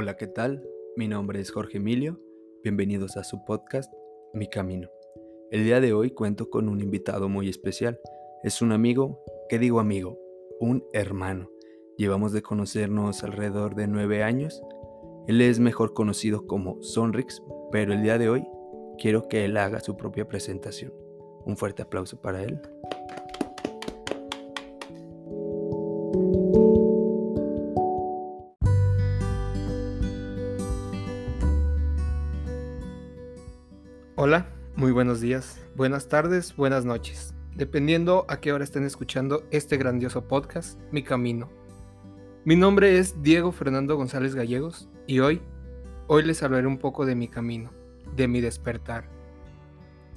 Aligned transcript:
Hola, 0.00 0.16
¿qué 0.16 0.28
tal? 0.28 0.64
Mi 0.94 1.08
nombre 1.08 1.40
es 1.40 1.50
Jorge 1.50 1.78
Emilio. 1.78 2.20
Bienvenidos 2.62 3.16
a 3.16 3.24
su 3.24 3.44
podcast 3.44 3.92
Mi 4.32 4.48
Camino. 4.48 4.88
El 5.50 5.64
día 5.64 5.80
de 5.80 5.92
hoy 5.92 6.12
cuento 6.12 6.50
con 6.50 6.68
un 6.68 6.80
invitado 6.80 7.28
muy 7.28 7.48
especial. 7.48 7.98
Es 8.44 8.62
un 8.62 8.70
amigo, 8.70 9.20
¿qué 9.48 9.58
digo 9.58 9.80
amigo? 9.80 10.16
Un 10.60 10.84
hermano. 10.92 11.50
Llevamos 11.96 12.30
de 12.30 12.42
conocernos 12.42 13.24
alrededor 13.24 13.74
de 13.74 13.88
nueve 13.88 14.22
años. 14.22 14.62
Él 15.26 15.40
es 15.40 15.58
mejor 15.58 15.94
conocido 15.94 16.46
como 16.46 16.80
Sonrix, 16.80 17.42
pero 17.72 17.92
el 17.92 18.04
día 18.04 18.18
de 18.18 18.28
hoy 18.28 18.46
quiero 18.98 19.26
que 19.26 19.46
él 19.46 19.56
haga 19.56 19.80
su 19.80 19.96
propia 19.96 20.28
presentación. 20.28 20.92
Un 21.44 21.56
fuerte 21.56 21.82
aplauso 21.82 22.22
para 22.22 22.44
él. 22.44 22.60
Muy 34.78 34.92
buenos 34.92 35.20
días, 35.20 35.60
buenas 35.74 36.06
tardes, 36.06 36.54
buenas 36.54 36.84
noches, 36.84 37.34
dependiendo 37.56 38.24
a 38.28 38.38
qué 38.38 38.52
hora 38.52 38.62
estén 38.62 38.84
escuchando 38.84 39.42
este 39.50 39.76
grandioso 39.76 40.28
podcast, 40.28 40.78
Mi 40.92 41.02
Camino. 41.02 41.50
Mi 42.44 42.54
nombre 42.54 42.96
es 42.96 43.20
Diego 43.20 43.50
Fernando 43.50 43.96
González 43.96 44.36
Gallegos 44.36 44.88
y 45.08 45.18
hoy, 45.18 45.42
hoy 46.06 46.22
les 46.22 46.44
hablaré 46.44 46.68
un 46.68 46.78
poco 46.78 47.06
de 47.06 47.16
mi 47.16 47.26
camino, 47.26 47.72
de 48.14 48.28
mi 48.28 48.40
despertar. 48.40 49.08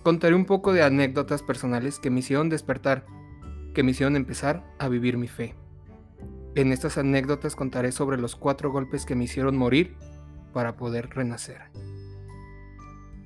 Contaré 0.04 0.36
un 0.36 0.46
poco 0.46 0.74
de 0.74 0.84
anécdotas 0.84 1.42
personales 1.42 1.98
que 1.98 2.12
me 2.12 2.20
hicieron 2.20 2.50
despertar, 2.50 3.04
que 3.74 3.82
me 3.82 3.92
hicieron 3.92 4.16
empezar 4.16 4.64
a 4.78 4.90
vivir 4.90 5.18
mi 5.18 5.28
fe. 5.28 5.56
En 6.54 6.72
estas 6.72 7.00
anécdotas 7.00 7.56
contaré 7.56 7.92
sobre 7.92 8.20
los 8.20 8.36
cuatro 8.36 8.72
golpes 8.72 9.08
que 9.08 9.16
me 9.16 9.24
hicieron 9.24 9.58
morir 9.58 9.98
para 10.54 10.78
poder 10.78 11.10
renacer. 11.10 11.62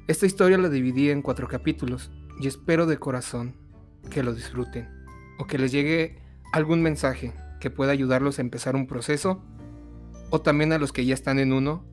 Esta 0.08 0.28
historia 0.28 0.60
la 0.60 0.70
dividí 0.70 1.10
en 1.10 1.24
cuatro 1.24 1.48
capítulos 1.48 2.12
y 2.40 2.46
espero 2.48 2.86
de 2.86 3.00
corazón 3.00 3.56
que 4.12 4.22
lo 4.22 4.36
disfruten 4.36 4.88
o 5.40 5.48
que 5.48 5.58
les 5.58 5.72
llegue 5.72 6.22
algún 6.54 6.84
mensaje 6.84 7.34
que 7.60 7.72
pueda 7.72 7.92
ayudarlos 7.92 8.38
a 8.38 8.44
empezar 8.44 8.76
un 8.76 8.86
proceso 8.86 9.44
o 10.30 10.42
también 10.42 10.74
a 10.74 10.78
los 10.78 10.92
que 10.92 11.06
ya 11.06 11.16
están 11.16 11.40
en 11.40 11.52
uno 11.52 11.84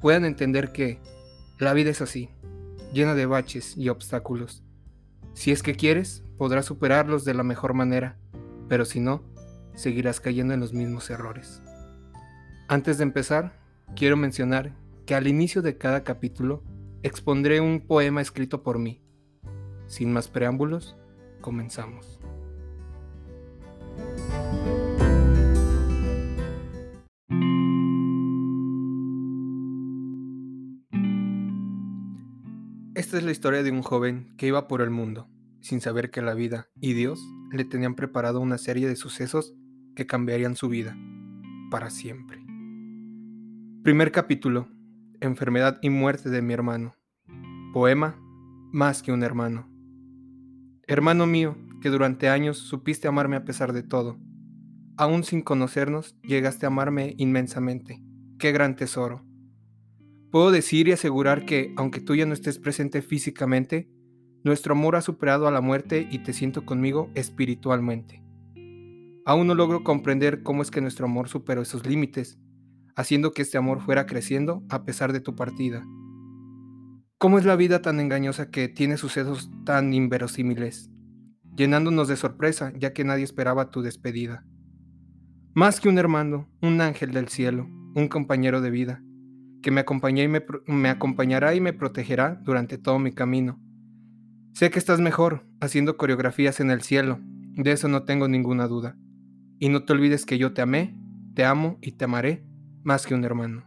puedan 0.00 0.24
entender 0.24 0.72
que 0.72 0.98
la 1.60 1.72
vida 1.72 1.90
es 1.90 2.00
así, 2.00 2.30
llena 2.92 3.14
de 3.14 3.26
baches 3.26 3.76
y 3.76 3.88
obstáculos. 3.88 4.64
Si 5.34 5.52
es 5.52 5.62
que 5.62 5.76
quieres, 5.76 6.24
podrás 6.38 6.66
superarlos 6.66 7.24
de 7.24 7.34
la 7.34 7.44
mejor 7.44 7.74
manera, 7.74 8.18
pero 8.68 8.84
si 8.84 8.98
no, 8.98 9.22
seguirás 9.74 10.18
cayendo 10.18 10.54
en 10.54 10.60
los 10.60 10.72
mismos 10.72 11.08
errores. 11.08 11.62
Antes 12.66 12.98
de 12.98 13.04
empezar, 13.04 13.60
quiero 13.94 14.16
mencionar 14.16 14.74
que 15.06 15.14
al 15.14 15.28
inicio 15.28 15.62
de 15.62 15.78
cada 15.78 16.02
capítulo 16.02 16.64
expondré 17.02 17.60
un 17.60 17.80
poema 17.80 18.20
escrito 18.20 18.62
por 18.62 18.78
mí. 18.78 19.00
Sin 19.86 20.12
más 20.12 20.28
preámbulos, 20.28 20.96
comenzamos. 21.40 22.20
Esta 32.94 33.16
es 33.16 33.24
la 33.24 33.30
historia 33.30 33.62
de 33.62 33.70
un 33.70 33.82
joven 33.82 34.34
que 34.36 34.46
iba 34.46 34.68
por 34.68 34.82
el 34.82 34.90
mundo, 34.90 35.26
sin 35.60 35.80
saber 35.80 36.10
que 36.10 36.20
la 36.20 36.34
vida 36.34 36.68
y 36.80 36.92
Dios 36.92 37.18
le 37.50 37.64
tenían 37.64 37.94
preparado 37.94 38.40
una 38.40 38.58
serie 38.58 38.86
de 38.86 38.96
sucesos 38.96 39.54
que 39.96 40.06
cambiarían 40.06 40.54
su 40.54 40.68
vida 40.68 40.96
para 41.70 41.88
siempre. 41.88 42.44
Primer 43.82 44.12
capítulo 44.12 44.68
enfermedad 45.20 45.78
y 45.82 45.90
muerte 45.90 46.30
de 46.30 46.42
mi 46.42 46.52
hermano. 46.52 46.94
Poema, 47.72 48.16
más 48.72 49.02
que 49.02 49.12
un 49.12 49.22
hermano. 49.22 49.68
Hermano 50.86 51.26
mío, 51.26 51.56
que 51.80 51.88
durante 51.88 52.28
años 52.28 52.58
supiste 52.58 53.08
amarme 53.08 53.36
a 53.36 53.44
pesar 53.44 53.72
de 53.72 53.82
todo. 53.82 54.18
Aún 54.96 55.24
sin 55.24 55.42
conocernos, 55.42 56.16
llegaste 56.22 56.66
a 56.66 56.68
amarme 56.68 57.14
inmensamente. 57.16 58.02
Qué 58.38 58.52
gran 58.52 58.76
tesoro. 58.76 59.24
Puedo 60.30 60.50
decir 60.50 60.88
y 60.88 60.92
asegurar 60.92 61.44
que, 61.44 61.72
aunque 61.76 62.00
tú 62.00 62.14
ya 62.14 62.26
no 62.26 62.34
estés 62.34 62.58
presente 62.58 63.02
físicamente, 63.02 63.90
nuestro 64.44 64.72
amor 64.72 64.96
ha 64.96 65.00
superado 65.00 65.46
a 65.46 65.50
la 65.50 65.60
muerte 65.60 66.08
y 66.10 66.20
te 66.20 66.32
siento 66.32 66.64
conmigo 66.64 67.10
espiritualmente. 67.14 68.22
Aún 69.26 69.46
no 69.46 69.54
logro 69.54 69.84
comprender 69.84 70.42
cómo 70.42 70.62
es 70.62 70.70
que 70.70 70.80
nuestro 70.80 71.06
amor 71.06 71.28
superó 71.28 71.62
esos 71.62 71.86
límites, 71.86 72.38
haciendo 73.00 73.32
que 73.32 73.42
este 73.42 73.58
amor 73.58 73.80
fuera 73.80 74.06
creciendo 74.06 74.62
a 74.68 74.84
pesar 74.84 75.12
de 75.12 75.20
tu 75.20 75.34
partida. 75.34 75.84
¿Cómo 77.18 77.38
es 77.38 77.44
la 77.44 77.56
vida 77.56 77.82
tan 77.82 77.98
engañosa 77.98 78.50
que 78.50 78.68
tiene 78.68 78.96
sucesos 78.96 79.50
tan 79.64 79.92
inverosímiles, 79.92 80.90
llenándonos 81.56 82.08
de 82.08 82.16
sorpresa 82.16 82.72
ya 82.76 82.92
que 82.92 83.04
nadie 83.04 83.24
esperaba 83.24 83.70
tu 83.70 83.82
despedida? 83.82 84.44
Más 85.54 85.80
que 85.80 85.88
un 85.88 85.98
hermano, 85.98 86.48
un 86.62 86.80
ángel 86.80 87.12
del 87.12 87.28
cielo, 87.28 87.68
un 87.94 88.08
compañero 88.08 88.60
de 88.60 88.70
vida, 88.70 89.02
que 89.62 89.70
me, 89.70 89.84
y 89.84 90.28
me, 90.28 90.44
me 90.66 90.88
acompañará 90.88 91.54
y 91.54 91.60
me 91.60 91.72
protegerá 91.72 92.40
durante 92.44 92.78
todo 92.78 92.98
mi 92.98 93.12
camino. 93.12 93.60
Sé 94.54 94.70
que 94.70 94.78
estás 94.78 95.00
mejor 95.00 95.46
haciendo 95.60 95.96
coreografías 95.96 96.60
en 96.60 96.70
el 96.70 96.82
cielo, 96.82 97.18
de 97.56 97.72
eso 97.72 97.88
no 97.88 98.04
tengo 98.04 98.28
ninguna 98.28 98.66
duda. 98.66 98.96
Y 99.58 99.68
no 99.68 99.84
te 99.84 99.92
olvides 99.92 100.24
que 100.24 100.38
yo 100.38 100.54
te 100.54 100.62
amé, 100.62 100.98
te 101.34 101.44
amo 101.44 101.78
y 101.82 101.92
te 101.92 102.04
amaré 102.04 102.49
más 102.82 103.06
que 103.06 103.14
un 103.14 103.24
hermano. 103.24 103.64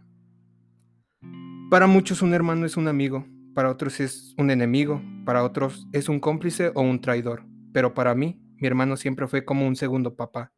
Para 1.70 1.86
muchos 1.86 2.22
un 2.22 2.34
hermano 2.34 2.66
es 2.66 2.76
un 2.76 2.88
amigo, 2.88 3.26
para 3.54 3.70
otros 3.70 4.00
es 4.00 4.34
un 4.38 4.50
enemigo, 4.50 5.02
para 5.24 5.44
otros 5.44 5.88
es 5.92 6.08
un 6.08 6.20
cómplice 6.20 6.72
o 6.74 6.82
un 6.82 7.00
traidor, 7.00 7.44
pero 7.72 7.94
para 7.94 8.14
mí 8.14 8.40
mi 8.60 8.66
hermano 8.66 8.96
siempre 8.96 9.26
fue 9.26 9.44
como 9.44 9.66
un 9.66 9.76
segundo 9.76 10.16
papá, 10.16 10.52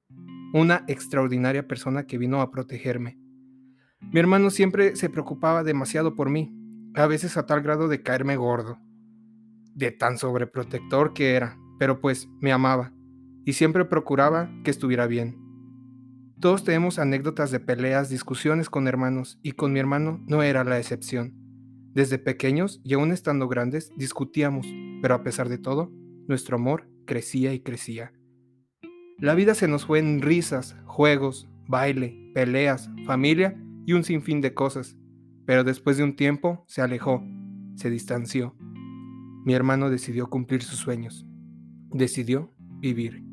una 0.52 0.84
extraordinaria 0.88 1.66
persona 1.66 2.06
que 2.06 2.18
vino 2.18 2.40
a 2.40 2.50
protegerme. 2.50 3.18
Mi 4.00 4.20
hermano 4.20 4.50
siempre 4.50 4.96
se 4.96 5.08
preocupaba 5.08 5.64
demasiado 5.64 6.14
por 6.14 6.30
mí, 6.30 6.52
a 6.94 7.06
veces 7.06 7.36
a 7.36 7.46
tal 7.46 7.62
grado 7.62 7.88
de 7.88 8.02
caerme 8.02 8.36
gordo, 8.36 8.78
de 9.74 9.90
tan 9.90 10.18
sobreprotector 10.18 11.12
que 11.12 11.34
era, 11.34 11.58
pero 11.78 12.00
pues 12.00 12.28
me 12.40 12.52
amaba 12.52 12.92
y 13.44 13.52
siempre 13.52 13.84
procuraba 13.84 14.50
que 14.64 14.70
estuviera 14.70 15.06
bien. 15.06 15.45
Todos 16.38 16.64
tenemos 16.64 16.98
anécdotas 16.98 17.50
de 17.50 17.60
peleas, 17.60 18.10
discusiones 18.10 18.68
con 18.68 18.88
hermanos, 18.88 19.38
y 19.42 19.52
con 19.52 19.72
mi 19.72 19.80
hermano 19.80 20.22
no 20.26 20.42
era 20.42 20.64
la 20.64 20.78
excepción. 20.78 21.32
Desde 21.94 22.18
pequeños 22.18 22.82
y 22.84 22.92
aún 22.92 23.10
estando 23.10 23.48
grandes, 23.48 23.90
discutíamos, 23.96 24.66
pero 25.00 25.14
a 25.14 25.22
pesar 25.22 25.48
de 25.48 25.56
todo, 25.56 25.90
nuestro 26.28 26.56
amor 26.56 26.90
crecía 27.06 27.54
y 27.54 27.60
crecía. 27.60 28.12
La 29.18 29.34
vida 29.34 29.54
se 29.54 29.66
nos 29.66 29.86
fue 29.86 29.98
en 29.98 30.20
risas, 30.20 30.76
juegos, 30.84 31.48
baile, 31.68 32.30
peleas, 32.34 32.90
familia 33.06 33.58
y 33.86 33.94
un 33.94 34.04
sinfín 34.04 34.42
de 34.42 34.52
cosas, 34.52 34.98
pero 35.46 35.64
después 35.64 35.96
de 35.96 36.04
un 36.04 36.16
tiempo 36.16 36.64
se 36.68 36.82
alejó, 36.82 37.24
se 37.76 37.88
distanció. 37.88 38.54
Mi 39.46 39.54
hermano 39.54 39.88
decidió 39.88 40.28
cumplir 40.28 40.62
sus 40.62 40.78
sueños, 40.78 41.26
decidió 41.92 42.52
vivir. 42.80 43.25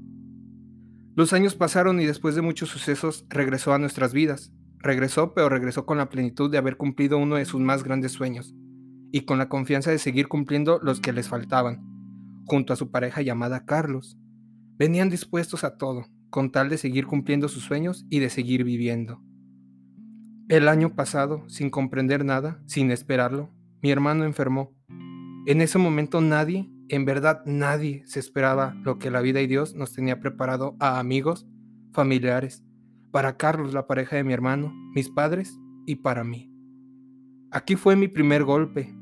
Los 1.15 1.31
años 1.33 1.55
pasaron 1.55 1.99
y 1.99 2.05
después 2.05 2.33
de 2.33 2.41
muchos 2.41 2.69
sucesos 2.69 3.25
regresó 3.29 3.73
a 3.73 3.79
nuestras 3.79 4.13
vidas. 4.13 4.51
Regresó, 4.79 5.33
pero 5.33 5.47
regresó 5.47 5.85
con 5.85 5.97
la 5.97 6.09
plenitud 6.09 6.49
de 6.49 6.57
haber 6.57 6.75
cumplido 6.75 7.17
uno 7.17 7.35
de 7.35 7.45
sus 7.45 7.61
más 7.61 7.83
grandes 7.83 8.11
sueños 8.11 8.55
y 9.11 9.21
con 9.21 9.37
la 9.37 9.47
confianza 9.47 9.91
de 9.91 9.99
seguir 9.99 10.27
cumpliendo 10.27 10.79
los 10.81 10.99
que 10.99 11.13
les 11.13 11.29
faltaban, 11.29 11.85
junto 12.45 12.73
a 12.73 12.75
su 12.75 12.89
pareja 12.89 13.21
llamada 13.21 13.63
Carlos. 13.63 14.17
Venían 14.79 15.11
dispuestos 15.11 15.63
a 15.63 15.77
todo, 15.77 16.07
con 16.31 16.51
tal 16.51 16.67
de 16.67 16.79
seguir 16.79 17.05
cumpliendo 17.05 17.47
sus 17.47 17.63
sueños 17.63 18.07
y 18.09 18.19
de 18.19 18.31
seguir 18.31 18.63
viviendo. 18.63 19.21
El 20.49 20.67
año 20.67 20.95
pasado, 20.95 21.47
sin 21.47 21.69
comprender 21.69 22.25
nada, 22.25 22.59
sin 22.65 22.89
esperarlo, 22.89 23.51
mi 23.83 23.91
hermano 23.91 24.25
enfermó. 24.25 24.75
En 25.45 25.61
ese 25.61 25.77
momento 25.77 26.19
nadie 26.19 26.72
en 26.93 27.05
verdad 27.05 27.41
nadie 27.47 28.03
se 28.05 28.19
esperaba 28.19 28.75
lo 28.83 28.99
que 28.99 29.09
la 29.09 29.19
vida 29.19 29.41
y 29.41 29.47
Dios 29.47 29.73
nos 29.73 29.93
tenía 29.93 30.19
preparado 30.19 30.75
a 30.79 30.99
amigos, 30.99 31.47
familiares, 31.91 32.63
para 33.11 33.35
Carlos, 33.35 33.73
la 33.73 33.87
pareja 33.87 34.15
de 34.15 34.23
mi 34.23 34.31
hermano, 34.31 34.71
mis 34.93 35.09
padres 35.09 35.59
y 35.87 35.95
para 35.95 36.23
mí. 36.23 36.53
Aquí 37.49 37.75
fue 37.77 37.95
mi 37.95 38.07
primer 38.07 38.43
golpe, 38.43 38.93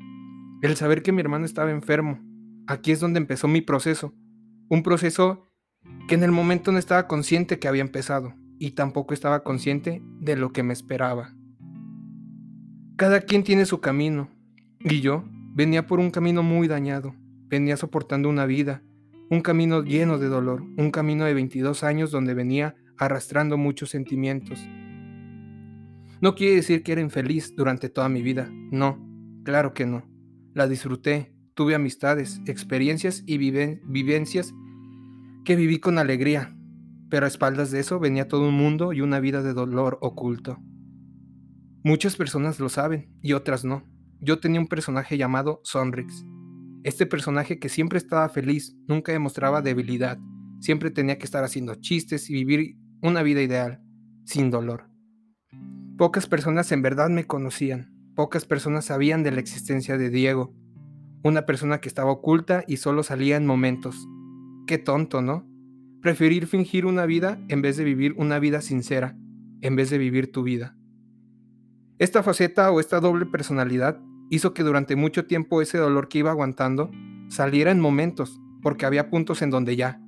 el 0.62 0.78
saber 0.78 1.04
que 1.04 1.12
mi 1.12 1.20
hermano 1.20 1.44
estaba 1.44 1.70
enfermo. 1.70 2.22
Aquí 2.66 2.94
es 2.94 3.02
donde 3.02 3.20
empezó 3.20 3.50
mi 3.50 3.60
proceso, 3.60 4.14
un 4.70 4.84
proceso 4.84 5.50
que 6.08 6.16
en 6.16 6.24
el 6.24 6.32
momento 6.32 6.72
no 6.72 6.78
estaba 6.78 7.10
consciente 7.10 7.60
que 7.60 7.68
había 7.68 7.82
empezado 7.82 8.34
y 8.58 8.72
tampoco 8.72 9.14
estaba 9.14 9.44
consciente 9.44 10.02
de 10.22 10.38
lo 10.38 10.54
que 10.54 10.64
me 10.64 10.72
esperaba. 10.72 11.36
Cada 12.96 13.20
quien 13.20 13.44
tiene 13.44 13.66
su 13.66 13.82
camino 13.82 14.30
y 14.80 15.02
yo 15.02 15.26
venía 15.54 15.88
por 15.88 16.00
un 16.00 16.10
camino 16.10 16.42
muy 16.42 16.70
dañado 16.70 17.16
venía 17.52 17.76
soportando 17.76 18.30
una 18.30 18.46
vida, 18.46 18.82
un 19.30 19.42
camino 19.42 19.84
lleno 19.84 20.18
de 20.18 20.30
dolor, 20.30 20.64
un 20.78 20.90
camino 20.90 21.26
de 21.26 21.34
22 21.34 21.84
años 21.84 22.10
donde 22.10 22.34
venía 22.34 22.76
arrastrando 22.98 23.58
muchos 23.58 23.90
sentimientos. 23.90 24.66
No 26.22 26.34
quiere 26.34 26.56
decir 26.56 26.82
que 26.82 26.94
era 26.94 27.02
infeliz 27.02 27.54
durante 27.56 27.90
toda 27.90 28.08
mi 28.08 28.22
vida, 28.22 28.50
no, 28.72 29.06
claro 29.44 29.74
que 29.74 29.86
no. 29.86 30.10
La 30.54 30.68
disfruté, 30.68 31.36
tuve 31.54 31.76
amistades, 31.76 32.42
experiencias 32.46 33.24
y 33.26 33.38
vivencias 33.38 34.54
que 35.44 35.56
viví 35.56 35.80
con 35.80 35.98
alegría, 35.98 36.56
pero 37.10 37.26
a 37.26 37.28
espaldas 37.28 37.72
de 37.72 37.82
eso 37.82 38.00
venía 38.00 38.28
todo 38.28 38.48
un 38.48 38.56
mundo 38.56 38.94
y 38.94 39.02
una 39.02 39.20
vida 39.20 39.42
de 39.42 39.54
dolor 39.54 39.98
oculto. 40.02 40.58
Muchas 41.84 42.16
personas 42.16 42.60
lo 42.60 42.70
saben 42.70 43.12
y 43.22 43.34
otras 43.34 43.66
no. 43.66 43.84
Yo 44.20 44.40
tenía 44.40 44.62
un 44.62 44.68
personaje 44.68 45.18
llamado 45.18 45.60
Sonrix. 45.64 46.24
Este 46.84 47.06
personaje 47.06 47.60
que 47.60 47.70
siempre 47.70 48.00
estaba 48.00 48.28
feliz, 48.30 48.76
nunca 48.88 49.12
demostraba 49.12 49.62
debilidad, 49.62 50.18
siempre 50.60 50.90
tenía 50.90 51.20
que 51.20 51.26
estar 51.26 51.44
haciendo 51.44 51.76
chistes 51.76 52.30
y 52.30 52.34
vivir 52.34 52.76
una 53.02 53.22
vida 53.22 53.42
ideal, 53.42 53.84
sin 54.26 54.50
dolor. 54.50 54.90
Pocas 55.98 56.26
personas 56.26 56.72
en 56.72 56.82
verdad 56.82 57.10
me 57.10 57.28
conocían, 57.28 57.94
pocas 58.16 58.46
personas 58.46 58.86
sabían 58.86 59.22
de 59.22 59.32
la 59.32 59.40
existencia 59.40 59.98
de 60.00 60.10
Diego, 60.10 60.56
una 61.24 61.46
persona 61.46 61.80
que 61.80 61.88
estaba 61.88 62.12
oculta 62.12 62.64
y 62.68 62.78
solo 62.78 63.04
salía 63.04 63.38
en 63.38 63.46
momentos. 63.46 64.08
Qué 64.66 64.80
tonto, 64.80 65.22
¿no? 65.22 65.48
Preferir 66.02 66.48
fingir 66.48 66.88
una 66.88 67.06
vida 67.06 67.40
en 67.48 67.62
vez 67.62 67.78
de 67.78 67.84
vivir 67.84 68.16
una 68.18 68.40
vida 68.40 68.62
sincera, 68.62 69.16
en 69.62 69.76
vez 69.76 69.92
de 69.92 70.00
vivir 70.00 70.32
tu 70.32 70.42
vida. 70.42 70.76
Esta 72.00 72.24
faceta 72.24 72.72
o 72.72 72.80
esta 72.80 73.00
doble 73.00 73.28
personalidad 73.28 74.02
hizo 74.32 74.54
que 74.54 74.64
durante 74.64 74.96
mucho 74.96 75.26
tiempo 75.26 75.62
ese 75.62 75.78
dolor 75.78 76.08
que 76.08 76.20
iba 76.20 76.32
aguantando 76.32 76.90
saliera 77.28 77.70
en 77.70 77.80
momentos, 77.80 78.42
porque 78.64 78.86
había 78.86 79.10
puntos 79.10 79.42
en 79.42 79.50
donde 79.50 79.76
ya 79.76 80.02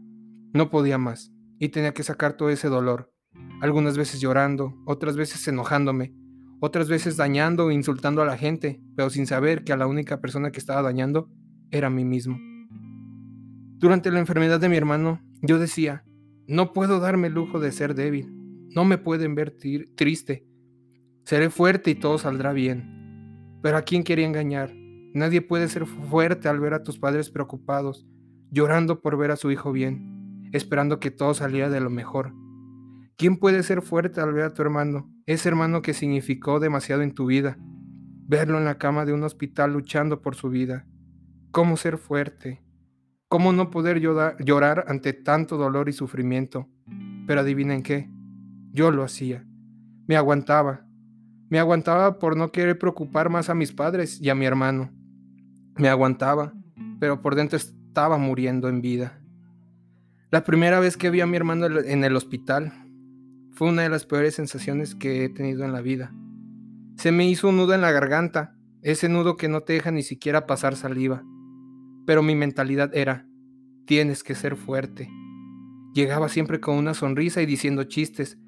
no 0.54 0.70
podía 0.70 0.98
más 0.98 1.34
y 1.60 1.70
tenía 1.70 1.94
que 1.94 2.04
sacar 2.04 2.34
todo 2.34 2.50
ese 2.50 2.70
dolor, 2.70 3.14
algunas 3.62 3.98
veces 3.98 4.22
llorando, 4.22 4.74
otras 4.86 5.18
veces 5.18 5.46
enojándome, 5.48 6.14
otras 6.62 6.88
veces 6.88 7.18
dañando 7.18 7.70
e 7.70 7.74
insultando 7.74 8.22
a 8.22 8.26
la 8.26 8.38
gente, 8.38 8.82
pero 8.96 9.10
sin 9.10 9.28
saber 9.28 9.66
que 9.66 9.74
a 9.74 9.78
la 9.78 9.88
única 9.88 10.22
persona 10.22 10.52
que 10.52 10.60
estaba 10.60 10.82
dañando 10.82 11.30
era 11.70 11.88
a 11.88 11.92
mí 11.92 12.06
mismo. 12.06 12.40
Durante 13.78 14.10
la 14.10 14.20
enfermedad 14.20 14.60
de 14.62 14.70
mi 14.70 14.78
hermano, 14.78 15.22
yo 15.42 15.60
decía, 15.60 16.06
no 16.48 16.72
puedo 16.72 17.02
darme 17.02 17.28
el 17.28 17.34
lujo 17.34 17.60
de 17.60 17.74
ser 17.74 17.94
débil, 17.94 18.32
no 18.70 18.86
me 18.86 18.98
pueden 18.98 19.36
ver 19.36 19.56
triste, 19.96 20.48
Seré 21.26 21.50
fuerte 21.50 21.92
y 21.92 21.96
todo 21.96 22.18
saldrá 22.18 22.52
bien. 22.52 23.03
Pero 23.64 23.78
¿a 23.78 23.82
quién 23.82 24.04
quería 24.04 24.28
engañar? 24.28 24.74
Nadie 25.14 25.42
puede 25.42 25.70
ser 25.70 25.86
fuerte 25.86 26.50
al 26.50 26.60
ver 26.60 26.74
a 26.74 26.84
tus 26.84 27.00
padres 27.00 27.30
preocupados, 27.30 28.06
llorando 28.52 29.02
por 29.02 29.18
ver 29.18 29.32
a 29.32 29.38
su 29.38 29.52
hijo 29.52 29.72
bien, 29.72 30.50
esperando 30.52 31.00
que 31.00 31.12
todo 31.12 31.34
saliera 31.34 31.70
de 31.70 31.80
lo 31.80 31.90
mejor. 31.90 32.34
¿Quién 33.16 33.38
puede 33.38 33.64
ser 33.64 33.82
fuerte 33.82 34.20
al 34.20 34.34
ver 34.34 34.44
a 34.44 34.54
tu 34.54 34.64
hermano, 34.64 35.10
ese 35.28 35.48
hermano 35.48 35.82
que 35.82 35.94
significó 35.94 36.60
demasiado 36.60 37.04
en 37.04 37.14
tu 37.14 37.26
vida? 37.26 37.58
Verlo 38.28 38.58
en 38.58 38.66
la 38.66 38.78
cama 38.78 39.06
de 39.06 39.14
un 39.14 39.24
hospital 39.24 39.72
luchando 39.72 40.22
por 40.22 40.36
su 40.36 40.50
vida. 40.50 40.86
¿Cómo 41.52 41.78
ser 41.78 41.98
fuerte? 41.98 42.62
¿Cómo 43.30 43.54
no 43.54 43.70
poder 43.70 44.02
llorar 44.02 44.84
ante 44.90 45.14
tanto 45.14 45.56
dolor 45.56 45.88
y 45.88 45.94
sufrimiento? 45.94 46.68
Pero 47.28 47.40
adivinen 47.40 47.82
qué, 47.82 48.10
yo 48.74 48.92
lo 48.92 49.04
hacía. 49.04 49.46
Me 50.06 50.18
aguantaba, 50.18 50.86
me 51.54 51.60
aguantaba 51.60 52.18
por 52.18 52.36
no 52.36 52.52
querer 52.52 52.80
preocupar 52.80 53.30
más 53.30 53.48
a 53.48 53.54
mis 53.54 53.72
padres 53.72 54.20
y 54.20 54.32
a 54.32 54.34
mi 54.34 54.44
hermano. 54.44 54.90
Me 55.78 55.88
aguantaba, 55.88 56.52
pero 57.00 57.22
por 57.22 57.36
dentro 57.36 57.58
estaba 57.58 58.18
muriendo 58.18 58.70
en 58.70 58.82
vida. 58.82 59.22
La 60.32 60.44
primera 60.44 60.80
vez 60.80 60.98
que 60.98 61.12
vi 61.12 61.22
a 61.22 61.28
mi 61.28 61.38
hermano 61.38 61.68
en 61.68 62.04
el 62.04 62.16
hospital 62.16 62.74
fue 63.52 63.70
una 63.70 63.84
de 63.84 63.90
las 63.90 64.04
peores 64.04 64.34
sensaciones 64.34 64.96
que 64.96 65.26
he 65.26 65.30
tenido 65.30 65.64
en 65.64 65.74
la 65.74 65.82
vida. 65.82 66.12
Se 66.98 67.12
me 67.12 67.30
hizo 67.30 67.50
un 67.50 67.58
nudo 67.58 67.76
en 67.76 67.82
la 67.82 67.92
garganta, 67.92 68.56
ese 68.82 69.08
nudo 69.08 69.38
que 69.38 69.48
no 69.48 69.62
te 69.62 69.74
deja 69.74 69.92
ni 69.92 70.02
siquiera 70.02 70.48
pasar 70.48 70.76
saliva. 70.76 71.22
Pero 72.08 72.24
mi 72.24 72.34
mentalidad 72.34 72.96
era, 72.96 73.28
tienes 73.86 74.24
que 74.24 74.34
ser 74.34 74.56
fuerte. 74.56 75.08
Llegaba 75.94 76.30
siempre 76.30 76.60
con 76.60 76.78
una 76.78 76.96
sonrisa 76.96 77.44
y 77.44 77.46
diciendo 77.46 77.84
chistes, 77.84 78.40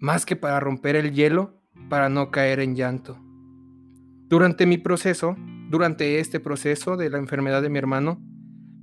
más 0.00 0.26
que 0.26 0.36
para 0.36 0.60
romper 0.60 0.96
el 0.96 1.14
hielo, 1.14 1.55
para 1.88 2.08
no 2.08 2.30
caer 2.30 2.60
en 2.60 2.74
llanto. 2.74 3.18
Durante 4.28 4.66
mi 4.66 4.78
proceso, 4.78 5.36
durante 5.70 6.18
este 6.18 6.40
proceso 6.40 6.96
de 6.96 7.10
la 7.10 7.18
enfermedad 7.18 7.62
de 7.62 7.68
mi 7.68 7.78
hermano, 7.78 8.20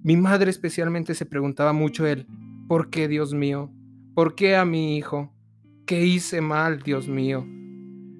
mi 0.03 0.17
madre 0.17 0.49
especialmente 0.49 1.15
se 1.15 1.25
preguntaba 1.25 1.73
mucho 1.73 2.05
él, 2.05 2.27
¿por 2.67 2.89
qué 2.89 3.07
Dios 3.07 3.33
mío? 3.33 3.71
¿Por 4.15 4.35
qué 4.35 4.55
a 4.55 4.65
mi 4.65 4.97
hijo? 4.97 5.33
¿Qué 5.85 6.05
hice 6.05 6.41
mal, 6.41 6.81
Dios 6.81 7.07
mío? 7.07 7.45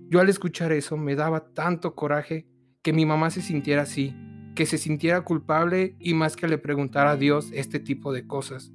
Yo 0.10 0.20
al 0.20 0.30
escuchar 0.30 0.72
eso 0.72 0.98
me 0.98 1.16
daba 1.16 1.54
tanto 1.54 1.96
coraje 1.96 2.48
que 2.82 2.94
mi 2.94 3.06
mamá 3.06 3.30
se 3.30 3.42
sintiera 3.42 3.84
así, 3.84 4.16
que 4.56 4.66
se 4.66 4.78
sintiera 4.78 5.22
culpable 5.22 5.96
y 6.00 6.14
más 6.14 6.36
que 6.36 6.48
le 6.48 6.58
preguntara 6.58 7.12
a 7.12 7.18
Dios 7.18 7.50
este 7.54 7.80
tipo 7.80 8.14
de 8.14 8.28
cosas. 8.28 8.74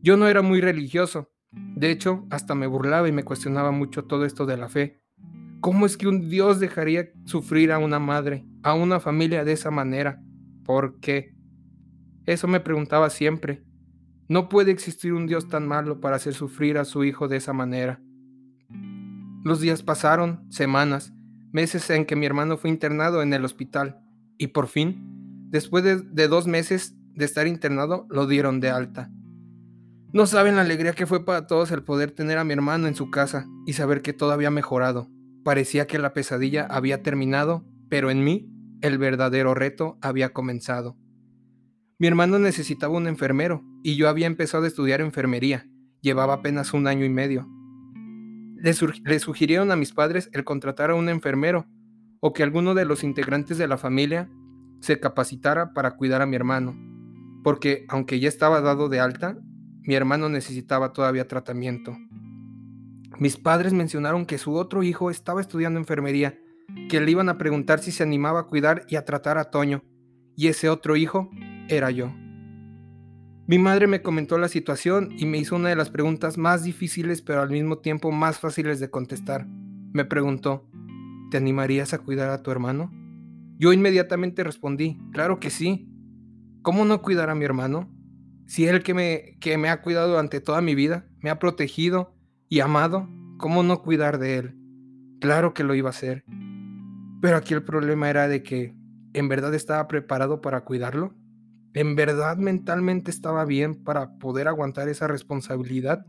Yo 0.00 0.16
no 0.16 0.28
era 0.28 0.42
muy 0.42 0.60
religioso, 0.60 1.30
de 1.50 1.90
hecho, 1.90 2.26
hasta 2.30 2.54
me 2.54 2.66
burlaba 2.66 3.08
y 3.08 3.12
me 3.12 3.24
cuestionaba 3.24 3.70
mucho 3.70 4.04
todo 4.04 4.24
esto 4.24 4.46
de 4.46 4.56
la 4.56 4.68
fe. 4.68 5.00
¿Cómo 5.60 5.86
es 5.86 5.96
que 5.96 6.06
un 6.06 6.28
Dios 6.28 6.60
dejaría 6.60 7.08
sufrir 7.24 7.72
a 7.72 7.78
una 7.78 7.98
madre, 7.98 8.46
a 8.62 8.74
una 8.74 9.00
familia 9.00 9.44
de 9.44 9.52
esa 9.52 9.70
manera? 9.70 10.22
¿Por 10.64 11.00
qué? 11.00 11.34
Eso 12.26 12.46
me 12.46 12.60
preguntaba 12.60 13.10
siempre. 13.10 13.64
No 14.28 14.48
puede 14.48 14.70
existir 14.70 15.14
un 15.14 15.26
Dios 15.26 15.48
tan 15.48 15.66
malo 15.66 16.00
para 16.00 16.16
hacer 16.16 16.34
sufrir 16.34 16.78
a 16.78 16.84
su 16.84 17.02
hijo 17.04 17.26
de 17.26 17.38
esa 17.38 17.52
manera. 17.52 18.00
Los 19.42 19.60
días 19.60 19.82
pasaron, 19.82 20.44
semanas, 20.50 21.12
meses 21.52 21.88
en 21.90 22.04
que 22.04 22.16
mi 22.16 22.26
hermano 22.26 22.56
fue 22.56 22.70
internado 22.70 23.22
en 23.22 23.32
el 23.32 23.44
hospital 23.44 24.00
y 24.36 24.48
por 24.48 24.68
fin, 24.68 25.48
después 25.50 25.82
de, 25.82 26.28
dos 26.28 26.46
meses 26.46 26.94
de 27.14 27.24
estar 27.24 27.46
internado, 27.46 28.06
lo 28.10 28.26
dieron 28.26 28.60
de 28.60 28.70
alta. 28.70 29.10
No 30.12 30.26
saben 30.26 30.56
la 30.56 30.62
alegría 30.62 30.92
que 30.92 31.06
fue 31.06 31.24
para 31.24 31.46
todos 31.46 31.72
el 31.72 31.82
poder 31.82 32.12
tener 32.12 32.38
a 32.38 32.44
mi 32.44 32.52
hermano 32.52 32.86
en 32.86 32.94
su 32.94 33.10
casa 33.10 33.46
y 33.66 33.72
saber 33.72 34.02
que 34.02 34.12
todo 34.12 34.30
había 34.30 34.50
mejorado. 34.50 35.08
Parecía 35.48 35.86
que 35.86 35.98
la 35.98 36.12
pesadilla 36.12 36.66
había 36.66 37.02
terminado, 37.02 37.64
pero 37.88 38.10
en 38.10 38.22
mí 38.22 38.52
el 38.82 38.98
verdadero 38.98 39.54
reto 39.54 39.96
había 40.02 40.34
comenzado. 40.34 40.98
Mi 41.98 42.06
hermano 42.06 42.38
necesitaba 42.38 42.94
un 42.94 43.06
enfermero 43.06 43.64
y 43.82 43.96
yo 43.96 44.10
había 44.10 44.26
empezado 44.26 44.64
a 44.64 44.66
estudiar 44.66 45.00
enfermería. 45.00 45.66
Llevaba 46.02 46.34
apenas 46.34 46.74
un 46.74 46.86
año 46.86 47.06
y 47.06 47.08
medio. 47.08 47.48
Le, 48.58 49.18
sugirieron 49.20 49.72
a 49.72 49.76
mis 49.76 49.94
padres 49.94 50.28
el 50.34 50.44
contratar 50.44 50.90
a 50.90 50.94
un 50.94 51.08
enfermero 51.08 51.64
o 52.20 52.34
que 52.34 52.42
alguno 52.42 52.74
de 52.74 52.84
los 52.84 53.02
integrantes 53.02 53.56
de 53.56 53.68
la 53.68 53.78
familia 53.78 54.28
se 54.82 55.00
capacitara 55.00 55.72
para 55.72 55.96
cuidar 55.96 56.20
a 56.20 56.26
mi 56.26 56.36
hermano, 56.36 56.76
porque 57.42 57.86
aunque 57.88 58.20
ya 58.20 58.28
estaba 58.28 58.60
dado 58.60 58.90
de 58.90 59.00
alta, 59.00 59.38
mi 59.80 59.94
hermano 59.94 60.28
necesitaba 60.28 60.92
todavía 60.92 61.26
tratamiento. 61.26 61.96
Mis 63.18 63.36
padres 63.36 63.72
mencionaron 63.72 64.26
que 64.26 64.38
su 64.38 64.54
otro 64.54 64.82
hijo 64.82 65.10
estaba 65.10 65.40
estudiando 65.40 65.80
enfermería, 65.80 66.38
que 66.88 67.00
le 67.00 67.10
iban 67.10 67.28
a 67.28 67.38
preguntar 67.38 67.80
si 67.80 67.90
se 67.90 68.02
animaba 68.02 68.40
a 68.40 68.46
cuidar 68.46 68.84
y 68.88 68.96
a 68.96 69.04
tratar 69.04 69.38
a 69.38 69.50
Toño, 69.50 69.82
y 70.36 70.46
ese 70.46 70.68
otro 70.68 70.94
hijo 70.94 71.30
era 71.68 71.90
yo. 71.90 72.12
Mi 73.48 73.58
madre 73.58 73.86
me 73.86 74.02
comentó 74.02 74.38
la 74.38 74.48
situación 74.48 75.08
y 75.16 75.24
me 75.24 75.38
hizo 75.38 75.56
una 75.56 75.70
de 75.70 75.76
las 75.76 75.88
preguntas 75.88 76.36
más 76.36 76.64
difíciles 76.64 77.22
pero 77.22 77.40
al 77.40 77.48
mismo 77.48 77.78
tiempo 77.78 78.12
más 78.12 78.38
fáciles 78.38 78.78
de 78.78 78.90
contestar. 78.90 79.46
Me 79.92 80.04
preguntó, 80.04 80.68
¿te 81.30 81.38
animarías 81.38 81.94
a 81.94 81.98
cuidar 81.98 82.28
a 82.28 82.42
tu 82.42 82.50
hermano? 82.50 82.92
Yo 83.58 83.72
inmediatamente 83.72 84.44
respondí, 84.44 85.00
claro 85.12 85.40
que 85.40 85.50
sí. 85.50 85.88
¿Cómo 86.62 86.84
no 86.84 87.00
cuidar 87.00 87.30
a 87.30 87.34
mi 87.34 87.46
hermano? 87.46 87.90
Si 88.46 88.66
él 88.66 88.82
que 88.82 88.94
me, 88.94 89.38
que 89.40 89.56
me 89.56 89.70
ha 89.70 89.80
cuidado 89.80 90.10
durante 90.10 90.40
toda 90.40 90.60
mi 90.60 90.74
vida, 90.74 91.08
me 91.20 91.30
ha 91.30 91.38
protegido, 91.38 92.17
y 92.48 92.60
amado, 92.60 93.08
¿cómo 93.36 93.62
no 93.62 93.82
cuidar 93.82 94.18
de 94.18 94.38
él? 94.38 94.54
Claro 95.20 95.52
que 95.54 95.64
lo 95.64 95.74
iba 95.74 95.88
a 95.88 95.90
hacer. 95.90 96.24
Pero 97.20 97.36
aquí 97.36 97.54
el 97.54 97.62
problema 97.62 98.08
era 98.08 98.28
de 98.28 98.42
que, 98.42 98.74
¿en 99.12 99.28
verdad 99.28 99.54
estaba 99.54 99.86
preparado 99.88 100.40
para 100.40 100.64
cuidarlo? 100.64 101.14
¿En 101.74 101.96
verdad 101.96 102.36
mentalmente 102.36 103.10
estaba 103.10 103.44
bien 103.44 103.74
para 103.74 104.16
poder 104.18 104.48
aguantar 104.48 104.88
esa 104.88 105.06
responsabilidad? 105.06 106.06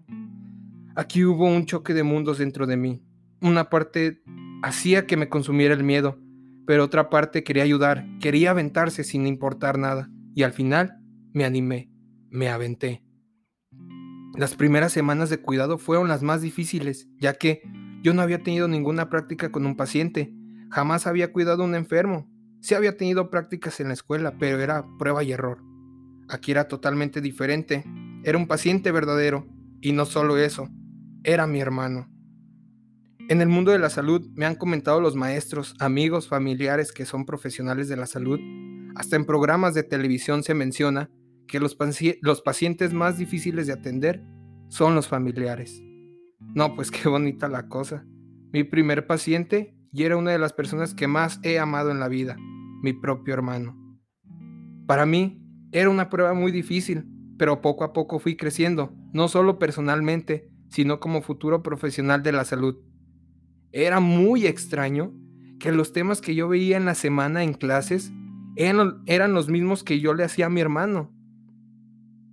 Aquí 0.96 1.25
hubo 1.25 1.46
un 1.46 1.65
choque 1.65 1.93
de 1.93 2.03
mundos 2.03 2.38
dentro 2.38 2.65
de 2.67 2.77
mí. 2.77 3.03
Una 3.41 3.69
parte 3.69 4.22
hacía 4.63 5.05
que 5.08 5.17
me 5.17 5.29
consumiera 5.29 5.74
el 5.74 5.84
miedo, 5.84 6.19
pero 6.65 6.84
otra 6.84 7.10
parte 7.10 7.43
quería 7.43 7.63
ayudar, 7.63 8.05
quería 8.19 8.51
aventarse 8.51 9.03
sin 9.03 9.27
importar 9.27 9.77
nada. 9.77 10.10
Y 10.36 10.43
al 10.43 10.53
final 10.53 11.00
me 11.34 11.46
animé, 11.46 11.89
me 12.29 12.50
aventé. 12.50 13.03
Las 14.39 14.55
primeras 14.55 14.93
semanas 14.93 15.29
de 15.29 15.41
cuidado 15.41 15.77
fueron 15.77 16.08
las 16.08 16.24
más 16.24 16.41
difíciles, 16.41 17.10
ya 17.19 17.34
que 17.34 17.62
yo 18.01 18.13
no 18.13 18.22
había 18.22 18.41
tenido 18.41 18.69
ninguna 18.69 19.10
práctica 19.10 19.51
con 19.51 19.65
un 19.65 19.75
paciente, 19.75 20.34
jamás 20.72 21.08
había 21.08 21.34
cuidado 21.34 21.63
a 21.63 21.65
un 21.65 21.75
enfermo. 21.75 22.25
Sí 22.62 22.74
había 22.74 22.96
tenido 22.96 23.29
prácticas 23.29 23.81
en 23.81 23.89
la 23.89 23.96
escuela, 23.96 24.36
pero 24.39 24.62
era 24.62 24.86
prueba 24.98 25.25
y 25.25 25.34
error. 25.34 25.62
Aquí 26.29 26.51
era 26.51 26.69
totalmente 26.69 27.19
diferente. 27.19 27.84
Era 28.24 28.38
un 28.38 28.48
paciente 28.48 28.93
verdadero, 28.93 29.46
y 29.81 29.91
no 29.91 30.05
solo 30.05 30.38
eso, 30.38 30.69
era 31.25 31.46
mi 31.46 31.60
hermano. 31.60 32.10
En 33.27 33.41
el 33.41 33.50
mundo 33.50 33.74
de 33.74 33.79
la 33.79 33.89
salud 33.89 34.25
me 34.36 34.46
han 34.46 34.55
comentado 34.55 35.01
los 35.01 35.17
maestros, 35.17 35.75
amigos, 35.79 36.29
familiares 36.29 36.93
que 36.93 37.05
son 37.05 37.25
profesionales 37.25 37.89
de 37.89 37.98
la 37.98 38.05
salud. 38.05 38.39
Hasta 38.96 39.17
en 39.17 39.25
programas 39.25 39.74
de 39.74 39.84
televisión 39.84 40.43
se 40.43 40.53
menciona 40.53 41.10
que 41.50 41.60
los, 41.60 41.77
los 42.22 42.41
pacientes 42.41 42.94
más 42.94 43.18
difíciles 43.18 43.68
de 43.68 43.74
atender 43.74 44.24
son 44.70 44.96
los 44.96 45.08
familiares. 45.08 45.84
No, 46.39 46.75
pues 46.75 46.91
qué 46.91 47.10
bonita 47.10 47.50
la 47.50 47.68
cosa. 47.68 48.06
Mi 48.53 48.63
primer 48.63 49.06
paciente 49.06 49.75
y 49.91 50.03
era 50.03 50.18
una 50.18 50.32
de 50.32 50.39
las 50.39 50.53
personas 50.53 50.94
que 50.94 51.08
más 51.08 51.39
he 51.44 51.60
amado 51.60 51.91
en 51.91 52.00
la 52.00 52.08
vida, 52.08 52.38
mi 52.84 52.94
propio 52.94 53.34
hermano. 53.34 53.75
Para 54.86 55.06
mí 55.06 55.44
era 55.72 55.89
una 55.89 56.10
prueba 56.10 56.34
muy 56.34 56.51
difícil, 56.51 57.06
pero 57.38 57.62
poco 57.62 57.84
a 57.84 57.94
poco 57.94 58.20
fui 58.20 58.36
creciendo, 58.36 58.94
no 59.13 59.27
solo 59.27 59.60
personalmente, 59.60 60.50
sino 60.70 61.00
como 61.00 61.22
futuro 61.22 61.63
profesional 61.63 62.22
de 62.22 62.32
la 62.32 62.46
salud. 62.46 62.77
Era 63.72 64.00
muy 64.00 64.46
extraño 64.46 65.13
que 65.60 65.72
los 65.72 65.91
temas 65.91 66.22
que 66.22 66.36
yo 66.36 66.48
veía 66.48 66.77
en 66.77 66.86
la 66.86 66.96
semana 66.96 67.44
en 67.44 67.53
clases 67.53 68.12
eran, 68.56 69.03
eran 69.06 69.34
los 69.34 69.50
mismos 69.50 69.84
que 69.84 70.00
yo 70.00 70.13
le 70.13 70.24
hacía 70.24 70.48
a 70.48 70.50
mi 70.50 70.62
hermano. 70.62 71.12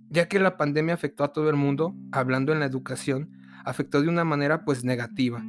Ya 0.09 0.27
que 0.27 0.39
la 0.39 0.57
pandemia 0.57 0.93
afectó 0.93 1.23
a 1.23 1.33
todo 1.33 1.49
el 1.49 1.55
mundo, 1.55 1.95
hablando 2.11 2.53
en 2.53 2.59
la 2.59 2.65
educación, 2.65 3.31
afectó 3.65 4.01
de 4.01 4.09
una 4.09 4.23
manera 4.23 4.63
pues 4.63 4.83
negativa, 4.83 5.43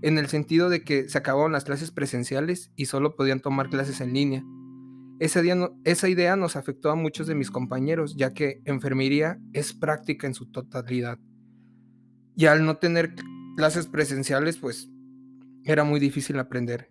en 0.00 0.18
el 0.18 0.28
sentido 0.28 0.68
de 0.70 0.82
que 0.82 1.08
se 1.08 1.18
acabaron 1.18 1.52
las 1.52 1.64
clases 1.64 1.90
presenciales 1.90 2.72
y 2.76 2.86
solo 2.86 3.16
podían 3.16 3.40
tomar 3.40 3.68
clases 3.68 4.00
en 4.00 4.14
línea. 4.14 4.44
Esa, 5.18 5.42
esa 5.84 6.08
idea 6.08 6.36
nos 6.36 6.56
afectó 6.56 6.90
a 6.90 6.94
muchos 6.94 7.26
de 7.26 7.34
mis 7.34 7.50
compañeros, 7.50 8.16
ya 8.16 8.32
que 8.32 8.62
enfermería 8.64 9.38
es 9.52 9.74
práctica 9.74 10.26
en 10.26 10.34
su 10.34 10.46
totalidad. 10.46 11.18
Y 12.36 12.46
al 12.46 12.64
no 12.64 12.76
tener 12.76 13.14
clases 13.56 13.88
presenciales, 13.88 14.58
pues 14.58 14.88
era 15.64 15.82
muy 15.84 15.98
difícil 15.98 16.38
aprender. 16.38 16.86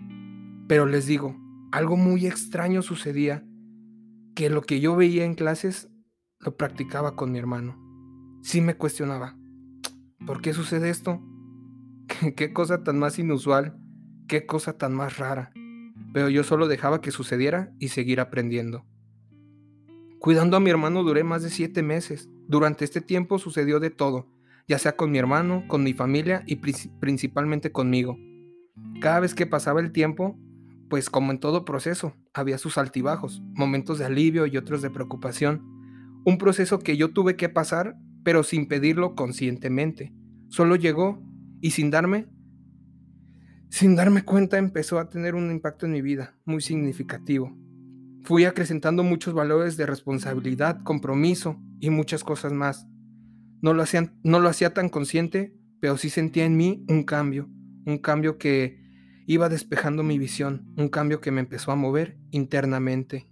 Pero 0.67 0.86
les 0.86 1.05
digo, 1.05 1.36
algo 1.71 1.95
muy 1.95 2.27
extraño 2.27 2.81
sucedía, 2.81 3.45
que 4.36 4.50
lo 4.50 4.62
que 4.62 4.81
yo 4.81 4.95
veía 4.95 5.24
en 5.24 5.33
clases 5.33 5.89
lo 6.39 6.56
practicaba 6.56 7.15
con 7.15 7.32
mi 7.32 7.39
hermano. 7.39 7.77
Sí 8.41 8.62
me 8.62 8.77
cuestionaba, 8.77 9.36
¿Por 10.25 10.41
qué 10.41 10.53
sucede 10.53 10.89
esto? 10.89 11.22
¿Qué 12.36 12.51
cosa 12.51 12.84
tan 12.84 13.00
más 13.00 13.20
inusual? 13.20 13.77
¿Qué 14.27 14.46
cosa 14.46 14.77
tan 14.77 14.94
más 14.94 15.17
rara? 15.17 15.53
Pero 16.13 16.27
yo 16.29 16.44
solo 16.44 16.67
dejaba 16.67 17.01
que 17.01 17.12
sucediera 17.12 17.72
y 17.79 17.89
seguir 17.89 18.20
aprendiendo. 18.20 18.86
Cuidando 20.20 20.58
a 20.58 20.60
mi 20.60 20.70
hermano 20.70 21.03
duré 21.03 21.24
más 21.24 21.44
de 21.44 21.50
siete 21.50 21.84
meses. 21.84 22.29
Durante 22.48 22.84
este 22.84 23.00
tiempo 23.00 23.39
sucedió 23.39 23.79
de 23.79 23.89
todo, 23.89 24.27
ya 24.67 24.79
sea 24.79 24.98
con 24.98 25.12
mi 25.12 25.17
hermano, 25.17 25.63
con 25.67 25.84
mi 25.84 25.94
familia 25.94 26.44
y 26.46 26.58
principalmente 26.58 27.72
conmigo. 27.72 28.17
Cada 29.00 29.20
vez 29.20 29.36
que 29.36 29.46
pasaba 29.46 29.79
el 29.79 29.91
tiempo, 29.91 30.38
pues 30.89 31.10
como 31.10 31.32
en 31.32 31.39
todo 31.39 31.63
proceso, 31.63 32.15
había 32.34 32.58
sus 32.58 32.77
altibajos, 32.77 33.41
momentos 33.53 34.00
de 34.00 34.06
alivio 34.06 34.46
y 34.48 34.58
otros 34.58 34.82
de 34.82 34.89
preocupación. 34.89 35.76
Un 36.27 36.38
proceso 36.38 36.79
que 36.79 36.98
yo 36.98 37.13
tuve 37.13 37.38
que 37.38 37.48
pasar 37.48 37.96
pero 38.27 38.43
sin 38.43 38.67
pedirlo 38.67 39.15
conscientemente. 39.15 40.12
Solo 40.50 40.75
llegó 40.75 41.24
y 41.62 41.72
sin 41.72 41.91
darme, 41.91 42.27
sin 43.69 43.96
darme 43.96 44.25
cuenta 44.25 44.57
empezó 44.57 45.00
a 45.00 45.07
tener 45.07 45.34
un 45.34 45.50
impacto 45.50 45.86
en 45.86 45.93
mi 45.93 46.01
vida 46.01 46.38
muy 46.43 46.60
significativo. 46.60 47.57
Fui 48.24 48.43
acrecentando 48.43 49.03
muchos 49.03 49.34
valores 49.34 49.77
de 49.77 49.86
responsabilidad, 49.86 50.84
compromiso 50.84 51.57
y 51.79 51.89
muchas 51.89 52.25
cosas 52.25 52.51
más. 52.51 52.86
No 53.62 53.74
lo, 53.74 53.86
no 54.24 54.41
lo 54.41 54.50
hacía 54.50 54.74
tan 54.74 54.89
consciente, 54.89 55.55
pero 55.79 55.96
sí 55.96 56.10
sentía 56.10 56.43
en 56.43 56.57
mí 56.57 56.84
un 56.89 57.05
cambio, 57.05 57.50
un 57.86 58.00
cambio 58.00 58.38
que 58.38 58.84
iba 59.25 59.48
despejando 59.48 60.03
mi 60.03 60.19
visión, 60.19 60.67
un 60.75 60.89
cambio 60.89 61.22
que 61.22 61.31
me 61.31 61.39
empezó 61.39 61.72
a 61.72 61.77
mover 61.77 62.17
internamente. 62.31 63.29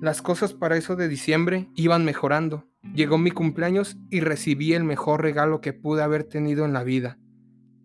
Las 0.00 0.22
cosas 0.22 0.52
para 0.52 0.76
eso 0.76 0.96
de 0.96 1.08
diciembre 1.08 1.68
iban 1.74 2.04
mejorando. 2.04 2.68
Llegó 2.94 3.18
mi 3.18 3.30
cumpleaños 3.30 3.98
y 4.10 4.20
recibí 4.20 4.72
el 4.72 4.84
mejor 4.84 5.22
regalo 5.22 5.60
que 5.60 5.72
pude 5.72 6.02
haber 6.02 6.24
tenido 6.24 6.64
en 6.64 6.72
la 6.72 6.84
vida, 6.84 7.18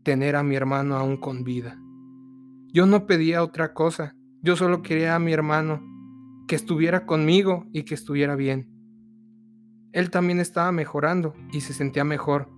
tener 0.03 0.36
a 0.36 0.43
mi 0.43 0.55
hermano 0.55 0.96
aún 0.96 1.17
con 1.17 1.43
vida. 1.43 1.79
Yo 2.72 2.86
no 2.86 3.08
pedía 3.08 3.43
otra 3.43 3.74
cosa, 3.74 4.15
yo 4.41 4.55
solo 4.55 4.82
quería 4.82 5.15
a 5.15 5.20
mi 5.20 5.34
hermano, 5.34 5.82
que 6.48 6.55
estuviera 6.55 7.05
conmigo 7.05 7.65
y 7.74 7.84
que 7.84 7.96
estuviera 7.96 8.36
bien. 8.36 8.70
Él 9.91 10.10
también 10.10 10.39
estaba 10.39 10.72
mejorando 10.72 11.34
y 11.51 11.62
se 11.62 11.74
sentía 11.74 12.03
mejor 12.03 12.50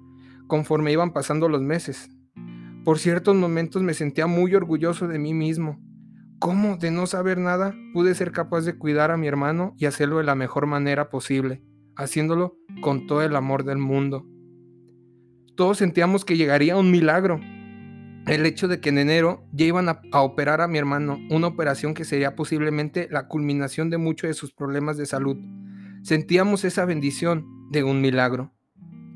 conforme 0.48 0.92
iban 0.92 1.12
pasando 1.12 1.50
los 1.50 1.62
meses. 1.62 2.10
Por 2.84 3.00
ciertos 3.00 3.36
momentos 3.36 3.82
me 3.82 3.94
sentía 3.94 4.28
muy 4.28 4.54
orgulloso 4.54 5.08
de 5.08 5.20
mí 5.20 5.34
mismo. 5.34 5.80
¿Cómo, 6.40 6.78
de 6.78 6.92
no 6.92 7.08
saber 7.08 7.38
nada, 7.38 7.76
pude 7.94 8.16
ser 8.16 8.32
capaz 8.32 8.62
de 8.62 8.78
cuidar 8.78 9.12
a 9.12 9.18
mi 9.18 9.28
hermano 9.28 9.74
y 9.78 9.86
hacerlo 9.86 10.18
de 10.18 10.24
la 10.24 10.36
mejor 10.36 10.66
manera 10.68 11.10
posible? 11.10 11.64
haciéndolo 11.96 12.58
con 12.82 13.08
todo 13.08 13.22
el 13.24 13.36
amor 13.36 13.64
del 13.64 13.78
mundo. 13.78 14.26
Todos 15.56 15.78
sentíamos 15.78 16.26
que 16.26 16.38
llegaría 16.38 16.78
un 16.78 16.92
milagro. 16.92 17.40
El 18.28 18.46
hecho 18.46 18.68
de 18.68 18.80
que 18.80 18.90
en 18.90 18.98
enero 18.98 19.48
ya 19.52 19.66
iban 19.66 19.88
a, 19.88 20.02
operar 20.22 20.60
a 20.62 20.68
mi 20.68 20.78
hermano, 20.78 21.20
una 21.30 21.48
operación 21.48 21.94
que 21.94 22.06
sería 22.06 22.36
posiblemente 22.36 23.08
la 23.12 23.28
culminación 23.28 23.90
de 23.90 23.98
muchos 23.98 24.28
de 24.28 24.34
sus 24.34 24.52
problemas 24.52 24.98
de 24.98 25.06
salud. 25.06 25.38
Sentíamos 26.04 26.66
esa 26.66 26.86
bendición 26.86 27.46
de 27.72 27.84
un 27.84 28.02
milagro. 28.02 28.52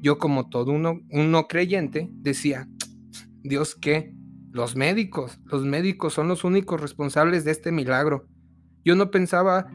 Yo 0.02 0.18
como 0.18 0.50
todo 0.50 0.72
uno, 0.72 1.02
un 1.10 1.32
no 1.32 1.48
creyente 1.48 2.10
decía, 2.14 2.70
Dios 3.42 3.76
qué, 3.76 4.14
los 4.51 4.75
médicos, 4.75 5.39
los 5.46 5.63
médicos 5.63 6.13
son 6.13 6.27
los 6.27 6.44
únicos 6.44 6.82
responsables 6.82 7.46
de 7.46 7.51
este 7.51 7.72
milagro. 7.72 8.27
Yo 8.84 8.96
no 8.96 9.12
pensaba 9.12 9.68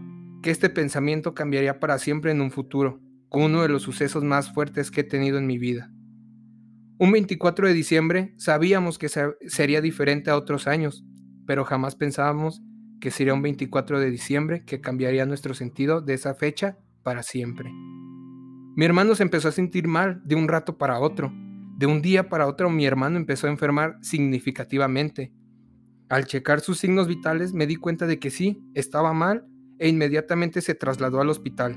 que 0.42 0.50
este 0.50 0.68
pensamiento 0.68 1.34
cambiaría 1.34 1.80
para 1.80 1.98
siempre 1.98 2.32
en 2.32 2.40
un 2.40 2.50
futuro, 2.50 3.00
con 3.28 3.42
uno 3.42 3.62
de 3.62 3.68
los 3.68 3.82
sucesos 3.82 4.24
más 4.24 4.52
fuertes 4.52 4.90
que 4.90 5.02
he 5.02 5.04
tenido 5.04 5.38
en 5.38 5.46
mi 5.46 5.58
vida. 5.58 5.90
Un 6.98 7.12
24 7.12 7.68
de 7.68 7.74
diciembre 7.74 8.34
sabíamos 8.36 8.98
que 8.98 9.08
sería 9.08 9.80
diferente 9.80 10.30
a 10.30 10.36
otros 10.36 10.66
años, 10.66 11.04
pero 11.46 11.64
jamás 11.64 11.96
pensábamos 11.96 12.62
que 13.00 13.10
sería 13.10 13.34
un 13.34 13.42
24 13.42 14.00
de 14.00 14.10
diciembre 14.10 14.64
que 14.64 14.80
cambiaría 14.80 15.26
nuestro 15.26 15.54
sentido 15.54 16.00
de 16.00 16.14
esa 16.14 16.34
fecha 16.34 16.78
para 17.02 17.22
siempre. 17.22 17.70
Mi 18.76 18.84
hermano 18.84 19.14
se 19.14 19.22
empezó 19.22 19.48
a 19.48 19.52
sentir 19.52 19.86
mal 19.86 20.20
de 20.24 20.34
un 20.34 20.48
rato 20.48 20.78
para 20.78 20.98
otro. 20.98 21.32
De 21.76 21.86
un 21.86 22.02
día 22.02 22.28
para 22.28 22.46
otro 22.46 22.70
mi 22.70 22.86
hermano 22.86 23.16
empezó 23.16 23.48
a 23.48 23.50
enfermar 23.50 23.98
significativamente. 24.00 25.32
Al 26.08 26.26
checar 26.26 26.60
sus 26.60 26.78
signos 26.78 27.08
vitales 27.08 27.52
me 27.52 27.66
di 27.66 27.76
cuenta 27.76 28.06
de 28.06 28.18
que 28.18 28.30
sí, 28.30 28.62
estaba 28.74 29.12
mal 29.12 29.46
e 29.78 29.88
inmediatamente 29.88 30.60
se 30.60 30.74
trasladó 30.74 31.20
al 31.20 31.30
hospital. 31.30 31.76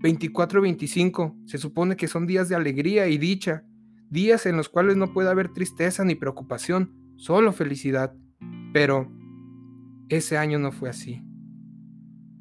24 0.00 0.60
y 0.60 0.62
25 0.62 1.36
se 1.46 1.58
supone 1.58 1.96
que 1.96 2.08
son 2.08 2.26
días 2.26 2.48
de 2.48 2.56
alegría 2.56 3.06
y 3.08 3.18
dicha, 3.18 3.64
días 4.08 4.46
en 4.46 4.56
los 4.56 4.68
cuales 4.68 4.96
no 4.96 5.12
puede 5.12 5.28
haber 5.28 5.52
tristeza 5.52 6.04
ni 6.04 6.14
preocupación, 6.14 6.94
solo 7.16 7.52
felicidad. 7.52 8.14
Pero 8.72 9.12
ese 10.08 10.38
año 10.38 10.58
no 10.58 10.72
fue 10.72 10.88
así. 10.88 11.22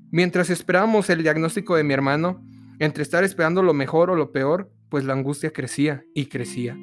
Mientras 0.10 0.50
esperábamos 0.50 1.10
el 1.10 1.24
diagnóstico 1.24 1.76
de 1.76 1.84
mi 1.84 1.94
hermano, 1.94 2.44
entre 2.80 3.04
estar 3.04 3.24
esperando 3.24 3.62
lo 3.62 3.74
mejor 3.74 4.10
o 4.10 4.16
lo 4.16 4.32
peor, 4.32 4.72
pues 4.92 5.06
la 5.06 5.14
angustia 5.14 5.52
crecía 5.52 6.06
y 6.14 6.26
crecía. 6.26 6.78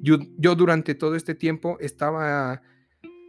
Yo, 0.00 0.18
yo 0.38 0.54
durante 0.54 0.94
todo 0.94 1.16
este 1.16 1.34
tiempo 1.34 1.76
estaba, 1.80 2.62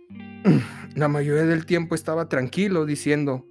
la 0.96 1.08
mayoría 1.08 1.46
del 1.46 1.66
tiempo 1.66 1.96
estaba 1.96 2.30
tranquilo 2.30 2.86
diciendo, 2.86 3.48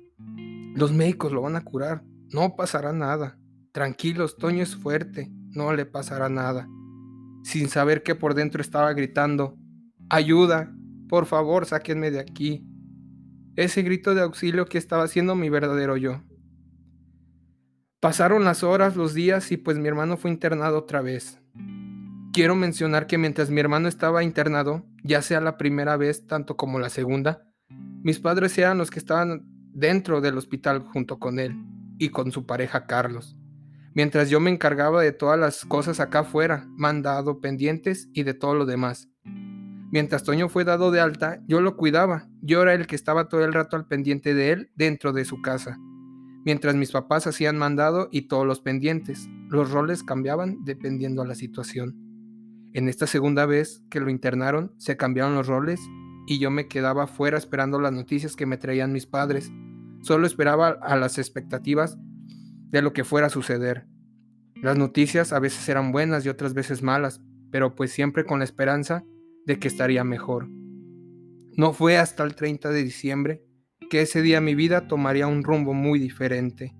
los 0.76 0.92
médicos 0.92 1.32
lo 1.32 1.42
van 1.42 1.56
a 1.56 1.64
curar, 1.64 2.04
no 2.30 2.54
pasará 2.54 2.92
nada. 2.92 3.36
Tranquilos, 3.72 4.36
Toño 4.36 4.62
es 4.62 4.76
fuerte, 4.76 5.32
no 5.50 5.72
le 5.74 5.86
pasará 5.86 6.28
nada. 6.28 6.68
Sin 7.42 7.68
saber 7.68 8.04
que 8.04 8.14
por 8.14 8.34
dentro 8.34 8.60
estaba 8.62 8.92
gritando, 8.92 9.58
ayuda, 10.08 10.72
por 11.08 11.26
favor, 11.26 11.66
sáquenme 11.66 12.12
de 12.12 12.20
aquí. 12.20 12.64
Ese 13.56 13.82
grito 13.82 14.14
de 14.14 14.22
auxilio 14.22 14.66
que 14.66 14.78
estaba 14.78 15.02
haciendo 15.02 15.34
mi 15.34 15.48
verdadero 15.48 15.96
yo. 15.96 16.22
Pasaron 18.04 18.44
las 18.44 18.62
horas, 18.62 18.96
los 18.96 19.14
días 19.14 19.50
y 19.50 19.56
pues 19.56 19.78
mi 19.78 19.88
hermano 19.88 20.18
fue 20.18 20.30
internado 20.30 20.76
otra 20.76 21.00
vez. 21.00 21.40
Quiero 22.34 22.54
mencionar 22.54 23.06
que 23.06 23.16
mientras 23.16 23.48
mi 23.48 23.60
hermano 23.60 23.88
estaba 23.88 24.22
internado, 24.22 24.84
ya 25.02 25.22
sea 25.22 25.40
la 25.40 25.56
primera 25.56 25.96
vez 25.96 26.26
tanto 26.26 26.54
como 26.54 26.78
la 26.78 26.90
segunda, 26.90 27.48
mis 28.02 28.20
padres 28.20 28.58
eran 28.58 28.76
los 28.76 28.90
que 28.90 28.98
estaban 28.98 29.46
dentro 29.72 30.20
del 30.20 30.36
hospital 30.36 30.80
junto 30.80 31.18
con 31.18 31.38
él 31.38 31.56
y 31.96 32.10
con 32.10 32.30
su 32.30 32.44
pareja 32.44 32.86
Carlos, 32.86 33.38
mientras 33.94 34.28
yo 34.28 34.38
me 34.38 34.50
encargaba 34.50 35.00
de 35.00 35.12
todas 35.12 35.40
las 35.40 35.64
cosas 35.64 35.98
acá 35.98 36.18
afuera, 36.18 36.66
mandado, 36.76 37.40
pendientes 37.40 38.10
y 38.12 38.24
de 38.24 38.34
todo 38.34 38.54
lo 38.54 38.66
demás. 38.66 39.08
Mientras 39.90 40.24
Toño 40.24 40.50
fue 40.50 40.64
dado 40.64 40.90
de 40.90 41.00
alta, 41.00 41.40
yo 41.46 41.62
lo 41.62 41.78
cuidaba, 41.78 42.28
yo 42.42 42.60
era 42.60 42.74
el 42.74 42.86
que 42.86 42.96
estaba 42.96 43.30
todo 43.30 43.46
el 43.46 43.54
rato 43.54 43.76
al 43.76 43.86
pendiente 43.86 44.34
de 44.34 44.52
él 44.52 44.70
dentro 44.74 45.14
de 45.14 45.24
su 45.24 45.40
casa. 45.40 45.78
Mientras 46.44 46.74
mis 46.74 46.92
papás 46.92 47.26
hacían 47.26 47.56
mandado 47.56 48.08
y 48.12 48.22
todos 48.22 48.46
los 48.46 48.60
pendientes, 48.60 49.30
los 49.48 49.70
roles 49.70 50.02
cambiaban 50.02 50.64
dependiendo 50.64 51.22
a 51.22 51.26
la 51.26 51.34
situación. 51.34 51.96
En 52.74 52.88
esta 52.88 53.06
segunda 53.06 53.46
vez 53.46 53.82
que 53.88 54.00
lo 54.00 54.10
internaron, 54.10 54.74
se 54.76 54.96
cambiaron 54.98 55.34
los 55.34 55.46
roles 55.46 55.80
y 56.26 56.38
yo 56.38 56.50
me 56.50 56.68
quedaba 56.68 57.06
fuera 57.06 57.38
esperando 57.38 57.80
las 57.80 57.92
noticias 57.92 58.36
que 58.36 58.46
me 58.46 58.58
traían 58.58 58.92
mis 58.92 59.06
padres. 59.06 59.50
Solo 60.02 60.26
esperaba 60.26 60.68
a 60.82 60.96
las 60.96 61.16
expectativas 61.16 61.96
de 62.70 62.82
lo 62.82 62.92
que 62.92 63.04
fuera 63.04 63.28
a 63.28 63.30
suceder. 63.30 63.86
Las 64.56 64.76
noticias 64.76 65.32
a 65.32 65.38
veces 65.38 65.66
eran 65.68 65.92
buenas 65.92 66.26
y 66.26 66.28
otras 66.28 66.52
veces 66.52 66.82
malas, 66.82 67.22
pero 67.50 67.74
pues 67.74 67.90
siempre 67.92 68.24
con 68.24 68.40
la 68.40 68.44
esperanza 68.44 69.04
de 69.46 69.58
que 69.58 69.68
estaría 69.68 70.04
mejor. 70.04 70.48
No 71.56 71.72
fue 71.72 71.96
hasta 71.96 72.22
el 72.24 72.34
30 72.34 72.70
de 72.70 72.82
diciembre 72.82 73.44
que 73.94 74.02
ese 74.02 74.22
día 74.22 74.40
mi 74.40 74.56
vida 74.56 74.88
tomaría 74.88 75.28
un 75.28 75.44
rumbo 75.44 75.72
muy 75.72 76.00
diferente. 76.00 76.74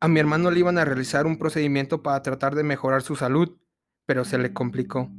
A 0.00 0.06
mi 0.06 0.20
hermano 0.20 0.50
le 0.50 0.58
iban 0.58 0.76
a 0.76 0.84
realizar 0.84 1.26
un 1.26 1.38
procedimiento 1.38 2.02
para 2.02 2.20
tratar 2.20 2.54
de 2.54 2.62
mejorar 2.62 3.00
su 3.00 3.16
salud, 3.16 3.56
pero 4.04 4.26
se 4.26 4.36
le 4.36 4.52
complicó, 4.52 5.10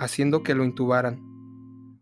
haciendo 0.00 0.42
que 0.42 0.56
lo 0.56 0.64
intubaran. 0.64 1.20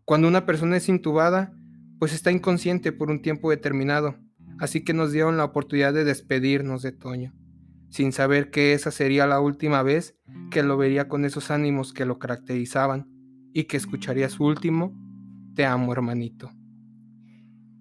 Cuando 0.05 0.27
una 0.27 0.47
persona 0.47 0.75
es 0.77 0.89
intubada, 0.89 1.53
pues 1.99 2.15
está 2.15 2.31
inconsciente 2.31 2.91
por 2.91 3.11
un 3.11 3.21
tiempo 3.21 3.51
determinado, 3.51 4.15
así 4.57 4.83
que 4.83 4.95
nos 4.95 5.11
dieron 5.11 5.37
la 5.37 5.43
oportunidad 5.43 5.93
de 5.93 6.03
despedirnos 6.03 6.81
de 6.81 6.93
Toño, 6.93 7.35
sin 7.91 8.11
saber 8.11 8.49
que 8.49 8.73
esa 8.73 8.89
sería 8.89 9.27
la 9.27 9.39
última 9.39 9.83
vez 9.83 10.17
que 10.49 10.63
lo 10.63 10.77
vería 10.77 11.07
con 11.07 11.25
esos 11.25 11.51
ánimos 11.51 11.93
que 11.93 12.05
lo 12.05 12.17
caracterizaban 12.17 13.07
y 13.53 13.65
que 13.65 13.77
escucharía 13.77 14.29
su 14.29 14.45
último, 14.45 14.97
te 15.53 15.63
amo 15.63 15.93
hermanito. 15.93 16.56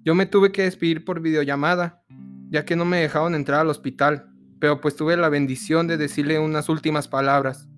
Yo 0.06 0.14
me 0.14 0.26
tuve 0.26 0.52
que 0.52 0.62
despedir 0.62 1.04
por 1.04 1.20
videollamada, 1.20 2.00
ya 2.48 2.64
que 2.64 2.76
no 2.76 2.84
me 2.84 2.98
dejaron 2.98 3.34
entrar 3.34 3.62
al 3.62 3.70
hospital, 3.70 4.30
pero 4.60 4.80
pues 4.80 4.94
tuve 4.94 5.16
la 5.16 5.28
bendición 5.28 5.88
de 5.88 5.96
decirle 5.96 6.38
unas 6.38 6.68
últimas 6.68 7.08
palabras. 7.08 7.68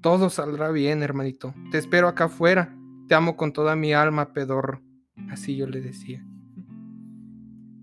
Todo 0.00 0.30
saldrá 0.30 0.70
bien, 0.70 1.02
hermanito. 1.02 1.52
Te 1.72 1.78
espero 1.78 2.06
acá 2.06 2.26
afuera. 2.26 2.78
Te 3.08 3.16
amo 3.16 3.36
con 3.36 3.52
toda 3.52 3.74
mi 3.74 3.92
alma, 3.92 4.32
pedorro. 4.32 4.84
Así 5.30 5.56
yo 5.56 5.66
le 5.66 5.80
decía. 5.80 6.24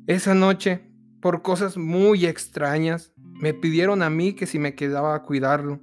Esa 0.07 0.33
noche, 0.33 0.89
por 1.19 1.41
cosas 1.41 1.75
muy 1.75 2.25
extrañas, 2.25 3.13
me 3.17 3.53
pidieron 3.53 4.03
a 4.03 4.09
mí 4.09 4.35
que 4.35 4.45
si 4.45 4.57
me 4.57 4.73
quedaba 4.73 5.15
a 5.15 5.23
cuidarlo, 5.23 5.81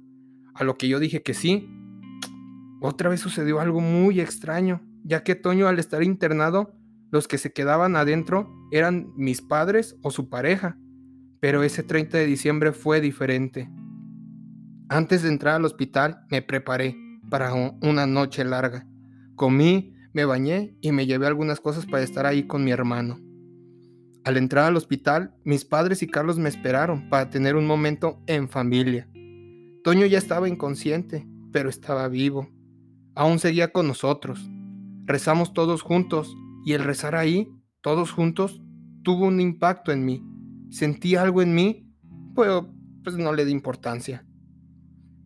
a 0.55 0.63
lo 0.63 0.79
que 0.79 0.87
yo 0.87 0.97
dije 0.97 1.21
que 1.21 1.35
sí. 1.35 1.69
Otra 2.81 3.11
vez 3.11 3.19
sucedió 3.19 3.59
algo 3.59 3.81
muy 3.81 4.19
extraño, 4.19 4.81
ya 5.03 5.23
que 5.23 5.35
Toño 5.35 5.67
al 5.67 5.77
estar 5.77 6.01
internado, 6.01 6.75
los 7.13 7.27
que 7.27 7.37
se 7.37 7.53
quedaban 7.53 7.95
adentro 7.95 8.49
eran 8.71 9.13
mis 9.15 9.43
padres 9.43 9.95
o 10.01 10.09
su 10.09 10.29
pareja, 10.29 10.79
pero 11.39 11.61
ese 11.61 11.83
30 11.83 12.17
de 12.17 12.25
diciembre 12.25 12.71
fue 12.71 13.01
diferente. 13.01 13.69
Antes 14.89 15.21
de 15.21 15.29
entrar 15.29 15.53
al 15.53 15.65
hospital 15.65 16.25
me 16.31 16.41
preparé 16.41 16.97
para 17.29 17.53
una 17.53 18.07
noche 18.07 18.43
larga. 18.43 18.87
Comí, 19.35 19.93
me 20.11 20.25
bañé 20.25 20.75
y 20.81 20.91
me 20.91 21.05
llevé 21.05 21.27
algunas 21.27 21.59
cosas 21.59 21.85
para 21.85 22.01
estar 22.01 22.25
ahí 22.25 22.47
con 22.47 22.63
mi 22.63 22.71
hermano. 22.71 23.19
Al 24.23 24.35
entrar 24.35 24.65
al 24.65 24.75
hospital, 24.75 25.35
mis 25.43 25.65
padres 25.65 26.01
y 26.01 26.07
Carlos 26.07 26.39
me 26.39 26.49
esperaron 26.49 27.09
para 27.09 27.29
tener 27.29 27.55
un 27.55 27.67
momento 27.67 28.23
en 28.25 28.49
familia. 28.49 29.07
Toño 29.83 30.07
ya 30.07 30.17
estaba 30.17 30.49
inconsciente, 30.49 31.27
pero 31.51 31.69
estaba 31.69 32.07
vivo. 32.07 32.49
Aún 33.13 33.37
seguía 33.37 33.71
con 33.71 33.87
nosotros. 33.87 34.49
Rezamos 35.05 35.53
todos 35.53 35.83
juntos 35.83 36.35
y 36.65 36.73
el 36.73 36.83
rezar 36.83 37.15
ahí, 37.15 37.49
todos 37.81 38.11
juntos, 38.11 38.61
tuvo 39.03 39.27
un 39.27 39.39
impacto 39.39 39.91
en 39.91 40.05
mí 40.05 40.23
sentí 40.73 41.15
algo 41.15 41.43
en 41.43 41.53
mí, 41.53 41.87
pero 42.35 42.73
pues 43.03 43.15
no 43.15 43.31
le 43.31 43.45
di 43.45 43.51
importancia. 43.51 44.25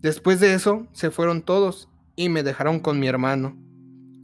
Después 0.01 0.39
de 0.41 0.53
eso, 0.53 0.88
se 0.91 1.10
fueron 1.10 1.41
todos 1.41 1.89
y 2.17 2.27
me 2.29 2.44
dejaron 2.44 2.82
con 2.82 3.00
mi 3.00 3.08
hermano. 3.08 3.58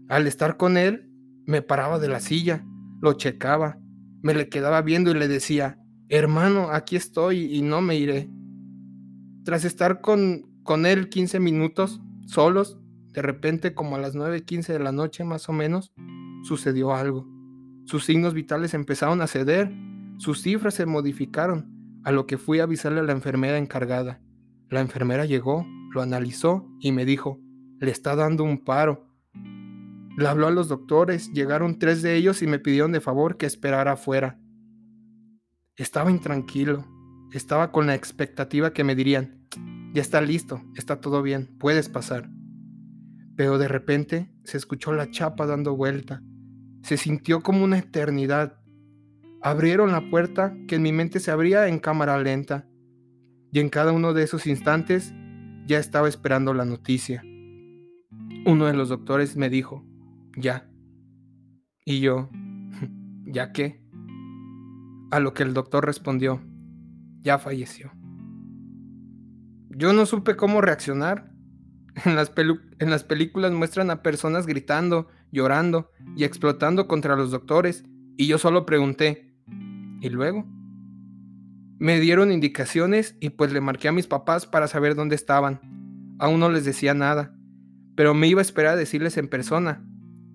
Al 0.10 0.28
estar 0.28 0.58
con 0.58 0.78
él, 0.78 1.10
me 1.46 1.62
paraba 1.62 1.98
de 1.98 2.10
la 2.10 2.20
silla, 2.20 2.66
lo 3.02 3.14
checaba, 3.14 3.80
me 4.22 4.34
le 4.34 4.50
quedaba 4.50 4.82
viendo 4.82 5.12
y 5.12 5.14
le 5.14 5.30
decía, 5.30 5.80
hermano, 6.10 6.70
aquí 6.72 6.98
estoy 6.98 7.56
y 7.56 7.62
no 7.62 7.82
me 7.82 7.96
iré. 7.96 8.30
Tras 9.46 9.64
estar 9.64 10.02
con, 10.02 10.62
con 10.64 10.86
él 10.86 11.08
15 11.08 11.40
minutos, 11.40 12.02
solos, 12.26 12.80
de 13.12 13.22
repente 13.22 13.74
como 13.74 13.96
a 13.96 14.00
las 14.00 14.14
9.15 14.14 14.74
de 14.74 14.80
la 14.80 14.92
noche 14.92 15.24
más 15.24 15.48
o 15.48 15.54
menos, 15.54 15.94
sucedió 16.44 16.94
algo. 16.94 17.28
Sus 17.86 18.06
signos 18.06 18.34
vitales 18.34 18.74
empezaron 18.74 19.22
a 19.22 19.28
ceder 19.28 19.72
sus 20.18 20.42
cifras 20.42 20.76
se 20.76 20.86
modificaron, 20.86 22.02
a 22.04 22.12
lo 22.12 22.28
que 22.28 22.38
fui 22.38 22.60
a 22.60 22.64
avisarle 22.64 23.00
a 23.00 23.04
la 23.04 23.12
enfermera 23.12 23.58
encargada. 23.58 24.22
La 24.70 24.82
enfermera 24.82 25.26
llegó, 25.26 25.66
lo 25.92 26.02
analizó 26.02 26.66
y 26.80 26.92
me 26.92 27.06
dijo, 27.06 27.42
le 27.80 27.92
está 27.92 28.16
dando 28.16 28.44
un 28.44 28.64
paro. 28.64 29.08
Le 30.18 30.28
habló 30.28 30.48
a 30.48 30.52
los 30.52 30.68
doctores, 30.68 31.32
llegaron 31.34 31.80
tres 31.80 32.02
de 32.02 32.16
ellos 32.16 32.42
y 32.42 32.48
me 32.48 32.60
pidieron 32.60 32.92
de 32.92 33.02
favor 33.02 33.38
que 33.38 33.46
esperara 33.46 33.94
afuera. 33.94 34.40
Estaba 35.76 36.12
intranquilo, 36.12 36.86
estaba 37.32 37.72
con 37.72 37.88
la 37.88 37.96
expectativa 37.96 38.74
que 38.74 38.84
me 38.84 38.96
dirían, 38.96 39.48
ya 39.94 40.02
está 40.02 40.22
listo, 40.22 40.62
está 40.76 41.02
todo 41.02 41.24
bien, 41.24 41.58
puedes 41.60 41.90
pasar. 41.90 42.30
Pero 43.36 43.58
de 43.58 43.68
repente 43.68 44.32
se 44.44 44.58
escuchó 44.58 44.94
la 44.94 45.10
chapa 45.10 45.48
dando 45.48 45.76
vuelta. 45.76 46.22
Se 46.84 46.98
sintió 46.98 47.42
como 47.42 47.64
una 47.64 47.80
eternidad 47.80 48.60
abrieron 49.44 49.92
la 49.92 50.10
puerta 50.10 50.56
que 50.68 50.76
en 50.76 50.84
mi 50.84 50.94
mente 50.94 51.20
se 51.20 51.30
abría 51.30 51.68
en 51.68 51.80
cámara 51.80 52.18
lenta, 52.18 52.66
y 53.52 53.60
en 53.60 53.70
cada 53.70 53.92
uno 53.92 54.14
de 54.14 54.24
esos 54.24 54.48
instantes 54.48 55.14
ya 55.68 55.78
estaba 55.78 56.08
esperando 56.08 56.54
la 56.54 56.66
noticia. 56.66 57.24
Uno 58.46 58.66
de 58.66 58.74
los 58.74 58.90
doctores 58.90 59.36
me 59.36 59.50
dijo, 59.50 59.86
ya. 60.38 60.70
Y 61.86 62.00
yo, 62.00 62.30
¿ya 63.26 63.52
qué? 63.52 63.82
A 65.12 65.20
lo 65.20 65.34
que 65.34 65.44
el 65.44 65.54
doctor 65.54 65.86
respondió, 65.86 66.42
ya 67.22 67.38
falleció. 67.38 67.92
Yo 69.70 69.94
no 69.94 70.06
supe 70.06 70.36
cómo 70.36 70.62
reaccionar. 70.62 71.32
En 72.06 72.16
las, 72.16 73.04
películas 73.04 73.52
muestran 73.52 73.92
a 73.92 74.02
personas 74.02 74.48
gritando, 74.48 75.10
llorando 75.34 75.90
y 76.16 76.24
explotando 76.24 76.88
contra 76.88 77.18
los 77.18 77.32
doctores, 77.32 77.84
y 78.16 78.28
yo 78.28 78.38
solo 78.38 78.66
pregunté, 78.66 79.34
¿Y 80.04 80.10
luego? 80.10 80.46
Me 81.80 81.98
dieron 82.02 82.34
indicaciones 82.34 83.16
y 83.22 83.30
pues 83.30 83.54
le 83.54 83.62
marqué 83.62 83.88
a 83.88 83.94
mis 83.94 84.06
papás 84.06 84.46
para 84.46 84.68
saber 84.68 84.96
dónde 84.96 85.16
estaban. 85.16 85.62
Aún 86.20 86.42
no 86.42 86.50
les 86.50 86.66
decía 86.66 86.94
nada, 86.94 87.34
pero 87.96 88.14
me 88.14 88.28
iba 88.28 88.42
a 88.42 88.42
esperar 88.42 88.74
a 88.74 88.76
decirles 88.76 89.16
en 89.16 89.30
persona, 89.30 89.82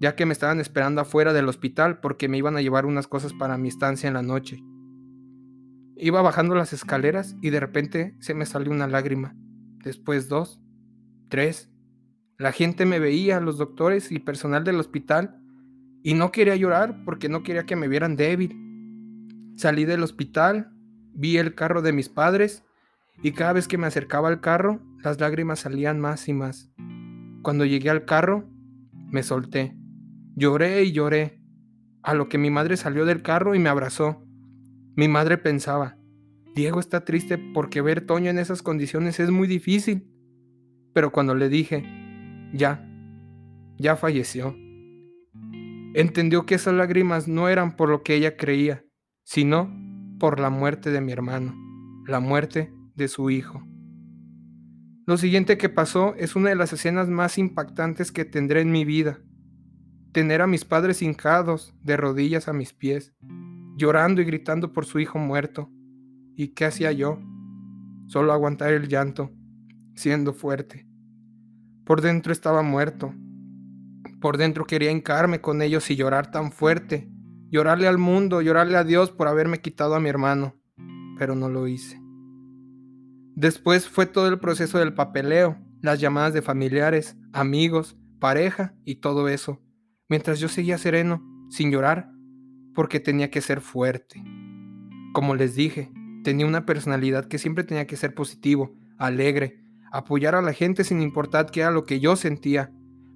ya 0.00 0.16
que 0.16 0.24
me 0.24 0.32
estaban 0.32 0.58
esperando 0.58 1.02
afuera 1.02 1.34
del 1.34 1.50
hospital 1.50 2.00
porque 2.00 2.28
me 2.28 2.38
iban 2.38 2.56
a 2.56 2.62
llevar 2.62 2.86
unas 2.86 3.08
cosas 3.08 3.34
para 3.34 3.58
mi 3.58 3.68
estancia 3.68 4.08
en 4.08 4.14
la 4.14 4.22
noche. 4.22 4.58
Iba 5.98 6.22
bajando 6.22 6.54
las 6.54 6.72
escaleras 6.72 7.36
y 7.42 7.50
de 7.50 7.60
repente 7.60 8.16
se 8.20 8.32
me 8.32 8.46
salió 8.46 8.72
una 8.72 8.86
lágrima. 8.86 9.36
Después 9.84 10.30
dos, 10.30 10.62
tres. 11.28 11.70
La 12.38 12.52
gente 12.52 12.86
me 12.86 13.00
veía, 13.00 13.40
los 13.40 13.58
doctores 13.58 14.12
y 14.12 14.20
personal 14.20 14.62
del 14.62 14.78
hospital, 14.78 15.42
y 16.04 16.14
no 16.14 16.30
quería 16.30 16.54
llorar 16.54 17.02
porque 17.04 17.28
no 17.28 17.42
quería 17.42 17.66
que 17.66 17.74
me 17.74 17.88
vieran 17.88 18.14
débil. 18.14 18.56
Salí 19.56 19.84
del 19.84 20.04
hospital, 20.04 20.70
vi 21.12 21.36
el 21.38 21.56
carro 21.56 21.82
de 21.82 21.92
mis 21.92 22.08
padres 22.08 22.64
y 23.24 23.32
cada 23.32 23.54
vez 23.54 23.66
que 23.66 23.76
me 23.76 23.88
acercaba 23.88 24.28
al 24.28 24.40
carro, 24.40 24.80
las 25.02 25.18
lágrimas 25.20 25.58
salían 25.58 25.98
más 25.98 26.28
y 26.28 26.32
más. 26.32 26.70
Cuando 27.42 27.64
llegué 27.64 27.90
al 27.90 28.04
carro, 28.04 28.48
me 29.10 29.24
solté. 29.24 29.76
Lloré 30.36 30.84
y 30.84 30.92
lloré, 30.92 31.42
a 32.04 32.14
lo 32.14 32.28
que 32.28 32.38
mi 32.38 32.50
madre 32.50 32.76
salió 32.76 33.04
del 33.04 33.22
carro 33.22 33.56
y 33.56 33.58
me 33.58 33.68
abrazó. 33.68 34.24
Mi 34.94 35.08
madre 35.08 35.38
pensaba, 35.38 35.98
Diego 36.54 36.78
está 36.78 37.04
triste 37.04 37.36
porque 37.36 37.82
ver 37.82 38.06
Toño 38.06 38.30
en 38.30 38.38
esas 38.38 38.62
condiciones 38.62 39.18
es 39.18 39.32
muy 39.32 39.48
difícil. 39.48 40.08
Pero 40.92 41.10
cuando 41.10 41.34
le 41.34 41.48
dije, 41.48 42.07
ya, 42.52 42.84
ya 43.78 43.96
falleció, 43.96 44.54
entendió 45.94 46.46
que 46.46 46.54
esas 46.54 46.74
lágrimas 46.74 47.28
no 47.28 47.48
eran 47.48 47.76
por 47.76 47.88
lo 47.88 48.02
que 48.02 48.14
ella 48.14 48.36
creía, 48.36 48.84
sino 49.24 49.72
por 50.18 50.40
la 50.40 50.50
muerte 50.50 50.90
de 50.90 51.00
mi 51.00 51.12
hermano, 51.12 51.54
la 52.06 52.20
muerte 52.20 52.72
de 52.94 53.08
su 53.08 53.30
hijo. 53.30 53.62
Lo 55.06 55.16
siguiente 55.16 55.56
que 55.56 55.68
pasó 55.68 56.14
es 56.16 56.36
una 56.36 56.50
de 56.50 56.56
las 56.56 56.72
escenas 56.72 57.08
más 57.08 57.38
impactantes 57.38 58.12
que 58.12 58.24
tendré 58.24 58.60
en 58.60 58.70
mi 58.70 58.84
vida. 58.84 59.20
Tener 60.12 60.42
a 60.42 60.46
mis 60.46 60.64
padres 60.64 61.00
hincados 61.00 61.74
de 61.82 61.96
rodillas 61.96 62.48
a 62.48 62.52
mis 62.52 62.72
pies, 62.74 63.14
llorando 63.76 64.20
y 64.20 64.24
gritando 64.24 64.72
por 64.72 64.84
su 64.84 64.98
hijo 64.98 65.18
muerto. 65.18 65.70
¿Y 66.36 66.48
qué 66.48 66.66
hacía 66.66 66.92
yo? 66.92 67.20
Solo 68.06 68.32
aguantar 68.32 68.72
el 68.72 68.88
llanto, 68.88 69.30
siendo 69.94 70.34
fuerte. 70.34 70.87
Por 71.88 72.02
dentro 72.02 72.32
estaba 72.32 72.62
muerto. 72.62 73.12
Por 74.20 74.36
dentro 74.36 74.64
quería 74.64 74.92
hincarme 74.92 75.40
con 75.40 75.60
ellos 75.60 75.90
y 75.90 75.96
llorar 75.96 76.30
tan 76.30 76.52
fuerte 76.52 77.10
llorarle 77.50 77.88
al 77.88 77.98
mundo, 77.98 78.42
llorarle 78.42 78.76
a 78.76 78.84
Dios 78.84 79.10
por 79.10 79.28
haberme 79.28 79.60
quitado 79.60 79.94
a 79.94 80.00
mi 80.00 80.08
hermano, 80.08 80.56
pero 81.18 81.34
no 81.34 81.48
lo 81.48 81.66
hice. 81.66 82.00
Después 83.34 83.88
fue 83.88 84.06
todo 84.06 84.28
el 84.28 84.38
proceso 84.38 84.78
del 84.78 84.94
papeleo 84.94 85.58
las 85.80 86.00
llamadas 86.00 86.34
de 86.34 86.42
familiares, 86.42 87.16
amigos, 87.32 87.96
pareja 88.18 88.74
y 88.84 88.96
todo 88.96 89.28
eso, 89.28 89.62
mientras 90.08 90.40
yo 90.40 90.48
seguía 90.48 90.76
sereno, 90.76 91.22
sin 91.50 91.70
llorar, 91.70 92.10
porque 92.74 92.98
tenía 92.98 93.30
que 93.30 93.40
ser 93.40 93.60
fuerte. 93.60 94.22
Como 95.12 95.36
les 95.36 95.54
dije, 95.54 95.92
tenía 96.24 96.46
una 96.46 96.66
personalidad 96.66 97.26
que 97.26 97.38
siempre 97.38 97.62
tenía 97.62 97.86
que 97.86 97.96
ser 97.96 98.12
positivo, 98.12 98.76
alegre, 98.98 99.62
apoyar 99.92 100.34
a 100.34 100.42
la 100.42 100.52
gente 100.52 100.84
sin 100.84 101.02
importar 101.02 101.50
qué 101.50 101.60
era 101.60 101.70
lo 101.70 101.84
que 101.84 102.00
yo 102.00 102.16
sentía. 102.16 102.72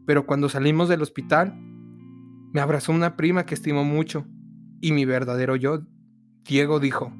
Pero 0.06 0.26
cuando 0.26 0.48
salimos 0.48 0.88
del 0.88 1.02
hospital, 1.02 1.54
me 2.52 2.60
abrazó 2.60 2.92
una 2.92 3.16
prima 3.16 3.46
que 3.46 3.54
estimó 3.54 3.84
mucho 3.84 4.26
y 4.80 4.92
mi 4.92 5.04
verdadero 5.04 5.56
yo, 5.56 5.82
Diego, 6.44 6.80
dijo, 6.80 7.12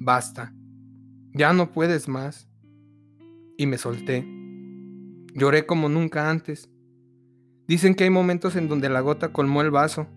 basta, 0.00 0.52
ya 1.32 1.52
no 1.52 1.72
puedes 1.72 2.08
más. 2.08 2.48
Y 3.56 3.66
me 3.66 3.78
solté. 3.78 4.26
Lloré 5.32 5.64
como 5.64 5.88
nunca 5.88 6.28
antes. 6.28 6.68
Dicen 7.68 7.94
que 7.94 8.04
hay 8.04 8.10
momentos 8.10 8.56
en 8.56 8.68
donde 8.68 8.88
la 8.88 9.00
gota 9.00 9.32
colmó 9.32 9.62
el 9.62 9.70
vaso, 9.70 10.08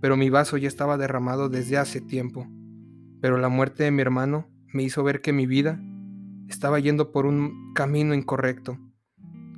pero 0.00 0.16
mi 0.16 0.30
vaso 0.30 0.56
ya 0.56 0.66
estaba 0.66 0.96
derramado 0.96 1.48
desde 1.50 1.76
hace 1.76 2.00
tiempo. 2.00 2.46
Pero 3.20 3.36
la 3.36 3.48
muerte 3.48 3.84
de 3.84 3.90
mi 3.90 4.00
hermano 4.00 4.48
me 4.72 4.82
hizo 4.82 5.02
ver 5.04 5.20
que 5.20 5.32
mi 5.32 5.46
vida 5.46 5.80
estaba 6.52 6.78
yendo 6.78 7.12
por 7.12 7.26
un 7.26 7.72
camino 7.74 8.14
incorrecto, 8.14 8.78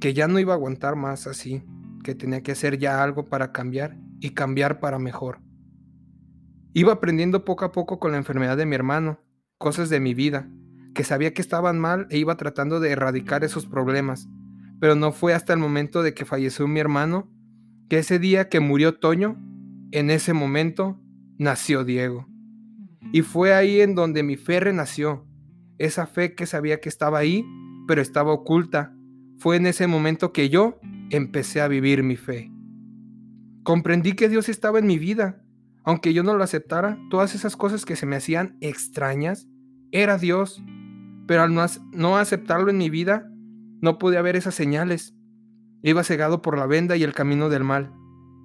que 0.00 0.14
ya 0.14 0.28
no 0.28 0.38
iba 0.38 0.52
a 0.52 0.56
aguantar 0.56 0.96
más 0.96 1.26
así, 1.26 1.62
que 2.02 2.14
tenía 2.14 2.42
que 2.42 2.52
hacer 2.52 2.78
ya 2.78 3.02
algo 3.02 3.26
para 3.26 3.52
cambiar 3.52 3.96
y 4.20 4.30
cambiar 4.30 4.80
para 4.80 4.98
mejor. 4.98 5.40
Iba 6.74 6.94
aprendiendo 6.94 7.44
poco 7.44 7.64
a 7.64 7.72
poco 7.72 7.98
con 7.98 8.12
la 8.12 8.18
enfermedad 8.18 8.56
de 8.56 8.66
mi 8.66 8.74
hermano, 8.74 9.20
cosas 9.58 9.90
de 9.90 10.00
mi 10.00 10.14
vida, 10.14 10.48
que 10.94 11.04
sabía 11.04 11.34
que 11.34 11.42
estaban 11.42 11.78
mal 11.78 12.06
e 12.10 12.18
iba 12.18 12.36
tratando 12.36 12.80
de 12.80 12.90
erradicar 12.90 13.44
esos 13.44 13.66
problemas, 13.66 14.28
pero 14.80 14.94
no 14.94 15.12
fue 15.12 15.34
hasta 15.34 15.52
el 15.52 15.58
momento 15.58 16.02
de 16.02 16.14
que 16.14 16.24
falleció 16.24 16.66
mi 16.66 16.80
hermano, 16.80 17.30
que 17.88 17.98
ese 17.98 18.18
día 18.18 18.48
que 18.48 18.60
murió 18.60 18.98
Toño, 18.98 19.36
en 19.92 20.10
ese 20.10 20.32
momento 20.32 21.00
nació 21.38 21.84
Diego. 21.84 22.26
Y 23.12 23.22
fue 23.22 23.54
ahí 23.54 23.80
en 23.80 23.94
donde 23.94 24.22
mi 24.22 24.36
fe 24.36 24.58
renació, 24.58 25.26
esa 25.78 26.06
fe 26.06 26.34
que 26.34 26.46
sabía 26.46 26.80
que 26.80 26.88
estaba 26.88 27.18
ahí, 27.18 27.44
pero 27.86 28.00
estaba 28.00 28.32
oculta. 28.32 28.94
Fue 29.38 29.56
en 29.56 29.66
ese 29.66 29.86
momento 29.86 30.32
que 30.32 30.48
yo 30.48 30.78
empecé 31.10 31.60
a 31.60 31.68
vivir 31.68 32.02
mi 32.02 32.16
fe. 32.16 32.52
Comprendí 33.64 34.12
que 34.12 34.28
Dios 34.28 34.48
estaba 34.48 34.78
en 34.78 34.86
mi 34.86 34.98
vida. 34.98 35.42
Aunque 35.84 36.14
yo 36.14 36.22
no 36.22 36.34
lo 36.34 36.44
aceptara, 36.44 36.98
todas 37.10 37.34
esas 37.34 37.56
cosas 37.56 37.84
que 37.84 37.96
se 37.96 38.06
me 38.06 38.16
hacían 38.16 38.56
extrañas, 38.60 39.48
era 39.90 40.16
Dios. 40.18 40.62
Pero 41.26 41.42
al 41.42 41.54
no, 41.54 42.16
aceptarlo 42.16 42.70
en 42.70 42.78
mi 42.78 42.88
vida, 42.88 43.28
no 43.80 43.98
podía 43.98 44.22
ver 44.22 44.36
esas 44.36 44.54
señales. 44.54 45.16
Iba 45.82 46.04
cegado 46.04 46.42
por 46.42 46.56
la 46.56 46.66
venda 46.66 46.96
y 46.96 47.02
el 47.02 47.14
camino 47.14 47.48
del 47.48 47.64
mal. 47.64 47.92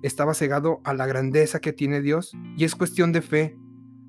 Estaba 0.02 0.34
cegado 0.34 0.82
a 0.84 0.94
la 0.94 1.06
grandeza 1.06 1.60
que 1.60 1.74
tiene 1.74 2.02
Dios 2.02 2.32
y 2.56 2.64
es 2.64 2.76
cuestión 2.76 3.12
de 3.12 3.22
fe. 3.22 3.58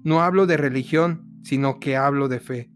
No 0.05 0.23
hablo 0.23 0.47
de 0.47 0.57
religión, 0.57 1.27
sino 1.43 1.81
que 1.81 1.97
hablo 1.97 2.29
de 2.29 2.41
fe 2.41 2.71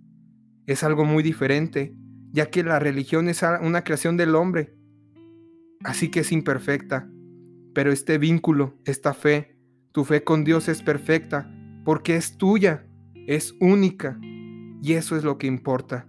es 0.66 0.82
algo 0.82 1.04
muy 1.04 1.22
diferente, 1.22 1.94
ya 2.32 2.50
que 2.50 2.62
la 2.62 2.78
religión 2.78 3.28
es 3.28 3.42
una 3.62 3.84
creación 3.84 4.16
del 4.16 4.34
hombre, 4.34 4.74
así 5.84 6.10
que 6.10 6.20
es 6.20 6.32
imperfecta. 6.32 7.08
Pero 7.74 7.90
este 7.90 8.18
vínculo, 8.18 8.78
esta 8.84 9.14
fe, 9.14 9.56
tu 9.92 10.04
fe 10.04 10.24
con 10.24 10.44
Dios 10.44 10.68
es 10.68 10.82
perfecta, 10.82 11.50
porque 11.84 12.16
es 12.16 12.36
tuya, 12.36 12.86
es 13.26 13.54
única, 13.60 14.18
y 14.82 14.92
eso 14.92 15.16
es 15.16 15.24
lo 15.24 15.38
que 15.38 15.46
importa. 15.46 16.08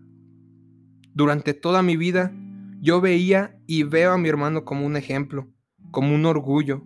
Durante 1.14 1.54
toda 1.54 1.84
mi 1.84 1.96
vida, 1.96 2.34
yo 2.82 3.00
veía 3.00 3.58
y 3.68 3.84
veo 3.84 4.12
a 4.12 4.18
mi 4.18 4.30
hermano 4.30 4.66
como 4.66 4.86
un 4.86 4.98
ejemplo, 4.98 5.48
como 5.92 6.14
un 6.14 6.26
orgullo. 6.26 6.86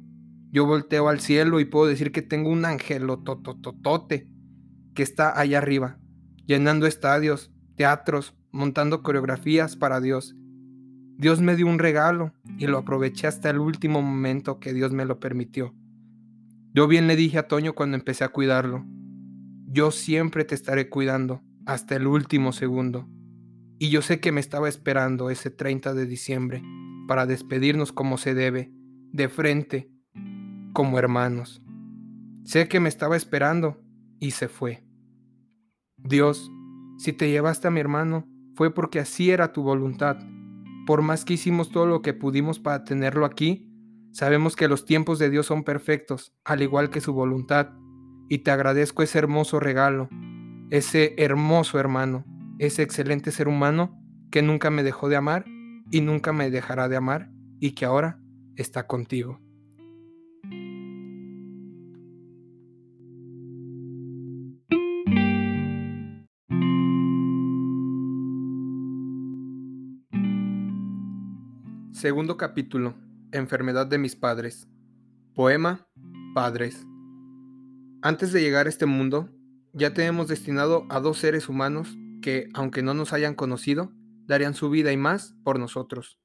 Yo 0.52 0.66
volteo 0.66 1.10
al 1.10 1.20
cielo 1.20 1.60
y 1.60 1.66
puedo 1.66 1.88
decir 1.88 2.12
que 2.12 2.22
tengo 2.22 2.50
un 2.50 2.66
ángel 2.66 3.08
totototote 3.08 4.30
que 4.94 5.04
está 5.04 5.40
allá 5.40 5.60
arriba, 5.60 6.00
llenando 6.46 6.88
estadios, 6.88 7.54
teatros, 7.78 8.36
montando 8.52 9.04
coreografías 9.04 9.78
para 9.78 10.02
Dios. 10.02 10.36
Dios 11.18 11.40
me 11.40 11.56
dio 11.56 11.68
un 11.68 11.80
regalo 11.80 12.34
y 12.58 12.68
lo 12.68 12.80
aproveché 12.80 13.28
hasta 13.28 13.50
el 13.50 13.60
último 13.60 14.02
momento 14.02 14.60
que 14.60 14.74
Dios 14.74 14.92
me 14.92 15.06
lo 15.06 15.20
permitió. 15.20 15.74
Yo 16.74 16.88
bien 16.88 17.08
le 17.08 17.16
dije 17.16 17.38
a 17.38 17.48
Toño 17.48 17.74
cuando 17.74 17.96
empecé 17.96 18.24
a 18.24 18.30
cuidarlo, 18.30 18.86
yo 19.68 19.92
siempre 19.92 20.44
te 20.44 20.56
estaré 20.56 20.90
cuidando 20.90 21.42
hasta 21.66 21.96
el 21.96 22.08
último 22.08 22.52
segundo. 22.52 23.08
Y 23.80 23.90
yo 23.90 24.02
sé 24.02 24.20
que 24.20 24.32
me 24.32 24.42
estaba 24.42 24.70
esperando 24.70 25.30
ese 25.30 25.52
30 25.52 25.94
de 25.94 26.06
diciembre 26.06 26.64
para 27.08 27.26
despedirnos 27.26 27.92
como 27.92 28.18
se 28.18 28.34
debe, 28.34 28.72
de 29.12 29.30
frente, 29.30 29.92
como 30.74 31.00
hermanos. 31.00 31.62
Sé 32.44 32.68
que 32.68 32.80
me 32.80 32.90
estaba 32.90 33.18
esperando 33.18 33.80
y 34.20 34.32
se 34.32 34.48
fue. 34.48 34.84
Dios 35.98 36.52
si 36.98 37.14
te 37.14 37.30
llevaste 37.30 37.68
a 37.68 37.72
mi 37.72 37.80
hermano, 37.80 38.28
fue 38.56 38.74
porque 38.74 39.00
así 39.00 39.30
era 39.30 39.54
tu 39.54 39.62
voluntad. 39.62 40.18
Por 40.86 41.02
más 41.02 41.26
que 41.26 41.34
hicimos 41.34 41.70
todo 41.70 41.86
lo 41.86 42.02
que 42.02 42.14
pudimos 42.14 42.60
para 42.60 42.84
tenerlo 42.84 43.26
aquí, 43.26 43.70
sabemos 44.12 44.56
que 44.56 44.68
los 44.68 44.86
tiempos 44.86 45.20
de 45.20 45.30
Dios 45.30 45.46
son 45.46 45.64
perfectos, 45.64 46.34
al 46.44 46.62
igual 46.62 46.90
que 46.90 47.02
su 47.02 47.14
voluntad, 47.14 47.70
y 48.30 48.40
te 48.40 48.52
agradezco 48.52 49.04
ese 49.04 49.20
hermoso 49.20 49.60
regalo, 49.60 50.10
ese 50.70 51.14
hermoso 51.18 51.80
hermano, 51.80 52.26
ese 52.60 52.82
excelente 52.82 53.32
ser 53.32 53.48
humano 53.48 54.02
que 54.32 54.42
nunca 54.42 54.70
me 54.70 54.84
dejó 54.84 55.08
de 55.08 55.16
amar 55.16 55.46
y 55.92 56.02
nunca 56.02 56.34
me 56.34 56.50
dejará 56.50 56.90
de 56.90 56.98
amar 56.98 57.30
y 57.60 57.72
que 57.72 57.86
ahora 57.86 58.20
está 58.56 58.88
contigo. 58.88 59.40
Segundo 72.08 72.38
capítulo. 72.38 72.94
Enfermedad 73.34 73.86
de 73.86 73.98
mis 73.98 74.16
padres. 74.16 74.70
Poema. 75.36 75.90
Padres. 76.34 76.88
Antes 78.02 78.32
de 78.32 78.40
llegar 78.40 78.66
a 78.66 78.70
este 78.70 78.86
mundo, 78.86 79.30
ya 79.74 79.94
tenemos 79.94 80.30
destinado 80.30 80.86
a 80.88 81.02
dos 81.02 81.18
seres 81.18 81.50
humanos 81.50 81.98
que, 82.22 82.48
aunque 82.54 82.82
no 82.82 82.94
nos 82.94 83.12
hayan 83.12 83.36
conocido, 83.36 83.92
darían 84.26 84.54
su 84.54 84.70
vida 84.70 84.94
y 84.94 84.96
más 84.96 85.36
por 85.44 85.60
nosotros. 85.60 86.18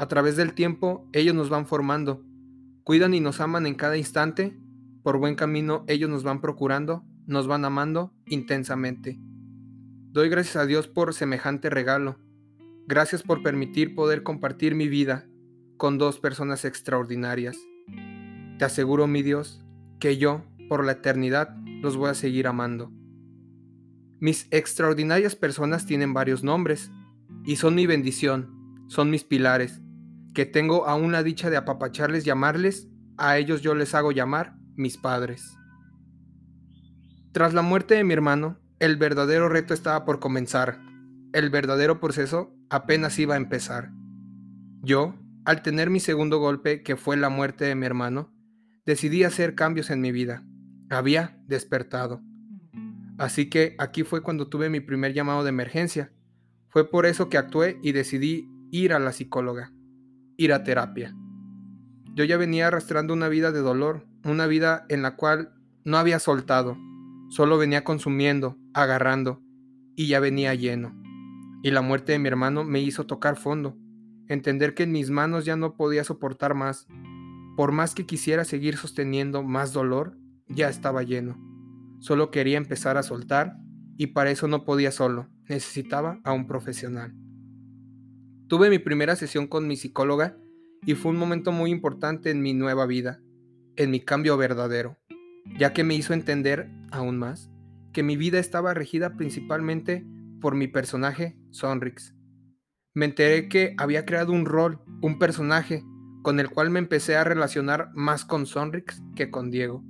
A 0.00 0.08
través 0.08 0.34
del 0.36 0.54
tiempo, 0.54 1.08
ellos 1.12 1.36
nos 1.36 1.50
van 1.50 1.68
formando, 1.68 2.24
cuidan 2.82 3.14
y 3.14 3.20
nos 3.20 3.40
aman 3.40 3.66
en 3.66 3.76
cada 3.76 3.96
instante, 3.96 4.58
por 5.04 5.18
buen 5.18 5.36
camino 5.36 5.84
ellos 5.86 6.10
nos 6.10 6.24
van 6.24 6.40
procurando, 6.40 7.04
nos 7.26 7.46
van 7.46 7.64
amando 7.64 8.12
intensamente. 8.26 9.20
Doy 10.10 10.28
gracias 10.28 10.56
a 10.56 10.66
Dios 10.66 10.88
por 10.88 11.14
semejante 11.14 11.70
regalo 11.70 12.18
Gracias 12.90 13.22
por 13.22 13.40
permitir 13.44 13.94
poder 13.94 14.24
compartir 14.24 14.74
mi 14.74 14.88
vida 14.88 15.24
con 15.76 15.96
dos 15.96 16.18
personas 16.18 16.64
extraordinarias. 16.64 17.56
Te 18.58 18.64
aseguro, 18.64 19.06
mi 19.06 19.22
Dios, 19.22 19.64
que 20.00 20.16
yo, 20.16 20.42
por 20.68 20.84
la 20.84 20.90
eternidad, 20.90 21.54
los 21.82 21.96
voy 21.96 22.10
a 22.10 22.14
seguir 22.14 22.48
amando. 22.48 22.90
Mis 24.18 24.48
extraordinarias 24.50 25.36
personas 25.36 25.86
tienen 25.86 26.14
varios 26.14 26.42
nombres 26.42 26.90
y 27.44 27.54
son 27.54 27.76
mi 27.76 27.86
bendición, 27.86 28.84
son 28.88 29.08
mis 29.08 29.22
pilares, 29.22 29.80
que 30.34 30.44
tengo 30.44 30.88
aún 30.88 31.12
la 31.12 31.22
dicha 31.22 31.48
de 31.48 31.58
apapacharles, 31.58 32.24
llamarles, 32.24 32.88
a 33.16 33.38
ellos 33.38 33.62
yo 33.62 33.76
les 33.76 33.94
hago 33.94 34.10
llamar 34.10 34.56
mis 34.74 34.98
padres. 34.98 35.56
Tras 37.30 37.54
la 37.54 37.62
muerte 37.62 37.94
de 37.94 38.02
mi 38.02 38.14
hermano, 38.14 38.58
el 38.80 38.96
verdadero 38.96 39.48
reto 39.48 39.74
estaba 39.74 40.04
por 40.04 40.18
comenzar. 40.18 40.80
El 41.32 41.50
verdadero 41.50 42.00
proceso 42.00 42.56
apenas 42.70 43.18
iba 43.18 43.34
a 43.34 43.38
empezar. 43.38 43.90
Yo, 44.82 45.14
al 45.44 45.62
tener 45.62 45.90
mi 45.90 46.00
segundo 46.00 46.38
golpe, 46.38 46.82
que 46.82 46.96
fue 46.96 47.16
la 47.16 47.28
muerte 47.28 47.64
de 47.64 47.74
mi 47.74 47.84
hermano, 47.84 48.32
decidí 48.86 49.24
hacer 49.24 49.54
cambios 49.54 49.90
en 49.90 50.00
mi 50.00 50.12
vida. 50.12 50.44
Había 50.88 51.38
despertado. 51.46 52.22
Así 53.18 53.50
que 53.50 53.74
aquí 53.78 54.04
fue 54.04 54.22
cuando 54.22 54.48
tuve 54.48 54.70
mi 54.70 54.80
primer 54.80 55.12
llamado 55.12 55.42
de 55.42 55.50
emergencia. 55.50 56.12
Fue 56.68 56.88
por 56.88 57.04
eso 57.04 57.28
que 57.28 57.36
actué 57.36 57.78
y 57.82 57.92
decidí 57.92 58.48
ir 58.70 58.92
a 58.94 58.98
la 58.98 59.12
psicóloga, 59.12 59.72
ir 60.36 60.52
a 60.52 60.64
terapia. 60.64 61.14
Yo 62.14 62.24
ya 62.24 62.36
venía 62.36 62.68
arrastrando 62.68 63.12
una 63.12 63.28
vida 63.28 63.52
de 63.52 63.60
dolor, 63.60 64.06
una 64.24 64.46
vida 64.46 64.86
en 64.88 65.02
la 65.02 65.16
cual 65.16 65.52
no 65.84 65.98
había 65.98 66.18
soltado, 66.18 66.78
solo 67.28 67.58
venía 67.58 67.84
consumiendo, 67.84 68.56
agarrando, 68.74 69.42
y 69.96 70.06
ya 70.06 70.20
venía 70.20 70.54
lleno 70.54 70.99
y 71.62 71.70
la 71.70 71.82
muerte 71.82 72.12
de 72.12 72.18
mi 72.18 72.28
hermano 72.28 72.64
me 72.64 72.80
hizo 72.80 73.06
tocar 73.06 73.36
fondo, 73.36 73.76
entender 74.28 74.74
que 74.74 74.84
en 74.84 74.92
mis 74.92 75.10
manos 75.10 75.44
ya 75.44 75.56
no 75.56 75.76
podía 75.76 76.04
soportar 76.04 76.54
más. 76.54 76.86
Por 77.56 77.72
más 77.72 77.94
que 77.94 78.06
quisiera 78.06 78.44
seguir 78.44 78.76
sosteniendo 78.76 79.42
más 79.42 79.72
dolor, 79.72 80.16
ya 80.48 80.68
estaba 80.68 81.02
lleno. 81.02 81.38
Solo 81.98 82.30
quería 82.30 82.56
empezar 82.56 82.96
a 82.96 83.02
soltar 83.02 83.56
y 83.96 84.08
para 84.08 84.30
eso 84.30 84.48
no 84.48 84.64
podía 84.64 84.92
solo, 84.92 85.28
necesitaba 85.48 86.20
a 86.24 86.32
un 86.32 86.46
profesional. 86.46 87.14
Tuve 88.48 88.70
mi 88.70 88.78
primera 88.78 89.16
sesión 89.16 89.46
con 89.46 89.66
mi 89.66 89.76
psicóloga 89.76 90.36
y 90.86 90.94
fue 90.94 91.12
un 91.12 91.18
momento 91.18 91.52
muy 91.52 91.70
importante 91.70 92.30
en 92.30 92.40
mi 92.40 92.54
nueva 92.54 92.86
vida, 92.86 93.20
en 93.76 93.90
mi 93.90 94.00
cambio 94.00 94.36
verdadero, 94.36 94.96
ya 95.58 95.72
que 95.72 95.84
me 95.84 95.94
hizo 95.94 96.14
entender 96.14 96.70
aún 96.90 97.18
más 97.18 97.50
que 97.92 98.02
mi 98.02 98.16
vida 98.16 98.38
estaba 98.38 98.74
regida 98.74 99.16
principalmente 99.16 100.06
por 100.40 100.54
mi 100.54 100.68
personaje 100.68 101.36
Sonrix. 101.50 102.14
Me 102.94 103.06
enteré 103.06 103.48
que 103.48 103.74
había 103.78 104.04
creado 104.04 104.32
un 104.32 104.46
rol, 104.46 104.80
un 105.00 105.18
personaje, 105.18 105.84
con 106.22 106.40
el 106.40 106.50
cual 106.50 106.70
me 106.70 106.78
empecé 106.78 107.16
a 107.16 107.24
relacionar 107.24 107.90
más 107.94 108.24
con 108.24 108.46
Sonrix 108.46 109.02
que 109.14 109.30
con 109.30 109.50
Diego. 109.50 109.84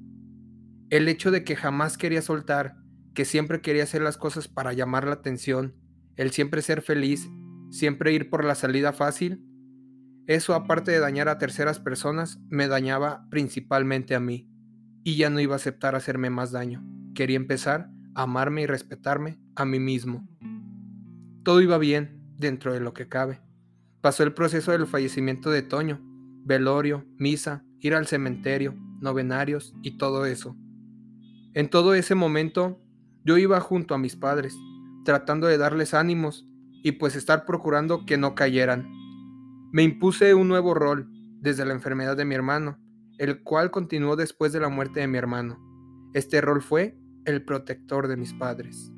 El 0.91 1.09
hecho 1.09 1.31
de 1.31 1.45
que 1.45 1.57
jamás 1.57 1.97
quería 1.97 2.23
soltar, 2.23 2.77
que 3.15 3.25
siempre 3.25 3.61
quería 3.61 3.85
hacer 3.85 4.03
las 4.03 4.17
cosas 4.17 4.49
para 4.49 4.73
llamar 4.73 5.05
la 5.05 5.15
atención, 5.15 5.75
el 6.17 6.31
siempre 6.31 6.63
ser 6.63 6.83
feliz, 6.83 7.29
siempre 7.71 8.13
ir 8.13 8.31
por 8.31 8.45
la 8.45 8.55
salida 8.55 8.93
fácil, 8.93 9.45
eso 10.27 10.55
aparte 10.55 10.93
de 10.93 11.01
dañar 11.01 11.29
a 11.29 11.39
terceras 11.39 11.81
personas, 11.81 12.39
me 12.49 12.69
dañaba 12.69 13.27
principalmente 13.31 14.15
a 14.15 14.21
mí, 14.21 14.49
y 15.03 15.17
ya 15.17 15.31
no 15.31 15.41
iba 15.41 15.55
a 15.55 15.57
aceptar 15.57 15.97
hacerme 15.97 16.31
más 16.31 16.53
daño. 16.53 16.85
Quería 17.15 17.37
empezar 17.37 17.91
a 18.15 18.23
amarme 18.23 18.63
y 18.63 18.67
respetarme 18.67 19.41
a 19.57 19.65
mí 19.65 19.81
mismo. 19.81 20.29
Todo 21.51 21.63
iba 21.63 21.79
bien, 21.79 22.37
dentro 22.39 22.73
de 22.73 22.79
lo 22.79 22.95
que 22.95 23.09
cabe. 23.09 23.41
Pasó 24.01 24.23
el 24.23 24.35
proceso 24.35 24.71
del 24.71 24.87
fallecimiento 24.87 25.51
de 25.51 25.63
Toño, 25.63 25.99
velorio, 26.45 27.05
misa, 27.19 27.65
ir 27.81 27.97
al 27.97 28.07
cementerio, 28.07 28.77
novenarios 29.01 29.75
y 29.83 29.99
todo 29.99 30.27
eso. 30.27 30.57
En 31.55 31.69
todo 31.69 31.95
ese 31.95 32.15
momento 32.15 32.81
yo 33.25 33.37
iba 33.37 33.59
junto 33.59 33.97
a 33.97 33.99
mis 33.99 34.15
padres, 34.15 34.57
tratando 35.05 35.49
de 35.49 35.59
darles 35.59 35.93
ánimos 35.93 36.49
y 36.85 36.93
pues 36.93 37.17
estar 37.17 37.45
procurando 37.47 38.07
que 38.07 38.17
no 38.17 38.37
cayeran. 38.37 38.89
Me 39.73 39.83
impuse 39.83 40.35
un 40.35 40.47
nuevo 40.47 40.73
rol 40.73 41.11
desde 41.41 41.65
la 41.65 41.75
enfermedad 41.75 42.17
de 42.17 42.27
mi 42.27 42.37
hermano, 42.37 42.79
el 43.19 43.43
cual 43.43 43.73
continuó 43.73 44.15
después 44.15 44.53
de 44.53 44.61
la 44.61 44.69
muerte 44.69 45.01
de 45.01 45.09
mi 45.09 45.19
hermano. 45.19 45.59
Este 46.15 46.41
rol 46.41 46.63
fue 46.63 46.97
el 47.25 47.45
protector 47.45 48.07
de 48.07 48.17
mis 48.17 48.35
padres. 48.35 48.93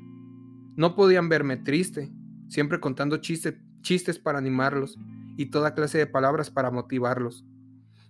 No 0.75 0.93
podían 0.93 1.29
verme 1.29 1.57
triste, 1.57 2.13
siempre 2.53 2.79
contando 2.79 3.17
chistes 3.17 4.19
para 4.19 4.37
animarlos 4.37 4.99
y 5.37 5.47
toda 5.47 5.73
clase 5.73 5.97
de 5.97 6.05
palabras 6.05 6.51
para 6.51 6.69
motivarlos. 6.69 7.47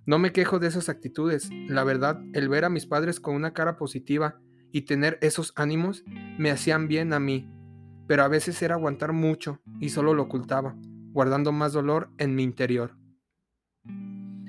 No 0.05 0.19
me 0.19 0.33
quejo 0.33 0.59
de 0.59 0.67
esas 0.67 0.89
actitudes, 0.89 1.49
la 1.69 1.85
verdad, 1.85 2.21
el 2.33 2.49
ver 2.49 2.65
a 2.65 2.69
mis 2.69 2.85
padres 2.85 3.21
con 3.21 3.35
una 3.35 3.53
cara 3.53 3.77
positiva 3.77 4.41
y 4.73 4.81
tener 4.81 5.17
esos 5.21 5.53
ánimos 5.55 6.03
me 6.37 6.51
hacían 6.51 6.89
bien 6.89 7.13
a 7.13 7.21
mí, 7.21 7.49
pero 8.05 8.23
a 8.23 8.27
veces 8.27 8.61
era 8.61 8.75
aguantar 8.75 9.13
mucho 9.13 9.61
y 9.79 9.89
solo 9.89 10.13
lo 10.13 10.23
ocultaba, 10.23 10.75
guardando 11.13 11.53
más 11.53 11.71
dolor 11.71 12.09
en 12.17 12.35
mi 12.35 12.43
interior. 12.43 12.97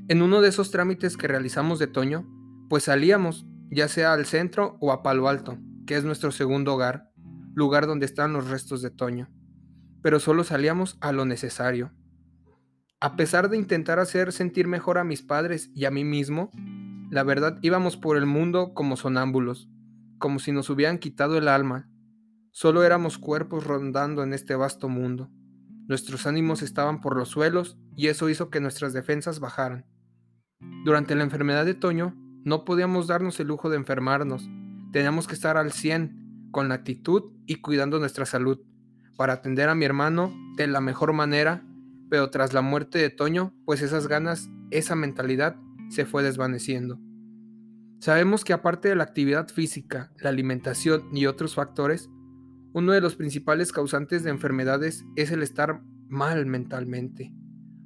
En 0.09 0.23
uno 0.23 0.41
de 0.41 0.49
esos 0.49 0.73
trámites 0.73 1.17
que 1.17 1.29
realizamos 1.29 1.79
de 1.79 1.87
Toño, 1.87 2.27
pues 2.69 2.83
salíamos, 2.83 3.47
ya 3.71 3.87
sea 3.87 4.13
al 4.13 4.27
centro 4.27 4.77
o 4.81 4.91
a 4.91 5.05
Palo 5.05 5.29
Alto, 5.29 5.57
que 5.87 5.95
es 5.95 6.03
nuestro 6.03 6.33
segundo 6.33 6.75
hogar, 6.75 7.13
lugar 7.55 7.87
donde 7.87 8.07
están 8.07 8.33
los 8.33 8.51
restos 8.51 8.83
de 8.83 8.91
Toño, 8.91 9.31
pero 10.05 10.21
solo 10.21 10.45
salíamos 10.45 10.99
a 11.01 11.13
lo 11.13 11.25
necesario. 11.25 11.91
A 13.01 13.17
pesar 13.17 13.49
de 13.49 13.57
intentar 13.57 13.99
hacer 13.99 14.33
sentir 14.33 14.69
mejor 14.69 14.99
a 14.99 15.03
mis 15.03 15.23
padres 15.23 15.71
y 15.75 15.87
a 15.87 15.91
mí 15.91 16.05
mismo, 16.05 16.51
la 17.11 17.23
verdad 17.23 17.59
íbamos 17.63 17.97
por 17.97 18.19
el 18.19 18.27
mundo 18.27 18.75
como 18.75 18.99
sonámbulos, 18.99 19.71
como 20.19 20.41
si 20.41 20.53
nos 20.53 20.69
hubieran 20.69 20.99
quitado 20.99 21.39
el 21.39 21.49
alma. 21.49 21.89
Solo 22.53 22.85
éramos 22.85 23.17
cuerpos 23.17 23.67
rondando 23.67 24.23
en 24.23 24.35
este 24.35 24.55
vasto 24.55 24.91
mundo. 24.91 25.31
Nuestros 25.89 26.27
ánimos 26.27 26.61
estaban 26.61 27.01
por 27.01 27.17
los 27.17 27.31
suelos 27.31 27.79
y 27.97 28.09
eso 28.09 28.29
hizo 28.29 28.51
que 28.51 28.61
nuestras 28.61 28.93
defensas 28.93 29.41
bajaran. 29.41 29.87
Durante 30.85 31.15
la 31.15 31.25
enfermedad 31.25 31.65
de 31.65 31.73
Toño, 31.73 32.15
no 32.45 32.67
podíamos 32.67 33.07
darnos 33.07 33.41
el 33.41 33.47
lujo 33.47 33.71
de 33.71 33.79
enfermarnos. 33.79 34.51
Teníamos 34.93 35.27
que 35.27 35.35
estar 35.35 35.57
al 35.57 35.73
100, 35.73 36.51
con 36.51 36.69
la 36.69 36.75
actitud 36.75 37.33
y 37.47 37.63
cuidando 37.63 37.99
nuestra 37.99 38.27
salud, 38.27 38.61
para 39.17 39.35
atender 39.35 39.69
a 39.69 39.75
mi 39.75 39.85
hermano 39.85 40.33
de 40.57 40.67
la 40.67 40.81
mejor 40.81 41.13
manera 41.13 41.63
pero 42.15 42.31
tras 42.31 42.53
la 42.53 42.63
muerte 42.63 42.99
de 42.99 43.11
Toño, 43.11 43.53
pues 43.65 43.83
esas 43.83 44.07
ganas, 44.07 44.49
esa 44.71 44.95
mentalidad 44.95 45.57
se 45.89 46.05
fue 46.05 46.23
desvaneciendo. 46.23 47.01
Sabemos 47.99 48.45
que 48.45 48.53
aparte 48.53 48.89
de 48.89 48.95
la 48.95 49.05
actividad 49.05 49.49
física, 49.49 50.13
la 50.21 50.29
alimentación 50.31 51.09
y 51.13 51.27
otros 51.27 51.57
factores, 51.57 52.11
uno 52.73 52.93
de 52.93 53.01
los 53.01 53.17
principales 53.17 53.73
causantes 53.73 54.23
de 54.23 54.31
enfermedades 54.31 55.05
es 55.17 55.31
el 55.31 55.43
estar 55.43 55.83
mal 56.09 56.47
mentalmente. 56.47 57.33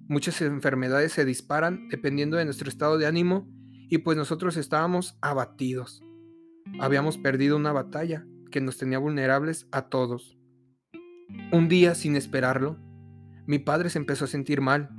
Muchas 0.08 0.40
enfermedades 0.42 1.12
se 1.12 1.24
disparan 1.24 1.88
dependiendo 1.88 2.36
de 2.36 2.44
nuestro 2.44 2.68
estado 2.68 2.98
de 2.98 3.06
ánimo 3.06 3.48
y 3.88 3.98
pues 3.98 4.16
nosotros 4.16 4.56
estábamos 4.56 5.16
abatidos. 5.20 6.02
Habíamos 6.80 7.18
perdido 7.18 7.56
una 7.56 7.72
batalla 7.72 8.26
que 8.50 8.60
nos 8.60 8.78
tenía 8.78 8.98
vulnerables 8.98 9.68
a 9.70 9.88
todos. 9.88 10.37
Un 11.52 11.68
día, 11.68 11.94
sin 11.94 12.16
esperarlo, 12.16 12.78
mi 13.46 13.58
padre 13.58 13.88
se 13.88 13.98
empezó 13.98 14.26
a 14.26 14.28
sentir 14.28 14.60
mal, 14.60 14.90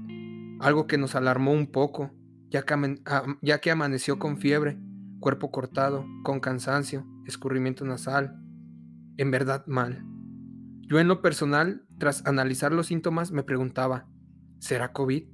algo 0.59 0.87
que 0.87 0.97
nos 0.97 1.15
alarmó 1.15 1.53
un 1.53 1.71
poco, 1.71 2.11
ya 2.49 2.63
que, 2.63 3.71
amaneció 3.71 4.19
con 4.19 4.37
fiebre, 4.37 4.79
cuerpo 5.19 5.51
cortado, 5.51 6.05
con 6.23 6.39
cansancio, 6.39 7.05
escurrimiento 7.25 7.85
nasal, 7.85 8.41
en 9.17 9.31
verdad 9.31 9.65
mal. 9.67 10.03
Yo 10.81 10.99
en 10.99 11.07
lo 11.07 11.21
personal, 11.21 11.85
tras 11.99 12.25
analizar 12.25 12.71
los 12.71 12.87
síntomas, 12.87 13.31
me 13.31 13.43
preguntaba, 13.43 14.07
¿será 14.57 14.91
COVID? 14.91 15.29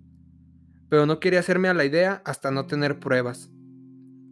Pero 0.90 1.06
no 1.06 1.22
quería 1.22 1.40
hacerme 1.40 1.70
a 1.70 1.74
la 1.74 1.86
idea 1.86 2.22
hasta 2.26 2.52
no 2.52 2.66
tener 2.66 3.00
pruebas. 3.00 3.50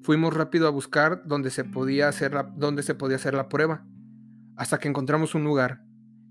Fuimos 0.01 0.33
rápido 0.33 0.67
a 0.67 0.71
buscar 0.71 1.23
donde 1.25 1.49
se 1.49 1.63
podía 1.63 2.09
hacer 2.09 2.33
la, 2.33 2.43
donde 2.43 2.83
se 2.83 2.95
podía 2.95 3.15
hacer 3.15 3.33
la 3.33 3.47
prueba, 3.47 3.85
hasta 4.57 4.79
que 4.79 4.89
encontramos 4.89 5.33
un 5.33 5.45
lugar. 5.45 5.81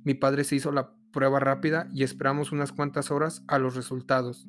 Mi 0.05 0.15
padre 0.15 0.45
se 0.45 0.57
hizo 0.57 0.73
la 0.73 0.95
prueba 1.13 1.39
rápida 1.39 1.89
y 1.93 2.03
esperamos 2.03 2.53
unas 2.53 2.73
cuantas 2.73 3.11
horas 3.11 3.45
a 3.47 3.59
los 3.59 3.77
resultados. 3.77 4.49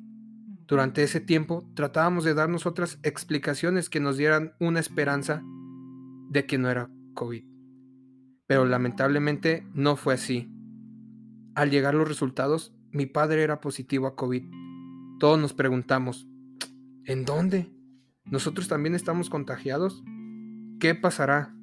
Durante 0.66 1.02
ese 1.02 1.20
tiempo 1.20 1.70
tratábamos 1.74 2.24
de 2.24 2.34
darnos 2.34 2.66
otras 2.66 2.98
explicaciones 3.02 3.90
que 3.90 4.00
nos 4.00 4.16
dieran 4.16 4.54
una 4.58 4.80
esperanza 4.80 5.42
de 6.30 6.46
que 6.46 6.58
no 6.58 6.70
era 6.70 6.90
COVID. 7.14 7.44
Pero 8.46 8.64
lamentablemente 8.64 9.66
no 9.74 9.96
fue 9.96 10.14
así. 10.14 10.50
Al 11.54 11.70
llegar 11.70 11.94
los 11.94 12.08
resultados, 12.08 12.74
mi 12.90 13.06
padre 13.06 13.42
era 13.42 13.60
positivo 13.60 14.06
a 14.06 14.16
COVID. 14.16 14.42
Todos 15.20 15.38
nos 15.38 15.52
preguntamos, 15.52 16.26
¿en 17.04 17.24
dónde? 17.24 17.70
¿Nosotros 18.24 18.68
también 18.68 18.94
estamos 18.94 19.30
contagiados? 19.30 20.02
¿Qué 20.80 20.94
pasará? 20.94 21.54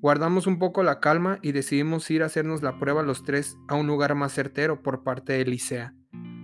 Guardamos 0.00 0.46
un 0.46 0.58
poco 0.58 0.82
la 0.82 0.98
calma 0.98 1.38
y 1.42 1.52
decidimos 1.52 2.10
ir 2.10 2.22
a 2.22 2.26
hacernos 2.26 2.62
la 2.62 2.78
prueba 2.78 3.02
los 3.02 3.22
tres 3.22 3.58
a 3.68 3.74
un 3.74 3.86
lugar 3.86 4.14
más 4.14 4.32
certero 4.32 4.82
por 4.82 5.02
parte 5.02 5.34
de 5.34 5.44
Licea, 5.44 5.94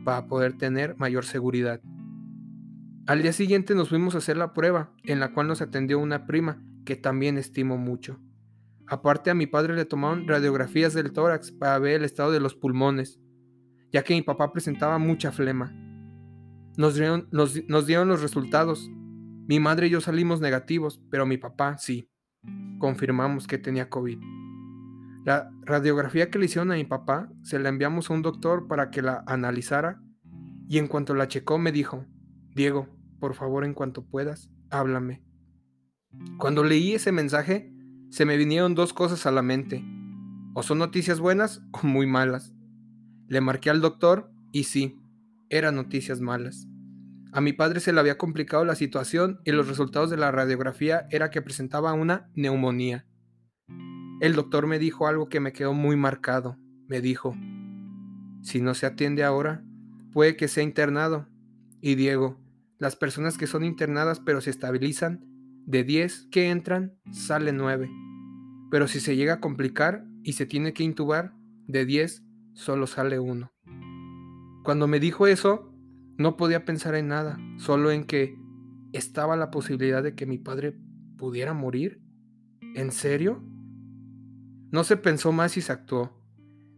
para 0.05 0.27
poder 0.27 0.59
tener 0.59 0.95
mayor 0.99 1.25
seguridad. 1.25 1.81
Al 3.07 3.23
día 3.23 3.33
siguiente 3.33 3.75
nos 3.75 3.89
fuimos 3.89 4.15
a 4.15 4.19
hacer 4.19 4.37
la 4.37 4.53
prueba, 4.53 4.93
en 5.05 5.21
la 5.21 5.33
cual 5.33 5.47
nos 5.47 5.63
atendió 5.63 5.99
una 5.99 6.27
prima, 6.27 6.63
que 6.85 6.97
también 6.97 7.39
estimo 7.39 7.79
mucho. 7.79 8.21
Aparte 8.87 9.31
a 9.31 9.35
mi 9.35 9.47
padre 9.47 9.75
le 9.75 9.87
tomaron 9.87 10.29
radiografías 10.29 10.93
del 10.93 11.15
tórax 11.15 11.51
para 11.51 11.79
ver 11.79 11.95
el 11.95 12.05
estado 12.05 12.33
de 12.33 12.41
los 12.41 12.55
pulmones, 12.55 13.21
ya 13.91 14.03
que 14.03 14.13
mi 14.13 14.21
papá 14.21 14.53
presentaba 14.53 14.99
mucha 14.99 15.33
flema. 15.33 15.73
Nos 16.77 16.95
dieron, 16.95 17.27
nos 17.33 17.87
dieron 17.87 18.09
los 18.09 18.21
resultados. 18.21 18.91
Mi 19.49 19.61
madre 19.61 19.87
y 19.87 19.91
yo 19.91 20.03
salimos 20.03 20.43
negativos, 20.43 21.01
pero 21.11 21.25
mi 21.25 21.39
papá 21.39 21.79
sí 21.79 22.11
confirmamos 22.79 23.47
que 23.47 23.59
tenía 23.59 23.89
COVID. 23.89 24.19
La 25.25 25.51
radiografía 25.63 26.31
que 26.31 26.39
le 26.39 26.47
hicieron 26.47 26.71
a 26.71 26.77
mi 26.77 26.85
papá 26.85 27.29
se 27.43 27.59
la 27.59 27.69
enviamos 27.69 28.11
a 28.11 28.15
un 28.15 28.23
doctor 28.23 28.69
para 28.69 28.91
que 28.91 29.03
la 29.03 29.25
analizara 29.27 30.01
y 30.69 30.79
en 30.79 30.87
cuanto 30.87 31.15
la 31.15 31.29
checó 31.29 31.59
me 31.59 31.73
dijo, 31.73 32.05
Diego, 32.55 32.89
por 33.19 33.35
favor 33.35 33.65
en 33.65 33.75
cuanto 33.75 34.05
puedas, 34.05 34.51
háblame. 34.71 35.25
Cuando 36.39 36.65
leí 36.65 36.95
ese 36.95 37.13
mensaje, 37.13 37.73
se 38.11 38.25
me 38.25 38.37
vinieron 38.37 38.75
dos 38.75 38.93
cosas 38.93 39.27
a 39.27 39.31
la 39.31 39.43
mente. 39.43 39.85
O 40.55 40.63
son 40.63 40.79
noticias 40.79 41.21
buenas 41.21 41.63
o 41.73 41.87
muy 41.87 42.07
malas. 42.07 42.55
Le 43.29 43.41
marqué 43.41 43.71
al 43.71 43.81
doctor 43.81 44.31
y 44.53 44.65
sí, 44.65 44.99
eran 45.51 45.75
noticias 45.75 46.21
malas. 46.21 46.69
A 47.37 47.43
mi 47.43 47.53
padre 47.53 47.81
se 47.81 47.93
le 47.93 48.01
había 48.01 48.17
complicado 48.17 48.65
la 48.65 48.75
situación 48.75 49.43
y 49.45 49.53
los 49.53 49.69
resultados 49.69 50.09
de 50.09 50.17
la 50.17 50.31
radiografía 50.31 51.07
era 51.11 51.29
que 51.29 51.43
presentaba 51.43 51.93
una 51.93 52.31
neumonía. 52.35 53.05
El 54.23 54.33
doctor 54.33 54.67
me 54.67 54.79
dijo 54.79 55.07
algo 55.07 55.29
que 55.29 55.39
me 55.39 55.53
quedó 55.53 55.75
muy 55.75 55.97
marcado. 55.97 56.57
Me 56.89 57.03
dijo, 57.03 57.37
si 58.41 58.63
no 58.63 58.73
se 58.73 58.87
atiende 58.87 59.23
ahora, 59.23 59.63
puede 60.15 60.35
que 60.35 60.49
sea 60.49 60.63
internado. 60.63 61.29
Y 61.83 61.95
Diego, 61.95 62.41
las 62.79 62.97
personas 62.97 63.37
que 63.37 63.47
son 63.47 63.65
internadas 63.65 64.19
pero 64.19 64.41
se 64.41 64.49
estabilizan, 64.49 65.23
de 65.67 65.85
10 65.85 66.29
que 66.31 66.49
entran, 66.49 66.99
salen 67.13 67.59
9. 67.59 67.91
Pero 68.71 68.89
si 68.89 68.99
se 68.99 69.15
llega 69.15 69.35
a 69.35 69.41
complicar 69.41 70.07
y 70.23 70.33
se 70.33 70.47
tiene 70.47 70.73
que 70.73 70.85
intubar, 70.85 71.35
de 71.67 71.85
10 71.85 72.25
solo 72.55 72.87
sale 72.87 73.19
uno. 73.19 73.53
Cuando 74.65 74.87
me 74.87 75.01
dijo 75.01 75.27
eso, 75.27 75.76
no 76.19 76.37
podía 76.37 76.65
pensar 76.65 76.95
en 76.95 77.09
nada, 77.09 77.39
solo 77.59 77.91
en 77.91 78.05
que 78.05 78.39
estaba 78.93 79.37
la 79.37 79.51
posibilidad 79.51 80.03
de 80.03 80.15
que 80.15 80.27
mi 80.27 80.39
padre 80.39 80.77
pudiera 81.17 81.53
morir. 81.53 82.01
¿En 82.75 82.91
serio? 82.91 83.43
No 84.71 84.85
se 84.85 84.97
pensó 84.97 85.33
más 85.33 85.57
y 85.57 85.63
se 85.63 85.73
actuó. 85.73 86.23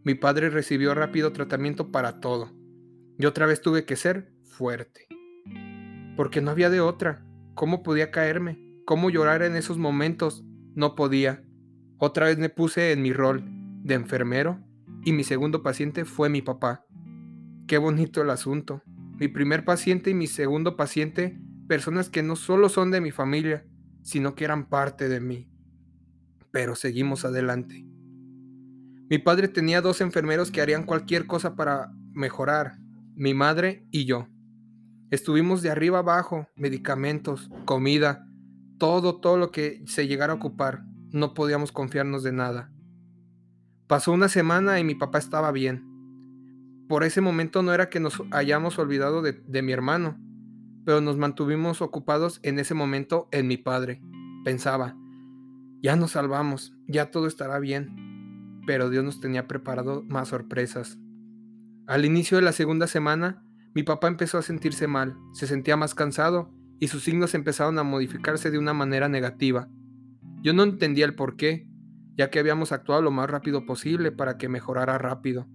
Mi 0.03 0.15
padre 0.15 0.49
recibió 0.49 0.93
rápido 0.93 1.31
tratamiento 1.31 1.91
para 1.91 2.19
todo. 2.19 2.51
Y 3.17 3.25
otra 3.25 3.45
vez 3.45 3.61
tuve 3.61 3.85
que 3.85 3.95
ser 3.95 4.33
fuerte. 4.43 5.07
Porque 6.15 6.41
no 6.41 6.51
había 6.51 6.69
de 6.69 6.81
otra. 6.81 7.25
¿Cómo 7.55 7.83
podía 7.83 8.11
caerme? 8.11 8.59
¿Cómo 8.85 9.09
llorar 9.09 9.43
en 9.43 9.55
esos 9.55 9.77
momentos? 9.77 10.43
No 10.75 10.95
podía. 10.95 11.43
Otra 11.97 12.27
vez 12.27 12.37
me 12.37 12.49
puse 12.49 12.91
en 12.91 13.01
mi 13.01 13.11
rol 13.11 13.43
de 13.83 13.95
enfermero 13.95 14.59
y 15.03 15.11
mi 15.11 15.23
segundo 15.23 15.63
paciente 15.63 16.05
fue 16.05 16.29
mi 16.29 16.41
papá. 16.41 16.85
Qué 17.67 17.77
bonito 17.77 18.21
el 18.21 18.29
asunto. 18.29 18.81
Mi 19.19 19.27
primer 19.27 19.65
paciente 19.65 20.11
y 20.11 20.13
mi 20.13 20.27
segundo 20.27 20.77
paciente, 20.77 21.37
personas 21.67 22.09
que 22.09 22.23
no 22.23 22.37
solo 22.37 22.69
son 22.69 22.89
de 22.89 23.01
mi 23.01 23.11
familia, 23.11 23.65
sino 24.01 24.33
que 24.33 24.45
eran 24.45 24.69
parte 24.69 25.09
de 25.09 25.19
mí. 25.19 25.49
Pero 26.51 26.73
seguimos 26.75 27.25
adelante. 27.25 27.85
Mi 29.09 29.17
padre 29.17 29.49
tenía 29.49 29.81
dos 29.81 29.99
enfermeros 29.99 30.51
que 30.51 30.61
harían 30.61 30.85
cualquier 30.85 31.27
cosa 31.27 31.55
para 31.55 31.91
mejorar, 32.13 32.79
mi 33.15 33.33
madre 33.33 33.85
y 33.91 34.05
yo. 34.05 34.29
Estuvimos 35.11 35.61
de 35.61 35.71
arriba 35.71 35.99
abajo, 35.99 36.47
medicamentos, 36.55 37.49
comida, 37.65 38.25
todo, 38.77 39.19
todo 39.19 39.37
lo 39.37 39.51
que 39.51 39.83
se 39.85 40.07
llegara 40.07 40.31
a 40.31 40.37
ocupar. 40.37 40.85
No 41.11 41.33
podíamos 41.33 41.73
confiarnos 41.73 42.23
de 42.23 42.31
nada. 42.31 42.71
Pasó 43.87 44.13
una 44.13 44.29
semana 44.29 44.79
y 44.79 44.83
mi 44.85 44.95
papá 44.95 45.17
estaba 45.17 45.51
bien. 45.51 45.88
Por 46.89 47.05
ese 47.05 47.21
momento 47.21 47.61
no 47.61 47.73
era 47.73 47.89
que 47.89 48.01
nos 48.01 48.21
hayamos 48.31 48.77
olvidado 48.79 49.21
de, 49.21 49.61
mi 49.61 49.71
hermano, 49.71 50.19
pero 50.83 50.99
nos 50.99 51.15
mantuvimos 51.15 51.81
ocupados 51.81 52.41
en 52.43 52.59
ese 52.59 52.73
momento 52.73 53.29
en 53.31 53.47
mi 53.47 53.55
padre. 53.55 54.01
Pensaba, 54.43 54.97
ya 55.81 55.95
nos 55.95 56.11
salvamos, 56.11 56.73
ya 56.87 57.11
todo 57.11 57.27
estará 57.27 57.59
bien 57.59 58.09
pero 58.69 58.91
Dios 58.91 59.03
nos 59.03 59.19
tenía 59.19 59.47
preparado 59.47 60.03
más 60.03 60.27
sorpresas. 60.27 60.99
Al 61.87 62.05
inicio 62.05 62.37
de 62.37 62.43
la 62.43 62.51
segunda 62.51 62.85
semana, 62.85 63.43
mi 63.73 63.81
papá 63.81 64.07
empezó 64.07 64.37
a 64.37 64.43
sentirse 64.43 64.85
mal, 64.85 65.17
se 65.33 65.47
sentía 65.47 65.75
más 65.75 65.95
cansado 65.95 66.53
y 66.79 66.89
sus 66.89 67.03
signos 67.03 67.33
empezaron 67.33 67.79
a 67.79 67.83
modificarse 67.83 68.51
de 68.51 68.59
una 68.59 68.75
manera 68.75 69.09
negativa. 69.09 69.69
Yo 70.43 70.53
no 70.53 70.61
entendía 70.61 71.05
el 71.05 71.15
por 71.15 71.35
qué, 71.35 71.67
ya 72.15 72.29
que 72.29 72.37
habíamos 72.37 72.71
actuado 72.71 73.01
lo 73.01 73.09
más 73.09 73.27
rápido 73.27 73.65
posible 73.65 74.11
para 74.11 74.37
que 74.37 74.49
mejorara 74.49 74.99
rápido. 74.99 75.47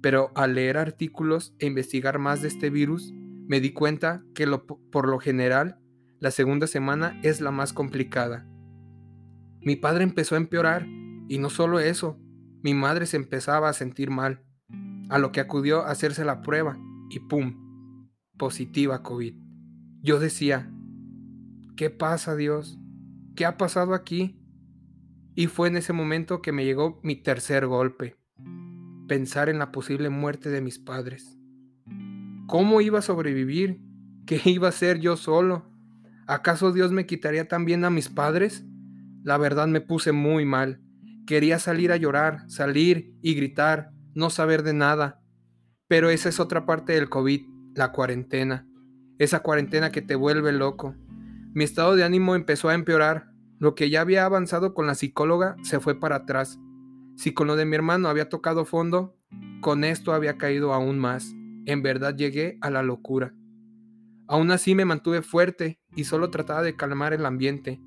Pero 0.00 0.30
al 0.34 0.54
leer 0.54 0.76
artículos 0.76 1.54
e 1.58 1.66
investigar 1.66 2.18
más 2.18 2.42
de 2.42 2.48
este 2.48 2.70
virus, 2.70 3.12
me 3.48 3.60
di 3.60 3.72
cuenta 3.72 4.24
que 4.34 4.46
por 4.46 5.08
lo 5.08 5.18
general 5.18 5.78
la 6.18 6.30
segunda 6.30 6.66
semana 6.66 7.18
es 7.22 7.40
la 7.40 7.50
más 7.50 7.72
complicada. 7.72 8.46
Mi 9.60 9.76
padre 9.76 10.04
empezó 10.04 10.34
a 10.34 10.38
empeorar 10.38 10.86
y 11.28 11.38
no 11.38 11.50
solo 11.50 11.80
eso, 11.80 12.18
mi 12.62 12.74
madre 12.74 13.06
se 13.06 13.16
empezaba 13.16 13.68
a 13.68 13.72
sentir 13.72 14.10
mal, 14.10 14.44
a 15.08 15.18
lo 15.18 15.32
que 15.32 15.40
acudió 15.40 15.82
a 15.82 15.90
hacerse 15.90 16.24
la 16.24 16.42
prueba 16.42 16.78
y 17.10 17.20
¡pum! 17.20 18.00
Positiva 18.36 19.02
COVID. 19.02 19.34
Yo 20.02 20.18
decía, 20.18 20.72
¿qué 21.76 21.90
pasa 21.90 22.36
Dios? 22.36 22.78
¿Qué 23.34 23.44
ha 23.44 23.56
pasado 23.56 23.94
aquí? 23.94 24.40
Y 25.34 25.46
fue 25.48 25.68
en 25.68 25.76
ese 25.76 25.92
momento 25.92 26.42
que 26.42 26.52
me 26.52 26.64
llegó 26.64 27.00
mi 27.02 27.16
tercer 27.16 27.66
golpe, 27.66 28.16
pensar 29.06 29.48
en 29.48 29.58
la 29.58 29.72
posible 29.72 30.10
muerte 30.10 30.50
de 30.50 30.60
mis 30.60 30.78
padres. 30.78 31.38
¿Cómo 32.46 32.80
iba 32.80 32.98
a 32.98 33.02
sobrevivir? 33.02 33.80
¿Qué 34.26 34.40
iba 34.44 34.66
a 34.66 34.70
hacer 34.70 34.98
yo 34.98 35.16
solo? 35.16 35.70
¿Acaso 36.26 36.72
Dios 36.72 36.90
me 36.90 37.06
quitaría 37.06 37.46
también 37.46 37.84
a 37.84 37.90
mis 37.90 38.08
padres? 38.08 38.64
La 39.22 39.38
verdad 39.38 39.68
me 39.68 39.80
puse 39.80 40.12
muy 40.12 40.44
mal. 40.44 40.80
Quería 41.26 41.58
salir 41.58 41.92
a 41.92 41.96
llorar, 41.96 42.48
salir 42.48 43.14
y 43.22 43.34
gritar, 43.34 43.90
no 44.14 44.30
saber 44.30 44.62
de 44.62 44.72
nada. 44.72 45.20
Pero 45.88 46.10
esa 46.10 46.28
es 46.28 46.40
otra 46.40 46.66
parte 46.66 46.94
del 46.94 47.08
COVID, 47.08 47.42
la 47.74 47.92
cuarentena. 47.92 48.68
Esa 49.18 49.40
cuarentena 49.40 49.90
que 49.90 50.02
te 50.02 50.16
vuelve 50.16 50.52
loco. 50.52 50.94
Mi 51.54 51.64
estado 51.64 51.96
de 51.96 52.04
ánimo 52.04 52.34
empezó 52.34 52.68
a 52.68 52.74
empeorar. 52.74 53.30
Lo 53.58 53.74
que 53.74 53.88
ya 53.88 54.02
había 54.02 54.24
avanzado 54.24 54.74
con 54.74 54.86
la 54.86 54.94
psicóloga 54.94 55.56
se 55.62 55.80
fue 55.80 55.98
para 55.98 56.16
atrás. 56.16 56.58
Si 57.16 57.32
con 57.32 57.46
lo 57.46 57.56
de 57.56 57.64
mi 57.64 57.74
hermano 57.74 58.08
había 58.08 58.28
tocado 58.28 58.64
fondo, 58.64 59.16
con 59.60 59.84
esto 59.84 60.12
había 60.12 60.36
caído 60.36 60.72
aún 60.72 60.98
más. 60.98 61.34
En 61.64 61.82
verdad 61.82 62.14
llegué 62.14 62.58
a 62.60 62.70
la 62.70 62.82
locura. 62.82 63.34
Aún 64.28 64.50
así 64.50 64.74
me 64.74 64.84
mantuve 64.84 65.22
fuerte 65.22 65.80
y 65.94 66.04
solo 66.04 66.30
trataba 66.30 66.62
de 66.62 66.76
calmar 66.76 67.12
el 67.12 67.24
ambiente, 67.26 67.80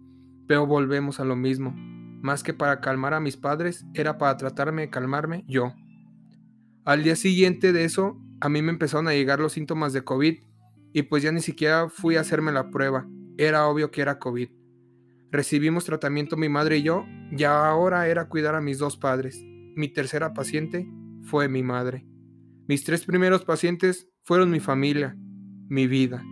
pero 0.48 0.66
volvemos 0.66 1.20
a 1.20 1.26
lo 1.26 1.36
mismo. 1.36 1.74
Más 2.22 2.44
que 2.44 2.54
para 2.54 2.82
calmar 2.82 3.14
a 3.14 3.20
mis 3.20 3.38
padres, 3.38 3.86
era 3.94 4.18
para 4.18 4.36
tratarme 4.36 4.82
de 4.84 4.90
calmarme 4.90 5.46
yo. 5.48 5.74
Al 6.84 7.04
día 7.04 7.16
siguiente 7.16 7.72
de 7.72 7.86
eso, 7.86 8.20
a 8.42 8.50
mí 8.50 8.62
me 8.62 8.72
empezaron 8.72 9.08
a 9.08 9.14
llegar 9.14 9.40
los 9.40 9.54
síntomas 9.54 9.94
de 9.94 10.04
COVID 10.04 10.40
y 10.92 11.04
pues 11.04 11.24
ya 11.24 11.32
ni 11.32 11.42
siquiera 11.42 11.88
fui 11.88 12.16
a 12.16 12.22
hacerme 12.22 12.52
la 12.52 12.72
prueba. 12.72 13.08
Era 13.38 13.68
obvio 13.68 13.92
que 13.92 14.02
era 14.02 14.18
COVID. 14.18 14.50
Recibimos 15.32 15.86
tratamiento 15.86 16.38
mi 16.38 16.50
madre 16.50 16.78
y 16.78 16.84
yo, 16.84 17.06
ya 17.32 17.68
ahora 17.68 18.08
era 18.08 18.30
cuidar 18.30 18.56
a 18.56 18.62
mis 18.62 18.80
dos 18.80 18.98
padres. 18.98 19.40
Mi 19.76 19.88
tercera 19.88 20.34
paciente 20.34 20.90
fue 21.24 21.48
mi 21.48 21.64
madre. 21.64 22.06
Mis 22.68 22.84
tres 22.84 23.06
primeros 23.06 23.46
pacientes 23.46 24.10
fueron 24.24 24.50
mi 24.50 24.60
familia, 24.60 25.16
mi 25.68 25.88
vida. 25.88 26.24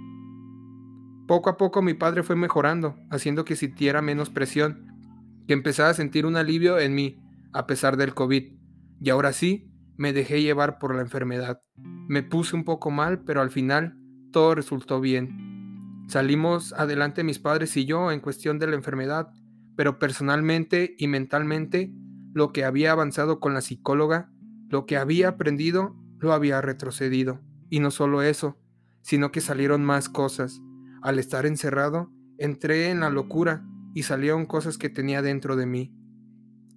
Poco 1.27 1.49
a 1.49 1.57
poco 1.57 1.81
mi 1.81 1.93
padre 1.93 2.23
fue 2.23 2.35
mejorando, 2.35 2.95
haciendo 3.11 3.45
que 3.45 3.55
sintiera 3.55 4.01
menos 4.01 4.29
presión 4.29 4.87
que 5.47 5.53
empezaba 5.53 5.89
a 5.89 5.93
sentir 5.93 6.25
un 6.25 6.35
alivio 6.35 6.77
en 6.77 6.93
mí, 6.93 7.21
a 7.53 7.65
pesar 7.67 7.97
del 7.97 8.13
COVID. 8.13 8.53
Y 8.99 9.09
ahora 9.09 9.31
sí, 9.31 9.71
me 9.95 10.13
dejé 10.13 10.41
llevar 10.41 10.77
por 10.77 10.93
la 10.93 11.01
enfermedad. 11.01 11.61
Me 11.75 12.21
puse 12.21 12.55
un 12.55 12.65
poco 12.65 12.91
mal, 12.91 13.23
pero 13.23 13.41
al 13.41 13.49
final 13.49 13.97
todo 14.31 14.55
resultó 14.55 14.99
bien. 14.99 15.56
Salimos 16.07 16.71
adelante 16.73 17.23
mis 17.25 17.37
padres 17.37 17.75
y 17.75 17.85
yo 17.85 18.11
en 18.11 18.21
cuestión 18.21 18.59
de 18.59 18.67
la 18.67 18.75
enfermedad, 18.75 19.29
pero 19.75 19.99
personalmente 19.99 20.95
y 20.97 21.07
mentalmente 21.07 21.91
lo 22.33 22.53
que 22.53 22.63
había 22.63 22.93
avanzado 22.93 23.39
con 23.39 23.53
la 23.53 23.61
psicóloga, 23.61 24.31
lo 24.69 24.85
que 24.85 24.95
había 24.95 25.29
aprendido, 25.29 25.95
lo 26.19 26.33
había 26.33 26.61
retrocedido. 26.61 27.41
Y 27.69 27.79
no 27.81 27.91
solo 27.91 28.21
eso, 28.21 28.57
sino 29.01 29.31
que 29.31 29.41
salieron 29.41 29.83
más 29.83 30.07
cosas. 30.07 30.61
Al 31.01 31.19
estar 31.19 31.45
encerrado, 31.45 32.09
entré 32.37 32.89
en 32.89 33.01
la 33.01 33.09
locura 33.09 33.65
y 33.93 34.03
salieron 34.03 34.45
cosas 34.45 34.77
que 34.77 34.89
tenía 34.89 35.21
dentro 35.21 35.55
de 35.57 35.65
mí. 35.65 35.93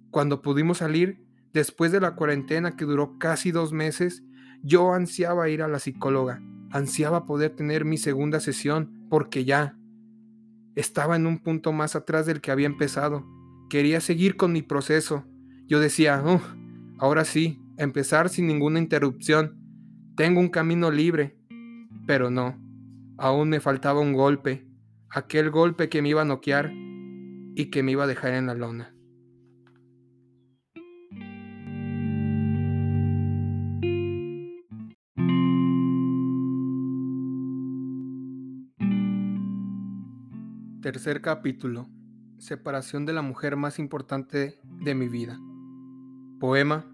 Cuando 0.09 0.41
pudimos 0.41 0.79
salir, 0.79 1.25
después 1.53 1.93
de 1.93 2.01
la 2.01 2.15
cuarentena 2.15 2.75
que 2.75 2.85
duró 2.85 3.17
casi 3.17 3.51
dos 3.51 3.71
meses, 3.71 4.23
yo 4.61 4.93
ansiaba 4.93 5.47
ir 5.47 5.61
a 5.61 5.69
la 5.69 5.79
psicóloga, 5.79 6.41
ansiaba 6.69 7.25
poder 7.25 7.55
tener 7.55 7.85
mi 7.85 7.97
segunda 7.97 8.39
sesión, 8.39 9.00
porque 9.11 9.43
ya 9.43 9.77
estaba 10.73 11.17
en 11.17 11.27
un 11.27 11.39
punto 11.39 11.73
más 11.73 11.97
atrás 11.97 12.25
del 12.25 12.39
que 12.39 12.49
había 12.49 12.65
empezado. 12.65 13.27
Quería 13.69 13.99
seguir 13.99 14.37
con 14.37 14.53
mi 14.53 14.61
proceso. 14.61 15.25
Yo 15.67 15.81
decía, 15.81 16.23
ahora 16.97 17.25
sí, 17.25 17.61
empezar 17.75 18.29
sin 18.29 18.47
ninguna 18.47 18.79
interrupción. 18.79 19.59
Tengo 20.15 20.39
un 20.39 20.47
camino 20.47 20.91
libre. 20.91 21.37
Pero 22.07 22.31
no, 22.31 22.57
aún 23.17 23.49
me 23.49 23.59
faltaba 23.59 23.99
un 23.99 24.13
golpe, 24.13 24.65
aquel 25.09 25.51
golpe 25.51 25.89
que 25.89 26.01
me 26.01 26.07
iba 26.07 26.21
a 26.21 26.25
noquear 26.25 26.71
y 26.73 27.69
que 27.69 27.83
me 27.83 27.91
iba 27.91 28.05
a 28.05 28.07
dejar 28.07 28.33
en 28.35 28.45
la 28.45 28.53
lona. 28.53 28.95
Tercer 40.81 41.21
capítulo. 41.21 41.87
Separación 42.39 43.05
de 43.05 43.13
la 43.13 43.21
mujer 43.21 43.55
más 43.55 43.77
importante 43.77 44.59
de 44.63 44.95
mi 44.95 45.07
vida. 45.07 45.39
Poema. 46.39 46.91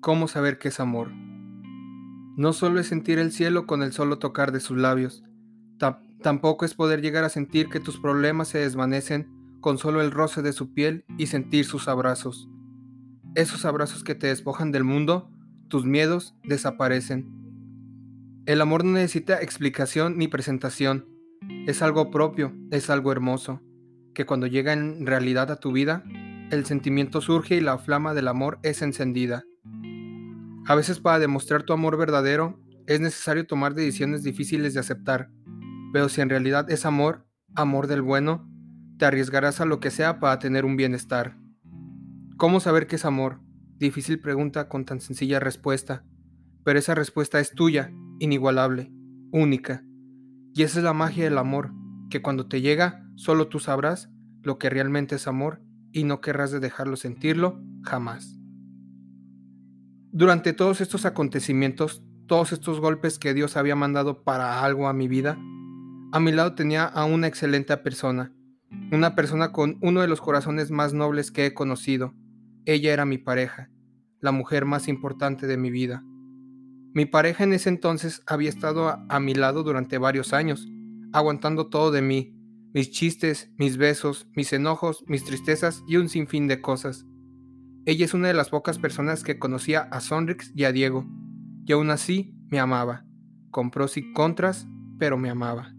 ¿Cómo 0.00 0.26
saber 0.26 0.58
qué 0.58 0.66
es 0.66 0.80
amor? 0.80 1.12
No 2.36 2.52
solo 2.52 2.80
es 2.80 2.88
sentir 2.88 3.20
el 3.20 3.30
cielo 3.30 3.68
con 3.68 3.84
el 3.84 3.92
solo 3.92 4.18
tocar 4.18 4.50
de 4.50 4.58
sus 4.58 4.78
labios, 4.78 5.22
tampoco 6.22 6.64
es 6.64 6.74
poder 6.74 7.02
llegar 7.02 7.22
a 7.22 7.28
sentir 7.28 7.68
que 7.68 7.78
tus 7.78 8.00
problemas 8.00 8.48
se 8.48 8.58
desvanecen 8.58 9.30
con 9.60 9.78
solo 9.78 10.00
el 10.00 10.10
roce 10.10 10.42
de 10.42 10.52
su 10.52 10.74
piel 10.74 11.04
y 11.16 11.28
sentir 11.28 11.66
sus 11.66 11.86
abrazos. 11.86 12.48
Esos 13.36 13.64
abrazos 13.64 14.02
que 14.02 14.16
te 14.16 14.26
despojan 14.26 14.72
del 14.72 14.82
mundo, 14.82 15.30
tus 15.68 15.84
miedos 15.86 16.34
desaparecen. 16.42 17.30
El 18.46 18.60
amor 18.60 18.84
no 18.84 18.90
necesita 18.90 19.40
explicación 19.40 20.18
ni 20.18 20.26
presentación. 20.26 21.13
Es 21.66 21.82
algo 21.82 22.10
propio, 22.10 22.54
es 22.70 22.90
algo 22.90 23.12
hermoso, 23.12 23.60
que 24.14 24.26
cuando 24.26 24.46
llega 24.46 24.72
en 24.72 25.06
realidad 25.06 25.50
a 25.50 25.60
tu 25.60 25.72
vida, 25.72 26.04
el 26.50 26.64
sentimiento 26.66 27.20
surge 27.20 27.56
y 27.56 27.60
la 27.60 27.78
flama 27.78 28.14
del 28.14 28.28
amor 28.28 28.58
es 28.62 28.82
encendida. 28.82 29.44
A 30.66 30.74
veces 30.74 31.00
para 31.00 31.18
demostrar 31.18 31.62
tu 31.62 31.72
amor 31.72 31.96
verdadero, 31.96 32.60
es 32.86 33.00
necesario 33.00 33.46
tomar 33.46 33.74
decisiones 33.74 34.22
difíciles 34.22 34.74
de 34.74 34.80
aceptar, 34.80 35.30
pero 35.92 36.08
si 36.08 36.20
en 36.20 36.30
realidad 36.30 36.70
es 36.70 36.84
amor, 36.86 37.26
amor 37.54 37.86
del 37.86 38.02
bueno, 38.02 38.48
te 38.98 39.04
arriesgarás 39.04 39.60
a 39.60 39.64
lo 39.64 39.80
que 39.80 39.90
sea 39.90 40.20
para 40.20 40.38
tener 40.38 40.64
un 40.64 40.76
bienestar. 40.76 41.36
¿Cómo 42.36 42.60
saber 42.60 42.86
qué 42.86 42.96
es 42.96 43.04
amor? 43.04 43.40
Difícil 43.76 44.20
pregunta 44.20 44.68
con 44.68 44.84
tan 44.84 45.00
sencilla 45.00 45.40
respuesta, 45.40 46.04
pero 46.64 46.78
esa 46.78 46.94
respuesta 46.94 47.40
es 47.40 47.52
tuya, 47.52 47.92
inigualable, 48.18 48.90
única. 49.32 49.83
Y 50.54 50.62
esa 50.62 50.78
es 50.78 50.84
la 50.84 50.92
magia 50.92 51.24
del 51.24 51.36
amor, 51.36 51.72
que 52.10 52.22
cuando 52.22 52.46
te 52.46 52.60
llega, 52.60 53.04
solo 53.16 53.48
tú 53.48 53.58
sabrás 53.58 54.08
lo 54.42 54.56
que 54.56 54.70
realmente 54.70 55.16
es 55.16 55.26
amor 55.26 55.60
y 55.90 56.04
no 56.04 56.20
querrás 56.20 56.52
de 56.52 56.60
dejarlo 56.60 56.96
sentirlo 56.96 57.60
jamás. 57.82 58.38
Durante 60.12 60.52
todos 60.52 60.80
estos 60.80 61.06
acontecimientos, 61.06 62.04
todos 62.28 62.52
estos 62.52 62.78
golpes 62.78 63.18
que 63.18 63.34
Dios 63.34 63.56
había 63.56 63.74
mandado 63.74 64.22
para 64.22 64.62
algo 64.64 64.86
a 64.86 64.92
mi 64.92 65.08
vida, 65.08 65.36
a 66.12 66.20
mi 66.20 66.30
lado 66.30 66.54
tenía 66.54 66.84
a 66.84 67.04
una 67.04 67.26
excelente 67.26 67.76
persona, 67.78 68.32
una 68.92 69.16
persona 69.16 69.50
con 69.50 69.78
uno 69.82 70.02
de 70.02 70.08
los 70.08 70.20
corazones 70.20 70.70
más 70.70 70.94
nobles 70.94 71.32
que 71.32 71.46
he 71.46 71.54
conocido. 71.54 72.14
Ella 72.64 72.92
era 72.92 73.04
mi 73.04 73.18
pareja, 73.18 73.70
la 74.20 74.30
mujer 74.30 74.66
más 74.66 74.86
importante 74.86 75.48
de 75.48 75.56
mi 75.56 75.72
vida. 75.72 76.04
Mi 76.94 77.06
pareja 77.06 77.42
en 77.42 77.52
ese 77.52 77.70
entonces 77.70 78.22
había 78.24 78.48
estado 78.48 78.88
a, 79.08 79.18
mi 79.20 79.34
lado 79.34 79.64
durante 79.64 79.98
varios 79.98 80.32
años, 80.32 80.68
aguantando 81.12 81.66
todo 81.66 81.90
de 81.90 82.02
mí, 82.02 82.38
mis 82.72 82.92
chistes, 82.92 83.50
mis 83.58 83.76
besos, 83.78 84.28
mis 84.36 84.52
enojos, 84.52 85.02
mis 85.08 85.24
tristezas 85.24 85.82
y 85.88 85.96
un 85.96 86.08
sinfín 86.08 86.46
de 86.46 86.60
cosas. 86.60 87.04
Ella 87.84 88.04
es 88.04 88.14
una 88.14 88.28
de 88.28 88.34
las 88.34 88.48
pocas 88.50 88.78
personas 88.78 89.24
que 89.24 89.40
conocía 89.40 89.80
a 89.80 90.00
Sonrix 90.00 90.52
y 90.54 90.62
a 90.64 90.70
Diego, 90.70 91.04
y 91.66 91.72
aún 91.72 91.90
así 91.90 92.32
me 92.48 92.60
amaba, 92.60 93.04
con 93.50 93.72
pros 93.72 93.96
y 93.96 94.12
contras, 94.12 94.68
pero 94.96 95.18
me 95.18 95.30
amaba. 95.30 95.74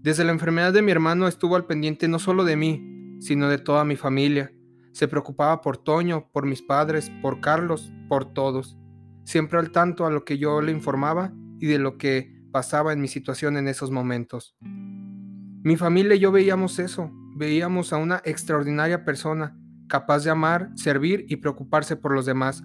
Desde 0.00 0.22
la 0.22 0.30
enfermedad 0.30 0.72
de 0.72 0.82
mi 0.82 0.92
hermano 0.92 1.26
estuvo 1.26 1.56
al 1.56 1.66
pendiente 1.66 2.06
no 2.06 2.20
solo 2.20 2.44
de 2.44 2.54
mí, 2.54 3.18
sino 3.18 3.48
de 3.48 3.58
toda 3.58 3.84
mi 3.84 3.96
familia. 3.96 4.52
Se 4.92 5.08
preocupaba 5.08 5.60
por 5.60 5.76
Toño, 5.76 6.30
por 6.32 6.46
mis 6.46 6.62
padres, 6.62 7.10
por 7.20 7.40
Carlos, 7.40 7.92
por 8.08 8.32
todos 8.32 8.78
siempre 9.24 9.58
al 9.58 9.72
tanto 9.72 10.06
a 10.06 10.10
lo 10.10 10.24
que 10.24 10.38
yo 10.38 10.60
le 10.60 10.72
informaba 10.72 11.32
y 11.58 11.66
de 11.66 11.78
lo 11.78 11.98
que 11.98 12.34
pasaba 12.52 12.92
en 12.92 13.00
mi 13.00 13.08
situación 13.08 13.56
en 13.56 13.68
esos 13.68 13.90
momentos. 13.90 14.56
Mi 14.60 15.76
familia 15.76 16.14
y 16.14 16.20
yo 16.20 16.30
veíamos 16.30 16.78
eso, 16.78 17.10
veíamos 17.36 17.92
a 17.92 17.96
una 17.96 18.22
extraordinaria 18.24 19.04
persona, 19.04 19.56
capaz 19.88 20.24
de 20.24 20.30
amar, 20.30 20.70
servir 20.76 21.26
y 21.28 21.36
preocuparse 21.36 21.96
por 21.96 22.14
los 22.14 22.26
demás, 22.26 22.62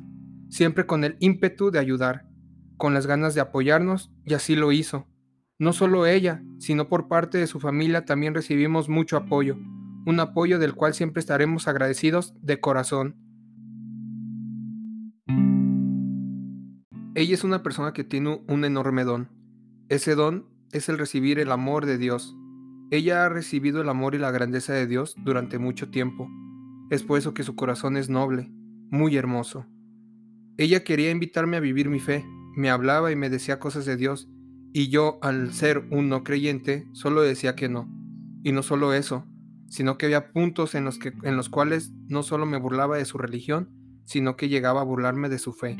siempre 0.49 0.85
con 0.85 1.03
el 1.03 1.15
ímpetu 1.19 1.71
de 1.71 1.79
ayudar, 1.79 2.27
con 2.77 2.93
las 2.93 3.07
ganas 3.07 3.35
de 3.35 3.41
apoyarnos, 3.41 4.11
y 4.25 4.33
así 4.33 4.55
lo 4.55 4.71
hizo. 4.71 5.07
No 5.57 5.73
solo 5.73 6.05
ella, 6.05 6.43
sino 6.59 6.87
por 6.87 7.07
parte 7.07 7.37
de 7.37 7.47
su 7.47 7.59
familia 7.59 8.05
también 8.05 8.33
recibimos 8.33 8.89
mucho 8.89 9.17
apoyo, 9.17 9.57
un 10.05 10.19
apoyo 10.19 10.59
del 10.59 10.73
cual 10.73 10.93
siempre 10.93 11.19
estaremos 11.19 11.67
agradecidos 11.67 12.33
de 12.41 12.59
corazón. 12.59 13.15
Ella 17.19 17.33
es 17.33 17.43
una 17.43 17.63
persona 17.63 17.91
que 17.91 18.05
tiene 18.05 18.41
un 18.47 18.63
enorme 18.63 19.03
don. 19.03 19.27
Ese 19.89 20.15
don 20.15 20.45
es 20.71 20.87
el 20.87 20.97
recibir 20.97 21.37
el 21.39 21.51
amor 21.51 21.85
de 21.85 21.97
Dios. 21.97 22.33
Ella 22.91 23.25
ha 23.25 23.27
recibido 23.27 23.81
el 23.81 23.89
amor 23.89 24.15
y 24.15 24.19
la 24.19 24.31
grandeza 24.31 24.71
de 24.71 24.87
Dios 24.87 25.15
durante 25.25 25.59
mucho 25.59 25.89
tiempo. 25.89 26.29
Es 26.89 27.03
por 27.03 27.19
eso 27.19 27.33
que 27.33 27.43
su 27.43 27.57
corazón 27.57 27.97
es 27.97 28.09
noble, 28.09 28.49
muy 28.89 29.17
hermoso. 29.17 29.65
Ella 30.55 30.85
quería 30.85 31.11
invitarme 31.11 31.57
a 31.57 31.59
vivir 31.59 31.89
mi 31.89 31.99
fe, 31.99 32.23
me 32.55 32.69
hablaba 32.69 33.11
y 33.11 33.17
me 33.17 33.29
decía 33.29 33.59
cosas 33.59 33.85
de 33.85 33.97
Dios, 33.97 34.29
y 34.71 34.87
yo, 34.87 35.19
al 35.21 35.51
ser 35.51 35.89
un 35.91 36.07
no 36.07 36.23
creyente, 36.23 36.87
solo 36.93 37.21
decía 37.21 37.53
que 37.53 37.67
no. 37.67 37.89
Y 38.43 38.53
no 38.53 38.63
solo 38.63 38.93
eso, 38.93 39.25
sino 39.67 39.97
que 39.97 40.05
había 40.05 40.31
puntos 40.31 40.73
en 40.73 40.85
los, 40.85 40.97
que, 40.97 41.11
en 41.23 41.35
los 41.35 41.49
cuales 41.49 41.91
no 42.07 42.23
solo 42.23 42.45
me 42.45 42.59
burlaba 42.59 42.95
de 42.95 43.03
su 43.03 43.17
religión, 43.17 43.71
sino 44.05 44.37
que 44.37 44.47
llegaba 44.47 44.79
a 44.79 44.85
burlarme 44.85 45.27
de 45.27 45.37
su 45.37 45.51
fe. 45.51 45.75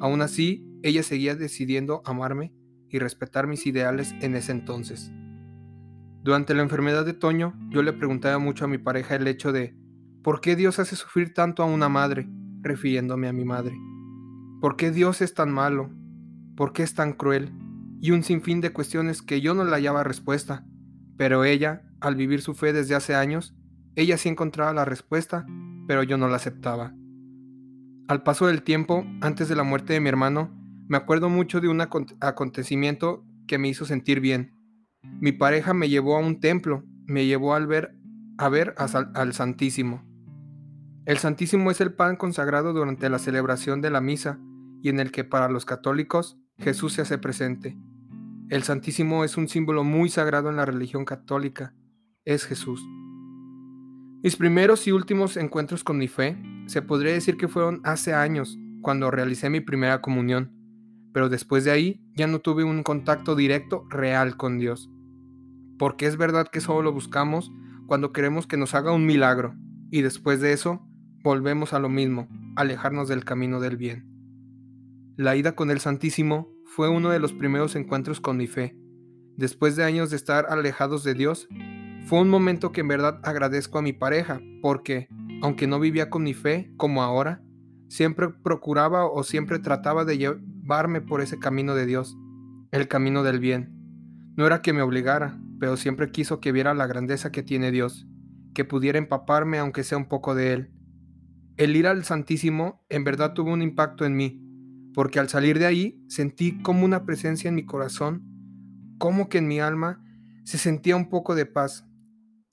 Aún 0.00 0.22
así, 0.22 0.64
ella 0.82 1.02
seguía 1.02 1.34
decidiendo 1.34 2.02
amarme 2.04 2.52
y 2.88 2.98
respetar 2.98 3.46
mis 3.46 3.66
ideales 3.66 4.14
en 4.20 4.34
ese 4.34 4.52
entonces. 4.52 5.12
Durante 6.22 6.54
la 6.54 6.62
enfermedad 6.62 7.04
de 7.04 7.14
Toño, 7.14 7.54
yo 7.70 7.82
le 7.82 7.92
preguntaba 7.92 8.38
mucho 8.38 8.64
a 8.64 8.68
mi 8.68 8.78
pareja 8.78 9.16
el 9.16 9.26
hecho 9.26 9.52
de 9.52 9.76
¿por 10.22 10.40
qué 10.40 10.56
Dios 10.56 10.78
hace 10.78 10.96
sufrir 10.96 11.32
tanto 11.32 11.62
a 11.62 11.66
una 11.66 11.88
madre? 11.88 12.28
refiriéndome 12.60 13.28
a 13.28 13.32
mi 13.32 13.44
madre. 13.44 13.76
¿Por 14.60 14.76
qué 14.76 14.90
Dios 14.90 15.20
es 15.20 15.34
tan 15.34 15.52
malo? 15.52 15.90
¿Por 16.56 16.72
qué 16.72 16.82
es 16.82 16.94
tan 16.94 17.12
cruel? 17.12 17.52
Y 18.00 18.10
un 18.10 18.22
sinfín 18.22 18.60
de 18.60 18.72
cuestiones 18.72 19.22
que 19.22 19.40
yo 19.40 19.54
no 19.54 19.64
le 19.64 19.70
hallaba 19.70 20.02
respuesta. 20.02 20.66
Pero 21.16 21.44
ella, 21.44 21.82
al 22.00 22.16
vivir 22.16 22.42
su 22.42 22.54
fe 22.54 22.72
desde 22.72 22.94
hace 22.94 23.14
años, 23.14 23.56
ella 23.94 24.18
sí 24.18 24.28
encontraba 24.28 24.72
la 24.72 24.84
respuesta, 24.84 25.46
pero 25.86 26.02
yo 26.02 26.16
no 26.16 26.28
la 26.28 26.36
aceptaba. 26.36 26.94
Al 28.08 28.22
paso 28.22 28.46
del 28.46 28.62
tiempo, 28.62 29.04
antes 29.20 29.50
de 29.50 29.54
la 29.54 29.64
muerte 29.64 29.92
de 29.92 30.00
mi 30.00 30.08
hermano, 30.08 30.50
me 30.88 30.96
acuerdo 30.96 31.28
mucho 31.28 31.60
de 31.60 31.68
un 31.68 31.82
acontecimiento 31.82 33.22
que 33.46 33.58
me 33.58 33.68
hizo 33.68 33.84
sentir 33.84 34.20
bien. 34.20 34.54
Mi 35.20 35.32
pareja 35.32 35.74
me 35.74 35.90
llevó 35.90 36.16
a 36.16 36.20
un 36.20 36.40
templo, 36.40 36.84
me 37.06 37.26
llevó 37.26 37.54
al 37.54 37.66
ver, 37.66 37.94
a 38.38 38.48
ver 38.48 38.74
al 38.78 39.34
Santísimo. 39.34 40.02
El 41.04 41.18
Santísimo 41.18 41.70
es 41.70 41.82
el 41.82 41.92
pan 41.92 42.16
consagrado 42.16 42.72
durante 42.72 43.10
la 43.10 43.18
celebración 43.18 43.82
de 43.82 43.90
la 43.90 44.00
misa 44.00 44.40
y 44.82 44.88
en 44.88 45.00
el 45.00 45.12
que 45.12 45.24
para 45.24 45.50
los 45.50 45.66
católicos 45.66 46.38
Jesús 46.56 46.94
se 46.94 47.02
hace 47.02 47.18
presente. 47.18 47.76
El 48.48 48.62
Santísimo 48.62 49.22
es 49.22 49.36
un 49.36 49.48
símbolo 49.48 49.84
muy 49.84 50.08
sagrado 50.08 50.48
en 50.48 50.56
la 50.56 50.64
religión 50.64 51.04
católica. 51.04 51.74
Es 52.24 52.46
Jesús. 52.46 52.80
Mis 54.20 54.34
primeros 54.34 54.88
y 54.88 54.92
últimos 54.92 55.36
encuentros 55.36 55.84
con 55.84 55.96
mi 55.96 56.08
fe 56.08 56.36
se 56.66 56.82
podría 56.82 57.12
decir 57.12 57.36
que 57.36 57.46
fueron 57.46 57.80
hace 57.84 58.14
años, 58.14 58.58
cuando 58.82 59.12
realicé 59.12 59.48
mi 59.48 59.60
primera 59.60 60.00
comunión, 60.00 60.50
pero 61.12 61.28
después 61.28 61.64
de 61.64 61.70
ahí 61.70 62.02
ya 62.16 62.26
no 62.26 62.40
tuve 62.40 62.64
un 62.64 62.82
contacto 62.82 63.36
directo 63.36 63.86
real 63.90 64.36
con 64.36 64.58
Dios. 64.58 64.90
Porque 65.78 66.06
es 66.06 66.16
verdad 66.16 66.48
que 66.48 66.60
solo 66.60 66.82
lo 66.82 66.92
buscamos 66.92 67.52
cuando 67.86 68.12
queremos 68.12 68.48
que 68.48 68.56
nos 68.56 68.74
haga 68.74 68.92
un 68.92 69.06
milagro, 69.06 69.54
y 69.88 70.02
después 70.02 70.40
de 70.40 70.52
eso 70.52 70.84
volvemos 71.22 71.72
a 71.72 71.78
lo 71.78 71.88
mismo, 71.88 72.28
alejarnos 72.56 73.06
del 73.06 73.24
camino 73.24 73.60
del 73.60 73.76
bien. 73.76 74.04
La 75.16 75.36
ida 75.36 75.52
con 75.52 75.70
el 75.70 75.78
Santísimo 75.78 76.52
fue 76.64 76.88
uno 76.88 77.10
de 77.10 77.20
los 77.20 77.32
primeros 77.32 77.76
encuentros 77.76 78.20
con 78.20 78.36
mi 78.36 78.48
fe. 78.48 78.76
Después 79.36 79.76
de 79.76 79.84
años 79.84 80.10
de 80.10 80.16
estar 80.16 80.46
alejados 80.48 81.04
de 81.04 81.14
Dios, 81.14 81.48
fue 82.08 82.22
un 82.22 82.30
momento 82.30 82.72
que 82.72 82.80
en 82.80 82.88
verdad 82.88 83.20
agradezco 83.22 83.78
a 83.78 83.82
mi 83.82 83.92
pareja, 83.92 84.40
porque, 84.62 85.08
aunque 85.42 85.66
no 85.66 85.78
vivía 85.78 86.08
con 86.08 86.22
mi 86.22 86.32
fe 86.32 86.72
como 86.78 87.02
ahora, 87.02 87.42
siempre 87.88 88.30
procuraba 88.30 89.04
o 89.04 89.22
siempre 89.24 89.58
trataba 89.58 90.06
de 90.06 90.16
llevarme 90.16 91.02
por 91.02 91.20
ese 91.20 91.38
camino 91.38 91.74
de 91.74 91.84
Dios, 91.84 92.16
el 92.72 92.88
camino 92.88 93.22
del 93.24 93.40
bien. 93.40 93.74
No 94.38 94.46
era 94.46 94.62
que 94.62 94.72
me 94.72 94.80
obligara, 94.80 95.38
pero 95.60 95.76
siempre 95.76 96.10
quiso 96.10 96.40
que 96.40 96.50
viera 96.50 96.72
la 96.72 96.86
grandeza 96.86 97.30
que 97.30 97.42
tiene 97.42 97.70
Dios, 97.70 98.08
que 98.54 98.64
pudiera 98.64 98.96
empaparme 98.96 99.58
aunque 99.58 99.84
sea 99.84 99.98
un 99.98 100.08
poco 100.08 100.34
de 100.34 100.54
Él. 100.54 100.72
El 101.58 101.76
ir 101.76 101.86
al 101.86 102.04
Santísimo 102.04 102.86
en 102.88 103.04
verdad 103.04 103.34
tuvo 103.34 103.52
un 103.52 103.60
impacto 103.60 104.06
en 104.06 104.16
mí, 104.16 104.42
porque 104.94 105.18
al 105.18 105.28
salir 105.28 105.58
de 105.58 105.66
ahí 105.66 106.02
sentí 106.08 106.62
como 106.62 106.86
una 106.86 107.04
presencia 107.04 107.48
en 107.48 107.54
mi 107.54 107.66
corazón, 107.66 108.24
como 108.96 109.28
que 109.28 109.36
en 109.36 109.46
mi 109.46 109.60
alma 109.60 110.02
se 110.44 110.56
sentía 110.56 110.96
un 110.96 111.10
poco 111.10 111.34
de 111.34 111.44
paz, 111.44 111.87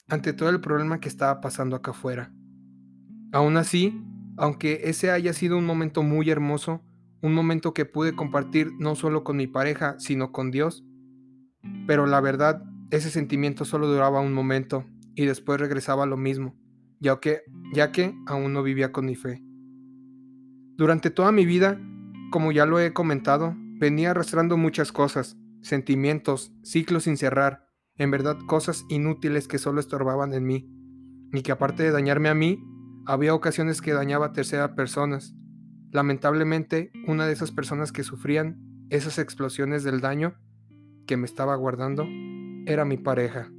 ante 0.08 0.34
todo 0.34 0.49
el 0.49 0.62
problema 0.62 0.99
que 0.99 1.10
estaba 1.10 1.41
pasando 1.41 1.76
acá 1.76 1.91
afuera. 1.91 2.32
Aún 3.32 3.58
así, 3.58 4.01
aunque 4.38 4.82
ese 4.86 5.12
haya 5.12 5.34
sido 5.34 5.58
un 5.58 5.66
momento 5.66 6.03
muy 6.03 6.30
hermoso, 6.30 6.84
un 7.22 7.34
momento 7.34 7.74
que 7.74 7.86
pude 7.86 8.16
compartir 8.16 8.72
no 8.80 8.95
solo 8.95 9.24
con 9.24 9.38
mi 9.38 9.47
pareja, 9.47 9.95
sino 9.99 10.32
con 10.32 10.51
Dios, 10.51 10.86
pero 11.88 12.06
la 12.06 12.22
verdad, 12.22 12.64
ese 12.91 13.10
sentimiento 13.10 13.66
solo 13.66 13.88
duraba 13.88 14.22
un 14.22 14.34
momento 14.34 14.86
y 15.16 15.26
después 15.26 15.60
regresaba 15.60 16.06
lo 16.06 16.18
mismo, 16.18 16.56
ya 16.99 17.20
que, 17.20 17.41
ya 17.74 17.91
que 17.91 18.16
aún 18.28 18.53
no 18.53 18.62
vivía 18.62 18.91
con 18.91 19.06
mi 19.06 19.16
fe. 19.16 19.41
Durante 20.78 21.10
toda 21.10 21.32
mi 21.32 21.45
vida, 21.45 21.80
como 22.32 22.51
ya 22.51 22.66
lo 22.66 22.80
he 22.80 22.93
comentado, 22.93 23.56
venía 23.80 24.12
arrastrando 24.12 24.58
muchas 24.58 24.91
cosas, 24.91 25.38
sentimientos, 25.62 26.53
ciclos 26.64 27.03
sin 27.03 27.18
cerrar, 27.18 27.64
en 27.97 28.11
verdad 28.11 28.37
cosas 28.45 28.85
inútiles 28.89 29.47
que 29.47 29.57
solo 29.57 29.79
estorbaban 29.79 30.33
en 30.33 30.45
mí, 30.45 30.69
y 31.31 31.41
que 31.41 31.51
aparte 31.51 31.83
de 31.83 31.91
dañarme 31.91 32.29
a 32.29 32.35
mí, 32.35 32.63
había 33.05 33.33
ocasiones 33.33 33.81
que 33.81 33.93
dañaba 33.93 34.27
a 34.27 34.33
terceras 34.33 34.71
personas. 34.71 35.35
Lamentablemente, 35.91 36.91
una 37.07 37.25
de 37.25 37.33
esas 37.33 37.51
personas 37.51 37.91
que 37.91 38.03
sufrían 38.03 38.59
esas 38.89 39.19
explosiones 39.19 39.83
del 39.83 40.01
daño 40.01 40.35
que 41.07 41.17
me 41.17 41.25
estaba 41.25 41.55
guardando 41.55 42.05
era 42.65 42.83
mi 42.85 42.97
pareja. 42.97 43.51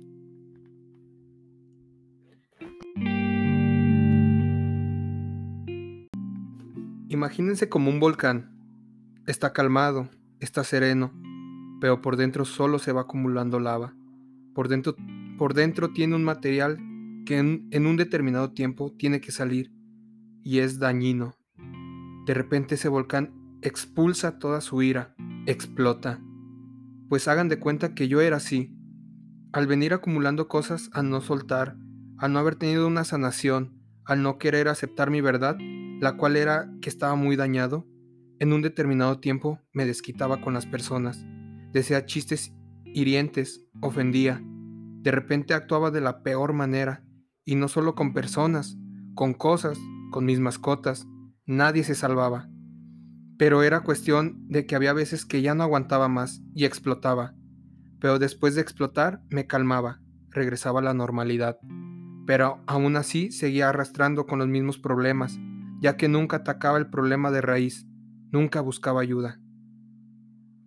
Imagínense 7.08 7.68
como 7.68 7.88
un 7.88 8.00
volcán. 8.00 8.52
Está 9.26 9.52
calmado, 9.52 10.08
está 10.40 10.64
sereno, 10.64 11.12
pero 11.80 12.02
por 12.02 12.16
dentro 12.16 12.44
solo 12.44 12.78
se 12.78 12.92
va 12.92 13.02
acumulando 13.02 13.60
lava. 13.60 13.94
Por 14.56 14.68
dentro, 14.68 14.96
por 15.36 15.52
dentro 15.52 15.92
tiene 15.92 16.16
un 16.16 16.24
material 16.24 16.78
que 17.26 17.36
en, 17.36 17.86
un 17.86 17.96
determinado 17.98 18.52
tiempo 18.52 18.90
tiene 18.90 19.20
que 19.20 19.30
salir 19.30 19.70
y 20.42 20.60
es 20.60 20.78
dañino. 20.78 21.36
De 22.24 22.32
repente 22.32 22.76
ese 22.76 22.88
volcán 22.88 23.34
expulsa 23.60 24.38
toda 24.38 24.62
su 24.62 24.80
ira, 24.80 25.14
explota. 25.44 26.22
Pues 27.10 27.28
hagan 27.28 27.50
de 27.50 27.58
cuenta 27.58 27.94
que 27.94 28.08
yo 28.08 28.22
era 28.22 28.38
así. 28.38 28.74
Al 29.52 29.66
venir 29.66 29.92
acumulando 29.92 30.48
cosas, 30.48 30.88
al 30.94 31.10
no 31.10 31.20
soltar, 31.20 31.76
al 32.16 32.32
no 32.32 32.38
haber 32.38 32.56
tenido 32.56 32.86
una 32.86 33.04
sanación, 33.04 33.78
al 34.06 34.22
no 34.22 34.38
querer 34.38 34.68
aceptar 34.68 35.10
mi 35.10 35.20
verdad, 35.20 35.58
la 36.00 36.16
cual 36.16 36.34
era 36.34 36.72
que 36.80 36.88
estaba 36.88 37.14
muy 37.14 37.36
dañado, 37.36 37.86
en 38.38 38.54
un 38.54 38.62
determinado 38.62 39.20
tiempo 39.20 39.60
me 39.74 39.84
desquitaba 39.84 40.40
con 40.40 40.54
las 40.54 40.64
personas, 40.64 41.26
decía 41.72 42.06
chistes 42.06 42.55
hirientes, 42.96 43.62
ofendía, 43.82 44.42
de 44.42 45.10
repente 45.10 45.52
actuaba 45.52 45.90
de 45.90 46.00
la 46.00 46.22
peor 46.22 46.54
manera, 46.54 47.04
y 47.44 47.54
no 47.54 47.68
solo 47.68 47.94
con 47.94 48.14
personas, 48.14 48.78
con 49.14 49.34
cosas, 49.34 49.78
con 50.10 50.24
mis 50.24 50.40
mascotas, 50.40 51.06
nadie 51.44 51.84
se 51.84 51.94
salvaba. 51.94 52.48
Pero 53.38 53.62
era 53.62 53.82
cuestión 53.82 54.48
de 54.48 54.64
que 54.64 54.76
había 54.76 54.94
veces 54.94 55.26
que 55.26 55.42
ya 55.42 55.54
no 55.54 55.62
aguantaba 55.62 56.08
más 56.08 56.42
y 56.54 56.64
explotaba. 56.64 57.34
Pero 58.00 58.18
después 58.18 58.54
de 58.54 58.62
explotar 58.62 59.20
me 59.28 59.46
calmaba, 59.46 60.00
regresaba 60.30 60.80
a 60.80 60.84
la 60.84 60.94
normalidad. 60.94 61.58
Pero 62.26 62.64
aún 62.66 62.96
así 62.96 63.30
seguía 63.30 63.68
arrastrando 63.68 64.24
con 64.24 64.38
los 64.38 64.48
mismos 64.48 64.78
problemas, 64.78 65.38
ya 65.82 65.98
que 65.98 66.08
nunca 66.08 66.38
atacaba 66.38 66.78
el 66.78 66.88
problema 66.88 67.30
de 67.30 67.42
raíz, 67.42 67.86
nunca 68.32 68.62
buscaba 68.62 69.02
ayuda. 69.02 69.38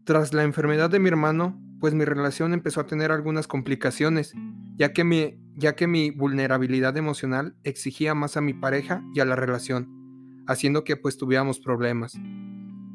Tras 0.04 0.32
la 0.32 0.44
enfermedad 0.44 0.92
de 0.92 1.00
mi 1.00 1.10
hermano, 1.10 1.60
pues 1.80 1.94
mi 1.94 2.06
relación 2.06 2.54
empezó 2.54 2.82
a 2.82 2.88
tener 2.88 3.12
algunas 3.12 3.48
complicaciones, 3.48 4.34
ya 4.76 4.94
que 4.94 5.04
mi, 5.04 5.40
ya 5.56 5.76
que 5.76 5.88
mi 5.88 6.12
vulnerabilidad 6.12 6.96
emocional 6.98 7.56
exigía 7.64 8.14
más 8.16 8.38
a 8.38 8.42
mi 8.42 8.54
pareja 8.54 9.04
y 9.14 9.20
a 9.20 9.26
la 9.26 9.36
relación, 9.36 10.44
haciendo 10.48 10.84
que 10.84 10.98
pues 10.98 11.18
tuviéramos 11.18 11.60
problemas. 11.60 12.20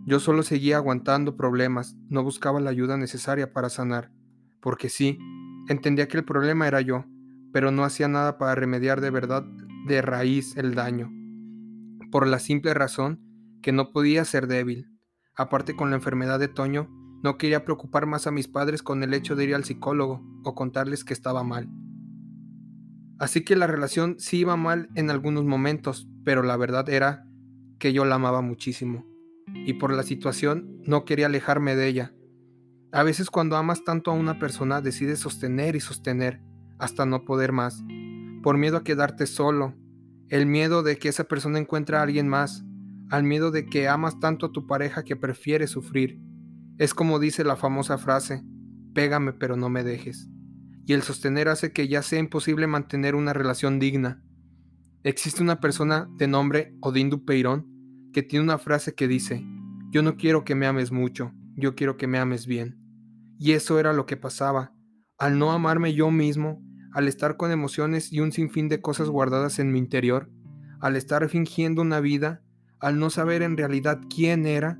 Yo 0.06 0.20
solo 0.20 0.42
seguía 0.42 0.76
aguantando 0.76 1.36
problemas, 1.36 1.96
no 2.08 2.22
buscaba 2.22 2.60
la 2.60 2.70
ayuda 2.70 2.96
necesaria 2.96 3.52
para 3.52 3.70
sanar, 3.70 4.12
porque 4.60 4.90
sí, 4.90 5.18
entendía 5.68 6.08
que 6.08 6.18
el 6.18 6.24
problema 6.24 6.66
era 6.66 6.80
yo, 6.82 7.06
pero 7.52 7.70
no 7.70 7.84
hacía 7.84 8.08
nada 8.08 8.36
para 8.36 8.54
remediar 8.54 9.00
de 9.00 9.10
verdad 9.10 9.44
de 9.86 10.02
raíz 10.02 10.56
el 10.56 10.74
daño, 10.74 11.10
por 12.10 12.26
la 12.26 12.38
simple 12.38 12.74
razón 12.74 13.20
que 13.62 13.72
no 13.72 13.92
podía 13.92 14.24
ser 14.24 14.46
débil. 14.46 14.90
Aparte 15.36 15.74
con 15.74 15.90
la 15.90 15.96
enfermedad 15.96 16.38
de 16.38 16.48
Toño, 16.48 16.88
no 17.24 17.38
quería 17.38 17.64
preocupar 17.64 18.04
más 18.04 18.26
a 18.26 18.30
mis 18.30 18.48
padres 18.48 18.82
con 18.82 19.02
el 19.02 19.14
hecho 19.14 19.34
de 19.34 19.44
ir 19.44 19.54
al 19.54 19.64
psicólogo 19.64 20.22
o 20.44 20.54
contarles 20.54 21.04
que 21.04 21.14
estaba 21.14 21.42
mal. 21.42 21.70
Así 23.18 23.42
que 23.42 23.56
la 23.56 23.66
relación 23.66 24.16
sí 24.18 24.40
iba 24.40 24.56
mal 24.58 24.90
en 24.94 25.08
algunos 25.08 25.44
momentos, 25.44 26.06
pero 26.22 26.42
la 26.42 26.58
verdad 26.58 26.86
era 26.90 27.26
que 27.78 27.94
yo 27.94 28.04
la 28.04 28.16
amaba 28.16 28.42
muchísimo. 28.42 29.06
Y 29.64 29.72
por 29.72 29.94
la 29.94 30.02
situación 30.02 30.82
no 30.84 31.06
quería 31.06 31.24
alejarme 31.24 31.74
de 31.76 31.88
ella. 31.88 32.14
A 32.92 33.02
veces 33.02 33.30
cuando 33.30 33.56
amas 33.56 33.84
tanto 33.84 34.10
a 34.10 34.14
una 34.14 34.38
persona 34.38 34.82
decides 34.82 35.18
sostener 35.18 35.76
y 35.76 35.80
sostener 35.80 36.42
hasta 36.78 37.06
no 37.06 37.24
poder 37.24 37.52
más, 37.52 37.82
por 38.42 38.58
miedo 38.58 38.76
a 38.76 38.84
quedarte 38.84 39.26
solo, 39.26 39.74
el 40.28 40.44
miedo 40.44 40.82
de 40.82 40.98
que 40.98 41.08
esa 41.08 41.24
persona 41.24 41.58
encuentre 41.58 41.96
a 41.96 42.02
alguien 42.02 42.28
más, 42.28 42.66
al 43.08 43.24
miedo 43.24 43.50
de 43.50 43.64
que 43.64 43.88
amas 43.88 44.20
tanto 44.20 44.44
a 44.44 44.52
tu 44.52 44.66
pareja 44.66 45.04
que 45.04 45.16
prefieres 45.16 45.70
sufrir. 45.70 46.20
Es 46.78 46.94
como 46.94 47.18
dice 47.18 47.44
la 47.44 47.56
famosa 47.56 47.98
frase, 47.98 48.42
pégame 48.94 49.32
pero 49.32 49.56
no 49.56 49.68
me 49.68 49.84
dejes. 49.84 50.28
Y 50.86 50.92
el 50.92 51.02
sostener 51.02 51.48
hace 51.48 51.72
que 51.72 51.88
ya 51.88 52.02
sea 52.02 52.18
imposible 52.18 52.66
mantener 52.66 53.14
una 53.14 53.32
relación 53.32 53.78
digna. 53.78 54.22
Existe 55.02 55.42
una 55.42 55.60
persona 55.60 56.08
de 56.16 56.26
nombre 56.26 56.74
Odindu 56.80 57.24
Peirón 57.24 57.70
que 58.12 58.22
tiene 58.22 58.44
una 58.44 58.58
frase 58.58 58.94
que 58.94 59.08
dice, 59.08 59.44
yo 59.90 60.02
no 60.02 60.16
quiero 60.16 60.44
que 60.44 60.54
me 60.54 60.66
ames 60.66 60.92
mucho, 60.92 61.32
yo 61.56 61.74
quiero 61.74 61.96
que 61.96 62.06
me 62.06 62.18
ames 62.18 62.46
bien. 62.46 62.78
Y 63.38 63.52
eso 63.52 63.78
era 63.78 63.92
lo 63.92 64.06
que 64.06 64.16
pasaba. 64.16 64.72
Al 65.18 65.38
no 65.38 65.52
amarme 65.52 65.94
yo 65.94 66.10
mismo, 66.10 66.62
al 66.92 67.08
estar 67.08 67.36
con 67.36 67.50
emociones 67.50 68.12
y 68.12 68.20
un 68.20 68.32
sinfín 68.32 68.68
de 68.68 68.80
cosas 68.80 69.08
guardadas 69.08 69.58
en 69.58 69.72
mi 69.72 69.78
interior, 69.78 70.30
al 70.80 70.96
estar 70.96 71.28
fingiendo 71.28 71.82
una 71.82 72.00
vida 72.00 72.44
al 72.84 72.98
no 72.98 73.08
saber 73.08 73.40
en 73.40 73.56
realidad 73.56 73.98
quién 74.14 74.44
era, 74.44 74.78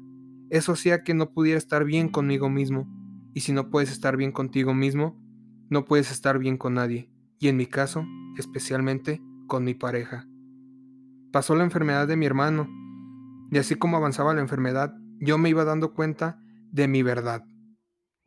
eso 0.56 0.72
hacía 0.72 1.02
que 1.02 1.14
no 1.14 1.32
pudiera 1.32 1.58
estar 1.58 1.84
bien 1.84 2.08
conmigo 2.08 2.48
mismo. 2.48 2.88
Y 3.34 3.40
si 3.40 3.52
no 3.52 3.70
puedes 3.70 3.90
estar 3.90 4.16
bien 4.16 4.32
contigo 4.32 4.74
mismo, 4.74 5.20
no 5.68 5.84
puedes 5.84 6.10
estar 6.10 6.38
bien 6.38 6.56
con 6.56 6.74
nadie. 6.74 7.10
Y 7.38 7.48
en 7.48 7.56
mi 7.56 7.66
caso, 7.66 8.06
especialmente 8.38 9.20
con 9.46 9.64
mi 9.64 9.74
pareja. 9.74 10.26
Pasó 11.32 11.54
la 11.56 11.64
enfermedad 11.64 12.06
de 12.06 12.16
mi 12.16 12.26
hermano. 12.26 12.68
Y 13.50 13.58
así 13.58 13.74
como 13.74 13.96
avanzaba 13.96 14.34
la 14.34 14.40
enfermedad, 14.40 14.94
yo 15.20 15.38
me 15.38 15.48
iba 15.48 15.64
dando 15.64 15.92
cuenta 15.92 16.38
de 16.70 16.88
mi 16.88 17.02
verdad. 17.02 17.44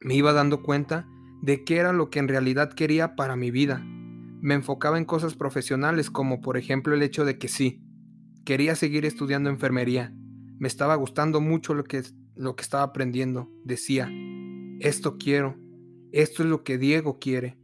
Me 0.02 0.16
iba 0.16 0.34
dando 0.34 0.62
cuenta 0.62 1.08
de 1.42 1.64
qué 1.64 1.78
era 1.78 1.94
lo 1.94 2.10
que 2.10 2.20
en 2.20 2.28
realidad 2.28 2.74
quería 2.74 3.16
para 3.16 3.36
mi 3.36 3.52
vida. 3.52 3.82
Me 4.42 4.54
enfocaba 4.54 4.98
en 4.98 5.06
cosas 5.06 5.36
profesionales 5.36 6.12
como 6.12 6.42
por 6.42 6.58
ejemplo 6.58 6.94
el 6.94 7.02
hecho 7.02 7.26
de 7.26 7.38
que 7.38 7.48
sí, 7.48 7.88
Quería 8.48 8.76
seguir 8.76 9.04
estudiando 9.04 9.50
enfermería. 9.50 10.14
Me 10.60 10.68
estaba 10.68 10.96
gustando 10.96 11.42
mucho 11.42 11.74
lo 11.74 11.84
que, 11.84 12.04
lo 12.36 12.56
que 12.56 12.64
estaba 12.64 12.84
aprendiendo. 12.84 13.52
Decía, 13.64 14.12
esto 14.80 15.18
quiero, 15.18 15.58
esto 16.12 16.44
es 16.44 16.50
lo 16.50 16.64
que 16.64 16.78
Diego 16.78 17.20
quiere. 17.20 17.58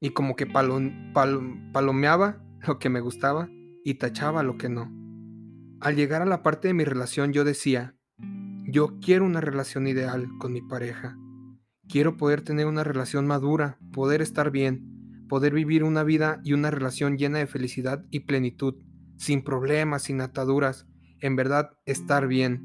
Y 0.00 0.10
como 0.10 0.36
que 0.36 0.46
palomeaba 0.46 2.42
lo 2.66 2.78
que 2.78 2.88
me 2.90 3.00
gustaba 3.00 3.48
y 3.84 3.94
tachaba 3.94 4.42
lo 4.42 4.58
que 4.58 4.68
no. 4.68 4.92
Al 5.80 5.96
llegar 5.96 6.22
a 6.22 6.26
la 6.26 6.42
parte 6.42 6.68
de 6.68 6.74
mi 6.74 6.84
relación 6.84 7.32
yo 7.32 7.44
decía, 7.44 7.96
yo 8.66 8.98
quiero 9.00 9.24
una 9.24 9.40
relación 9.40 9.86
ideal 9.86 10.28
con 10.38 10.52
mi 10.52 10.60
pareja. 10.60 11.16
Quiero 11.88 12.16
poder 12.16 12.42
tener 12.42 12.66
una 12.66 12.82
relación 12.82 13.26
madura, 13.26 13.78
poder 13.92 14.22
estar 14.22 14.50
bien, 14.50 15.26
poder 15.28 15.54
vivir 15.54 15.84
una 15.84 16.02
vida 16.02 16.40
y 16.42 16.52
una 16.52 16.70
relación 16.70 17.16
llena 17.16 17.38
de 17.38 17.46
felicidad 17.46 18.04
y 18.10 18.20
plenitud 18.20 18.74
sin 19.16 19.42
problemas, 19.42 20.02
sin 20.02 20.20
ataduras, 20.20 20.86
en 21.20 21.36
verdad 21.36 21.70
estar 21.84 22.26
bien. 22.26 22.62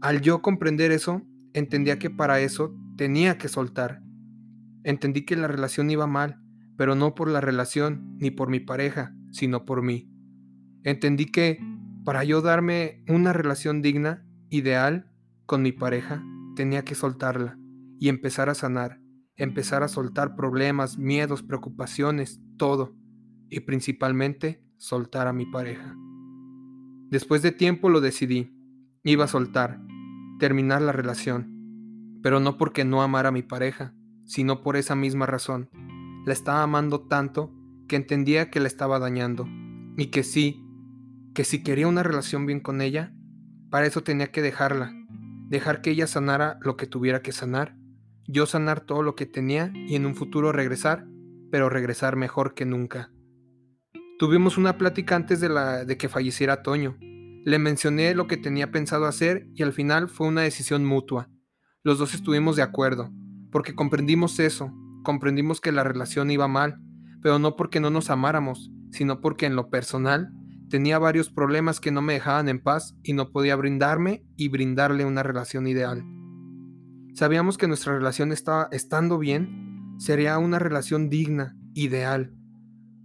Al 0.00 0.20
yo 0.20 0.42
comprender 0.42 0.92
eso, 0.92 1.22
entendía 1.52 1.98
que 1.98 2.10
para 2.10 2.40
eso 2.40 2.74
tenía 2.96 3.38
que 3.38 3.48
soltar. 3.48 4.00
Entendí 4.84 5.24
que 5.24 5.36
la 5.36 5.48
relación 5.48 5.90
iba 5.90 6.06
mal, 6.06 6.40
pero 6.76 6.94
no 6.94 7.14
por 7.14 7.28
la 7.28 7.40
relación 7.40 8.16
ni 8.18 8.30
por 8.30 8.48
mi 8.48 8.60
pareja, 8.60 9.14
sino 9.32 9.64
por 9.64 9.82
mí. 9.82 10.10
Entendí 10.84 11.26
que 11.26 11.58
para 12.04 12.24
yo 12.24 12.40
darme 12.40 13.04
una 13.08 13.32
relación 13.32 13.82
digna, 13.82 14.24
ideal, 14.48 15.10
con 15.46 15.62
mi 15.62 15.72
pareja, 15.72 16.22
tenía 16.56 16.84
que 16.84 16.94
soltarla 16.94 17.58
y 17.98 18.08
empezar 18.08 18.48
a 18.48 18.54
sanar, 18.54 19.00
empezar 19.36 19.82
a 19.82 19.88
soltar 19.88 20.36
problemas, 20.36 20.98
miedos, 20.98 21.42
preocupaciones, 21.42 22.40
todo, 22.56 22.94
y 23.50 23.60
principalmente 23.60 24.62
soltar 24.76 25.26
a 25.26 25.32
mi 25.32 25.46
pareja. 25.46 25.96
Después 27.10 27.40
de 27.42 27.52
tiempo 27.52 27.88
lo 27.88 28.00
decidí. 28.00 28.54
Iba 29.02 29.24
a 29.24 29.28
soltar, 29.28 29.80
terminar 30.38 30.82
la 30.82 30.92
relación, 30.92 32.20
pero 32.22 32.38
no 32.38 32.58
porque 32.58 32.84
no 32.84 33.02
amara 33.02 33.30
a 33.30 33.32
mi 33.32 33.42
pareja, 33.42 33.94
sino 34.26 34.60
por 34.60 34.76
esa 34.76 34.94
misma 34.94 35.24
razón. 35.24 35.70
La 36.26 36.34
estaba 36.34 36.62
amando 36.62 37.00
tanto 37.00 37.54
que 37.88 37.96
entendía 37.96 38.50
que 38.50 38.60
la 38.60 38.68
estaba 38.68 38.98
dañando 38.98 39.48
y 39.96 40.06
que 40.06 40.22
sí, 40.22 40.62
que 41.34 41.44
si 41.44 41.62
quería 41.62 41.88
una 41.88 42.02
relación 42.02 42.44
bien 42.44 42.60
con 42.60 42.82
ella, 42.82 43.14
para 43.70 43.86
eso 43.86 44.02
tenía 44.02 44.30
que 44.30 44.42
dejarla, 44.42 44.92
dejar 45.48 45.80
que 45.80 45.90
ella 45.90 46.06
sanara 46.06 46.58
lo 46.60 46.76
que 46.76 46.86
tuviera 46.86 47.22
que 47.22 47.32
sanar, 47.32 47.74
yo 48.26 48.44
sanar 48.44 48.80
todo 48.80 49.02
lo 49.02 49.14
que 49.14 49.24
tenía 49.24 49.72
y 49.74 49.94
en 49.94 50.04
un 50.04 50.14
futuro 50.14 50.52
regresar, 50.52 51.06
pero 51.50 51.70
regresar 51.70 52.16
mejor 52.16 52.52
que 52.52 52.66
nunca. 52.66 53.10
Tuvimos 54.18 54.58
una 54.58 54.76
plática 54.78 55.14
antes 55.14 55.40
de, 55.40 55.48
la, 55.48 55.84
de 55.84 55.96
que 55.96 56.08
falleciera 56.08 56.62
Toño. 56.64 56.96
Le 57.44 57.58
mencioné 57.60 58.16
lo 58.16 58.26
que 58.26 58.36
tenía 58.36 58.72
pensado 58.72 59.06
hacer 59.06 59.46
y 59.54 59.62
al 59.62 59.72
final 59.72 60.08
fue 60.08 60.26
una 60.26 60.40
decisión 60.42 60.84
mutua. 60.84 61.30
Los 61.84 62.00
dos 62.00 62.14
estuvimos 62.14 62.56
de 62.56 62.62
acuerdo, 62.62 63.12
porque 63.52 63.76
comprendimos 63.76 64.40
eso, 64.40 64.72
comprendimos 65.04 65.60
que 65.60 65.70
la 65.70 65.84
relación 65.84 66.32
iba 66.32 66.48
mal, 66.48 66.80
pero 67.22 67.38
no 67.38 67.54
porque 67.54 67.78
no 67.78 67.90
nos 67.90 68.10
amáramos, 68.10 68.72
sino 68.90 69.20
porque 69.20 69.46
en 69.46 69.54
lo 69.54 69.70
personal 69.70 70.32
tenía 70.68 70.98
varios 70.98 71.30
problemas 71.30 71.78
que 71.78 71.92
no 71.92 72.02
me 72.02 72.14
dejaban 72.14 72.48
en 72.48 72.60
paz 72.60 72.96
y 73.04 73.12
no 73.12 73.30
podía 73.30 73.54
brindarme 73.54 74.24
y 74.36 74.48
brindarle 74.48 75.04
una 75.04 75.22
relación 75.22 75.68
ideal. 75.68 76.04
Sabíamos 77.14 77.56
que 77.56 77.68
nuestra 77.68 77.94
relación 77.94 78.32
estaba 78.32 78.68
estando 78.72 79.16
bien, 79.16 79.94
sería 79.98 80.38
una 80.38 80.58
relación 80.58 81.08
digna, 81.08 81.56
ideal, 81.74 82.34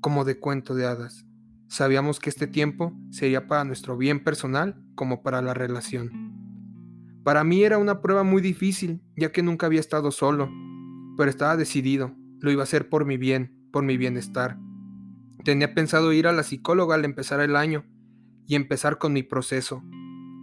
como 0.04 0.26
de 0.26 0.38
cuento 0.38 0.76
de 0.76 0.86
hadas. 0.86 1.26
Sabíamos 1.70 2.20
que 2.20 2.30
este 2.30 2.46
tiempo 2.46 2.94
sería 3.10 3.48
para 3.48 3.64
nuestro 3.64 3.96
bien 3.98 4.22
personal 4.22 4.84
como 4.96 5.24
para 5.24 5.42
la 5.42 5.54
relación. 5.54 6.12
Para 7.24 7.46
mí 7.46 7.64
era 7.64 7.78
una 7.78 8.02
prueba 8.02 8.24
muy 8.24 8.42
difícil, 8.42 9.02
ya 9.16 9.32
que 9.32 9.42
nunca 9.42 9.66
había 9.66 9.80
estado 9.80 10.12
solo, 10.12 10.52
pero 11.18 11.30
estaba 11.30 11.56
decidido, 11.56 12.14
lo 12.42 12.52
iba 12.52 12.62
a 12.62 12.66
hacer 12.66 12.90
por 12.90 13.06
mi 13.06 13.16
bien, 13.16 13.70
por 13.72 13.86
mi 13.86 13.96
bienestar. 13.96 14.60
Tenía 15.46 15.74
pensado 15.74 16.12
ir 16.12 16.28
a 16.28 16.34
la 16.34 16.44
psicóloga 16.44 16.96
al 16.96 17.06
empezar 17.06 17.40
el 17.40 17.56
año 17.56 17.86
y 18.46 18.56
empezar 18.56 18.98
con 18.98 19.14
mi 19.14 19.24
proceso, 19.24 19.84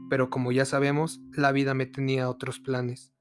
pero 0.09 0.31
como 0.31 0.53
ya 0.53 0.65
sabemos, 0.65 1.21
la 1.33 1.53
vida 1.53 1.75
me 1.75 1.85
tenía 1.85 2.31
otros 2.31 2.61
planes. 2.61 3.13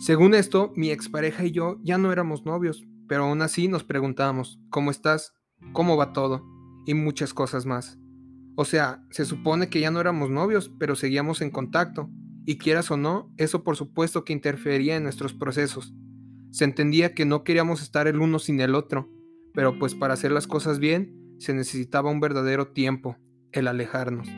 Según 0.00 0.34
esto, 0.34 0.72
mi 0.74 0.90
expareja 0.90 1.44
y 1.44 1.52
yo 1.52 1.78
ya 1.84 1.96
no 1.96 2.10
éramos 2.10 2.44
novios, 2.44 2.84
pero 3.08 3.24
aún 3.24 3.42
así 3.42 3.68
nos 3.68 3.84
preguntábamos, 3.84 4.60
¿cómo 4.70 4.90
estás? 4.90 5.34
¿Cómo 5.72 5.96
va 5.96 6.12
todo? 6.12 6.44
Y 6.86 6.94
muchas 6.94 7.34
cosas 7.34 7.66
más. 7.66 7.98
O 8.56 8.64
sea, 8.64 9.04
se 9.10 9.24
supone 9.24 9.68
que 9.68 9.80
ya 9.80 9.90
no 9.90 10.00
éramos 10.00 10.30
novios, 10.30 10.70
pero 10.78 10.96
seguíamos 10.96 11.40
en 11.40 11.50
contacto, 11.50 12.10
y 12.44 12.58
quieras 12.58 12.90
o 12.90 12.96
no, 12.96 13.32
eso 13.36 13.62
por 13.62 13.76
supuesto 13.76 14.24
que 14.24 14.32
interfería 14.32 14.96
en 14.96 15.02
nuestros 15.02 15.34
procesos. 15.34 15.94
Se 16.50 16.64
entendía 16.64 17.14
que 17.14 17.24
no 17.24 17.44
queríamos 17.44 17.82
estar 17.82 18.06
el 18.08 18.20
uno 18.20 18.38
sin 18.38 18.60
el 18.60 18.74
otro, 18.74 19.10
pero 19.52 19.78
pues 19.78 19.94
para 19.94 20.14
hacer 20.14 20.32
las 20.32 20.46
cosas 20.46 20.78
bien 20.78 21.36
se 21.38 21.54
necesitaba 21.54 22.10
un 22.10 22.20
verdadero 22.20 22.68
tiempo, 22.68 23.16
el 23.52 23.68
alejarnos. 23.68 24.28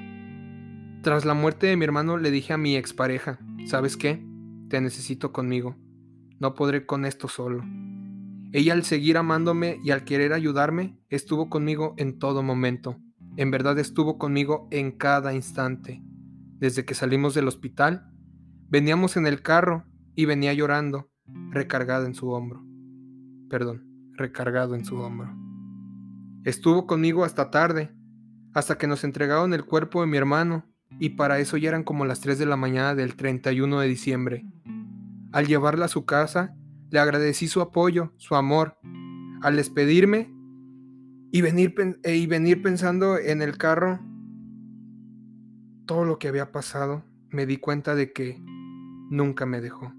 Tras 1.02 1.24
la 1.24 1.34
muerte 1.34 1.66
de 1.68 1.76
mi 1.76 1.84
hermano 1.84 2.18
le 2.18 2.30
dije 2.30 2.52
a 2.52 2.58
mi 2.58 2.76
expareja, 2.76 3.38
¿sabes 3.66 3.96
qué? 3.96 4.22
Te 4.68 4.80
necesito 4.80 5.32
conmigo. 5.32 5.76
No 6.40 6.54
podré 6.54 6.84
con 6.84 7.06
esto 7.06 7.28
solo. 7.28 7.64
Ella 8.52 8.72
al 8.72 8.82
seguir 8.84 9.16
amándome 9.16 9.78
y 9.84 9.90
al 9.92 10.04
querer 10.04 10.32
ayudarme, 10.32 10.98
estuvo 11.08 11.48
conmigo 11.48 11.94
en 11.98 12.18
todo 12.18 12.42
momento. 12.42 12.96
En 13.36 13.50
verdad 13.50 13.78
estuvo 13.78 14.18
conmigo 14.18 14.66
en 14.72 14.90
cada 14.90 15.34
instante. 15.34 16.02
Desde 16.58 16.84
que 16.84 16.94
salimos 16.94 17.34
del 17.34 17.46
hospital, 17.46 18.10
veníamos 18.68 19.16
en 19.16 19.26
el 19.26 19.40
carro 19.40 19.84
y 20.16 20.24
venía 20.24 20.52
llorando, 20.52 21.10
recargada 21.50 22.06
en 22.06 22.14
su 22.14 22.30
hombro. 22.30 22.64
Perdón, 23.48 24.10
recargado 24.16 24.74
en 24.74 24.84
su 24.84 24.96
hombro. 24.96 25.32
Estuvo 26.44 26.86
conmigo 26.86 27.24
hasta 27.24 27.50
tarde, 27.50 27.94
hasta 28.52 28.78
que 28.78 28.88
nos 28.88 29.04
entregaron 29.04 29.54
el 29.54 29.64
cuerpo 29.64 30.00
de 30.00 30.08
mi 30.08 30.16
hermano, 30.16 30.64
y 30.98 31.10
para 31.10 31.38
eso 31.38 31.56
ya 31.56 31.68
eran 31.68 31.84
como 31.84 32.04
las 32.04 32.20
3 32.20 32.38
de 32.38 32.46
la 32.46 32.56
mañana 32.56 32.96
del 32.96 33.14
31 33.14 33.78
de 33.78 33.88
diciembre. 33.88 34.44
Al 35.32 35.46
llevarla 35.46 35.84
a 35.84 35.88
su 35.88 36.04
casa, 36.04 36.56
le 36.90 36.98
agradecí 36.98 37.48
su 37.48 37.60
apoyo, 37.60 38.12
su 38.16 38.34
amor. 38.34 38.76
Al 39.42 39.56
despedirme 39.56 40.30
y 41.32 41.40
venir, 41.40 41.74
eh, 42.02 42.16
y 42.16 42.26
venir 42.26 42.62
pensando 42.62 43.16
en 43.18 43.40
el 43.40 43.56
carro, 43.56 44.00
todo 45.86 46.04
lo 46.04 46.18
que 46.18 46.28
había 46.28 46.52
pasado, 46.52 47.04
me 47.30 47.46
di 47.46 47.56
cuenta 47.56 47.94
de 47.94 48.12
que 48.12 48.38
nunca 49.10 49.46
me 49.46 49.60
dejó. 49.60 49.94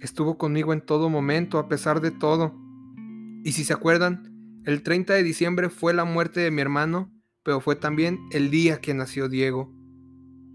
Estuvo 0.00 0.36
conmigo 0.36 0.72
en 0.72 0.80
todo 0.80 1.08
momento, 1.08 1.58
a 1.58 1.68
pesar 1.68 2.00
de 2.00 2.10
todo. 2.10 2.54
Y 3.42 3.52
si 3.52 3.64
se 3.64 3.72
acuerdan, 3.72 4.60
el 4.64 4.82
30 4.82 5.14
de 5.14 5.22
diciembre 5.22 5.70
fue 5.70 5.94
la 5.94 6.04
muerte 6.04 6.40
de 6.40 6.50
mi 6.50 6.60
hermano, 6.60 7.12
pero 7.42 7.60
fue 7.60 7.76
también 7.76 8.18
el 8.32 8.50
día 8.50 8.80
que 8.80 8.94
nació 8.94 9.28
Diego. 9.28 9.72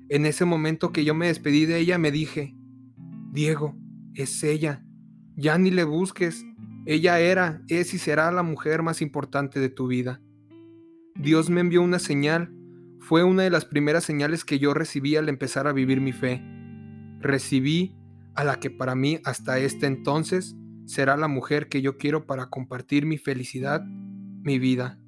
En 0.10 0.26
ese 0.26 0.46
momento 0.46 0.92
que 0.92 1.06
yo 1.06 1.16
me 1.16 1.28
despedí 1.28 1.66
de 1.66 1.80
ella, 1.80 1.98
me 1.98 2.12
dije, 2.12 2.54
Diego, 3.32 3.76
es 4.14 4.44
ella, 4.44 4.86
ya 5.36 5.58
ni 5.58 5.72
le 5.72 5.84
busques, 5.84 6.46
ella 6.86 7.20
era, 7.20 7.62
es 7.68 7.94
y 7.94 7.98
será 7.98 8.32
la 8.32 8.44
mujer 8.44 8.84
más 8.84 9.02
importante 9.02 9.60
de 9.60 9.70
tu 9.70 9.88
vida. 9.88 10.22
Dios 11.16 11.50
me 11.50 11.62
envió 11.62 11.82
una 11.82 12.00
señal, 12.00 12.54
fue 13.00 13.24
una 13.24 13.44
de 13.44 13.50
las 13.50 13.66
primeras 13.66 14.04
señales 14.04 14.46
que 14.46 14.60
yo 14.60 14.74
recibí 14.74 15.16
al 15.16 15.30
empezar 15.30 15.68
a 15.68 15.74
vivir 15.74 16.02
mi 16.02 16.12
fe. 16.12 16.42
Recibí 17.20 17.96
a 18.36 18.44
la 18.44 18.60
que 18.60 18.70
para 18.70 18.96
mí 18.96 19.20
hasta 19.26 19.60
este 19.60 19.86
entonces 19.86 20.56
será 20.86 21.18
la 21.18 21.28
mujer 21.28 21.70
que 21.70 21.82
yo 21.82 21.98
quiero 21.98 22.26
para 22.26 22.50
compartir 22.50 23.06
mi 23.06 23.18
felicidad, 23.18 23.84
mi 23.86 24.60
vida. 24.60 25.00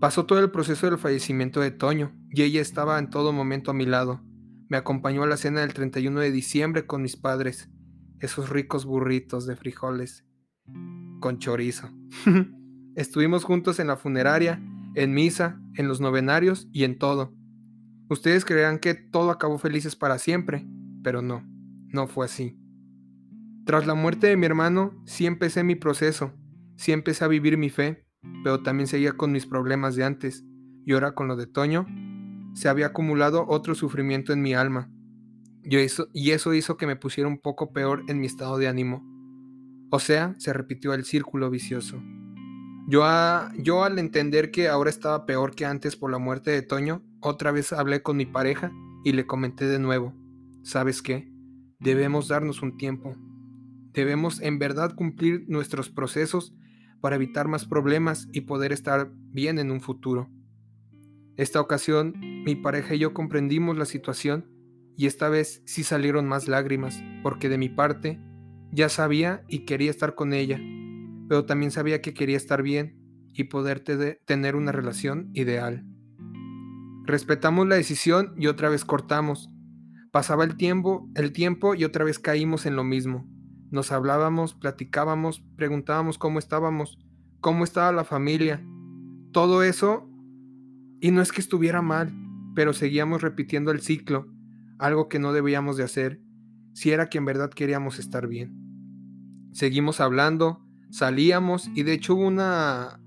Pasó 0.00 0.26
todo 0.26 0.40
el 0.40 0.50
proceso 0.50 0.86
del 0.86 0.98
fallecimiento 0.98 1.60
de 1.60 1.70
Toño 1.70 2.12
y 2.30 2.42
ella 2.42 2.60
estaba 2.60 2.98
en 2.98 3.10
todo 3.10 3.32
momento 3.32 3.70
a 3.70 3.74
mi 3.74 3.86
lado. 3.86 4.20
Me 4.68 4.76
acompañó 4.76 5.22
a 5.22 5.26
la 5.26 5.36
cena 5.36 5.60
del 5.60 5.74
31 5.74 6.18
de 6.20 6.32
diciembre 6.32 6.86
con 6.86 7.02
mis 7.02 7.16
padres, 7.16 7.70
esos 8.22 8.48
ricos 8.48 8.86
burritos 8.86 9.46
de 9.46 9.56
frijoles 9.56 10.24
con 11.20 11.38
chorizo. 11.38 11.90
Estuvimos 12.96 13.44
juntos 13.44 13.78
en 13.78 13.86
la 13.88 13.96
funeraria, 13.96 14.62
en 14.94 15.12
misa, 15.12 15.60
en 15.74 15.88
los 15.88 16.00
novenarios 16.00 16.68
y 16.72 16.84
en 16.84 16.98
todo. 16.98 17.34
Ustedes 18.08 18.44
creerán 18.44 18.78
que 18.78 18.94
todo 18.94 19.30
acabó 19.30 19.58
felices 19.58 19.96
para 19.96 20.18
siempre, 20.18 20.66
pero 21.02 21.22
no 21.22 21.52
no 21.92 22.06
fue 22.06 22.24
así. 22.24 22.58
Tras 23.64 23.86
la 23.86 23.94
muerte 23.94 24.26
de 24.26 24.36
mi 24.36 24.46
hermano, 24.46 25.00
sí 25.06 25.26
empecé 25.26 25.62
mi 25.62 25.76
proceso, 25.76 26.32
sí 26.76 26.92
empecé 26.92 27.24
a 27.24 27.28
vivir 27.28 27.56
mi 27.58 27.70
fe, 27.70 28.06
pero 28.42 28.62
también 28.62 28.88
seguía 28.88 29.12
con 29.12 29.30
mis 29.30 29.46
problemas 29.46 29.94
de 29.94 30.04
antes, 30.04 30.44
y 30.84 30.92
ahora 30.92 31.14
con 31.14 31.28
lo 31.28 31.36
de 31.36 31.46
Toño, 31.46 31.86
se 32.54 32.68
había 32.68 32.86
acumulado 32.86 33.46
otro 33.48 33.74
sufrimiento 33.74 34.32
en 34.32 34.42
mi 34.42 34.54
alma, 34.54 34.90
y 35.64 36.30
eso, 36.30 36.54
hizo 36.54 36.76
que 36.76 36.86
me 36.86 36.96
pusiera 36.96 37.28
un 37.28 37.38
poco 37.38 37.72
peor 37.72 38.04
en 38.08 38.20
mi 38.20 38.26
estado 38.26 38.58
de 38.58 38.68
ánimo. 38.68 39.04
O 39.90 40.00
sea, 40.00 40.34
se 40.38 40.52
repitió 40.52 40.94
el 40.94 41.04
círculo 41.04 41.50
vicioso. 41.50 42.02
Yo, 42.88 43.04
yo 43.58 43.84
al 43.84 43.98
entender 43.98 44.50
que 44.50 44.68
ahora 44.68 44.90
estaba 44.90 45.24
peor 45.24 45.54
que 45.54 45.64
antes 45.64 45.96
por 45.96 46.10
la 46.10 46.18
muerte 46.18 46.50
de 46.50 46.62
Toño, 46.62 47.02
otra 47.20 47.52
vez 47.52 47.72
hablé 47.72 48.02
con 48.02 48.16
mi 48.16 48.26
pareja 48.26 48.72
y 49.04 49.12
le 49.12 49.26
comenté 49.26 49.66
de 49.66 49.78
nuevo, 49.78 50.14
¿sabes 50.62 51.02
qué? 51.02 51.30
Debemos 51.78 52.28
darnos 52.28 52.62
un 52.62 52.76
tiempo. 52.76 53.14
Debemos 53.92 54.40
en 54.40 54.58
verdad 54.58 54.94
cumplir 54.94 55.44
nuestros 55.48 55.90
procesos 55.90 56.54
para 57.00 57.16
evitar 57.16 57.46
más 57.46 57.66
problemas 57.66 58.28
y 58.32 58.42
poder 58.42 58.72
estar 58.72 59.12
bien 59.30 59.58
en 59.58 59.70
un 59.70 59.80
futuro. 59.80 60.30
Esta 61.36 61.60
ocasión, 61.60 62.14
mi 62.44 62.56
pareja 62.56 62.94
y 62.94 63.00
yo 63.00 63.14
comprendimos 63.14 63.76
la 63.76 63.84
situación 63.84 64.46
y 64.96 65.06
esta 65.06 65.28
vez 65.28 65.62
sí 65.66 65.84
salieron 65.84 66.26
más 66.26 66.48
lágrimas, 66.48 67.02
porque 67.22 67.48
de 67.48 67.58
mi 67.58 67.68
parte 67.68 68.20
ya 68.70 68.88
sabía 68.88 69.44
y 69.48 69.60
quería 69.60 69.90
estar 69.90 70.14
con 70.14 70.32
ella, 70.32 70.60
pero 71.28 71.44
también 71.46 71.70
sabía 71.70 72.00
que 72.00 72.14
quería 72.14 72.36
estar 72.36 72.62
bien 72.62 72.98
y 73.34 73.44
poder 73.44 73.80
tener 73.80 74.56
una 74.56 74.72
relación 74.72 75.30
ideal. 75.34 75.84
Respetamos 77.04 77.66
la 77.66 77.76
decisión 77.76 78.34
y 78.36 78.46
otra 78.46 78.68
vez 78.68 78.84
cortamos, 78.84 79.52
Pasaba 80.12 80.44
el 80.44 80.58
tiempo, 80.58 81.08
el 81.14 81.32
tiempo 81.32 81.74
y 81.74 81.84
otra 81.84 82.04
vez 82.04 82.18
caímos 82.18 82.66
en 82.66 82.76
lo 82.76 82.84
mismo. 82.84 83.26
Nos 83.70 83.92
hablábamos, 83.92 84.52
platicábamos, 84.52 85.42
preguntábamos 85.56 86.18
cómo 86.18 86.38
estábamos, 86.38 86.98
cómo 87.40 87.64
estaba 87.64 87.92
la 87.92 88.04
familia. 88.04 88.62
Todo 89.32 89.62
eso, 89.62 90.06
y 91.00 91.12
no 91.12 91.22
es 91.22 91.32
que 91.32 91.40
estuviera 91.40 91.80
mal, 91.80 92.12
pero 92.54 92.74
seguíamos 92.74 93.22
repitiendo 93.22 93.70
el 93.70 93.80
ciclo, 93.80 94.26
algo 94.82 95.08
que 95.08 95.18
no 95.18 95.32
debíamos 95.32 95.76
de 95.76 95.84
hacer, 95.84 96.20
si 96.72 96.90
era 96.90 97.08
que 97.08 97.18
en 97.18 97.24
verdad 97.24 97.50
queríamos 97.50 97.98
estar 97.98 98.26
bien. 98.26 98.54
Seguimos 99.52 100.00
hablando, 100.00 100.64
salíamos 100.90 101.70
y 101.74 101.82
de 101.82 101.92
hecho 101.92 102.14
hubo 102.14 102.26
una, 102.26 103.00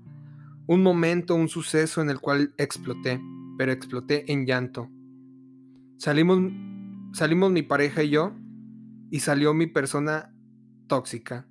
un 0.66 0.82
momento, 0.82 1.34
un 1.34 1.48
suceso 1.48 2.00
en 2.00 2.10
el 2.10 2.20
cual 2.20 2.54
exploté, 2.58 3.20
pero 3.58 3.72
exploté 3.72 4.30
en 4.32 4.46
llanto. 4.46 4.90
Salimos 5.98 6.38
Salimos 7.16 7.50
mi 7.50 7.62
pareja 7.62 8.02
y 8.02 8.10
yo 8.10 8.34
y 9.10 9.20
salió 9.20 9.54
mi 9.54 9.66
persona 9.66 10.34
tóxica. 10.86 11.48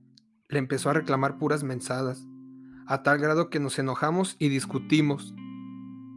Le 0.47 0.59
empezó 0.59 0.91
a 0.91 0.93
reclamar 0.93 1.39
puras 1.39 1.63
mensadas, 1.63 2.23
a 2.85 3.01
tal 3.01 3.17
grado 3.17 3.49
que 3.49 3.59
nos 3.59 3.79
enojamos 3.79 4.35
y 4.37 4.49
discutimos. 4.49 5.33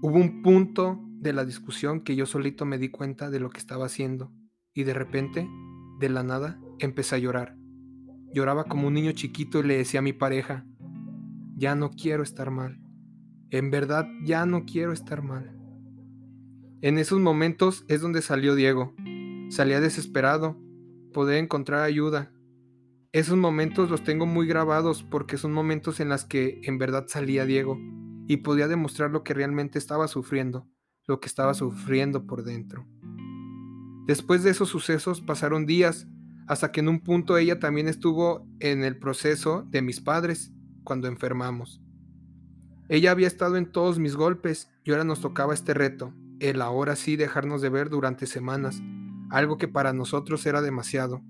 Hubo 0.02 0.16
un 0.16 0.42
punto 0.42 1.00
de 1.20 1.32
la 1.32 1.44
discusión 1.44 2.00
que 2.02 2.16
yo 2.16 2.26
solito 2.26 2.64
me 2.64 2.78
di 2.78 2.88
cuenta 2.88 3.30
de 3.30 3.40
lo 3.40 3.50
que 3.50 3.58
estaba 3.58 3.86
haciendo 3.86 4.32
y 4.74 4.84
de 4.84 4.94
repente, 4.94 5.48
de 5.98 6.08
la 6.08 6.22
nada, 6.22 6.60
empecé 6.78 7.16
a 7.16 7.18
llorar. 7.18 7.56
Lloraba 8.32 8.64
como 8.64 8.88
un 8.88 8.94
niño 8.94 9.12
chiquito 9.12 9.60
y 9.60 9.64
le 9.64 9.78
decía 9.78 10.00
a 10.00 10.02
mi 10.02 10.12
pareja, 10.12 10.66
ya 11.56 11.74
no 11.74 11.90
quiero 11.90 12.22
estar 12.22 12.50
mal. 12.50 12.80
En 13.50 13.70
verdad, 13.70 14.06
ya 14.24 14.46
no 14.46 14.64
quiero 14.64 14.92
estar 14.92 15.22
mal. 15.22 15.56
En 16.82 16.98
esos 16.98 17.18
momentos 17.18 17.84
es 17.88 18.00
donde 18.00 18.22
salió 18.22 18.54
Diego, 18.54 18.94
Salía 19.50 19.80
desesperado, 19.80 20.58
poder 21.14 21.42
encontrar 21.42 21.82
ayuda. 21.82 22.30
Esos 23.12 23.38
momentos 23.38 23.90
los 23.90 24.04
tengo 24.04 24.26
muy 24.26 24.46
grabados 24.46 25.02
porque 25.02 25.38
son 25.38 25.52
momentos 25.52 26.00
en 26.00 26.10
los 26.10 26.26
que 26.26 26.60
en 26.64 26.76
verdad 26.76 27.06
salía 27.08 27.46
Diego 27.46 27.78
y 28.26 28.38
podía 28.38 28.68
demostrar 28.68 29.10
lo 29.10 29.24
que 29.24 29.32
realmente 29.32 29.78
estaba 29.78 30.06
sufriendo, 30.06 30.68
lo 31.08 31.18
que 31.18 31.26
estaba 31.26 31.54
sufriendo 31.54 32.26
por 32.26 32.44
dentro. 32.44 32.86
Después 34.06 34.44
de 34.44 34.50
esos 34.50 34.68
sucesos 34.68 35.20
pasaron 35.20 35.66
días, 35.66 36.06
hasta 36.46 36.70
que 36.70 36.80
en 36.80 36.88
un 36.88 37.00
punto 37.00 37.36
ella 37.36 37.58
también 37.58 37.88
estuvo 37.88 38.46
en 38.60 38.84
el 38.84 38.98
proceso 38.98 39.66
de 39.68 39.82
mis 39.82 40.00
padres 40.00 40.52
cuando 40.84 41.08
enfermamos. 41.08 41.82
Ella 42.88 43.10
había 43.10 43.26
estado 43.26 43.56
en 43.56 43.70
todos 43.70 43.98
mis 43.98 44.16
golpes 44.16 44.70
y 44.84 44.92
ahora 44.92 45.04
nos 45.04 45.20
tocaba 45.20 45.52
este 45.52 45.74
reto, 45.74 46.14
el 46.40 46.62
ahora 46.62 46.96
sí 46.96 47.16
dejarnos 47.16 47.60
de 47.60 47.68
ver 47.68 47.90
durante 47.90 48.26
semanas, 48.26 48.80
algo 49.30 49.58
que 49.58 49.68
para 49.68 49.92
nosotros 49.92 50.46
era 50.46 50.62
demasiado. 50.62 51.22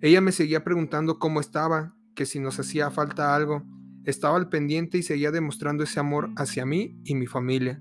Ella 0.00 0.20
me 0.20 0.32
seguía 0.32 0.64
preguntando 0.64 1.18
cómo 1.18 1.40
estaba, 1.40 1.94
que 2.14 2.26
si 2.26 2.40
nos 2.40 2.58
hacía 2.58 2.90
falta 2.90 3.36
algo, 3.36 3.62
estaba 4.04 4.36
al 4.36 4.48
pendiente 4.48 4.98
y 4.98 5.02
seguía 5.02 5.30
demostrando 5.30 5.84
ese 5.84 6.00
amor 6.00 6.30
hacia 6.36 6.66
mí 6.66 7.00
y 7.04 7.14
mi 7.14 7.26
familia. 7.26 7.80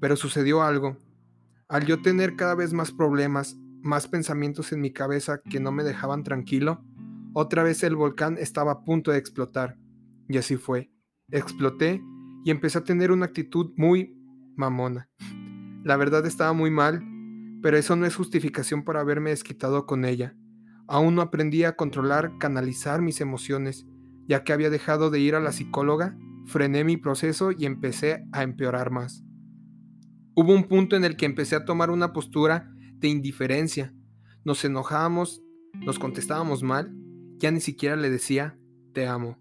Pero 0.00 0.16
sucedió 0.16 0.62
algo. 0.62 0.96
Al 1.68 1.84
yo 1.86 2.02
tener 2.02 2.36
cada 2.36 2.54
vez 2.54 2.72
más 2.72 2.92
problemas, 2.92 3.56
más 3.82 4.08
pensamientos 4.08 4.72
en 4.72 4.80
mi 4.80 4.92
cabeza 4.92 5.40
que 5.42 5.60
no 5.60 5.72
me 5.72 5.84
dejaban 5.84 6.22
tranquilo, 6.22 6.84
otra 7.32 7.62
vez 7.62 7.82
el 7.82 7.96
volcán 7.96 8.38
estaba 8.38 8.72
a 8.72 8.84
punto 8.84 9.10
de 9.10 9.18
explotar. 9.18 9.78
Y 10.28 10.38
así 10.38 10.56
fue. 10.56 10.90
Exploté 11.30 12.02
y 12.44 12.50
empecé 12.50 12.78
a 12.78 12.84
tener 12.84 13.10
una 13.12 13.26
actitud 13.26 13.72
muy 13.76 14.16
mamona. 14.56 15.08
La 15.84 15.96
verdad 15.96 16.24
estaba 16.24 16.52
muy 16.52 16.70
mal, 16.70 17.02
pero 17.62 17.76
eso 17.76 17.96
no 17.96 18.06
es 18.06 18.16
justificación 18.16 18.84
por 18.84 18.96
haberme 18.96 19.30
desquitado 19.30 19.86
con 19.86 20.04
ella. 20.04 20.34
Aún 20.88 21.14
no 21.14 21.22
aprendí 21.22 21.64
a 21.64 21.76
controlar, 21.76 22.38
canalizar 22.38 23.02
mis 23.02 23.20
emociones, 23.20 23.86
ya 24.28 24.44
que 24.44 24.52
había 24.52 24.70
dejado 24.70 25.10
de 25.10 25.20
ir 25.20 25.34
a 25.34 25.40
la 25.40 25.52
psicóloga, 25.52 26.16
frené 26.46 26.84
mi 26.84 26.96
proceso 26.96 27.50
y 27.52 27.66
empecé 27.66 28.24
a 28.32 28.44
empeorar 28.44 28.90
más. 28.90 29.25
Hubo 30.38 30.52
un 30.52 30.64
punto 30.64 30.96
en 30.96 31.04
el 31.06 31.16
que 31.16 31.24
empecé 31.24 31.56
a 31.56 31.64
tomar 31.64 31.90
una 31.90 32.12
postura 32.12 32.70
de 32.98 33.08
indiferencia. 33.08 33.94
Nos 34.44 34.62
enojábamos, 34.66 35.42
nos 35.72 35.98
contestábamos 35.98 36.62
mal, 36.62 36.94
ya 37.38 37.50
ni 37.50 37.60
siquiera 37.60 37.96
le 37.96 38.10
decía, 38.10 38.58
te 38.92 39.06
amo. 39.06 39.38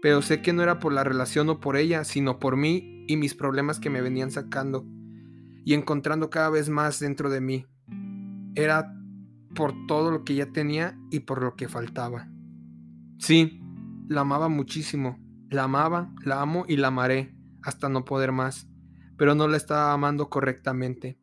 Pero 0.00 0.22
sé 0.22 0.40
que 0.40 0.54
no 0.54 0.62
era 0.62 0.78
por 0.78 0.94
la 0.94 1.04
relación 1.04 1.50
o 1.50 1.60
por 1.60 1.76
ella, 1.76 2.04
sino 2.04 2.38
por 2.38 2.56
mí 2.56 3.04
y 3.06 3.18
mis 3.18 3.34
problemas 3.34 3.80
que 3.80 3.90
me 3.90 4.00
venían 4.00 4.30
sacando 4.30 4.86
y 5.66 5.74
encontrando 5.74 6.30
cada 6.30 6.48
vez 6.48 6.70
más 6.70 7.00
dentro 7.00 7.28
de 7.28 7.42
mí. 7.42 7.66
Era 8.54 8.94
por 9.54 9.74
todo 9.88 10.10
lo 10.10 10.24
que 10.24 10.36
ya 10.36 10.46
tenía 10.52 10.98
y 11.10 11.20
por 11.20 11.42
lo 11.42 11.54
que 11.54 11.68
faltaba. 11.68 12.30
Sí, 13.18 13.60
la 14.08 14.22
amaba 14.22 14.48
muchísimo, 14.48 15.18
la 15.50 15.64
amaba, 15.64 16.14
la 16.24 16.40
amo 16.40 16.64
y 16.66 16.78
la 16.78 16.88
amaré 16.88 17.36
hasta 17.62 17.90
no 17.90 18.06
poder 18.06 18.32
más 18.32 18.67
pero 19.18 19.34
no 19.34 19.48
la 19.48 19.58
estaba 19.58 19.92
amando 19.92 20.30
correctamente. 20.30 21.18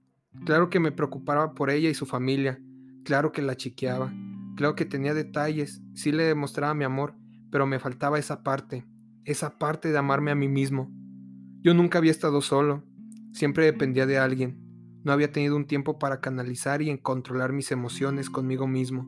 Claro 0.46 0.70
que 0.70 0.82
me 0.82 0.92
preocupaba 0.92 1.54
por 1.56 1.70
ella 1.72 1.90
y 1.90 1.96
su 1.96 2.06
familia, 2.06 2.62
claro 3.06 3.32
que 3.32 3.42
la 3.42 3.56
chiqueaba, 3.56 4.14
claro 4.58 4.76
que 4.76 4.86
tenía 4.86 5.14
detalles, 5.14 5.82
sí 5.96 6.12
le 6.12 6.24
demostraba 6.24 6.74
mi 6.74 6.84
amor, 6.84 7.16
pero 7.50 7.66
me 7.66 7.80
faltaba 7.80 8.20
esa 8.20 8.44
parte, 8.44 8.86
esa 9.24 9.58
parte 9.58 9.92
de 9.92 9.98
amarme 9.98 10.32
a 10.32 10.36
mí 10.36 10.50
mismo. 10.50 10.92
Yo 11.62 11.74
nunca 11.74 11.98
había 11.98 12.12
estado 12.12 12.42
solo, 12.42 12.84
siempre 13.32 13.66
dependía 13.66 14.06
de 14.06 14.18
alguien, 14.18 14.60
no 15.06 15.14
había 15.14 15.32
tenido 15.32 15.56
un 15.56 15.66
tiempo 15.66 15.98
para 15.98 16.20
canalizar 16.20 16.82
y 16.82 16.96
controlar 16.98 17.54
mis 17.54 17.72
emociones 17.72 18.30
conmigo 18.30 18.68
mismo. 18.68 19.06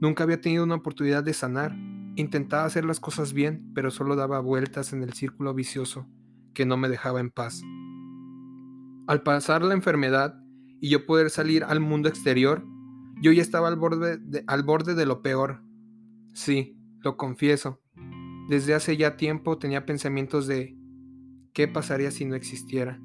Nunca 0.00 0.24
había 0.24 0.42
tenido 0.42 0.64
una 0.64 0.74
oportunidad 0.74 1.24
de 1.24 1.32
sanar, 1.32 1.74
intentaba 2.16 2.66
hacer 2.66 2.84
las 2.84 3.00
cosas 3.00 3.32
bien, 3.32 3.72
pero 3.74 3.90
solo 3.90 4.14
daba 4.14 4.40
vueltas 4.40 4.92
en 4.92 5.02
el 5.02 5.14
círculo 5.14 5.54
vicioso 5.54 6.06
que 6.52 6.66
no 6.66 6.76
me 6.76 6.88
dejaba 6.88 7.20
en 7.20 7.30
paz. 7.30 7.62
Al 9.06 9.22
pasar 9.22 9.62
la 9.62 9.74
enfermedad 9.74 10.40
y 10.80 10.88
yo 10.88 11.06
poder 11.06 11.30
salir 11.30 11.64
al 11.64 11.80
mundo 11.80 12.08
exterior, 12.08 12.64
yo 13.20 13.32
ya 13.32 13.42
estaba 13.42 13.68
al 13.68 13.76
borde 13.76 14.18
de, 14.18 14.44
al 14.46 14.62
borde 14.62 14.94
de 14.94 15.06
lo 15.06 15.22
peor. 15.22 15.62
Sí, 16.32 16.78
lo 17.00 17.16
confieso. 17.16 17.80
Desde 18.48 18.74
hace 18.74 18.96
ya 18.96 19.16
tiempo 19.16 19.58
tenía 19.58 19.86
pensamientos 19.86 20.46
de 20.46 20.76
¿qué 21.52 21.68
pasaría 21.68 22.10
si 22.10 22.24
no 22.24 22.34
existiera? 22.34 23.00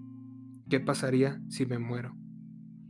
¿Qué 0.70 0.80
pasaría 0.80 1.42
si 1.50 1.66
me 1.66 1.80
muero? 1.80 2.16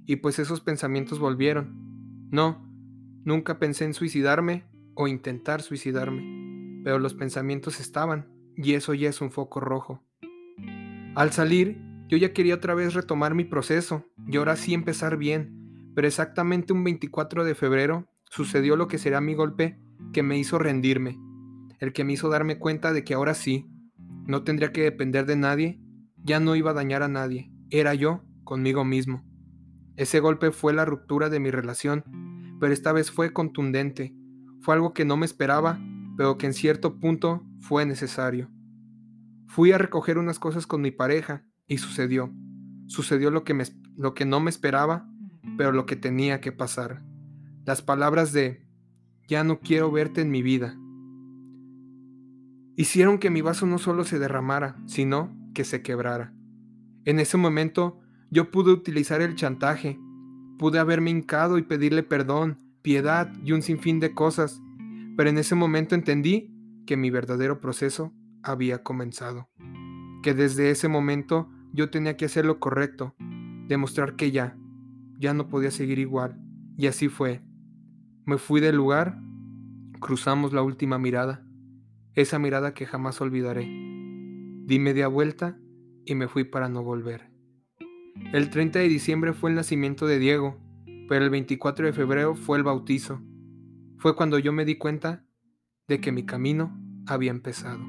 Y 0.06 0.18
pues 0.18 0.40
esos 0.40 0.62
pensamientos 0.62 1.20
volvieron. 1.20 2.28
No, 2.32 2.68
nunca 3.24 3.60
pensé 3.60 3.86
en 3.86 3.94
suicidarme 3.94 4.66
o 4.96 5.08
intentar 5.08 5.62
suicidarme, 5.62 6.82
pero 6.84 7.00
los 7.00 7.14
pensamientos 7.14 7.80
estaban 7.80 8.28
y 8.56 8.74
eso 8.74 8.94
ya 8.94 9.10
es 9.10 9.22
un 9.22 9.32
foco 9.32 9.60
rojo. 9.60 10.04
Al 11.16 11.32
salir, 11.32 11.89
yo 12.10 12.18
ya 12.18 12.34
quería 12.34 12.56
otra 12.56 12.74
vez 12.74 12.96
retomar 12.96 13.36
mi 13.36 13.44
proceso 13.44 14.04
y 14.26 14.38
ahora 14.38 14.56
sí 14.56 14.74
empezar 14.74 15.16
bien, 15.16 15.92
pero 15.94 16.08
exactamente 16.08 16.74
un 16.74 16.84
24 16.84 17.44
de 17.44 17.54
febrero 17.54 18.08
sucedió 18.32 18.76
lo 18.76 18.88
que 18.88 18.98
será 18.98 19.22
mi 19.22 19.36
golpe 19.36 19.80
que 20.12 20.24
me 20.24 20.40
hizo 20.40 20.58
rendirme, 20.58 21.20
el 21.78 21.94
que 21.94 22.04
me 22.04 22.14
hizo 22.14 22.28
darme 22.30 22.58
cuenta 22.58 22.94
de 22.94 23.04
que 23.04 23.14
ahora 23.14 23.36
sí, 23.36 23.70
no 24.26 24.44
tendría 24.44 24.72
que 24.72 24.82
depender 24.82 25.28
de 25.28 25.36
nadie, 25.36 25.80
ya 26.18 26.40
no 26.40 26.56
iba 26.56 26.72
a 26.72 26.74
dañar 26.74 27.04
a 27.04 27.08
nadie, 27.08 27.52
era 27.70 27.94
yo 27.94 28.24
conmigo 28.44 28.84
mismo. 28.84 29.24
Ese 29.96 30.20
golpe 30.20 30.50
fue 30.50 30.74
la 30.74 30.86
ruptura 30.86 31.30
de 31.30 31.40
mi 31.40 31.52
relación, 31.52 32.04
pero 32.60 32.74
esta 32.74 32.92
vez 32.92 33.12
fue 33.12 33.34
contundente, 33.34 34.16
fue 34.62 34.74
algo 34.74 34.96
que 34.96 35.06
no 35.06 35.16
me 35.16 35.28
esperaba, 35.28 35.80
pero 36.18 36.40
que 36.40 36.48
en 36.48 36.54
cierto 36.54 37.00
punto 37.00 37.44
fue 37.60 37.86
necesario. 37.86 38.50
Fui 39.46 39.72
a 39.74 39.78
recoger 39.78 40.18
unas 40.18 40.40
cosas 40.40 40.66
con 40.66 40.82
mi 40.82 40.90
pareja 40.90 41.46
y 41.70 41.78
sucedió. 41.78 42.34
Sucedió 42.88 43.32
lo 43.32 43.46
que, 43.46 43.54
me, 43.54 43.64
lo 43.96 44.14
que 44.14 44.26
no 44.26 44.42
me 44.42 44.50
esperaba, 44.50 45.10
pero 45.58 45.72
lo 45.72 45.86
que 45.86 45.96
tenía 45.96 46.42
que 46.42 46.52
pasar. 46.52 47.02
Las 47.64 47.82
palabras 47.82 48.34
de 48.34 48.68
ya 49.30 49.46
no 49.46 49.62
quiero 49.62 49.90
verte 49.92 50.20
en 50.20 50.32
mi 50.32 50.42
vida 50.42 50.76
hicieron 52.80 53.18
que 53.18 53.30
mi 53.30 53.42
vaso 53.42 53.66
no 53.66 53.78
solo 53.78 54.06
se 54.06 54.20
derramara, 54.20 54.78
sino 54.86 55.36
que 55.54 55.66
se 55.66 55.82
quebrara. 55.82 56.34
En 57.04 57.20
ese 57.20 57.36
momento 57.36 58.00
yo 58.32 58.52
pude 58.52 58.72
utilizar 58.72 59.22
el 59.22 59.36
chantaje, 59.36 60.00
pude 60.58 60.80
haberme 60.80 61.10
hincado 61.10 61.58
y 61.58 61.64
pedirle 61.64 62.04
perdón, 62.04 62.58
piedad 62.82 63.34
y 63.44 63.52
un 63.52 63.64
sinfín 63.64 64.00
de 64.00 64.14
cosas, 64.14 64.62
pero 65.18 65.30
en 65.30 65.38
ese 65.38 65.56
momento 65.56 65.94
entendí 65.94 66.56
que 66.88 66.96
mi 66.96 67.10
verdadero 67.10 67.60
proceso 67.60 68.14
había 68.44 68.82
comenzado, 68.82 69.50
que 70.24 70.34
desde 70.34 70.70
ese 70.70 70.88
momento 70.88 71.50
yo 71.74 71.90
tenía 71.90 72.18
que 72.18 72.26
hacer 72.26 72.46
lo 72.46 72.60
correcto, 72.60 73.16
demostrar 73.68 74.16
que 74.16 74.32
ya, 74.32 74.58
ya 75.18 75.34
no 75.34 75.48
podía 75.48 75.72
seguir 75.72 76.00
igual. 76.00 76.40
Y 76.78 76.88
así 76.88 77.10
fue. 77.10 77.42
Me 78.26 78.38
fui 78.38 78.62
del 78.62 78.76
lugar, 78.76 79.20
cruzamos 80.00 80.54
la 80.54 80.64
última 80.64 80.98
mirada, 80.98 81.46
esa 82.16 82.40
mirada 82.40 82.74
que 82.74 82.86
jamás 82.86 83.22
olvidaré. 83.22 83.66
Di 83.66 84.80
media 84.80 85.08
vuelta 85.08 85.58
y 86.06 86.16
me 86.16 86.28
fui 86.28 86.44
para 86.44 86.70
no 86.70 86.84
volver. 86.84 87.30
El 88.34 88.50
30 88.50 88.80
de 88.80 88.88
diciembre 88.88 89.34
fue 89.34 89.50
el 89.50 89.56
nacimiento 89.56 90.06
de 90.06 90.20
Diego, 90.20 90.58
pero 91.08 91.26
el 91.26 91.32
24 91.32 91.88
de 91.88 91.94
febrero 91.94 92.36
fue 92.36 92.58
el 92.58 92.64
bautizo. 92.64 93.22
Fue 93.98 94.16
cuando 94.16 94.40
yo 94.40 94.54
me 94.54 94.66
di 94.66 94.78
cuenta 94.78 95.26
de 95.88 96.00
que 96.00 96.12
mi 96.12 96.26
camino 96.26 96.80
había 97.08 97.32
empezado. 97.32 97.80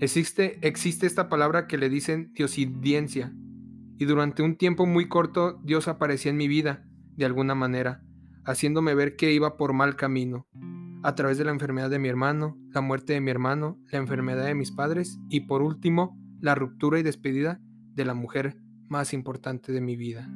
Existe, 0.00 0.58
existe 0.66 1.06
esta 1.06 1.28
palabra 1.28 1.66
que 1.66 1.76
le 1.76 1.90
dicen 1.90 2.32
diosidencia, 2.32 3.34
y 3.98 4.06
durante 4.06 4.42
un 4.42 4.56
tiempo 4.56 4.86
muy 4.86 5.08
corto 5.08 5.60
Dios 5.62 5.88
aparecía 5.88 6.30
en 6.30 6.38
mi 6.38 6.48
vida, 6.48 6.86
de 7.16 7.26
alguna 7.26 7.54
manera, 7.54 8.02
haciéndome 8.46 8.94
ver 8.94 9.16
que 9.16 9.34
iba 9.34 9.58
por 9.58 9.74
mal 9.74 9.96
camino, 9.96 10.48
a 11.02 11.14
través 11.14 11.36
de 11.36 11.44
la 11.44 11.50
enfermedad 11.50 11.90
de 11.90 11.98
mi 11.98 12.08
hermano, 12.08 12.56
la 12.72 12.80
muerte 12.80 13.12
de 13.12 13.20
mi 13.20 13.30
hermano, 13.30 13.78
la 13.90 13.98
enfermedad 13.98 14.46
de 14.46 14.54
mis 14.54 14.72
padres 14.72 15.18
y 15.28 15.40
por 15.40 15.60
último, 15.60 16.18
la 16.40 16.54
ruptura 16.54 16.98
y 16.98 17.02
despedida 17.02 17.60
de 17.94 18.06
la 18.06 18.14
mujer 18.14 18.56
más 18.88 19.12
importante 19.12 19.70
de 19.70 19.82
mi 19.82 19.96
vida. 19.96 20.30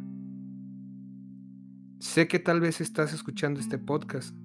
Sé 2.00 2.28
que 2.28 2.38
tal 2.38 2.60
vez 2.60 2.82
estás 2.82 3.14
escuchando 3.14 3.60
este 3.60 3.78
podcast 3.78 4.36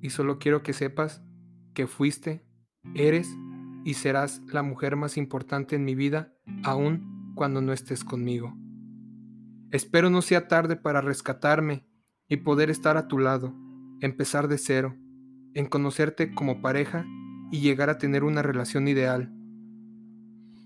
y 0.00 0.10
solo 0.10 0.40
quiero 0.40 0.64
que 0.64 0.72
sepas 0.72 1.22
que 1.74 1.86
fuiste, 1.86 2.44
eres 2.94 3.28
y 3.84 3.94
serás 3.94 4.42
la 4.46 4.62
mujer 4.62 4.96
más 4.96 5.16
importante 5.16 5.76
en 5.76 5.84
mi 5.84 5.94
vida 5.94 6.32
aun 6.64 7.32
cuando 7.34 7.60
no 7.60 7.72
estés 7.72 8.02
conmigo. 8.02 8.56
Espero 9.70 10.08
no 10.08 10.22
sea 10.22 10.48
tarde 10.48 10.76
para 10.76 11.00
rescatarme 11.00 11.84
y 12.28 12.38
poder 12.38 12.70
estar 12.70 12.96
a 12.96 13.08
tu 13.08 13.18
lado, 13.18 13.54
empezar 14.00 14.48
de 14.48 14.58
cero, 14.58 14.96
en 15.52 15.66
conocerte 15.66 16.32
como 16.34 16.62
pareja 16.62 17.04
y 17.50 17.60
llegar 17.60 17.90
a 17.90 17.98
tener 17.98 18.24
una 18.24 18.42
relación 18.42 18.88
ideal. 18.88 19.32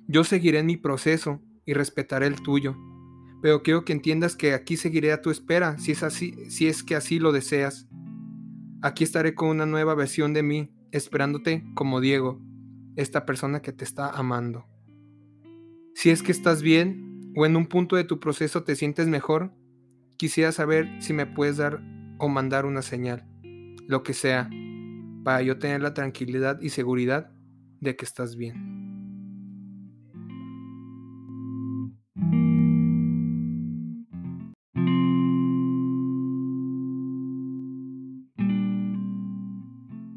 Yo 0.07 0.25
seguiré 0.25 0.61
en 0.61 0.67
mi 0.67 0.77
proceso 0.77 1.43
y 1.67 1.75
respetaré 1.75 2.27
el 2.27 2.41
tuyo, 2.41 2.77
pero 3.43 3.63
quiero 3.63 3.85
que 3.85 3.93
entiendas 3.93 4.37
que 4.37 4.55
aquí 4.55 4.77
seguiré 4.77 5.13
a 5.13 5.23
tu 5.23 5.31
espera 5.31 5.79
si 5.79 5.93
es 5.93 6.03
así, 6.03 6.35
si 6.51 6.67
es 6.67 6.83
que 6.83 6.97
así 6.97 7.19
lo 7.19 7.33
deseas. 7.33 7.89
Aquí 8.81 9.05
estaré 9.05 9.35
con 9.35 9.49
una 9.49 9.67
nueva 9.67 9.95
versión 9.95 10.33
de 10.33 10.43
mí, 10.43 10.71
esperándote 10.93 11.65
como 11.75 12.01
Diego, 12.01 12.41
esta 12.99 13.25
persona 13.25 13.63
que 13.63 13.73
te 13.73 13.85
está 13.85 14.11
amando. 14.11 14.67
Si 15.95 16.11
es 16.11 16.21
que 16.21 16.33
estás 16.33 16.63
bien 16.63 17.33
o 17.37 17.47
en 17.47 17.55
un 17.55 17.67
punto 17.67 17.95
de 17.95 18.03
tu 18.03 18.19
proceso 18.19 18.65
te 18.65 18.75
sientes 18.75 19.07
mejor, 19.07 19.53
quisiera 20.17 20.51
saber 20.51 20.89
si 21.01 21.13
me 21.13 21.25
puedes 21.25 21.57
dar 21.59 21.81
o 22.19 22.29
mandar 22.29 22.67
una 22.67 22.83
señal, 22.83 23.25
lo 23.87 24.03
que 24.03 24.15
sea, 24.15 24.51
para 25.23 25.43
yo 25.43 25.61
tener 25.61 25.81
la 25.81 25.95
tranquilidad 25.95 26.61
y 26.61 26.71
seguridad 26.71 27.31
de 27.81 27.95
que 27.95 28.05
estás 28.05 28.35
bien. 28.35 28.67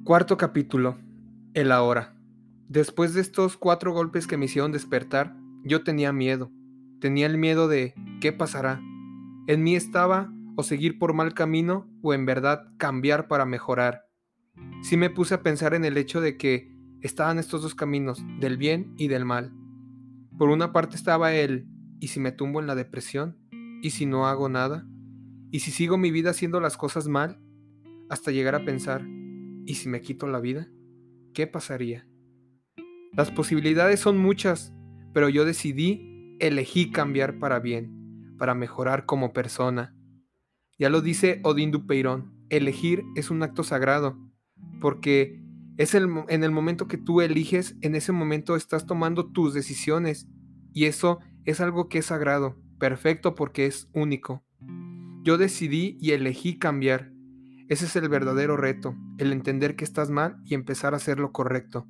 Cuarto 0.04 0.36
capítulo, 0.36 0.98
el 1.54 1.72
ahora. 1.72 2.21
Después 2.72 3.14
de 3.14 3.20
estos 3.20 3.58
cuatro 3.58 3.92
golpes 3.92 4.28
que 4.28 4.38
me 4.38 4.46
hicieron 4.46 4.72
despertar, 4.72 5.36
yo 5.66 5.84
tenía 5.84 6.14
miedo. 6.14 6.54
Tenía 7.02 7.26
el 7.26 7.38
miedo 7.38 7.68
de 7.68 7.94
¿qué 8.22 8.32
pasará? 8.32 8.82
En 9.48 9.62
mí 9.62 9.76
estaba 9.76 10.32
o 10.56 10.64
seguir 10.64 10.98
por 10.98 11.14
mal 11.14 11.34
camino 11.34 11.90
o 12.02 12.14
en 12.14 12.26
verdad 12.26 12.72
cambiar 12.78 13.28
para 13.28 13.46
mejorar. 13.46 14.06
Sí 14.84 14.96
me 14.96 15.10
puse 15.10 15.34
a 15.34 15.44
pensar 15.44 15.74
en 15.74 15.84
el 15.84 15.98
hecho 15.98 16.22
de 16.22 16.38
que 16.38 16.74
estaban 17.02 17.40
estos 17.40 17.62
dos 17.62 17.76
caminos, 17.76 18.24
del 18.40 18.56
bien 18.56 18.94
y 18.96 19.10
del 19.10 19.26
mal. 19.26 19.52
Por 20.38 20.48
una 20.48 20.72
parte 20.72 20.96
estaba 20.96 21.34
el 21.34 21.68
¿y 22.00 22.08
si 22.08 22.22
me 22.22 22.32
tumbo 22.32 22.62
en 22.62 22.68
la 22.68 22.76
depresión? 22.76 23.38
¿Y 23.82 23.90
si 23.90 24.06
no 24.06 24.28
hago 24.28 24.48
nada? 24.48 24.88
¿Y 25.52 25.60
si 25.60 25.72
sigo 25.72 25.98
mi 25.98 26.10
vida 26.10 26.30
haciendo 26.30 26.62
las 26.62 26.78
cosas 26.78 27.10
mal? 27.10 27.38
Hasta 28.10 28.32
llegar 28.32 28.56
a 28.56 28.64
pensar 28.64 29.06
¿y 29.66 29.76
si 29.76 29.90
me 29.90 30.00
quito 30.00 30.26
la 30.26 30.40
vida? 30.40 30.70
¿Qué 31.34 31.48
pasaría? 31.48 32.08
Las 33.14 33.30
posibilidades 33.30 34.00
son 34.00 34.18
muchas, 34.18 34.74
pero 35.14 35.28
yo 35.28 35.44
decidí, 35.44 36.38
elegí 36.40 36.92
cambiar 36.92 37.40
para 37.40 37.60
bien, 37.60 38.36
para 38.38 38.56
mejorar 38.56 39.06
como 39.06 39.34
persona. 39.34 39.94
Ya 40.80 40.90
lo 40.90 41.02
dice 41.02 41.42
Odín 41.44 41.72
Dupeirón, 41.72 42.34
elegir 42.50 43.04
es 43.16 43.30
un 43.30 43.44
acto 43.44 43.64
sagrado, 43.64 44.18
porque 44.80 45.44
es 45.78 45.94
el, 45.94 46.08
en 46.30 46.44
el 46.46 46.52
momento 46.52 46.88
que 46.88 46.98
tú 46.98 47.20
eliges, 47.22 47.76
en 47.82 47.96
ese 47.96 48.14
momento 48.14 48.56
estás 48.56 48.86
tomando 48.86 49.32
tus 49.32 49.54
decisiones, 49.54 50.28
y 50.74 50.86
eso 50.86 51.20
es 51.44 51.60
algo 51.60 51.90
que 51.90 51.98
es 51.98 52.06
sagrado, 52.06 52.62
perfecto 52.80 53.36
porque 53.36 53.66
es 53.66 53.90
único. 53.94 54.46
Yo 55.24 55.38
decidí 55.38 55.98
y 56.00 56.12
elegí 56.12 56.58
cambiar. 56.58 57.12
Ese 57.68 57.86
es 57.86 57.96
el 57.98 58.08
verdadero 58.08 58.58
reto, 58.58 58.96
el 59.18 59.34
entender 59.34 59.76
que 59.76 59.84
estás 59.84 60.10
mal 60.10 60.38
y 60.46 60.56
empezar 60.56 60.94
a 60.94 60.98
hacer 60.98 61.20
lo 61.20 61.32
correcto. 61.32 61.88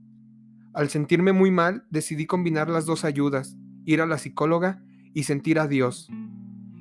Al 0.74 0.90
sentirme 0.90 1.34
muy 1.34 1.52
mal, 1.52 1.86
decidí 1.90 2.26
combinar 2.26 2.70
las 2.70 2.86
dos 2.86 3.04
ayudas, 3.04 3.58
ir 3.86 4.02
a 4.02 4.06
la 4.06 4.18
psicóloga 4.18 4.84
y 5.14 5.24
sentir 5.24 5.60
a 5.60 5.68
Dios. 5.68 6.10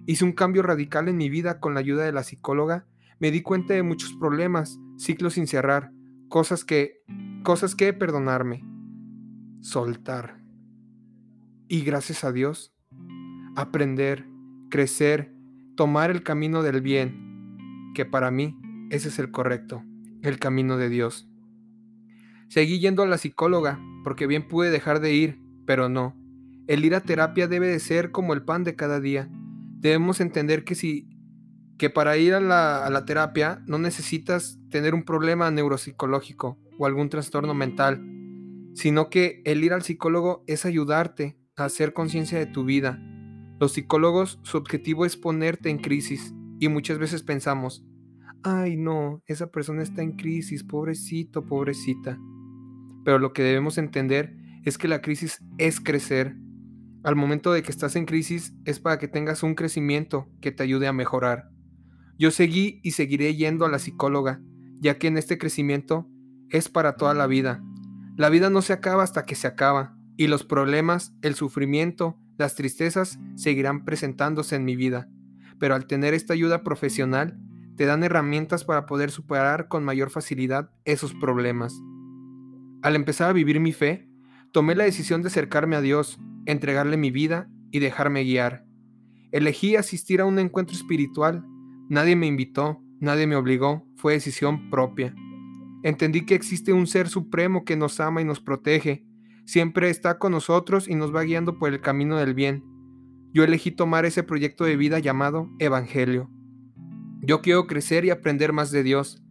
Hice 0.06 0.24
un 0.24 0.32
cambio 0.32 0.62
radical 0.62 1.08
en 1.08 1.16
mi 1.16 1.28
vida 1.28 1.60
con 1.60 1.74
la 1.74 1.80
ayuda 1.80 2.04
de 2.04 2.12
la 2.12 2.22
psicóloga. 2.22 2.86
Me 3.18 3.30
di 3.30 3.42
cuenta 3.42 3.74
de 3.74 3.82
muchos 3.82 4.12
problemas, 4.14 4.78
ciclos 4.96 5.34
sin 5.34 5.46
cerrar, 5.46 5.92
cosas 6.28 6.64
que, 6.64 7.02
cosas 7.42 7.74
que 7.74 7.92
perdonarme, 7.92 8.64
soltar. 9.60 10.40
Y 11.68 11.82
gracias 11.82 12.24
a 12.24 12.32
Dios, 12.32 12.74
aprender, 13.56 14.26
crecer, 14.70 15.34
tomar 15.76 16.10
el 16.10 16.22
camino 16.22 16.62
del 16.62 16.80
bien, 16.80 17.92
que 17.94 18.04
para 18.04 18.30
mí 18.30 18.56
ese 18.90 19.08
es 19.08 19.18
el 19.18 19.30
correcto, 19.30 19.84
el 20.22 20.38
camino 20.38 20.76
de 20.76 20.88
Dios. 20.88 21.29
Seguí 22.50 22.80
yendo 22.80 23.04
a 23.04 23.06
la 23.06 23.16
psicóloga, 23.16 23.80
porque 24.02 24.26
bien 24.26 24.48
pude 24.48 24.70
dejar 24.70 24.98
de 24.98 25.14
ir, 25.14 25.40
pero 25.66 25.88
no. 25.88 26.16
El 26.66 26.84
ir 26.84 26.96
a 26.96 27.00
terapia 27.00 27.46
debe 27.46 27.68
de 27.68 27.78
ser 27.78 28.10
como 28.10 28.34
el 28.34 28.42
pan 28.42 28.64
de 28.64 28.74
cada 28.74 28.98
día. 28.98 29.30
Debemos 29.78 30.20
entender 30.20 30.64
que 30.64 30.74
si 30.74 31.08
que 31.78 31.90
para 31.90 32.18
ir 32.18 32.34
a 32.34 32.40
la, 32.40 32.84
a 32.84 32.90
la 32.90 33.04
terapia 33.04 33.62
no 33.66 33.78
necesitas 33.78 34.58
tener 34.68 34.94
un 34.94 35.04
problema 35.04 35.48
neuropsicológico 35.52 36.58
o 36.76 36.86
algún 36.86 37.08
trastorno 37.08 37.54
mental, 37.54 38.04
sino 38.74 39.10
que 39.10 39.42
el 39.44 39.62
ir 39.62 39.72
al 39.72 39.82
psicólogo 39.82 40.42
es 40.48 40.66
ayudarte 40.66 41.38
a 41.56 41.66
hacer 41.66 41.92
conciencia 41.92 42.36
de 42.36 42.46
tu 42.46 42.64
vida. 42.64 43.00
Los 43.60 43.74
psicólogos, 43.74 44.40
su 44.42 44.58
objetivo 44.58 45.06
es 45.06 45.16
ponerte 45.16 45.70
en 45.70 45.78
crisis 45.78 46.34
y 46.58 46.68
muchas 46.68 46.98
veces 46.98 47.22
pensamos, 47.22 47.84
ay 48.42 48.76
no, 48.76 49.22
esa 49.26 49.52
persona 49.52 49.82
está 49.82 50.02
en 50.02 50.16
crisis, 50.16 50.64
pobrecito, 50.64 51.46
pobrecita. 51.46 52.18
Pero 53.04 53.18
lo 53.18 53.32
que 53.32 53.42
debemos 53.42 53.78
entender 53.78 54.36
es 54.64 54.78
que 54.78 54.88
la 54.88 55.00
crisis 55.00 55.42
es 55.58 55.80
crecer. 55.80 56.36
Al 57.02 57.16
momento 57.16 57.52
de 57.52 57.62
que 57.62 57.70
estás 57.70 57.96
en 57.96 58.04
crisis 58.04 58.52
es 58.64 58.78
para 58.78 58.98
que 58.98 59.08
tengas 59.08 59.42
un 59.42 59.54
crecimiento 59.54 60.28
que 60.40 60.52
te 60.52 60.62
ayude 60.62 60.86
a 60.86 60.92
mejorar. 60.92 61.50
Yo 62.18 62.30
seguí 62.30 62.80
y 62.82 62.90
seguiré 62.90 63.34
yendo 63.34 63.64
a 63.64 63.70
la 63.70 63.78
psicóloga, 63.78 64.42
ya 64.80 64.98
que 64.98 65.06
en 65.06 65.16
este 65.16 65.38
crecimiento 65.38 66.06
es 66.50 66.68
para 66.68 66.96
toda 66.96 67.14
la 67.14 67.26
vida. 67.26 67.62
La 68.16 68.28
vida 68.28 68.50
no 68.50 68.60
se 68.60 68.74
acaba 68.74 69.02
hasta 69.02 69.24
que 69.24 69.34
se 69.34 69.46
acaba, 69.46 69.96
y 70.18 70.26
los 70.26 70.44
problemas, 70.44 71.14
el 71.22 71.34
sufrimiento, 71.34 72.18
las 72.36 72.54
tristezas 72.54 73.18
seguirán 73.36 73.86
presentándose 73.86 74.56
en 74.56 74.66
mi 74.66 74.76
vida. 74.76 75.08
Pero 75.58 75.74
al 75.74 75.86
tener 75.86 76.12
esta 76.12 76.34
ayuda 76.34 76.62
profesional, 76.62 77.38
te 77.76 77.86
dan 77.86 78.04
herramientas 78.04 78.64
para 78.64 78.84
poder 78.84 79.10
superar 79.10 79.68
con 79.68 79.84
mayor 79.84 80.10
facilidad 80.10 80.70
esos 80.84 81.14
problemas. 81.14 81.72
Al 82.82 82.96
empezar 82.96 83.28
a 83.28 83.34
vivir 83.34 83.60
mi 83.60 83.72
fe, 83.72 84.08
tomé 84.52 84.74
la 84.74 84.84
decisión 84.84 85.20
de 85.20 85.28
acercarme 85.28 85.76
a 85.76 85.82
Dios, 85.82 86.18
entregarle 86.46 86.96
mi 86.96 87.10
vida 87.10 87.50
y 87.70 87.78
dejarme 87.78 88.24
guiar. 88.24 88.64
Elegí 89.32 89.76
asistir 89.76 90.22
a 90.22 90.24
un 90.24 90.38
encuentro 90.38 90.74
espiritual. 90.74 91.44
Nadie 91.90 92.16
me 92.16 92.26
invitó, 92.26 92.82
nadie 92.98 93.26
me 93.26 93.36
obligó, 93.36 93.86
fue 93.96 94.14
decisión 94.14 94.70
propia. 94.70 95.14
Entendí 95.82 96.24
que 96.24 96.34
existe 96.34 96.72
un 96.72 96.86
ser 96.86 97.08
supremo 97.08 97.64
que 97.64 97.76
nos 97.76 98.00
ama 98.00 98.22
y 98.22 98.24
nos 98.24 98.40
protege. 98.40 99.04
Siempre 99.44 99.90
está 99.90 100.18
con 100.18 100.32
nosotros 100.32 100.88
y 100.88 100.94
nos 100.94 101.14
va 101.14 101.22
guiando 101.22 101.58
por 101.58 101.72
el 101.72 101.82
camino 101.82 102.16
del 102.16 102.34
bien. 102.34 102.64
Yo 103.32 103.44
elegí 103.44 103.70
tomar 103.72 104.06
ese 104.06 104.22
proyecto 104.22 104.64
de 104.64 104.76
vida 104.76 104.98
llamado 104.98 105.50
Evangelio. 105.58 106.30
Yo 107.20 107.42
quiero 107.42 107.66
crecer 107.66 108.06
y 108.06 108.10
aprender 108.10 108.54
más 108.54 108.70
de 108.70 108.82
Dios. 108.82 109.22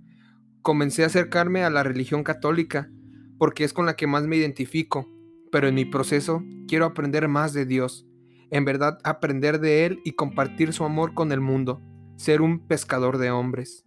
Comencé 0.61 1.03
a 1.03 1.07
acercarme 1.07 1.63
a 1.63 1.71
la 1.71 1.81
religión 1.83 2.23
católica 2.23 2.91
porque 3.39 3.63
es 3.63 3.73
con 3.73 3.87
la 3.87 3.95
que 3.95 4.05
más 4.05 4.27
me 4.27 4.35
identifico, 4.35 5.09
pero 5.51 5.67
en 5.67 5.75
mi 5.75 5.85
proceso 5.85 6.43
quiero 6.67 6.85
aprender 6.85 7.27
más 7.27 7.53
de 7.53 7.65
Dios, 7.65 8.07
en 8.51 8.65
verdad 8.65 8.99
aprender 9.03 9.59
de 9.59 9.85
Él 9.85 10.01
y 10.03 10.11
compartir 10.11 10.73
su 10.73 10.83
amor 10.83 11.15
con 11.15 11.31
el 11.31 11.41
mundo, 11.41 11.81
ser 12.17 12.41
un 12.41 12.67
pescador 12.67 13.17
de 13.17 13.31
hombres. 13.31 13.83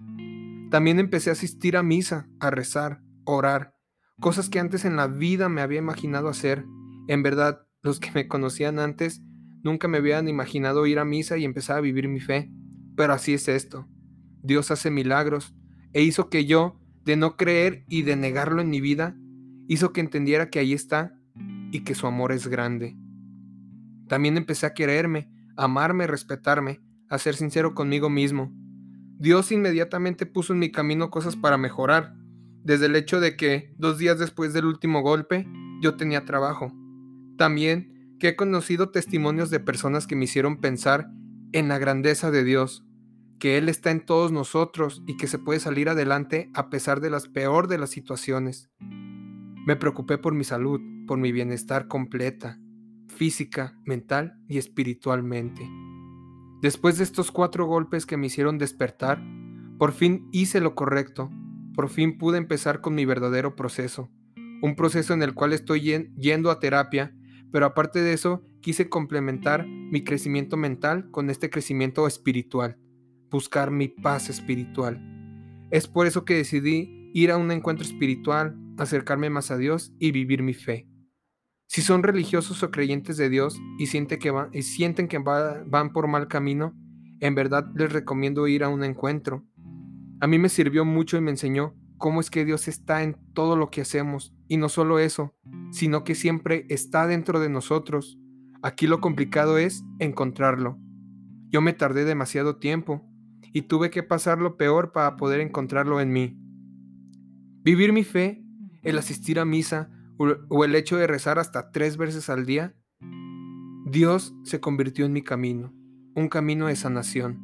También 0.71 0.99
empecé 0.99 1.31
a 1.31 1.35
asistir 1.35 1.77
a 1.77 1.83
misa, 1.83 2.29
a 2.41 2.51
rezar, 2.51 3.03
orar, 3.25 3.75
cosas 4.19 4.49
que 4.49 4.59
antes 4.59 4.85
en 4.85 4.97
la 4.97 5.07
vida 5.07 5.49
me 5.51 5.61
había 5.61 5.79
imaginado 5.79 6.29
hacer. 6.29 6.65
En 7.09 7.23
verdad, 7.23 7.67
los 7.83 8.01
que 8.01 8.11
me 8.13 8.29
conocían 8.29 8.79
antes 8.79 9.21
nunca 9.63 9.87
me 9.87 9.99
habían 9.99 10.29
imaginado 10.29 10.87
ir 10.87 10.99
a 10.99 11.05
misa 11.05 11.37
y 11.37 11.45
empezar 11.45 11.77
a 11.77 11.83
vivir 11.83 12.09
mi 12.09 12.21
fe. 12.21 12.51
Pero 12.97 13.13
así 13.13 13.35
es 13.35 13.49
esto. 13.49 13.87
Dios 14.43 14.71
hace 14.71 14.91
milagros 14.91 15.55
e 15.93 16.03
hizo 16.03 16.31
que 16.31 16.47
yo, 16.47 16.81
de 17.05 17.17
no 17.17 17.37
creer 17.37 17.85
y 17.89 18.03
de 18.03 18.17
negarlo 18.17 18.63
en 18.63 18.71
mi 18.71 18.81
vida, 18.81 19.17
hizo 19.73 19.95
que 19.95 20.03
entendiera 20.03 20.51
que 20.51 20.59
ahí 20.59 20.75
está 20.75 21.15
y 21.71 21.81
que 21.81 21.95
su 21.95 22.07
amor 22.07 22.33
es 22.33 22.47
grande. 22.47 22.95
También 24.07 24.37
empecé 24.37 24.67
a 24.67 24.75
quererme, 24.75 25.31
amarme, 25.57 26.07
respetarme, 26.07 26.83
a 27.09 27.17
ser 27.17 27.37
sincero 27.37 27.75
conmigo 27.75 28.11
mismo. 28.11 28.53
Dios 29.19 29.51
inmediatamente 29.51 30.27
puso 30.27 30.53
en 30.53 30.59
mi 30.59 30.71
camino 30.71 31.09
cosas 31.09 31.37
para 31.37 31.57
mejorar, 31.57 32.15
desde 32.63 32.85
el 32.85 32.97
hecho 32.97 33.19
de 33.19 33.35
que 33.35 33.73
dos 33.79 33.97
días 33.97 34.19
después 34.19 34.53
del 34.53 34.67
último 34.67 35.01
golpe 35.01 35.49
yo 35.81 35.97
tenía 35.97 36.27
trabajo. 36.27 36.71
También 37.39 38.17
que 38.21 38.29
he 38.29 38.37
conocido 38.37 38.91
testimonios 38.91 39.49
de 39.49 39.61
personas 39.61 40.07
que 40.07 40.17
me 40.17 40.27
hicieron 40.27 40.61
pensar 40.61 41.09
en 41.53 41.69
la 41.69 41.79
grandeza 41.79 42.31
de 42.31 42.45
Dios, 42.45 42.85
que 43.39 43.57
Él 43.57 43.71
está 43.71 43.91
en 43.91 44.05
todos 44.05 44.33
nosotros 44.33 45.03
y 45.07 45.17
que 45.17 45.29
se 45.29 45.39
puede 45.39 45.61
salir 45.61 45.89
adelante 45.89 46.51
a 46.53 46.69
pesar 46.69 47.01
de 47.01 47.09
las 47.09 47.27
peor 47.27 47.69
de 47.69 47.79
las 47.79 47.89
situaciones. 47.89 48.71
Me 49.65 49.77
preocupé 49.77 50.19
por 50.19 50.35
mi 50.35 50.43
salud, 50.43 50.81
por 51.07 51.19
mi 51.19 51.31
bienestar 51.31 51.87
completa, 51.87 52.59
física, 53.09 53.79
mental 53.85 54.35
y 54.49 54.59
espiritualmente. 54.59 55.63
Después 56.63 56.99
de 56.99 57.05
estos 57.05 57.31
cuatro 57.31 57.67
golpes 57.67 58.05
que 58.05 58.17
me 58.17 58.27
hicieron 58.27 58.59
despertar, 58.59 59.23
por 59.79 59.93
fin 59.93 60.29
hice 60.33 60.61
lo 60.61 60.75
correcto, 60.75 61.31
por 61.75 61.89
fin 61.89 62.19
pude 62.19 62.39
empezar 62.39 62.81
con 62.81 62.95
mi 62.95 63.05
verdadero 63.05 63.55
proceso, 63.55 64.11
un 64.63 64.75
proceso 64.75 65.15
en 65.15 65.23
el 65.23 65.35
cual 65.35 65.53
estoy 65.53 66.09
yendo 66.17 66.51
a 66.51 66.59
terapia, 66.59 67.15
pero 67.51 67.67
aparte 67.67 68.01
de 68.01 68.13
eso 68.13 68.45
quise 68.61 68.89
complementar 68.89 69.67
mi 69.67 70.05
crecimiento 70.05 70.57
mental 70.57 71.11
con 71.11 71.31
este 71.31 71.51
crecimiento 71.51 72.07
espiritual, 72.07 72.79
buscar 73.31 73.71
mi 73.71 73.89
paz 73.89 74.29
espiritual. 74.29 75.01
Es 75.71 75.89
por 75.89 76.07
eso 76.07 76.25
que 76.25 76.35
decidí 76.35 77.02
ir 77.13 77.31
a 77.31 77.37
un 77.37 77.51
encuentro 77.51 77.85
espiritual, 77.85 78.57
acercarme 78.79 79.31
más 79.31 79.51
a 79.51 79.57
Dios 79.57 79.93
y 79.99 80.13
vivir 80.13 80.43
mi 80.43 80.55
fe. 80.55 80.89
Si 81.67 81.81
son 81.81 82.03
religiosos 82.03 82.63
o 82.63 82.71
creyentes 82.71 83.17
de 83.17 83.31
Dios 83.31 83.59
y, 83.79 83.87
sienten 83.87 84.19
que, 85.09 85.19
van 85.19 85.93
por 85.93 86.07
mal 86.07 86.29
camino, 86.29 86.75
en 87.21 87.35
verdad 87.35 87.67
les 87.75 87.93
recomiendo 87.93 88.47
ir 88.47 88.63
a 88.63 88.69
un 88.69 88.85
encuentro. 88.85 89.47
A 90.21 90.27
mí 90.27 90.39
me 90.39 90.51
sirvió 90.51 90.85
mucho 90.85 91.17
y 91.17 91.23
me 91.23 91.31
enseñó 91.31 91.75
cómo 91.97 92.21
es 92.21 92.29
que 92.29 92.45
Dios 92.45 92.69
está 92.69 93.03
en 93.03 93.17
todo 93.33 93.57
lo 93.57 93.71
que 93.71 93.81
hacemos. 93.81 94.35
Y 94.49 94.59
no 94.59 94.69
solo 94.69 94.99
eso, 94.99 95.35
sino 95.71 96.05
que 96.05 96.15
siempre 96.15 96.67
está 96.69 97.07
dentro 97.07 97.41
de 97.41 97.49
nosotros. 97.49 98.19
Aquí 98.63 98.87
lo 98.87 99.01
complicado 99.01 99.57
es 99.57 99.83
encontrarlo. 99.99 100.79
Yo 101.49 101.63
me 101.63 101.73
tardé 101.73 102.05
demasiado 102.05 102.57
tiempo 102.57 103.09
y 103.53 103.63
tuve 103.63 103.91
que 103.91 104.03
pasar 104.03 104.39
lo 104.39 104.57
peor 104.57 104.93
para 104.93 105.17
poder 105.17 105.41
encontrarlo 105.41 106.01
en 106.01 106.13
mí. 106.13 106.42
Vivir 107.65 107.93
mi 107.93 108.03
fe, 108.03 108.43
el 108.83 108.99
asistir 108.99 109.39
a 109.39 109.45
misa 109.45 109.89
o 110.17 110.65
el 110.65 110.75
hecho 110.75 110.97
de 110.97 111.07
rezar 111.07 111.39
hasta 111.39 111.71
tres 111.71 111.97
veces 111.97 112.29
al 112.29 112.45
día, 112.45 112.75
Dios 113.87 114.35
se 114.43 114.59
convirtió 114.59 115.07
en 115.07 115.13
mi 115.13 115.23
camino, 115.23 115.73
un 116.17 116.29
camino 116.29 116.67
de 116.67 116.75
sanación. 116.75 117.41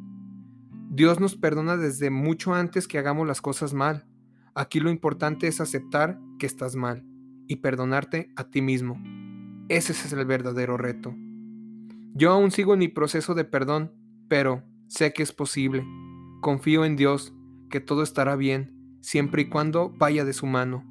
Dios 0.91 1.21
nos 1.21 1.37
perdona 1.37 1.77
desde 1.77 2.11
mucho 2.11 2.53
antes 2.53 2.89
que 2.89 2.99
hagamos 2.99 3.29
las 3.29 3.41
cosas 3.41 3.75
mal. 3.75 4.07
Aquí 4.55 4.81
lo 4.81 4.91
importante 4.91 5.47
es 5.47 5.61
aceptar 5.61 6.19
que 6.41 6.47
estás 6.47 6.75
mal 6.75 7.05
y 7.47 7.57
perdonarte 7.57 8.33
a 8.35 8.51
ti 8.51 8.61
mismo. 8.61 9.01
Ese 9.69 9.93
es 9.93 10.13
el 10.13 10.25
verdadero 10.25 10.77
reto. 10.77 11.15
Yo 12.15 12.33
aún 12.33 12.51
sigo 12.51 12.73
en 12.73 12.81
mi 12.81 12.89
proceso 12.89 13.35
de 13.35 13.45
perdón, 13.45 13.93
pero 14.29 14.65
sé 14.89 15.13
que 15.13 15.23
es 15.23 15.31
posible. 15.33 15.87
Confío 16.41 16.85
en 16.85 16.97
Dios, 16.97 17.33
que 17.71 17.81
todo 17.81 18.03
estará 18.03 18.35
bien, 18.35 18.78
siempre 19.01 19.43
y 19.43 19.49
cuando 19.49 19.91
vaya 19.91 20.25
de 20.25 20.33
su 20.33 20.47
mano. 20.47 20.85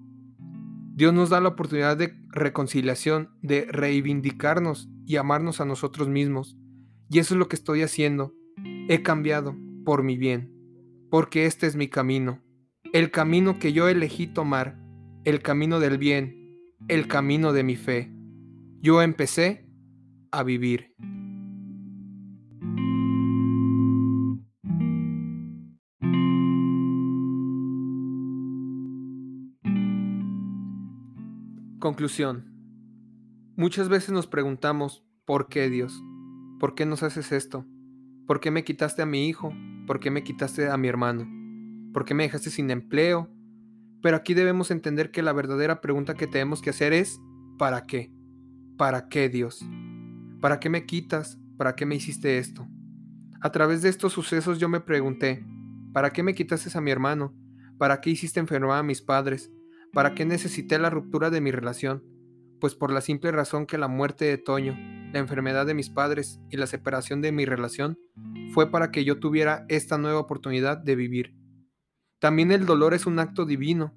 Dios 0.95 1.13
nos 1.13 1.29
da 1.29 1.39
la 1.39 1.49
oportunidad 1.49 1.95
de 1.95 2.15
reconciliación, 2.29 3.29
de 3.41 3.65
reivindicarnos 3.69 4.89
y 5.05 5.17
amarnos 5.17 5.61
a 5.61 5.65
nosotros 5.65 6.09
mismos. 6.09 6.57
Y 7.09 7.19
eso 7.19 7.35
es 7.35 7.39
lo 7.39 7.47
que 7.47 7.55
estoy 7.55 7.83
haciendo. 7.83 8.33
He 8.89 9.03
cambiado 9.03 9.55
por 9.85 10.03
mi 10.03 10.17
bien, 10.17 10.51
porque 11.09 11.45
este 11.45 11.67
es 11.67 11.75
mi 11.75 11.87
camino, 11.87 12.41
el 12.93 13.11
camino 13.11 13.59
que 13.59 13.73
yo 13.73 13.87
elegí 13.87 14.27
tomar, 14.27 14.79
el 15.23 15.41
camino 15.41 15.79
del 15.79 15.97
bien, 15.97 16.57
el 16.87 17.07
camino 17.07 17.53
de 17.53 17.63
mi 17.63 17.75
fe. 17.75 18.11
Yo 18.81 19.01
empecé 19.01 19.67
a 20.31 20.43
vivir. 20.43 20.95
Conclusión. 31.87 32.43
Muchas 33.55 33.87
veces 33.87 34.09
nos 34.09 34.27
preguntamos, 34.27 35.05
¿por 35.25 35.47
qué 35.47 35.69
Dios? 35.69 36.03
¿Por 36.59 36.75
qué 36.75 36.85
nos 36.85 37.01
haces 37.01 37.31
esto? 37.31 37.65
¿Por 38.25 38.41
qué 38.41 38.51
me 38.51 38.65
quitaste 38.65 39.03
a 39.03 39.05
mi 39.05 39.29
hijo? 39.29 39.53
¿Por 39.85 40.01
qué 40.01 40.11
me 40.11 40.21
quitaste 40.21 40.69
a 40.69 40.75
mi 40.75 40.89
hermano? 40.89 41.25
¿Por 41.93 42.03
qué 42.03 42.13
me 42.13 42.23
dejaste 42.23 42.49
sin 42.49 42.71
empleo? 42.71 43.29
Pero 44.01 44.17
aquí 44.17 44.33
debemos 44.33 44.69
entender 44.69 45.11
que 45.11 45.21
la 45.21 45.31
verdadera 45.31 45.79
pregunta 45.79 46.15
que 46.15 46.27
tenemos 46.27 46.61
que 46.61 46.71
hacer 46.71 46.91
es, 46.91 47.21
¿para 47.57 47.85
qué? 47.85 48.11
¿Para 48.77 49.07
qué 49.07 49.29
Dios? 49.29 49.65
¿Para 50.41 50.59
qué 50.59 50.67
me 50.69 50.85
quitas? 50.85 51.39
¿Para 51.55 51.77
qué 51.77 51.85
me 51.85 51.95
hiciste 51.95 52.37
esto? 52.37 52.67
A 53.39 53.49
través 53.53 53.81
de 53.81 53.87
estos 53.87 54.11
sucesos 54.11 54.59
yo 54.59 54.67
me 54.67 54.81
pregunté, 54.81 55.45
¿para 55.93 56.09
qué 56.09 56.21
me 56.21 56.35
quitaste 56.35 56.77
a 56.77 56.81
mi 56.81 56.91
hermano? 56.91 57.33
¿Para 57.77 58.01
qué 58.01 58.09
hiciste 58.09 58.41
enfermar 58.41 58.79
a 58.79 58.83
mis 58.83 59.01
padres? 59.01 59.53
¿Para 59.93 60.13
qué 60.13 60.25
necesité 60.25 60.77
la 60.79 60.89
ruptura 60.89 61.29
de 61.29 61.41
mi 61.41 61.51
relación? 61.51 62.03
Pues 62.59 62.75
por 62.75 62.91
la 62.91 63.01
simple 63.01 63.31
razón 63.31 63.65
que 63.65 63.77
la 63.77 63.87
muerte 63.87 64.25
de 64.25 64.37
Toño, 64.37 64.75
la 65.13 65.19
enfermedad 65.19 65.65
de 65.65 65.73
mis 65.73 65.89
padres 65.89 66.39
y 66.49 66.57
la 66.57 66.67
separación 66.67 67.21
de 67.21 67.31
mi 67.31 67.45
relación 67.45 67.97
fue 68.53 68.71
para 68.71 68.91
que 68.91 69.05
yo 69.05 69.19
tuviera 69.19 69.65
esta 69.69 69.97
nueva 69.97 70.19
oportunidad 70.19 70.77
de 70.77 70.95
vivir. 70.95 71.35
También 72.19 72.51
el 72.51 72.65
dolor 72.65 72.93
es 72.93 73.05
un 73.05 73.19
acto 73.19 73.45
divino, 73.45 73.93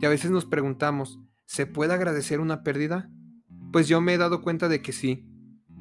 y 0.00 0.06
a 0.06 0.08
veces 0.08 0.30
nos 0.30 0.46
preguntamos, 0.46 1.20
¿se 1.46 1.66
puede 1.66 1.94
agradecer 1.94 2.40
una 2.40 2.62
pérdida? 2.62 3.10
Pues 3.72 3.86
yo 3.86 4.00
me 4.00 4.14
he 4.14 4.18
dado 4.18 4.42
cuenta 4.42 4.68
de 4.68 4.82
que 4.82 4.92
sí. 4.92 5.26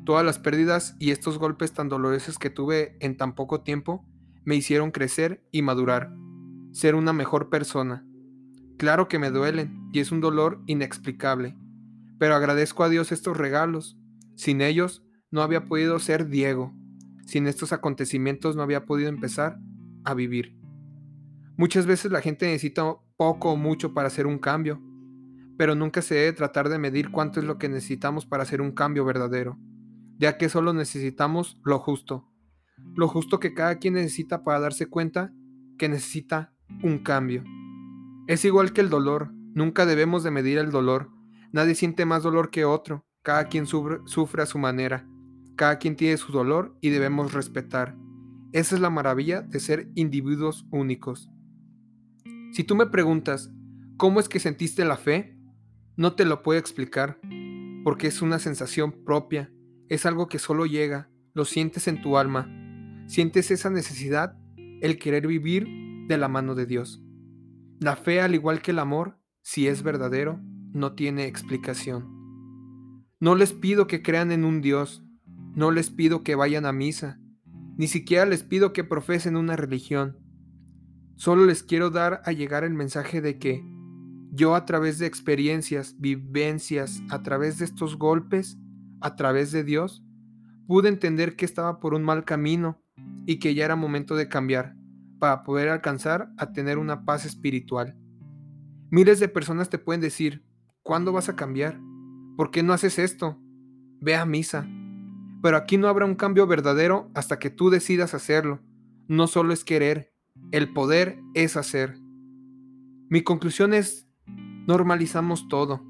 Todas 0.05 0.25
las 0.25 0.39
pérdidas 0.39 0.95
y 0.99 1.11
estos 1.11 1.37
golpes 1.39 1.73
tan 1.73 1.89
dolorosos 1.89 2.37
que 2.37 2.49
tuve 2.49 2.97
en 2.99 3.17
tan 3.17 3.33
poco 3.33 3.61
tiempo 3.61 4.05
me 4.45 4.55
hicieron 4.55 4.91
crecer 4.91 5.43
y 5.51 5.61
madurar, 5.61 6.13
ser 6.71 6.95
una 6.95 7.13
mejor 7.13 7.49
persona. 7.49 8.05
Claro 8.79 9.09
que 9.09 9.19
me 9.19 9.29
duelen 9.29 9.89
y 9.91 9.99
es 9.99 10.09
un 10.13 10.21
dolor 10.21 10.61
inexplicable, 10.65 11.57
pero 12.17 12.33
agradezco 12.33 12.85
a 12.85 12.87
Dios 12.87 13.11
estos 13.11 13.35
regalos. 13.35 13.97
Sin 14.37 14.61
ellos 14.61 15.03
no 15.31 15.41
había 15.41 15.65
podido 15.65 15.99
ser 15.99 16.29
Diego. 16.29 16.73
Sin 17.25 17.45
estos 17.47 17.73
acontecimientos 17.73 18.55
no 18.55 18.61
había 18.61 18.85
podido 18.85 19.09
empezar 19.09 19.59
a 20.05 20.13
vivir. 20.13 20.57
Muchas 21.57 21.87
veces 21.87 22.13
la 22.13 22.21
gente 22.21 22.45
necesita 22.45 22.95
poco 23.17 23.51
o 23.51 23.57
mucho 23.57 23.93
para 23.93 24.07
hacer 24.07 24.25
un 24.25 24.39
cambio, 24.39 24.81
pero 25.57 25.75
nunca 25.75 26.01
se 26.01 26.15
debe 26.15 26.31
tratar 26.31 26.69
de 26.69 26.79
medir 26.79 27.11
cuánto 27.11 27.41
es 27.41 27.45
lo 27.45 27.57
que 27.57 27.67
necesitamos 27.67 28.25
para 28.25 28.43
hacer 28.43 28.61
un 28.61 28.71
cambio 28.71 29.03
verdadero, 29.03 29.59
ya 30.17 30.37
que 30.37 30.47
solo 30.47 30.71
necesitamos 30.71 31.59
lo 31.65 31.79
justo, 31.79 32.31
lo 32.95 33.09
justo 33.09 33.41
que 33.41 33.53
cada 33.53 33.75
quien 33.75 33.95
necesita 33.95 34.45
para 34.45 34.61
darse 34.61 34.85
cuenta 34.85 35.33
que 35.77 35.89
necesita 35.89 36.53
un 36.81 36.99
cambio. 36.99 37.43
Es 38.29 38.45
igual 38.45 38.73
que 38.73 38.81
el 38.81 38.91
dolor, 38.91 39.31
nunca 39.55 39.87
debemos 39.87 40.21
de 40.21 40.29
medir 40.29 40.59
el 40.59 40.69
dolor. 40.69 41.09
Nadie 41.51 41.73
siente 41.73 42.05
más 42.05 42.21
dolor 42.21 42.51
que 42.51 42.63
otro, 42.63 43.03
cada 43.23 43.45
quien 43.45 43.65
sufre, 43.65 44.43
a 44.43 44.45
su 44.45 44.59
manera, 44.59 45.09
cada 45.55 45.79
quien 45.79 45.95
tiene 45.95 46.15
su 46.15 46.31
dolor 46.31 46.77
y 46.79 46.89
debemos 46.89 47.33
respetar. 47.33 47.97
Esa 48.51 48.75
es 48.75 48.81
la 48.81 48.91
maravilla 48.91 49.41
de 49.41 49.59
ser 49.59 49.89
individuos 49.95 50.67
únicos. 50.69 51.31
Si 52.51 52.63
tú 52.63 52.75
me 52.75 52.85
preguntas, 52.85 53.49
¿cómo 53.97 54.19
es 54.19 54.29
que 54.29 54.39
sentiste 54.39 54.85
la 54.85 54.97
fe? 54.97 55.35
No 55.97 56.13
te 56.13 56.23
lo 56.23 56.43
puedo 56.43 56.59
explicar, 56.59 57.19
porque 57.83 58.05
es 58.05 58.21
una 58.21 58.37
sensación 58.37 58.91
propia, 58.91 59.51
es 59.87 60.05
algo 60.05 60.27
que 60.27 60.37
solo 60.37 60.67
llega, 60.67 61.09
lo 61.33 61.45
sientes 61.45 61.87
en 61.87 61.99
tu 62.03 62.15
alma, 62.15 62.47
sientes 63.07 63.49
esa 63.49 63.71
necesidad, 63.71 64.37
el 64.81 64.99
querer 64.99 65.25
vivir 65.25 65.67
de 66.07 66.17
la 66.19 66.27
mano 66.27 66.53
de 66.53 66.67
Dios. 66.67 67.03
La 67.79 67.95
fe, 67.95 68.19
al 68.19 68.35
igual 68.35 68.61
que 68.61 68.71
el 68.71 68.79
amor, 68.79 69.17
si 69.41 69.67
es 69.67 69.83
verdadero, 69.83 70.41
no 70.73 70.95
tiene 70.95 71.27
explicación. 71.27 72.19
No 73.21 73.35
les 73.35 73.53
pido 73.53 73.87
que 73.87 74.01
crean 74.01 74.33
en 74.33 74.43
un 74.43 74.59
Dios, 74.59 75.01
no 75.55 75.71
les 75.71 75.89
pido 75.89 76.21
que 76.21 76.35
vayan 76.35 76.65
a 76.65 76.73
misa, 76.73 77.21
ni 77.77 77.87
siquiera 77.87 78.25
les 78.25 78.43
pido 78.43 78.73
que 78.73 78.83
profesen 78.83 79.37
una 79.37 79.55
religión. 79.55 80.17
Solo 81.15 81.45
les 81.45 81.63
quiero 81.63 81.89
dar 81.89 82.21
a 82.25 82.33
llegar 82.33 82.65
el 82.65 82.73
mensaje 82.73 83.21
de 83.21 83.39
que 83.39 83.63
yo 84.31 84.55
a 84.55 84.65
través 84.65 84.99
de 84.99 85.05
experiencias, 85.05 85.95
vivencias, 85.99 87.01
a 87.09 87.23
través 87.23 87.59
de 87.59 87.65
estos 87.65 87.97
golpes, 87.97 88.57
a 88.99 89.15
través 89.15 89.53
de 89.53 89.63
Dios, 89.63 90.03
pude 90.67 90.89
entender 90.89 91.37
que 91.37 91.45
estaba 91.45 91.79
por 91.79 91.93
un 91.93 92.03
mal 92.03 92.25
camino 92.25 92.83
y 93.25 93.39
que 93.39 93.55
ya 93.55 93.63
era 93.63 93.77
momento 93.77 94.17
de 94.17 94.27
cambiar 94.27 94.78
para 95.19 95.43
poder 95.43 95.69
alcanzar 95.69 96.31
a 96.37 96.51
tener 96.51 96.77
una 96.77 97.05
paz 97.05 97.25
espiritual. 97.25 97.95
Miles 98.89 99.19
de 99.19 99.27
personas 99.27 99.69
te 99.69 99.77
pueden 99.77 100.01
decir, 100.01 100.43
¿cuándo 100.81 101.11
vas 101.11 101.29
a 101.29 101.35
cambiar? 101.35 101.79
¿Por 102.37 102.51
qué 102.51 102.63
no 102.63 102.73
haces 102.73 102.97
esto? 102.97 103.37
Ve 104.01 104.15
a 104.15 104.25
misa. 104.25 104.67
Pero 105.43 105.57
aquí 105.57 105.77
no 105.77 105.87
habrá 105.87 106.05
un 106.05 106.15
cambio 106.15 106.47
verdadero 106.47 107.11
hasta 107.13 107.37
que 107.37 107.49
tú 107.49 107.69
decidas 107.69 108.13
hacerlo. 108.13 108.61
No 109.07 109.27
solo 109.27 109.53
es 109.53 109.63
querer, 109.63 110.13
el 110.51 110.73
poder 110.73 111.19
es 111.33 111.57
hacer. 111.57 111.97
Mi 113.09 113.21
conclusión 113.23 113.73
es, 113.73 114.07
normalizamos 114.67 115.47
todo. 115.47 115.83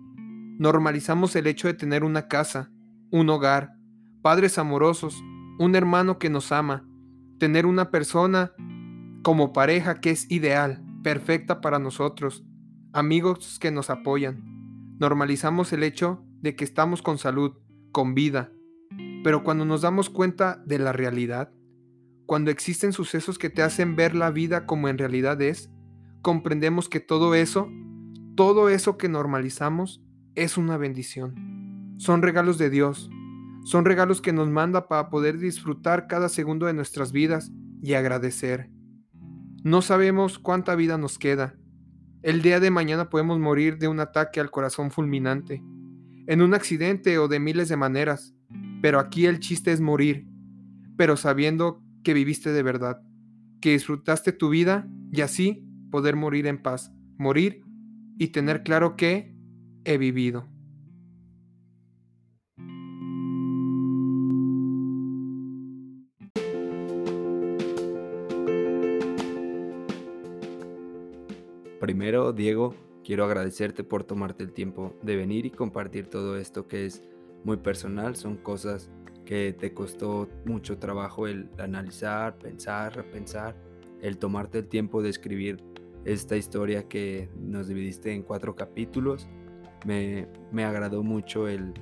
Normalizamos 0.57 1.35
el 1.35 1.47
hecho 1.47 1.67
de 1.67 1.73
tener 1.73 2.03
una 2.03 2.27
casa, 2.27 2.71
un 3.11 3.29
hogar, 3.29 3.73
padres 4.21 4.57
amorosos, 4.57 5.23
un 5.57 5.75
hermano 5.75 6.19
que 6.19 6.29
nos 6.29 6.51
ama, 6.51 6.85
tener 7.39 7.65
una 7.65 7.91
persona 7.91 8.51
como 9.23 9.53
pareja 9.53 9.99
que 9.99 10.11
es 10.11 10.29
ideal, 10.31 10.83
perfecta 11.03 11.61
para 11.61 11.79
nosotros, 11.79 12.45
amigos 12.93 13.59
que 13.59 13.71
nos 13.71 13.89
apoyan. 13.89 14.43
Normalizamos 14.99 15.73
el 15.73 15.83
hecho 15.83 16.23
de 16.41 16.55
que 16.55 16.63
estamos 16.63 17.01
con 17.01 17.17
salud, 17.17 17.53
con 17.91 18.15
vida, 18.15 18.51
pero 19.23 19.43
cuando 19.43 19.65
nos 19.65 19.81
damos 19.81 20.09
cuenta 20.09 20.61
de 20.65 20.79
la 20.79 20.93
realidad, 20.93 21.51
cuando 22.25 22.51
existen 22.51 22.93
sucesos 22.93 23.37
que 23.37 23.49
te 23.49 23.61
hacen 23.61 23.95
ver 23.95 24.15
la 24.15 24.31
vida 24.31 24.65
como 24.65 24.87
en 24.87 24.97
realidad 24.97 25.41
es, 25.41 25.69
comprendemos 26.21 26.87
que 26.87 26.99
todo 26.99 27.33
eso, 27.35 27.69
todo 28.35 28.69
eso 28.69 28.97
que 28.97 29.09
normalizamos, 29.09 30.01
es 30.35 30.57
una 30.57 30.77
bendición. 30.77 31.95
Son 31.97 32.21
regalos 32.21 32.57
de 32.57 32.69
Dios, 32.69 33.09
son 33.65 33.83
regalos 33.83 34.21
que 34.21 34.31
nos 34.31 34.49
manda 34.49 34.87
para 34.87 35.09
poder 35.09 35.37
disfrutar 35.37 36.07
cada 36.07 36.29
segundo 36.29 36.65
de 36.65 36.73
nuestras 36.73 37.11
vidas 37.11 37.51
y 37.81 37.93
agradecer. 37.93 38.69
No 39.63 39.81
sabemos 39.81 40.39
cuánta 40.39 40.75
vida 40.75 40.97
nos 40.97 41.19
queda. 41.19 41.55
El 42.21 42.41
día 42.41 42.61
de 42.61 42.71
mañana 42.71 43.09
podemos 43.09 43.39
morir 43.39 43.77
de 43.77 43.89
un 43.89 43.99
ataque 43.99 44.39
al 44.39 44.51
corazón 44.51 44.89
fulminante, 44.89 45.61
en 46.27 46.41
un 46.41 46.53
accidente 46.53 47.17
o 47.17 47.27
de 47.27 47.39
miles 47.39 47.67
de 47.67 47.75
maneras, 47.75 48.33
pero 48.81 48.99
aquí 48.99 49.25
el 49.25 49.39
chiste 49.39 49.73
es 49.73 49.81
morir, 49.81 50.25
pero 50.95 51.17
sabiendo 51.17 51.83
que 52.03 52.13
viviste 52.13 52.53
de 52.53 52.63
verdad, 52.63 53.01
que 53.59 53.71
disfrutaste 53.71 54.31
tu 54.31 54.49
vida 54.49 54.87
y 55.11 55.21
así 55.21 55.65
poder 55.91 56.15
morir 56.15 56.47
en 56.47 56.61
paz, 56.61 56.93
morir 57.17 57.61
y 58.17 58.29
tener 58.29 58.63
claro 58.63 58.95
que 58.95 59.35
he 59.83 59.97
vivido. 59.97 60.47
Primero, 71.79 72.33
Diego, 72.33 72.75
quiero 73.03 73.23
agradecerte 73.23 73.83
por 73.83 74.03
tomarte 74.03 74.43
el 74.43 74.51
tiempo 74.51 74.93
de 75.01 75.15
venir 75.15 75.45
y 75.45 75.51
compartir 75.51 76.07
todo 76.07 76.37
esto 76.37 76.67
que 76.67 76.85
es 76.85 77.03
muy 77.43 77.57
personal. 77.57 78.15
Son 78.15 78.35
cosas 78.35 78.91
que 79.25 79.53
te 79.53 79.73
costó 79.73 80.27
mucho 80.45 80.77
trabajo 80.77 81.27
el 81.27 81.49
analizar, 81.57 82.37
pensar, 82.37 82.95
repensar, 82.95 83.55
el 84.01 84.17
tomarte 84.17 84.59
el 84.59 84.67
tiempo 84.67 85.01
de 85.01 85.09
escribir 85.09 85.63
esta 86.03 86.35
historia 86.35 86.87
que 86.87 87.29
nos 87.37 87.67
dividiste 87.67 88.13
en 88.13 88.23
cuatro 88.23 88.55
capítulos. 88.55 89.29
Me, 89.85 90.27
me 90.51 90.65
agradó 90.65 91.01
mucho 91.01 91.47
el, 91.47 91.73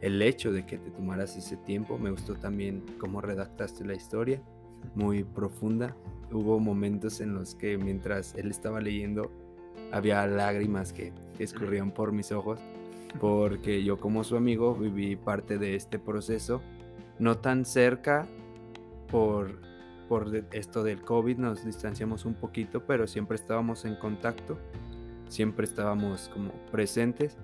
el 0.00 0.20
hecho 0.20 0.52
de 0.52 0.66
que 0.66 0.78
te 0.78 0.90
tomaras 0.90 1.36
ese 1.36 1.56
tiempo. 1.58 1.96
Me 1.98 2.10
gustó 2.10 2.34
también 2.34 2.84
cómo 2.98 3.20
redactaste 3.20 3.84
la 3.84 3.94
historia, 3.94 4.42
muy 4.94 5.22
profunda. 5.22 5.96
Hubo 6.30 6.58
momentos 6.58 7.20
en 7.20 7.34
los 7.34 7.54
que 7.54 7.78
mientras 7.78 8.34
él 8.34 8.50
estaba 8.50 8.80
leyendo 8.80 9.30
había 9.92 10.26
lágrimas 10.26 10.92
que, 10.92 11.12
escurrían 11.38 11.92
por 11.92 12.10
mis 12.10 12.32
ojos, 12.32 12.58
porque 13.20 13.84
yo 13.84 13.96
como 13.96 14.24
su 14.24 14.36
amigo 14.36 14.74
viví 14.74 15.14
parte 15.14 15.56
de 15.56 15.76
este 15.76 16.00
proceso, 16.00 16.60
no 17.20 17.38
tan 17.38 17.64
cerca 17.64 18.26
por, 19.08 19.60
por 20.08 20.34
esto 20.50 20.82
del 20.82 21.00
COVID, 21.02 21.38
nos 21.38 21.64
distanciamos 21.64 22.24
un 22.24 22.34
poquito, 22.34 22.84
pero 22.84 23.06
siempre 23.06 23.36
estábamos 23.36 23.84
en 23.84 23.94
contacto, 23.94 24.58
siempre 25.28 25.64
estábamos 25.64 26.28
como 26.34 26.50
presentes, 26.72 27.36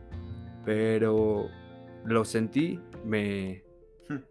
pero 0.65 1.49
lo 2.05 2.25
sentí, 2.25 2.81
me, 3.05 3.64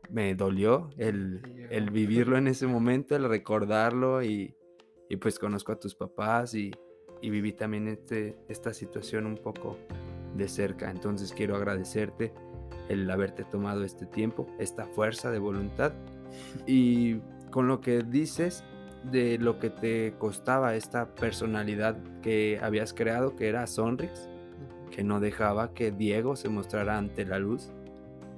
me 0.09 0.36
dolió 0.36 0.89
el, 0.97 1.67
el, 1.69 1.89
vivirlo 1.89 2.38
en 2.38 2.47
ese 2.47 2.67
momento, 2.67 3.15
el 3.15 3.28
recordarlo 3.28 4.24
y, 4.24 4.55
y 5.09 5.17
pues 5.17 5.39
conozco 5.39 5.71
a 5.71 5.80
tus 5.80 5.95
papás 5.95 6.53
y, 6.53 6.71
y, 7.21 7.30
viví 7.30 7.53
también 7.53 7.88
este, 7.88 8.38
esta 8.47 8.74
situación 8.74 9.26
un 9.26 9.38
poco 9.38 9.78
de 10.36 10.47
cerca. 10.47 10.91
Entonces 10.91 11.34
quiero 11.34 11.55
agradecerte 11.55 12.34
el 12.89 13.09
haberte 13.09 13.43
tomado 13.43 13.84
este 13.84 14.05
tiempo, 14.05 14.47
esta 14.59 14.86
fuerza 14.86 15.32
de 15.32 15.39
voluntad 15.39 15.93
y 16.67 17.17
con 17.49 17.67
lo 17.67 17.82
que 17.82 18.03
dices 18.03 18.63
de 19.11 19.38
lo 19.38 19.59
que 19.59 19.69
te 19.69 20.15
costaba 20.17 20.76
esta 20.76 21.13
personalidad 21.15 21.97
que 22.21 22.59
habías 22.61 22.93
creado, 22.93 23.36
que 23.36 23.47
era 23.47 23.67
Sonrix 23.67 24.30
que 24.93 25.03
no 25.03 25.19
dejaba 25.19 25.74
que 25.74 25.91
Diego 25.91 26.36
se 26.36 26.49
mostrara 26.49 26.97
ante 26.97 27.26
la 27.26 27.39
luz. 27.39 27.71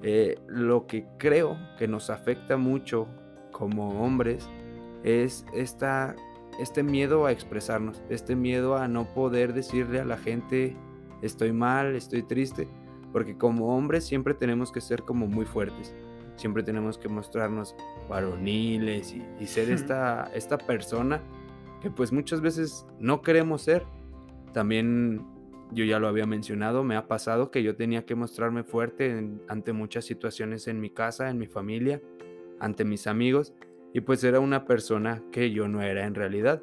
Eh, 0.03 0.37
lo 0.47 0.87
que 0.87 1.07
creo 1.17 1.57
que 1.77 1.87
nos 1.87 2.09
afecta 2.09 2.57
mucho 2.57 3.07
como 3.51 4.03
hombres 4.03 4.47
es 5.03 5.45
esta, 5.53 6.15
este 6.59 6.83
miedo 6.83 7.25
a 7.25 7.31
expresarnos, 7.31 8.03
este 8.09 8.35
miedo 8.35 8.77
a 8.77 8.87
no 8.87 9.05
poder 9.13 9.53
decirle 9.53 9.99
a 9.99 10.05
la 10.05 10.17
gente 10.17 10.75
estoy 11.21 11.51
mal, 11.51 11.95
estoy 11.95 12.23
triste, 12.23 12.67
porque 13.11 13.37
como 13.37 13.75
hombres 13.75 14.03
siempre 14.03 14.33
tenemos 14.33 14.71
que 14.71 14.81
ser 14.81 15.03
como 15.03 15.27
muy 15.27 15.45
fuertes, 15.45 15.95
siempre 16.35 16.63
tenemos 16.63 16.97
que 16.97 17.07
mostrarnos 17.07 17.75
varoniles 18.09 19.13
y, 19.13 19.23
y 19.39 19.47
ser 19.47 19.69
esta, 19.71 20.29
esta 20.33 20.57
persona 20.57 21.21
que 21.81 21.91
pues 21.91 22.11
muchas 22.11 22.41
veces 22.41 22.85
no 22.99 23.21
queremos 23.21 23.61
ser. 23.61 23.85
También 24.53 25.23
yo 25.71 25.83
ya 25.83 25.99
lo 25.99 26.07
había 26.07 26.25
mencionado, 26.25 26.83
me 26.83 26.95
ha 26.95 27.07
pasado 27.07 27.51
que 27.51 27.63
yo 27.63 27.75
tenía 27.75 28.05
que 28.05 28.15
mostrarme 28.15 28.63
fuerte 28.63 29.27
ante 29.47 29.73
muchas 29.73 30.05
situaciones 30.05 30.67
en 30.67 30.79
mi 30.79 30.89
casa, 30.89 31.29
en 31.29 31.37
mi 31.37 31.47
familia, 31.47 32.01
ante 32.59 32.85
mis 32.85 33.07
amigos, 33.07 33.53
y 33.93 34.01
pues 34.01 34.23
era 34.23 34.39
una 34.39 34.65
persona 34.65 35.23
que 35.31 35.51
yo 35.51 35.67
no 35.67 35.81
era 35.81 36.05
en 36.05 36.15
realidad. 36.15 36.61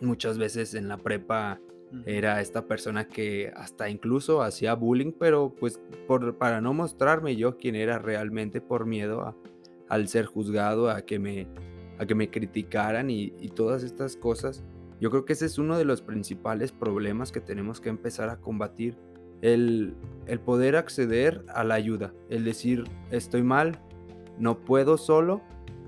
Muchas 0.00 0.38
veces 0.38 0.74
en 0.74 0.88
la 0.88 0.96
prepa 0.96 1.60
era 2.06 2.40
esta 2.40 2.66
persona 2.66 3.08
que 3.08 3.52
hasta 3.54 3.88
incluso 3.88 4.42
hacía 4.42 4.74
bullying, 4.74 5.12
pero 5.12 5.54
pues 5.58 5.80
por, 6.06 6.36
para 6.36 6.60
no 6.60 6.72
mostrarme 6.72 7.36
yo 7.36 7.56
quién 7.56 7.74
era 7.74 7.98
realmente 7.98 8.60
por 8.60 8.86
miedo 8.86 9.22
a, 9.22 9.36
al 9.88 10.08
ser 10.08 10.26
juzgado, 10.26 10.88
a 10.88 11.02
que 11.02 11.18
me, 11.18 11.48
a 11.98 12.06
que 12.06 12.14
me 12.14 12.30
criticaran 12.30 13.10
y, 13.10 13.34
y 13.38 13.48
todas 13.48 13.82
estas 13.82 14.16
cosas 14.16 14.64
yo 15.00 15.10
creo 15.10 15.24
que 15.24 15.32
ese 15.32 15.46
es 15.46 15.58
uno 15.58 15.78
de 15.78 15.84
los 15.84 16.02
principales 16.02 16.72
problemas 16.72 17.32
que 17.32 17.40
tenemos 17.40 17.80
que 17.80 17.88
empezar 17.88 18.28
a 18.28 18.36
combatir, 18.36 18.98
el, 19.40 19.94
el 20.26 20.40
poder 20.40 20.76
acceder 20.76 21.44
a 21.48 21.64
la 21.64 21.74
ayuda, 21.74 22.12
el 22.28 22.44
decir, 22.44 22.84
estoy 23.10 23.42
mal, 23.42 23.80
no 24.38 24.60
puedo 24.60 24.98
solo, 24.98 25.40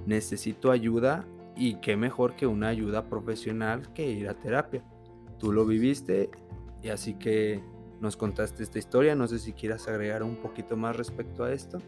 necesito 0.07 0.71
ayuda 0.71 1.27
y 1.55 1.75
qué 1.77 1.97
mejor 1.97 2.35
que 2.35 2.47
una 2.47 2.69
ayuda 2.69 3.09
profesional 3.09 3.93
que 3.93 4.11
ir 4.11 4.29
a 4.29 4.35
terapia. 4.35 4.83
Tú 5.39 5.53
lo 5.53 5.67
viviste 5.67 6.31
y 6.83 6.89
así 6.89 7.15
que 7.15 7.63
nos 8.01 8.17
contaste 8.17 8.63
esta 8.63 8.79
historia, 8.79 9.15
no 9.15 9.29
sé 9.29 9.39
si 9.39 9.53
quieras 9.53 9.87
agregar 9.89 10.23
un 10.23 10.37
poquito 10.37 10.77
más 10.77 10.97
respecto 10.97 11.45
a 11.45 11.53
esto. 11.53 11.79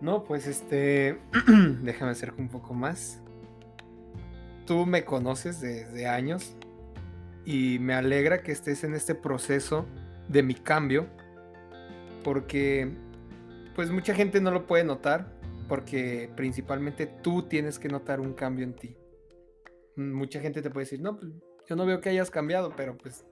No, 0.00 0.24
pues 0.24 0.46
este, 0.46 1.20
déjame 1.82 2.12
acercar 2.12 2.40
un 2.40 2.48
poco 2.48 2.74
más 2.74 3.22
tú 4.66 4.86
me 4.86 5.04
conoces 5.04 5.60
desde 5.60 6.06
años 6.06 6.56
y 7.44 7.78
me 7.78 7.94
alegra 7.94 8.42
que 8.42 8.52
estés 8.52 8.84
en 8.84 8.94
este 8.94 9.14
proceso 9.14 9.86
de 10.28 10.42
mi 10.42 10.54
cambio 10.54 11.06
porque 12.22 12.90
pues 13.74 13.90
mucha 13.90 14.14
gente 14.14 14.40
no 14.40 14.50
lo 14.50 14.66
puede 14.66 14.84
notar 14.84 15.32
porque 15.68 16.30
principalmente 16.36 17.06
tú 17.06 17.42
tienes 17.42 17.78
que 17.78 17.88
notar 17.88 18.20
un 18.20 18.34
cambio 18.34 18.64
en 18.64 18.74
ti. 18.74 18.96
Mucha 19.96 20.40
gente 20.40 20.60
te 20.60 20.70
puede 20.70 20.84
decir, 20.84 21.00
no, 21.00 21.18
pues, 21.18 21.32
yo 21.66 21.76
no 21.76 21.86
veo 21.86 22.00
que 22.00 22.10
hayas 22.10 22.30
cambiado, 22.30 22.74
pero 22.76 22.96
pues 22.96 23.24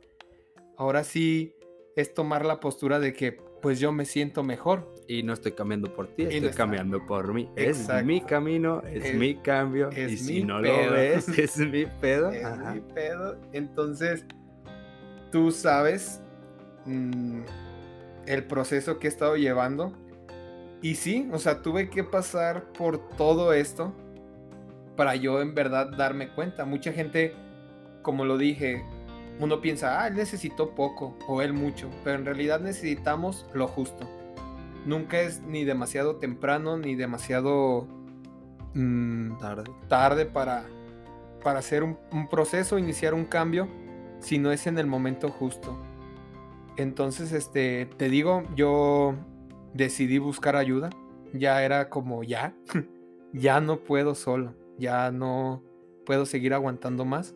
ahora 0.76 1.04
sí 1.04 1.54
es 1.96 2.14
tomar 2.14 2.44
la 2.44 2.60
postura 2.60 2.98
de 2.98 3.12
que 3.12 3.38
pues 3.62 3.78
yo 3.78 3.92
me 3.92 4.04
siento 4.04 4.42
mejor. 4.42 4.92
Y 5.08 5.22
no 5.22 5.32
estoy 5.32 5.52
cambiando 5.52 5.94
por 5.94 6.08
ti, 6.08 6.24
estoy 6.24 6.50
cambiando 6.50 7.06
por 7.06 7.32
mí. 7.32 7.48
Es 7.56 7.88
mi 8.04 8.20
camino, 8.20 8.82
es, 8.82 9.14
mi 9.14 9.36
cambio. 9.36 9.90
y 9.96 10.16
si 10.16 10.42
no 10.42 10.60
lo 10.60 10.92
ves, 10.92 11.28
es 11.38 11.56
mi 11.58 11.86
pedo. 11.86 12.30
Es 12.30 12.58
mi 12.74 12.80
pedo. 12.80 13.38
Entonces, 13.52 14.26
tú 15.30 15.50
sabes 15.50 16.20
mm, 16.86 17.42
el 18.26 18.44
proceso 18.44 18.98
que 18.98 19.06
he 19.06 19.10
estado 19.10 19.36
llevando. 19.36 19.96
Y 20.82 20.96
sí, 20.96 21.28
o 21.32 21.38
sea, 21.38 21.62
tuve 21.62 21.90
que 21.90 22.02
pasar 22.02 22.72
por 22.72 23.08
todo 23.16 23.52
esto 23.52 23.94
para 24.96 25.14
yo 25.14 25.40
en 25.40 25.54
verdad 25.54 25.90
darme 25.96 26.28
cuenta. 26.28 26.64
Mucha 26.64 26.92
gente, 26.92 27.34
como 28.02 28.24
lo 28.24 28.36
dije, 28.36 28.84
uno 29.42 29.60
piensa, 29.60 30.00
ah, 30.00 30.06
él 30.06 30.14
necesitó 30.14 30.70
poco 30.70 31.16
o 31.26 31.42
él 31.42 31.52
mucho, 31.52 31.90
pero 32.04 32.16
en 32.16 32.24
realidad 32.24 32.60
necesitamos 32.60 33.44
lo 33.52 33.66
justo. 33.66 34.08
Nunca 34.86 35.20
es 35.20 35.42
ni 35.42 35.64
demasiado 35.64 36.16
temprano 36.16 36.76
ni 36.76 36.94
demasiado 36.94 37.88
mm, 38.74 39.38
tarde. 39.38 39.64
tarde 39.88 40.26
para, 40.26 40.64
para 41.42 41.58
hacer 41.58 41.82
un, 41.82 41.98
proceso, 42.30 42.78
iniciar 42.78 43.14
un 43.14 43.24
cambio, 43.24 43.68
si 44.20 44.38
no 44.38 44.52
es 44.52 44.68
en 44.68 44.78
el 44.78 44.86
momento 44.86 45.28
justo. 45.28 45.76
Entonces, 46.76 47.32
este, 47.32 47.86
te 47.96 48.08
digo, 48.08 48.44
yo 48.54 49.16
decidí 49.74 50.18
buscar 50.18 50.54
ayuda. 50.54 50.90
Ya 51.32 51.64
era 51.64 51.88
como 51.88 52.22
ya, 52.22 52.54
ya 53.32 53.60
no 53.60 53.80
puedo 53.80 54.14
solo, 54.14 54.54
ya 54.78 55.10
no 55.10 55.64
puedo 56.06 56.26
seguir 56.26 56.54
aguantando 56.54 57.04
más. 57.04 57.34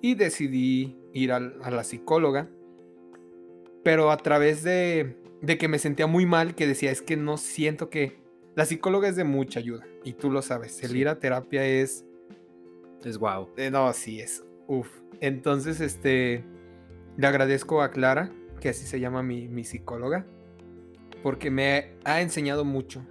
Y 0.00 0.14
decidí 0.14 0.96
ir 1.12 1.32
a, 1.32 1.40
la 1.40 1.84
psicóloga, 1.84 2.48
pero 3.82 4.10
a 4.10 4.16
través 4.18 4.62
de, 4.62 5.16
de 5.40 5.58
que 5.58 5.68
me 5.68 5.78
sentía 5.78 6.06
muy 6.06 6.26
mal, 6.26 6.54
que 6.54 6.66
decía, 6.66 6.90
es 6.90 7.02
que 7.02 7.16
no 7.16 7.36
siento 7.36 7.90
que... 7.90 8.18
La 8.54 8.64
psicóloga 8.64 9.08
es 9.08 9.16
de 9.16 9.24
mucha 9.24 9.60
ayuda, 9.60 9.86
y 10.04 10.14
tú 10.14 10.30
lo 10.30 10.42
sabes, 10.42 10.82
el 10.82 10.96
ir 10.96 11.08
a 11.08 11.18
terapia 11.18 11.66
es... 11.66 12.04
Es 13.04 13.18
guau. 13.18 13.50
Eh, 13.56 13.70
no, 13.70 13.92
sí, 13.92 14.20
es... 14.20 14.44
Uf. 14.66 14.88
Entonces, 15.20 15.80
este... 15.80 16.44
Le 17.16 17.26
agradezco 17.26 17.82
a 17.82 17.90
Clara, 17.90 18.30
que 18.60 18.68
así 18.68 18.86
se 18.86 19.00
llama 19.00 19.22
mi, 19.22 19.48
mi 19.48 19.64
psicóloga, 19.64 20.26
porque 21.22 21.50
me 21.50 21.92
ha 22.04 22.20
enseñado 22.20 22.64
mucho 22.64 23.02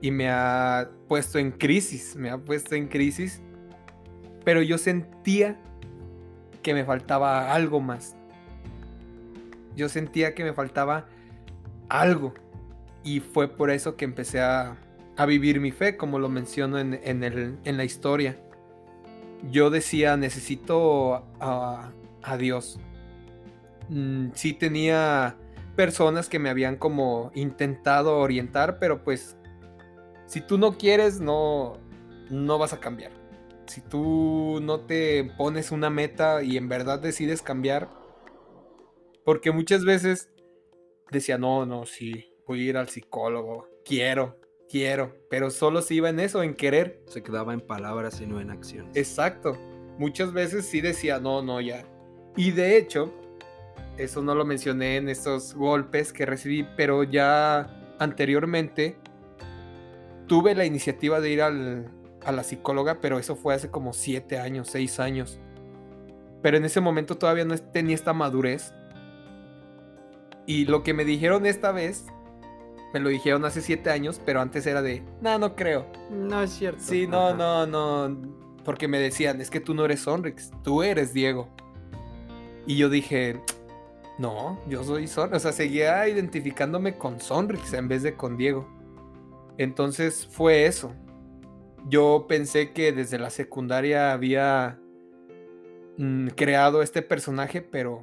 y 0.00 0.10
me 0.10 0.28
ha 0.30 0.90
puesto 1.08 1.38
en 1.38 1.50
crisis, 1.50 2.16
me 2.16 2.30
ha 2.30 2.38
puesto 2.38 2.74
en 2.74 2.88
crisis, 2.88 3.42
pero 4.44 4.62
yo 4.62 4.78
sentía 4.78 5.60
que 6.64 6.74
me 6.74 6.84
faltaba 6.84 7.54
algo 7.54 7.80
más. 7.80 8.16
Yo 9.76 9.88
sentía 9.88 10.34
que 10.34 10.42
me 10.42 10.52
faltaba 10.52 11.06
algo. 11.88 12.34
Y 13.04 13.20
fue 13.20 13.46
por 13.46 13.70
eso 13.70 13.96
que 13.96 14.04
empecé 14.04 14.40
a, 14.40 14.76
vivir 15.28 15.60
mi 15.60 15.70
fe, 15.70 15.96
como 15.96 16.18
lo 16.18 16.28
menciono 16.28 16.78
en, 16.80 16.98
en, 17.04 17.76
la 17.76 17.84
historia. 17.84 18.36
Yo 19.52 19.70
decía, 19.70 20.16
necesito 20.16 21.22
a, 21.38 21.92
Dios. 22.38 22.80
Mm, 23.90 24.28
sí 24.34 24.54
tenía 24.54 25.36
personas 25.76 26.28
que 26.28 26.38
me 26.38 26.48
habían 26.48 26.76
como 26.76 27.30
intentado 27.34 28.18
orientar, 28.18 28.78
pero 28.78 29.04
pues 29.04 29.36
si 30.26 30.40
tú 30.40 30.56
no 30.56 30.78
quieres, 30.78 31.20
no, 31.20 31.74
no 32.30 32.58
vas 32.58 32.72
a 32.72 32.80
cambiar 32.80 33.23
si 33.66 33.80
tú 33.80 34.60
no 34.62 34.80
te 34.80 35.24
pones 35.36 35.70
una 35.70 35.90
meta 35.90 36.42
y 36.42 36.56
en 36.56 36.68
verdad 36.68 37.00
decides 37.00 37.42
cambiar, 37.42 37.88
Porque 39.24 39.52
muchas 39.52 39.86
veces 39.86 40.30
decía, 41.10 41.38
no, 41.38 41.64
no, 41.64 41.86
sí, 41.86 42.34
voy 42.46 42.60
a 42.60 42.70
ir 42.70 42.76
al 42.76 42.90
psicólogo, 42.90 43.68
quiero, 43.82 44.38
quiero, 44.68 45.16
pero 45.30 45.50
solo 45.50 45.80
se 45.80 45.94
iba 45.94 46.10
en 46.10 46.20
eso, 46.20 46.42
en 46.42 46.54
querer. 46.54 47.02
Se 47.06 47.22
quedaba 47.22 47.54
en 47.54 47.62
palabras 47.62 48.20
y 48.20 48.26
no 48.26 48.38
en 48.38 48.50
acciones. 48.50 48.94
Exacto. 48.94 49.56
Muchas 49.98 50.34
veces 50.34 50.66
sí 50.66 50.82
decía, 50.82 51.20
no, 51.20 51.40
no, 51.40 51.60
ya. 51.62 51.86
Y 52.36 52.50
de 52.50 52.76
hecho, 52.76 53.14
eso 53.96 54.22
no 54.22 54.34
lo 54.34 54.44
mencioné 54.44 54.96
en 54.96 55.08
estos 55.08 55.54
golpes 55.54 56.12
que 56.12 56.26
recibí, 56.26 56.66
pero 56.76 57.04
ya 57.04 57.96
anteriormente 57.98 58.96
tuve 60.26 60.54
la 60.54 60.64
iniciativa 60.64 61.20
de 61.20 61.30
ir 61.30 61.42
al, 61.42 61.93
a 62.24 62.32
la 62.32 62.42
psicóloga, 62.42 62.98
pero 63.00 63.18
eso 63.18 63.36
fue 63.36 63.54
hace 63.54 63.70
como 63.70 63.92
siete 63.92 64.38
años, 64.38 64.68
seis 64.70 65.00
años. 65.00 65.38
Pero 66.42 66.56
en 66.56 66.64
ese 66.64 66.80
momento 66.80 67.16
todavía 67.16 67.44
no 67.44 67.56
tenía 67.56 67.94
esta 67.94 68.12
madurez. 68.12 68.74
Y 70.46 70.66
lo 70.66 70.82
que 70.82 70.92
me 70.92 71.04
dijeron 71.04 71.46
esta 71.46 71.72
vez, 71.72 72.04
me 72.92 73.00
lo 73.00 73.08
dijeron 73.08 73.44
hace 73.44 73.60
siete 73.62 73.90
años, 73.90 74.20
pero 74.24 74.40
antes 74.40 74.66
era 74.66 74.82
de, 74.82 75.02
no, 75.20 75.38
no 75.38 75.56
creo. 75.56 75.86
No 76.10 76.42
es 76.42 76.50
cierto. 76.50 76.80
Sí, 76.82 77.06
no, 77.06 77.34
no, 77.34 77.66
no. 77.66 78.16
Porque 78.64 78.88
me 78.88 78.98
decían, 78.98 79.40
es 79.40 79.50
que 79.50 79.60
tú 79.60 79.74
no 79.74 79.84
eres 79.84 80.00
Sonrix, 80.00 80.50
tú 80.62 80.82
eres 80.82 81.12
Diego. 81.12 81.48
Y 82.66 82.76
yo 82.76 82.88
dije, 82.88 83.40
no, 84.18 84.60
yo 84.68 84.84
soy 84.84 85.06
Sonrix. 85.06 85.36
O 85.36 85.40
sea, 85.40 85.52
seguía 85.52 86.06
identificándome 86.08 86.96
con 86.96 87.20
Sonrix 87.20 87.72
en 87.72 87.88
vez 87.88 88.02
de 88.02 88.16
con 88.16 88.36
Diego. 88.36 88.68
Entonces 89.58 90.26
fue 90.30 90.66
eso. 90.66 90.92
Yo 91.86 92.26
pensé 92.28 92.72
que 92.72 92.92
desde 92.92 93.18
la 93.18 93.30
secundaria 93.30 94.12
había 94.12 94.80
mm, 95.98 96.28
creado 96.28 96.82
este 96.82 97.02
personaje, 97.02 97.60
pero 97.60 98.02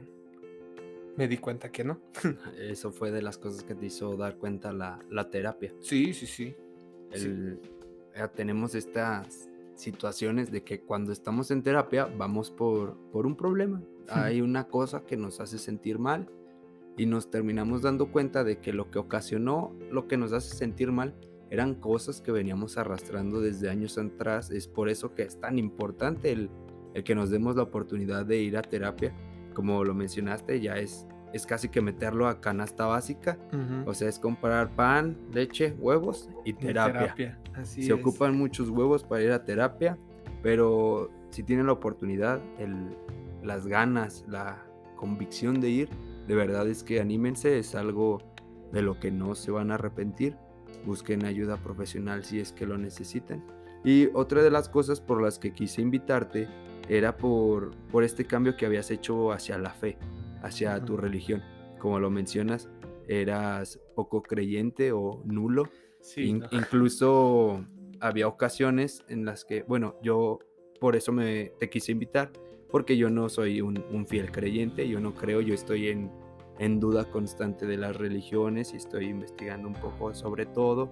me 1.18 1.28
di 1.28 1.38
cuenta 1.38 1.72
que 1.72 1.84
no. 1.84 2.00
Eso 2.60 2.92
fue 2.92 3.12
de 3.12 3.22
las 3.22 3.38
cosas 3.38 3.64
que 3.64 3.76
te 3.76 3.88
hizo 3.88 4.16
dar 4.18 4.38
cuenta 4.38 4.72
la, 4.72 5.00
la 5.10 5.30
terapia. 5.30 5.74
Sí, 5.80 6.14
sí, 6.14 6.28
sí. 6.28 6.56
El, 7.12 7.60
sí. 8.14 8.22
tenemos 8.36 8.76
estas 8.76 9.50
situaciones 9.76 10.52
de 10.52 10.64
que 10.64 10.82
cuando 10.82 11.12
estamos 11.12 11.50
en 11.50 11.64
terapia 11.64 12.06
vamos 12.06 12.52
por, 12.52 12.98
por 13.12 13.26
un 13.26 13.36
problema. 13.36 13.82
Hay 14.10 14.42
una 14.42 14.68
cosa 14.68 15.06
que 15.06 15.18
nos 15.18 15.40
hace 15.40 15.58
sentir 15.58 15.98
mal 15.98 16.30
y 16.98 17.06
nos 17.06 17.32
terminamos 17.32 17.82
dando 17.82 18.12
cuenta 18.12 18.44
de 18.44 18.60
que 18.60 18.74
lo 18.74 18.92
que 18.92 19.00
ocasionó 19.00 19.74
lo 19.90 20.08
que 20.08 20.18
nos 20.18 20.34
hace 20.34 20.56
sentir 20.56 20.92
mal 20.92 21.16
eran 21.52 21.76
cosas 21.76 22.22
que 22.22 22.32
veníamos 22.32 22.78
arrastrando 22.78 23.42
desde 23.42 23.70
años 23.70 23.98
atrás. 23.98 24.50
Es 24.52 24.68
por 24.68 24.88
eso 24.90 25.14
que 25.14 25.24
es 25.24 25.38
tan 25.40 25.60
importante 25.60 26.32
el, 26.32 26.50
el 26.94 27.04
que 27.04 27.14
nos 27.14 27.30
demos 27.30 27.58
la 27.58 27.64
oportunidad 27.64 28.26
de 28.26 28.38
ir 28.38 28.58
a 28.58 28.62
terapia. 28.62 29.14
Como 29.54 29.84
lo 29.84 29.94
mencionaste, 29.94 30.62
ya 30.62 30.78
es, 30.78 31.06
es 31.34 31.46
casi 31.46 31.68
que 31.68 31.82
meterlo 31.82 32.28
a 32.30 32.40
canasta 32.40 32.86
básica. 32.86 33.38
Uh 33.52 33.58
-huh. 33.58 33.84
O 33.86 33.94
sea, 33.94 34.08
es 34.08 34.18
comprar 34.18 34.74
pan, 34.78 35.18
leche, 35.34 35.76
huevos 35.78 36.30
y 36.46 36.54
terapia. 36.54 37.14
terapia. 37.14 37.40
Así 37.54 37.84
Se 37.84 37.94
es. 37.94 38.00
ocupan 38.00 38.34
muchos 38.38 38.70
huevos 38.70 39.04
para 39.04 39.22
ir 39.22 39.32
a 39.34 39.44
terapia, 39.44 39.98
pero 40.42 41.12
si 41.32 41.44
tienen 41.44 41.66
la 41.66 41.74
oportunidad, 41.74 42.42
el, 42.60 42.96
las 43.44 43.68
ganas, 43.68 44.24
la 44.30 44.64
convicción 44.96 45.60
de 45.60 45.70
ir, 45.70 45.90
de 46.28 46.36
verdad 46.36 46.66
es 46.70 46.82
que 46.82 47.02
anímense, 47.02 47.60
es 47.60 47.76
algo 47.76 48.20
de 48.72 48.82
lo 48.82 49.02
que 49.02 49.12
no 49.12 49.36
se 49.36 49.52
van 49.52 49.72
a 49.72 49.76
arrepentir 49.76 50.38
busquen 50.86 51.26
ayuda 51.26 51.58
profesional 51.58 52.24
si 52.24 52.40
es 52.40 52.52
que 52.52 52.66
lo 52.66 52.78
necesitan. 52.78 53.44
Y 53.84 54.10
otra 54.14 54.44
de 54.44 54.52
las 54.52 54.70
cosas 54.70 55.02
por 55.02 55.22
las 55.22 55.40
que 55.40 55.54
quise 55.54 55.82
invitarte 55.82 56.48
era 56.88 57.18
por, 57.18 57.72
por 57.92 58.04
este 58.04 58.26
cambio 58.26 58.56
que 58.56 58.66
habías 58.66 58.92
hecho 58.92 59.32
hacia 59.32 59.58
la 59.58 59.72
fe, 59.72 59.98
hacia 60.42 60.76
uh 60.76 60.80
-huh. 60.80 60.86
tu 60.86 60.98
religión. 60.98 61.42
Como 61.80 62.00
lo 62.00 62.10
mencionas, 62.10 62.70
eras 63.08 63.80
poco 63.96 64.22
creyente 64.22 64.92
o 64.92 65.22
nulo. 65.26 65.70
Sí, 66.02 66.24
In 66.24 66.40
no. 66.40 66.48
Incluso 66.52 67.66
había 68.00 68.28
ocasiones 68.28 69.04
en 69.08 69.26
las 69.26 69.46
que, 69.46 69.64
bueno, 69.64 69.96
yo 70.02 70.40
por 70.80 70.96
eso 70.96 71.12
me, 71.12 71.54
te 71.60 71.70
quise 71.70 71.92
invitar, 71.92 72.32
porque 72.70 72.98
yo 72.98 73.10
no 73.10 73.30
soy 73.30 73.62
un, 73.62 73.84
un 73.92 74.08
fiel 74.08 74.32
creyente, 74.32 74.88
yo 74.88 75.00
no 75.00 75.14
creo, 75.14 75.42
yo 75.42 75.54
estoy 75.54 75.90
en 75.90 76.12
en 76.60 76.80
duda 76.80 77.06
constante 77.06 77.66
de 77.66 77.78
las 77.78 77.96
religiones 77.96 78.74
y 78.74 78.78
estoy 78.78 79.06
investigando 79.06 79.68
un 79.68 79.74
poco 79.74 80.14
sobre 80.14 80.46
todo, 80.46 80.90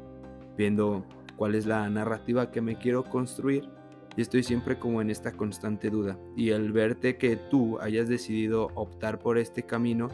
viendo 0.58 1.06
cuál 1.36 1.56
es 1.56 1.66
la 1.66 1.90
narrativa 1.90 2.52
que 2.52 2.62
me 2.62 2.78
quiero 2.78 3.04
construir 3.04 3.70
y 4.18 4.22
estoy 4.22 4.44
siempre 4.44 4.80
como 4.80 5.02
en 5.02 5.10
esta 5.10 5.32
constante 5.32 5.90
duda. 5.90 6.18
Y 6.36 6.50
el 6.50 6.72
verte 6.72 7.18
que 7.18 7.36
tú 7.38 7.80
hayas 7.80 8.10
decidido 8.10 8.68
optar 8.76 9.20
por 9.20 9.38
este 9.38 9.64
camino 9.64 10.10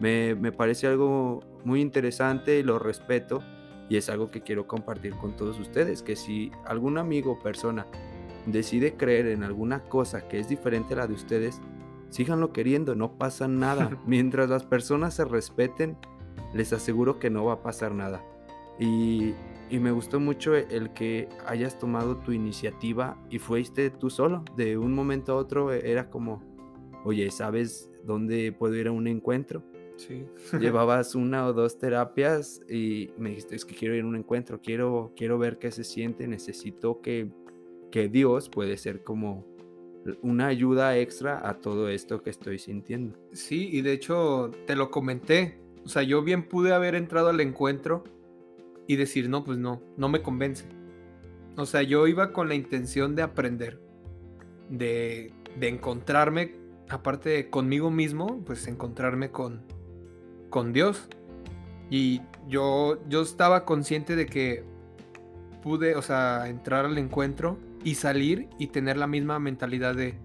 me, 0.00 0.34
me 0.34 0.52
parece 0.52 0.86
algo 0.86 1.40
muy 1.64 1.80
interesante 1.80 2.58
y 2.58 2.62
lo 2.62 2.78
respeto 2.78 3.42
y 3.88 3.96
es 3.96 4.08
algo 4.08 4.30
que 4.30 4.42
quiero 4.42 4.66
compartir 4.66 5.14
con 5.14 5.34
todos 5.36 5.58
ustedes, 5.58 6.02
que 6.02 6.14
si 6.14 6.52
algún 6.66 6.98
amigo 6.98 7.32
o 7.32 7.38
persona 7.38 7.86
decide 8.46 8.94
creer 8.94 9.26
en 9.26 9.42
alguna 9.42 9.82
cosa 9.84 10.28
que 10.28 10.38
es 10.38 10.48
diferente 10.48 10.94
a 10.94 10.98
la 10.98 11.06
de 11.06 11.14
ustedes, 11.14 11.60
síganlo 12.10 12.52
queriendo, 12.52 12.94
no 12.94 13.18
pasa 13.18 13.48
nada. 13.48 13.90
Mientras 14.06 14.48
las 14.48 14.64
personas 14.64 15.14
se 15.14 15.24
respeten, 15.24 15.96
les 16.54 16.72
aseguro 16.72 17.18
que 17.18 17.30
no 17.30 17.44
va 17.44 17.54
a 17.54 17.62
pasar 17.62 17.94
nada. 17.94 18.24
Y, 18.78 19.34
y, 19.70 19.80
me 19.80 19.90
gustó 19.90 20.20
mucho 20.20 20.54
el 20.54 20.92
que 20.92 21.28
hayas 21.46 21.78
tomado 21.78 22.18
tu 22.18 22.32
iniciativa 22.32 23.16
y 23.28 23.38
fuiste 23.38 23.90
tú 23.90 24.08
solo. 24.08 24.44
De 24.56 24.78
un 24.78 24.94
momento 24.94 25.32
a 25.32 25.36
otro 25.36 25.72
era 25.72 26.10
como, 26.10 26.42
oye, 27.04 27.30
¿sabes 27.30 27.90
dónde 28.04 28.52
puedo 28.52 28.76
ir 28.76 28.88
a 28.88 28.92
un 28.92 29.08
encuentro? 29.08 29.64
Sí. 29.96 30.26
Llevabas 30.60 31.14
una 31.16 31.46
o 31.46 31.52
dos 31.52 31.78
terapias 31.78 32.62
y 32.68 33.10
me 33.18 33.30
dijiste, 33.30 33.56
es 33.56 33.64
que 33.64 33.74
quiero 33.74 33.96
ir 33.96 34.04
a 34.04 34.06
un 34.06 34.16
encuentro, 34.16 34.60
quiero, 34.62 35.12
quiero 35.16 35.38
ver 35.38 35.58
qué 35.58 35.72
se 35.72 35.82
siente, 35.82 36.28
necesito 36.28 37.00
que, 37.00 37.30
que 37.90 38.08
Dios 38.08 38.48
puede 38.48 38.76
ser 38.76 39.02
como 39.02 39.44
una 40.22 40.46
ayuda 40.46 40.96
extra 40.96 41.48
a 41.48 41.54
todo 41.54 41.88
esto 41.88 42.22
que 42.22 42.30
estoy 42.30 42.58
sintiendo. 42.58 43.18
Sí, 43.32 43.68
y 43.72 43.82
de 43.82 43.92
hecho 43.92 44.50
te 44.66 44.76
lo 44.76 44.90
comenté. 44.90 45.58
O 45.84 45.88
sea, 45.88 46.02
yo 46.02 46.22
bien 46.22 46.48
pude 46.48 46.72
haber 46.72 46.94
entrado 46.94 47.28
al 47.28 47.40
encuentro 47.40 48.04
y 48.86 48.96
decir, 48.96 49.28
no, 49.28 49.44
pues 49.44 49.58
no, 49.58 49.82
no 49.96 50.08
me 50.08 50.22
convence. 50.22 50.66
O 51.56 51.66
sea, 51.66 51.82
yo 51.82 52.06
iba 52.06 52.32
con 52.32 52.48
la 52.48 52.54
intención 52.54 53.14
de 53.14 53.22
aprender, 53.22 53.80
de, 54.70 55.32
de 55.58 55.68
encontrarme, 55.68 56.54
aparte 56.88 57.30
de 57.30 57.50
conmigo 57.50 57.90
mismo, 57.90 58.42
pues 58.44 58.66
encontrarme 58.66 59.30
con, 59.30 59.62
con 60.50 60.72
Dios. 60.72 61.08
Y 61.90 62.20
yo, 62.48 62.98
yo 63.08 63.22
estaba 63.22 63.64
consciente 63.64 64.16
de 64.16 64.26
que 64.26 64.64
pude, 65.62 65.96
o 65.96 66.02
sea, 66.02 66.48
entrar 66.48 66.84
al 66.84 66.98
encuentro 66.98 67.58
y 67.84 67.94
salir 67.94 68.48
y 68.58 68.68
tener 68.68 68.96
la 68.96 69.06
misma 69.06 69.38
mentalidad 69.38 69.94
de, 69.94 70.18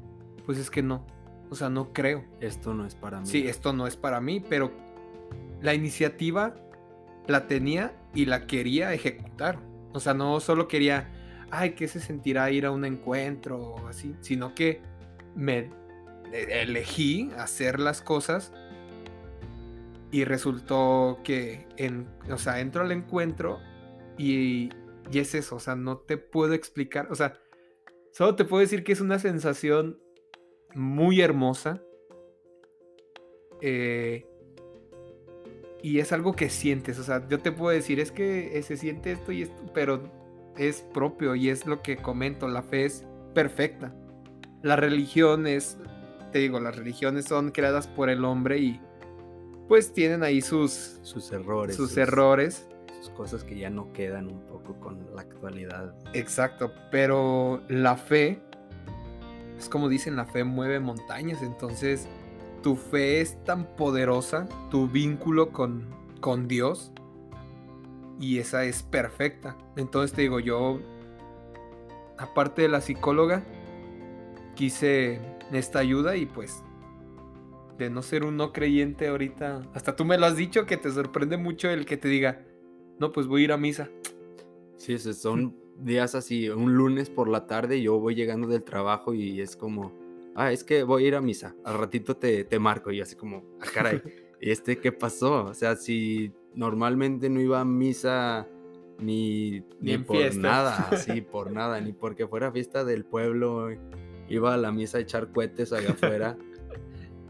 pues 0.45 0.57
es 0.57 0.69
que 0.69 0.81
no, 0.81 1.05
o 1.49 1.55
sea, 1.55 1.69
no 1.69 1.93
creo. 1.93 2.23
Esto 2.39 2.73
no 2.73 2.85
es 2.85 2.95
para 2.95 3.19
mí. 3.19 3.27
Sí, 3.27 3.47
esto 3.47 3.73
no 3.73 3.87
es 3.87 3.95
para 3.95 4.19
mí, 4.21 4.39
pero 4.39 4.71
la 5.61 5.73
iniciativa 5.73 6.55
la 7.27 7.47
tenía 7.47 7.93
y 8.13 8.25
la 8.25 8.47
quería 8.47 8.93
ejecutar. 8.93 9.59
O 9.93 9.99
sea, 9.99 10.13
no 10.13 10.39
solo 10.39 10.67
quería, 10.67 11.11
ay, 11.51 11.73
¿qué 11.73 11.87
se 11.87 11.99
sentirá 11.99 12.49
ir 12.49 12.65
a 12.65 12.71
un 12.71 12.85
encuentro 12.85 13.59
o 13.59 13.87
así? 13.87 14.15
Sino 14.21 14.55
que 14.55 14.81
me 15.35 15.69
elegí 16.31 17.29
hacer 17.37 17.79
las 17.79 18.01
cosas 18.01 18.51
y 20.11 20.25
resultó 20.25 21.19
que, 21.23 21.67
en, 21.77 22.07
o 22.31 22.37
sea, 22.37 22.59
entro 22.59 22.81
al 22.81 22.91
encuentro 22.91 23.59
y, 24.17 24.69
y 25.11 25.19
es 25.19 25.35
eso, 25.35 25.57
o 25.57 25.59
sea, 25.59 25.75
no 25.75 25.97
te 25.97 26.17
puedo 26.17 26.53
explicar, 26.53 27.07
o 27.11 27.15
sea, 27.15 27.33
Solo 28.13 28.35
te 28.35 28.45
puedo 28.45 28.61
decir 28.61 28.83
que 28.83 28.91
es 28.91 29.01
una 29.01 29.17
sensación 29.17 29.99
muy 30.75 31.19
hermosa. 31.19 31.81
Eh, 33.59 34.27
y 35.81 35.97
es 35.97 36.11
algo 36.11 36.35
que 36.35 36.49
sientes. 36.49 36.99
O 36.99 37.03
sea, 37.03 37.27
yo 37.27 37.39
te 37.39 37.51
puedo 37.51 37.75
decir, 37.75 37.99
es 37.99 38.11
que 38.11 38.61
se 38.61 38.77
siente 38.77 39.11
esto 39.11 39.31
y 39.31 39.41
esto, 39.41 39.63
pero 39.73 40.03
es 40.57 40.81
propio 40.93 41.33
y 41.33 41.49
es 41.49 41.65
lo 41.65 41.81
que 41.81 41.97
comento. 41.97 42.47
La 42.47 42.61
fe 42.61 42.85
es 42.85 43.03
perfecta. 43.33 43.95
La 44.61 44.75
religión 44.75 45.47
es, 45.47 45.77
te 46.31 46.37
digo, 46.37 46.59
las 46.59 46.75
religiones 46.75 47.25
son 47.25 47.49
creadas 47.49 47.87
por 47.87 48.11
el 48.11 48.25
hombre 48.25 48.59
y 48.59 48.79
pues 49.67 49.91
tienen 49.91 50.21
ahí 50.21 50.41
sus, 50.41 50.99
sus 51.01 51.31
errores. 51.31 51.75
Sus, 51.75 51.89
sus 51.89 51.97
errores 51.97 52.67
cosas 53.09 53.43
que 53.43 53.57
ya 53.57 53.69
no 53.69 53.91
quedan 53.93 54.27
un 54.27 54.41
poco 54.41 54.79
con 54.79 55.15
la 55.15 55.21
actualidad. 55.21 55.95
Exacto, 56.13 56.71
pero 56.91 57.61
la 57.67 57.95
fe, 57.97 58.41
es 59.57 59.69
como 59.69 59.89
dicen, 59.89 60.15
la 60.15 60.25
fe 60.25 60.43
mueve 60.43 60.79
montañas, 60.79 61.41
entonces 61.41 62.07
tu 62.61 62.75
fe 62.75 63.21
es 63.21 63.43
tan 63.43 63.75
poderosa, 63.75 64.47
tu 64.69 64.87
vínculo 64.87 65.51
con, 65.51 65.87
con 66.21 66.47
Dios, 66.47 66.91
y 68.19 68.39
esa 68.39 68.63
es 68.63 68.83
perfecta. 68.83 69.57
Entonces 69.75 70.13
te 70.13 70.21
digo, 70.21 70.39
yo, 70.39 70.79
aparte 72.17 72.63
de 72.63 72.69
la 72.69 72.81
psicóloga, 72.81 73.43
quise 74.55 75.19
esta 75.51 75.79
ayuda 75.79 76.15
y 76.15 76.25
pues 76.25 76.63
de 77.77 77.89
no 77.89 78.01
ser 78.01 78.23
un 78.23 78.37
no 78.37 78.53
creyente 78.53 79.07
ahorita. 79.07 79.63
Hasta 79.73 79.95
tú 79.95 80.05
me 80.05 80.17
lo 80.17 80.25
has 80.25 80.35
dicho 80.35 80.65
que 80.65 80.77
te 80.77 80.91
sorprende 80.91 81.37
mucho 81.37 81.69
el 81.69 81.85
que 81.85 81.97
te 81.97 82.07
diga, 82.07 82.39
no, 82.99 83.11
pues 83.11 83.27
voy 83.27 83.41
a 83.41 83.43
ir 83.45 83.51
a 83.51 83.57
misa. 83.57 83.89
Sí, 84.77 84.97
son 84.97 85.55
días 85.77 86.15
así, 86.15 86.49
un 86.49 86.75
lunes 86.75 87.09
por 87.09 87.27
la 87.27 87.47
tarde 87.47 87.81
yo 87.81 87.99
voy 87.99 88.15
llegando 88.15 88.47
del 88.47 88.63
trabajo 88.63 89.13
y 89.13 89.41
es 89.41 89.55
como, 89.55 89.93
ah, 90.35 90.51
es 90.51 90.63
que 90.63 90.83
voy 90.83 91.05
a 91.05 91.07
ir 91.07 91.15
a 91.15 91.21
misa, 91.21 91.55
al 91.63 91.77
ratito 91.77 92.15
te, 92.15 92.43
te 92.43 92.59
marco 92.59 92.91
y 92.91 93.01
así 93.01 93.15
como, 93.15 93.43
ah, 93.61 93.65
caray, 93.73 94.01
este, 94.41 94.77
¿qué 94.77 94.91
pasó? 94.91 95.45
O 95.45 95.53
sea, 95.53 95.75
si 95.75 96.31
normalmente 96.53 97.29
no 97.29 97.41
iba 97.41 97.59
a 97.59 97.65
misa 97.65 98.47
ni, 98.99 99.63
ni, 99.79 99.97
por 99.97 100.35
nada, 100.35 100.75
así, 100.91 101.21
por 101.21 101.51
nada, 101.51 101.79
ni 101.81 101.93
porque 101.93 102.27
fuera 102.27 102.51
fiesta 102.51 102.83
del 102.83 103.05
pueblo, 103.05 103.69
iba 104.29 104.53
a 104.53 104.57
la 104.57 104.71
misa 104.71 104.97
a 104.97 105.01
echar 105.01 105.31
cohetes 105.31 105.73
allá 105.73 105.91
afuera. 105.91 106.37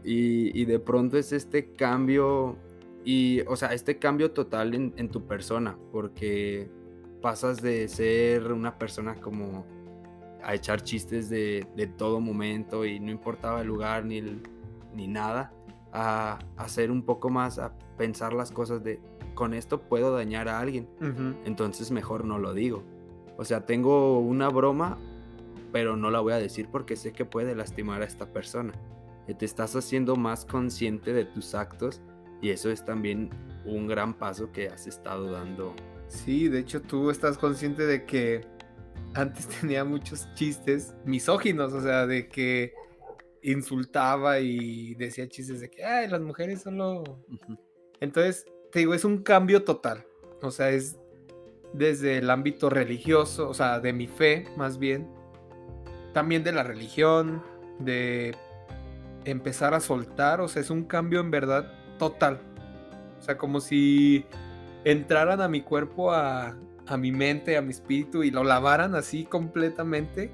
Y, 0.06 0.60
y, 0.60 0.66
de 0.66 0.78
pronto 0.80 1.16
es 1.16 1.32
este 1.32 1.72
cambio, 1.72 2.58
y, 3.04 3.42
o 3.42 3.56
sea, 3.56 3.74
este 3.74 3.98
cambio 3.98 4.30
total 4.32 4.74
en, 4.74 4.94
en, 4.96 5.10
tu 5.10 5.26
persona, 5.26 5.76
porque 5.92 6.70
pasas 7.20 7.60
de 7.60 7.86
ser 7.88 8.52
una 8.52 8.78
persona 8.78 9.14
como 9.16 9.66
a 10.42 10.54
echar 10.54 10.82
chistes 10.82 11.28
de, 11.28 11.66
de 11.76 11.86
todo 11.86 12.20
momento 12.20 12.84
y 12.84 13.00
no 13.00 13.10
importaba 13.10 13.60
el 13.60 13.66
lugar 13.66 14.04
ni, 14.04 14.18
el, 14.18 14.42
ni 14.94 15.06
nada, 15.06 15.52
a, 15.92 16.38
a 16.56 16.68
ser 16.68 16.90
un 16.90 17.02
poco 17.02 17.28
más, 17.28 17.58
a 17.58 17.76
pensar 17.96 18.32
las 18.32 18.50
cosas 18.50 18.82
de, 18.82 19.00
con 19.34 19.52
esto 19.52 19.82
puedo 19.82 20.14
dañar 20.14 20.48
a 20.48 20.60
alguien, 20.60 20.88
entonces 21.44 21.90
mejor 21.90 22.24
no 22.24 22.38
lo 22.38 22.54
digo. 22.54 22.82
O 23.36 23.44
sea, 23.44 23.66
tengo 23.66 24.20
una 24.20 24.48
broma, 24.48 24.98
pero 25.72 25.96
no 25.96 26.10
la 26.10 26.20
voy 26.20 26.32
a 26.32 26.38
decir 26.38 26.68
porque 26.70 26.96
sé 26.96 27.12
que 27.12 27.24
puede 27.24 27.54
lastimar 27.54 28.00
a 28.02 28.04
esta 28.04 28.32
persona. 28.32 28.72
Te 29.38 29.44
estás 29.44 29.74
haciendo 29.74 30.16
más 30.16 30.44
consciente 30.44 31.12
de 31.12 31.24
tus 31.24 31.54
actos 31.54 32.00
y 32.40 32.50
eso 32.50 32.70
es 32.70 32.84
también 32.84 33.30
un 33.64 33.86
gran 33.86 34.14
paso 34.14 34.52
que 34.52 34.68
has 34.68 34.86
estado 34.86 35.30
dando 35.30 35.74
Sí, 36.08 36.48
de 36.48 36.60
hecho 36.60 36.80
tú 36.82 37.10
estás 37.10 37.38
consciente 37.38 37.86
de 37.86 38.04
que 38.04 38.46
antes 39.14 39.48
tenía 39.60 39.84
muchos 39.84 40.32
chistes 40.34 40.94
misóginos, 41.04 41.72
o 41.72 41.82
sea, 41.82 42.06
de 42.06 42.28
que 42.28 42.72
insultaba 43.42 44.40
y 44.40 44.94
decía 44.94 45.28
chistes 45.28 45.60
de 45.60 45.70
que, 45.70 45.84
ay, 45.84 46.08
las 46.08 46.20
mujeres 46.20 46.62
solo... 46.62 47.04
Entonces, 48.00 48.46
te 48.72 48.80
digo, 48.80 48.94
es 48.94 49.04
un 49.04 49.22
cambio 49.22 49.64
total. 49.64 50.06
O 50.40 50.50
sea, 50.50 50.70
es 50.70 50.98
desde 51.72 52.18
el 52.18 52.30
ámbito 52.30 52.70
religioso, 52.70 53.48
o 53.48 53.54
sea, 53.54 53.80
de 53.80 53.92
mi 53.92 54.06
fe 54.06 54.46
más 54.56 54.78
bien, 54.78 55.08
también 56.12 56.44
de 56.44 56.52
la 56.52 56.62
religión, 56.62 57.42
de 57.80 58.36
empezar 59.24 59.74
a 59.74 59.80
soltar, 59.80 60.40
o 60.40 60.48
sea, 60.48 60.62
es 60.62 60.70
un 60.70 60.84
cambio 60.84 61.20
en 61.20 61.30
verdad 61.30 61.72
total. 61.98 62.40
O 63.18 63.22
sea, 63.22 63.38
como 63.38 63.60
si 63.60 64.26
entraran 64.84 65.40
a 65.40 65.48
mi 65.48 65.62
cuerpo, 65.62 66.12
a, 66.12 66.56
mi 66.98 67.12
mente, 67.12 67.56
a 67.56 67.62
mi 67.62 67.70
espíritu 67.70 68.22
y 68.22 68.30
lo 68.30 68.44
lavaran 68.44 68.94
así 68.94 69.24
completamente 69.24 70.30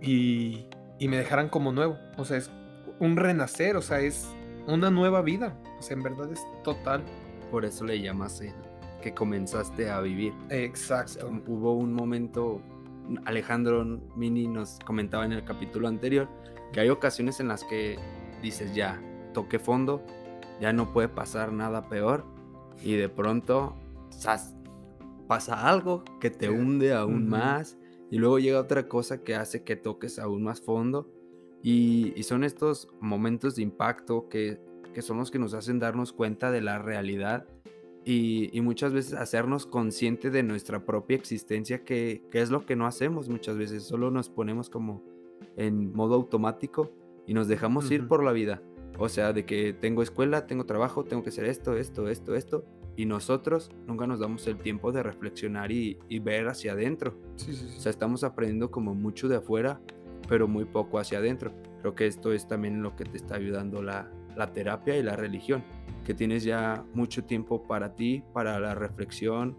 y, 0.00 0.66
y 0.98 1.08
me 1.08 1.16
dejaran 1.16 1.48
como 1.48 1.72
nuevo. 1.72 1.96
O 2.16 2.24
sea, 2.24 2.36
es 2.38 2.50
un 2.98 3.16
renacer, 3.16 3.76
o 3.76 3.82
sea, 3.82 4.00
es 4.00 4.28
una 4.66 4.90
nueva 4.90 5.22
vida. 5.22 5.56
O 5.78 5.82
sea, 5.82 5.96
en 5.96 6.02
verdad 6.02 6.32
es 6.32 6.40
total. 6.62 7.02
Por 7.50 7.64
eso 7.64 7.84
le 7.84 8.00
llamas 8.00 8.42
que 9.02 9.14
comenzaste 9.14 9.90
a 9.90 10.00
vivir. 10.00 10.32
Exacto. 10.48 11.30
hubo 11.46 11.74
un 11.74 11.92
momento, 11.92 12.60
Alejandro 13.26 13.84
Mini 14.16 14.48
nos 14.48 14.78
comentaba 14.84 15.24
en 15.24 15.32
el 15.32 15.44
capítulo 15.44 15.88
anterior, 15.88 16.28
que 16.72 16.80
hay 16.80 16.88
ocasiones 16.88 17.38
en 17.38 17.48
las 17.48 17.64
que 17.64 17.98
dices, 18.42 18.74
ya, 18.74 19.00
toqué 19.34 19.58
fondo, 19.58 20.02
ya 20.62 20.72
no 20.72 20.94
puede 20.94 21.08
pasar 21.08 21.52
nada 21.52 21.90
peor 21.90 22.24
y 22.82 22.94
de 22.94 23.10
pronto 23.10 23.74
pasa 25.28 25.68
algo 25.68 26.04
que 26.20 26.30
te 26.30 26.48
hunde 26.48 26.94
aún 26.94 27.28
más 27.28 27.76
y 28.10 28.16
luego 28.16 28.38
llega 28.38 28.60
otra 28.60 28.88
cosa 28.88 29.22
que 29.22 29.34
hace 29.34 29.64
que 29.64 29.76
toques 29.76 30.18
aún 30.18 30.44
más 30.44 30.62
fondo 30.62 31.10
y, 31.62 32.22
son 32.24 32.44
estos 32.44 32.88
momentos 33.00 33.56
de 33.56 33.62
impacto 33.62 34.28
que, 34.28 34.60
son 35.00 35.16
los 35.16 35.30
que 35.30 35.38
nos 35.38 35.54
hacen 35.54 35.78
darnos 35.78 36.12
cuenta 36.12 36.50
de 36.50 36.60
la 36.60 36.78
realidad 36.78 37.46
y, 38.04 38.60
muchas 38.60 38.92
veces 38.92 39.14
hacernos 39.14 39.66
consciente 39.66 40.30
de 40.30 40.42
nuestra 40.42 40.84
propia 40.84 41.16
existencia, 41.16 41.84
que, 41.84 42.22
es 42.32 42.50
lo 42.50 42.66
que 42.66 42.76
no 42.76 42.86
hacemos 42.86 43.30
muchas 43.30 43.56
veces, 43.56 43.84
solo 43.84 44.10
nos 44.10 44.28
ponemos 44.28 44.68
como 44.68 45.02
en 45.56 45.92
modo 45.94 46.14
automático 46.14 46.92
y 47.26 47.32
nos 47.32 47.48
dejamos 47.48 47.90
ir 47.90 48.06
por 48.06 48.22
la 48.22 48.32
vida. 48.32 48.62
O 48.98 49.08
sea, 49.08 49.32
de 49.32 49.44
que 49.44 49.72
tengo 49.72 50.02
escuela, 50.02 50.46
tengo 50.46 50.66
trabajo, 50.66 51.04
tengo 51.04 51.22
que 51.22 51.30
hacer 51.30 51.46
esto, 51.46 51.76
esto, 51.76 52.08
esto, 52.08 52.34
esto. 52.34 52.64
Y 52.96 53.06
nosotros 53.06 53.70
nunca 53.86 54.06
nos 54.06 54.20
damos 54.20 54.46
el 54.46 54.58
tiempo 54.58 54.92
de 54.92 55.02
reflexionar 55.02 55.72
y, 55.72 55.98
ver 56.20 56.46
hacia 56.46 56.72
adentro. 56.72 57.16
O 57.34 57.80
sea, 57.80 57.90
estamos 57.90 58.22
aprendiendo 58.22 58.70
como 58.70 58.94
mucho 58.94 59.28
de 59.28 59.36
afuera, 59.36 59.80
pero 60.28 60.46
muy 60.46 60.64
poco 60.64 61.00
hacia 61.00 61.18
adentro. 61.18 61.52
Creo 61.80 61.94
que 61.96 62.06
esto 62.06 62.32
es 62.32 62.46
también 62.46 62.82
lo 62.82 62.94
que 62.94 63.04
te 63.04 63.16
está 63.16 63.34
ayudando 63.34 63.82
la, 63.82 64.10
la 64.36 64.52
terapia 64.52 64.96
y 64.96 65.02
la 65.02 65.16
religión. 65.16 65.64
Que 66.04 66.14
tienes 66.14 66.44
ya 66.44 66.84
mucho 66.94 67.24
tiempo 67.24 67.66
para 67.66 67.96
ti, 67.96 68.22
para 68.32 68.60
la 68.60 68.76
reflexión. 68.76 69.56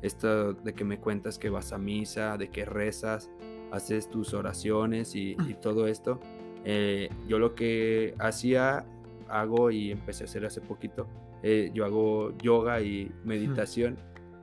Esto 0.00 0.54
de 0.54 0.72
que 0.72 0.84
me 0.84 0.98
cuentas 0.98 1.38
que 1.38 1.50
vas 1.50 1.72
a 1.72 1.78
misa, 1.78 2.38
de 2.38 2.48
que 2.48 2.64
rezas, 2.64 3.30
haces 3.70 4.08
tus 4.08 4.32
oraciones 4.32 5.14
y, 5.14 5.36
y 5.46 5.54
todo 5.60 5.88
esto 5.88 6.20
eh, 6.64 7.08
yo 7.26 7.38
lo 7.38 7.54
que 7.54 8.14
hacía, 8.18 8.84
hago 9.28 9.70
y 9.70 9.90
empecé 9.90 10.24
a 10.24 10.26
hacer 10.26 10.46
hace 10.46 10.60
poquito, 10.60 11.06
eh, 11.42 11.70
yo 11.72 11.84
hago 11.84 12.36
yoga 12.38 12.80
y 12.80 13.10
meditación. 13.24 13.96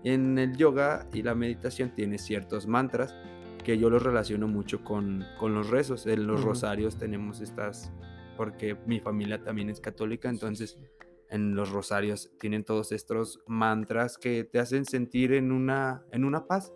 En 0.04 0.38
el 0.38 0.56
yoga 0.56 1.08
y 1.14 1.24
la 1.24 1.34
meditación 1.34 1.90
tiene 1.90 2.18
ciertos 2.18 2.68
mantras 2.68 3.16
que 3.64 3.78
yo 3.78 3.90
los 3.90 4.04
relaciono 4.04 4.48
mucho 4.48 4.84
con, 4.84 5.26
con 5.40 5.56
los 5.56 5.70
rezos. 5.70 6.06
En 6.06 6.28
los 6.28 6.44
rosarios 6.44 6.98
tenemos 6.98 7.42
estas, 7.42 7.92
porque 8.38 8.78
mi 8.86 9.00
familia 9.00 9.44
también 9.44 9.70
es 9.70 9.80
católica, 9.80 10.30
entonces 10.30 10.78
en 11.30 11.56
los 11.56 11.72
rosarios 11.72 12.32
tienen 12.40 12.64
todos 12.64 12.92
estos 12.92 13.40
mantras 13.48 14.18
que 14.18 14.44
te 14.44 14.60
hacen 14.60 14.86
sentir 14.86 15.34
en 15.34 15.52
una, 15.52 16.06
en 16.12 16.24
una 16.24 16.46
paz. 16.46 16.72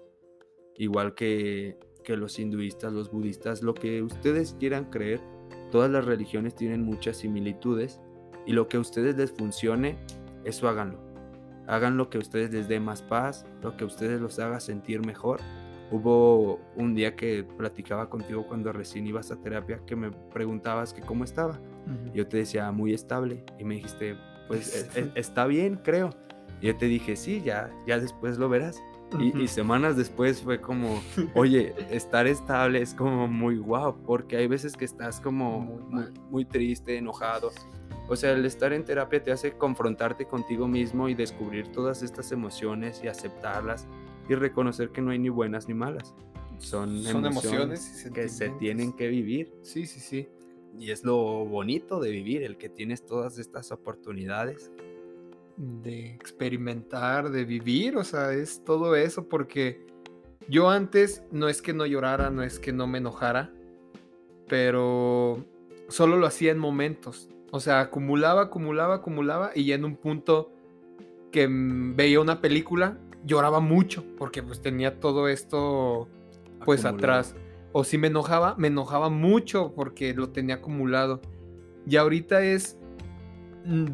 Igual 0.76 1.14
que, 1.14 1.78
que 2.10 2.18
los 2.18 2.40
hinduistas, 2.40 2.92
los 2.92 3.12
budistas, 3.12 3.62
lo 3.62 3.76
que 3.76 4.02
ustedes 4.02 4.56
quieran 4.60 4.86
creer, 4.86 5.22
Todas 5.72 5.92
las 5.92 6.06
religiones 6.06 6.56
tienen 6.56 6.84
muchas 6.84 7.18
similitudes 7.18 8.00
y 8.46 8.54
lo 8.54 8.68
que 8.68 8.78
a 8.78 8.80
ustedes 8.80 9.16
les 9.18 9.32
funcione, 9.32 9.98
eso 10.44 10.68
háganlo. 10.68 11.00
Hagan 11.68 11.98
lo 11.98 12.10
que 12.10 12.18
a 12.18 12.22
ustedes 12.22 12.52
les 12.52 12.68
dé 12.68 12.80
más 12.80 13.04
paz, 13.04 13.46
lo 13.62 13.78
que 13.78 13.84
a 13.84 13.88
ustedes 13.88 14.20
los 14.20 14.40
haga 14.40 14.60
sentir 14.60 15.06
mejor. 15.06 15.40
Hubo 15.92 16.60
un 16.76 16.96
día 16.96 17.16
que 17.16 17.44
platicaba 17.44 18.10
contigo 18.10 18.48
cuando 18.48 18.74
recién 18.74 19.06
ibas 19.06 19.32
a 19.32 19.36
terapia 19.38 19.80
que 19.86 19.96
me 19.96 20.12
preguntabas 20.12 20.94
que 20.94 21.02
cómo 21.02 21.24
estaba. 21.24 21.60
Yo 22.14 22.28
te 22.28 22.38
decía 22.38 22.72
muy 22.72 22.94
estable 22.94 23.44
y 23.60 23.64
me 23.64 23.76
dijiste, 23.76 24.16
pues 24.48 24.92
e, 24.96 25.02
e, 25.02 25.12
está 25.16 25.46
bien, 25.46 25.80
creo. 25.84 26.10
Y 26.62 26.68
yo 26.68 26.78
te 26.78 26.88
dije, 26.88 27.16
sí, 27.16 27.42
ya, 27.44 27.72
ya 27.86 28.00
después 28.00 28.40
lo 28.40 28.50
verás. 28.50 28.82
Y, 29.18 29.48
semanas 29.48 29.98
después 29.98 30.42
fue 30.42 30.62
como, 30.62 31.02
oye, 31.34 31.74
estar 31.90 32.28
estable 32.28 32.82
es 32.82 32.94
como 32.94 33.28
muy 33.28 33.58
guau, 33.58 33.98
porque 34.04 34.38
hay 34.38 34.48
veces 34.48 34.78
que 34.78 34.86
estás 34.86 35.20
como 35.20 35.60
muy, 35.60 36.04
muy, 36.30 36.46
triste, 36.46 36.98
enojado. 36.98 37.52
O 38.08 38.16
sea, 38.16 38.34
el 38.34 38.46
estar 38.46 38.74
en 38.74 38.86
terapia 38.86 39.24
te 39.24 39.32
hace 39.32 39.54
confrontarte 39.54 40.26
contigo 40.26 40.68
mismo 40.68 41.10
y 41.10 41.16
descubrir 41.16 41.72
todas 41.72 42.04
estas 42.04 42.32
emociones 42.32 43.02
y 43.04 43.08
aceptarlas 43.08 43.88
y 44.28 44.36
reconocer 44.36 44.90
que 44.90 45.02
no 45.02 45.12
hay 45.12 45.20
ni 45.20 45.30
buenas 45.30 45.68
ni 45.68 45.74
malas. 45.74 46.14
Son, 46.60 47.06
emociones, 47.08 48.10
que 48.14 48.28
se 48.28 48.50
tienen 48.50 48.94
que 48.94 49.08
vivir. 49.08 49.54
Sí, 49.64 49.86
sí, 49.86 50.00
sí. 50.00 50.28
Y 50.78 50.92
es 50.92 51.04
lo 51.04 51.46
bonito 51.46 52.00
de 52.00 52.12
vivir, 52.12 52.44
el 52.44 52.58
que 52.58 52.70
tienes 52.70 53.06
todas 53.06 53.40
estas 53.40 53.72
oportunidades 53.72 54.72
de 55.60 56.14
experimentar, 56.16 57.32
de 57.32 57.44
vivir, 57.44 57.98
o 57.98 58.04
sea, 58.06 58.32
es 58.32 58.64
todo 58.64 58.96
eso 58.96 59.28
porque 59.28 59.86
yo 60.48 60.70
antes 60.70 61.24
no 61.32 61.50
es 61.50 61.62
que 61.62 61.74
no 61.74 61.86
llorara, 61.86 62.30
no 62.30 62.44
es 62.44 62.60
que 62.60 62.72
no 62.72 62.88
me 62.88 63.00
enojara, 63.00 63.52
pero 64.48 65.46
solo 65.90 66.16
lo 66.16 66.26
hacía 66.26 66.52
en 66.52 66.60
momentos, 66.60 67.28
o 67.52 67.60
sea, 67.60 67.82
acumulaba, 67.82 68.44
acumulaba, 68.44 68.96
acumulaba 68.96 69.52
y 69.54 69.66
ya 69.66 69.76
en 69.76 69.84
un 69.84 69.98
punto 69.98 70.50
que 71.32 71.48
veía 71.50 72.22
una 72.22 72.40
película 72.40 72.98
lloraba 73.26 73.60
mucho 73.60 74.06
porque 74.18 74.42
pues 74.42 74.62
tenía 74.62 75.00
todo 75.02 75.28
esto 75.28 76.08
pues 76.64 76.86
atrás. 76.86 77.36
O 77.72 77.84
si 77.84 77.98
me 77.98 78.08
enojaba, 78.08 78.56
me 78.58 78.68
enojaba 78.68 79.10
mucho 79.10 79.74
porque 79.76 80.14
lo 80.14 80.30
tenía 80.30 80.56
acumulado. 80.56 81.22
Y 81.86 81.98
ahorita 81.98 82.42
es 82.42 82.78
mm, 83.66 83.86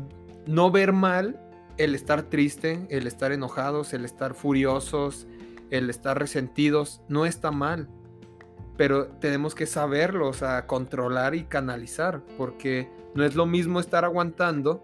no 0.48 0.72
ver 0.72 0.94
mal 0.94 1.40
el 1.77 1.95
estar 1.95 2.23
triste, 2.23 2.85
el 2.89 3.07
estar 3.07 3.31
enojados, 3.31 3.93
el 3.93 4.06
estar 4.06 4.34
furiosos, 4.34 5.27
el 5.69 5.89
estar 5.89 6.18
resentidos, 6.18 7.02
no 7.10 7.26
está 7.26 7.52
mal. 7.52 7.89
Pero 8.77 9.07
tenemos 9.07 9.56
que 9.56 9.65
saberlo, 9.65 10.27
o 10.27 10.34
sea, 10.34 10.68
controlar 10.68 11.35
y 11.35 11.43
canalizar, 11.43 12.22
porque 12.38 12.89
No 13.15 13.23
es 13.23 13.34
lo 13.34 13.45
mismo 13.45 13.80
estar 13.80 14.03
aguantando 14.03 14.84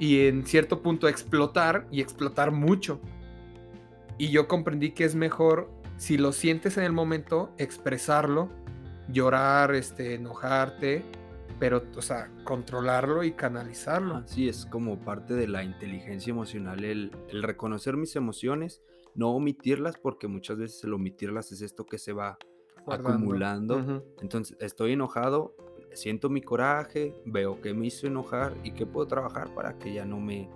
y 0.00 0.26
en 0.26 0.44
cierto 0.44 0.82
punto 0.82 1.06
explotar 1.06 1.86
y 1.92 2.00
explotar 2.00 2.50
mucho. 2.50 3.00
Y 4.18 4.30
yo 4.30 4.48
comprendí 4.48 4.90
que 4.90 5.04
es 5.04 5.14
mejor, 5.14 5.70
si 5.98 6.18
lo 6.18 6.32
sientes 6.32 6.76
en 6.78 6.82
el 6.82 6.92
momento, 6.92 7.52
expresarlo, 7.56 8.48
llorar, 9.06 9.72
este, 9.76 10.14
enojarte, 10.14 11.04
pero, 11.58 11.82
o 11.96 12.02
sea, 12.02 12.30
controlarlo 12.44 13.24
y 13.24 13.32
canalizarlo. 13.32 14.16
Así 14.16 14.48
es 14.48 14.66
como 14.66 15.00
parte 15.00 15.34
de 15.34 15.48
la 15.48 15.64
inteligencia 15.64 16.30
emocional, 16.30 16.84
el, 16.84 17.10
el 17.28 17.42
reconocer 17.42 17.96
mis 17.96 18.14
emociones, 18.16 18.82
no 19.14 19.30
omitirlas, 19.30 19.98
porque 19.98 20.28
muchas 20.28 20.58
veces 20.58 20.84
el 20.84 20.94
omitirlas 20.94 21.52
es 21.52 21.62
esto 21.62 21.86
que 21.86 21.98
se 21.98 22.12
va 22.12 22.38
Guardando. 22.84 23.10
acumulando. 23.10 24.04
Entonces, 24.20 24.56
estoy 24.60 24.92
enojado, 24.92 25.54
siento 25.92 26.30
mi 26.30 26.40
coraje, 26.40 27.14
veo 27.26 27.60
que 27.60 27.74
me 27.74 27.86
hizo 27.86 28.06
enojar 28.06 28.54
y 28.62 28.72
que 28.72 28.86
puedo 28.86 29.06
trabajar 29.06 29.52
para 29.54 29.78
que 29.78 29.92
ya 29.92 30.04
no 30.04 30.20
me 30.20 30.48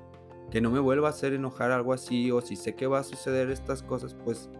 que 0.51 0.61
no 0.61 0.70
me 0.70 0.81
vuelva 0.81 1.09
a 1.09 1.11
hacer 1.11 1.33
enojar 1.33 1.70
algo 1.70 1.95
así 1.95 2.31
o 2.31 2.43
si 2.43 2.57
sé 2.57 2.74
que 2.74 2.87
va 2.87 2.99
a 2.99 3.05
suceder 3.05 3.51
estas 3.51 3.83
cosas, 3.83 4.15
pues 4.15 4.51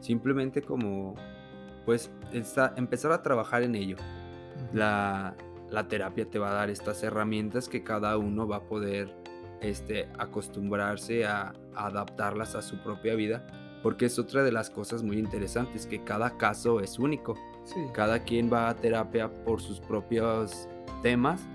simplemente 0.00 0.62
como 0.62 1.14
pues 1.86 2.10
empezar 2.32 3.12
a 3.12 3.22
trabajar 3.22 3.62
en 3.62 3.76
ello. 3.76 3.96
La, 4.72 5.36
la 5.70 5.88
terapia 5.88 6.28
te 6.28 6.38
va 6.38 6.50
a 6.50 6.54
dar 6.54 6.70
estas 6.70 7.02
herramientas 7.02 7.68
que 7.68 7.82
cada 7.82 8.16
uno 8.16 8.46
va 8.46 8.56
a 8.56 8.62
poder 8.62 9.14
este, 9.60 10.08
acostumbrarse 10.18 11.26
a, 11.26 11.54
a 11.74 11.86
adaptarlas 11.86 12.54
a 12.54 12.62
su 12.62 12.78
propia 12.82 13.14
vida, 13.14 13.46
porque 13.82 14.06
es 14.06 14.18
otra 14.18 14.42
de 14.42 14.52
las 14.52 14.70
cosas 14.70 15.02
muy 15.02 15.18
interesantes, 15.18 15.86
que 15.86 16.02
cada 16.04 16.36
caso 16.36 16.80
es 16.80 16.98
único. 16.98 17.36
Sí. 17.64 17.80
Cada 17.92 18.24
quien 18.24 18.52
va 18.52 18.68
a 18.68 18.76
terapia 18.76 19.30
por 19.44 19.60
sus 19.60 19.80
propios 19.80 20.68
temas. 21.02 21.46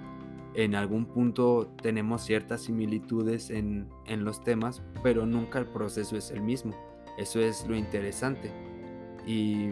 En 0.56 0.76
algún 0.76 1.06
punto 1.06 1.74
tenemos 1.82 2.22
ciertas 2.22 2.62
similitudes 2.62 3.50
en, 3.50 3.90
en 4.06 4.24
los 4.24 4.44
temas, 4.44 4.84
pero 5.02 5.26
nunca 5.26 5.58
el 5.60 5.66
proceso 5.66 6.16
es 6.16 6.30
el 6.30 6.42
mismo. 6.42 6.76
Eso 7.18 7.40
es 7.40 7.68
lo 7.68 7.76
interesante. 7.76 8.52
Y, 9.26 9.72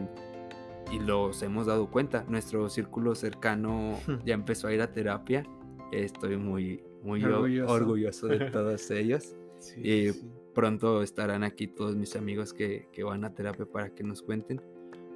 y 0.92 1.00
los 1.00 1.42
hemos 1.44 1.68
dado 1.68 1.90
cuenta. 1.90 2.26
Nuestro 2.28 2.70
círculo 2.70 3.16
cercano 3.16 3.98
ya 4.26 4.34
empezó 4.34 4.68
a 4.68 4.74
ir 4.74 4.82
a 4.82 4.92
terapia. 4.92 5.44
Estoy 5.92 6.38
muy, 6.38 6.84
muy 7.04 7.24
Orgulloso. 7.24 7.74
orgulloso 7.74 8.28
de 8.28 8.40
todos 8.52 8.90
ellos. 8.92 9.36
Sí, 9.60 9.80
Y 9.82 10.10
sí. 10.14 10.30
pronto 10.54 11.02
estarán 11.04 11.44
aquí 11.44 11.68
todos 11.68 11.96
mis 11.96 12.16
amigos 12.16 12.54
que, 12.54 12.88
que 12.92 13.04
van 13.04 13.24
a 13.26 13.34
terapia 13.34 13.66
para 13.66 13.94
que 13.94 14.04
nos 14.04 14.22
cuenten. 14.22 14.62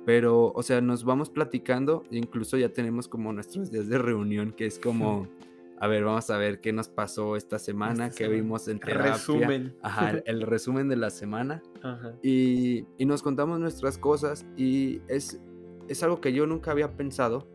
Pero, 0.05 0.51
o 0.53 0.61
sea, 0.61 0.81
nos 0.81 1.03
vamos 1.03 1.31
platicando, 1.31 2.03
incluso 2.11 2.57
ya 2.57 2.69
tenemos 2.69 3.07
como 3.07 3.33
nuestros 3.33 3.71
días 3.71 3.87
de 3.89 3.97
reunión, 3.97 4.51
que 4.51 4.67
es 4.67 4.77
como, 4.77 5.27
a 5.79 5.87
ver, 5.87 6.03
vamos 6.03 6.29
a 6.29 6.37
ver 6.37 6.61
qué 6.61 6.71
nos 6.71 6.89
pasó 6.89 7.35
esta 7.35 7.57
semana, 7.57 8.05
Esta 8.07 8.17
qué 8.19 8.23
semana. 8.25 8.41
vimos 8.43 8.67
en 8.67 8.79
terapia. 8.79 9.13
Resumen. 9.13 9.75
Ajá, 9.81 10.11
el, 10.11 10.23
el 10.27 10.41
resumen 10.43 10.89
de 10.89 10.95
la 10.97 11.09
semana. 11.09 11.63
Ajá. 11.81 12.13
Y, 12.21 12.85
y 12.99 13.05
nos 13.05 13.23
contamos 13.23 13.59
nuestras 13.59 13.97
cosas 13.97 14.45
y 14.55 15.01
es, 15.07 15.41
es 15.87 16.03
algo 16.03 16.21
que 16.21 16.33
yo 16.33 16.47
nunca 16.47 16.71
había 16.71 16.95
pensado 16.95 17.47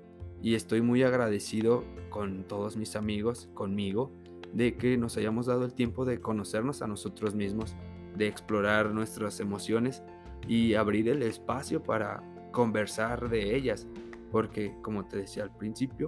y 0.43 0.55
estoy 0.55 0.83
muy 0.83 1.03
agradecido 1.03 1.85
con 2.09 2.45
todos 2.45 2.77
mis 2.77 2.97
amigos, 2.97 3.49
conmigo, 3.55 4.11
de 4.53 4.77
que 4.77 4.97
nos 4.97 5.17
hayamos 5.17 5.47
dado 5.47 5.65
el 5.65 5.75
tiempo 5.75 6.05
de 6.05 6.21
conocernos 6.21 6.83
a 6.83 6.87
nosotros 6.87 7.35
mismos, 7.35 7.77
de 8.17 8.27
explorar 8.27 8.93
nuestras 8.93 9.41
emociones 9.41 10.03
y 10.49 10.75
abrir 10.75 11.09
el 11.09 11.23
espacio 11.23 11.83
para 11.83 12.23
conversar 12.53 13.29
de 13.29 13.55
ellas, 13.55 13.87
porque 14.33 14.75
como 14.83 15.07
te 15.07 15.19
decía 15.19 15.45
al 15.45 15.57
principio, 15.57 16.07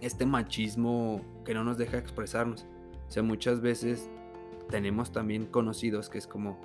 este 0.00 0.26
machismo 0.26 1.22
que 1.44 1.54
no 1.54 1.64
nos 1.64 1.78
deja 1.78 1.98
expresarnos, 1.98 2.66
o 3.08 3.10
sea, 3.10 3.22
muchas 3.22 3.60
veces 3.60 4.10
tenemos 4.68 5.12
también 5.12 5.46
conocidos 5.46 6.10
que 6.10 6.18
es 6.18 6.26
como, 6.26 6.60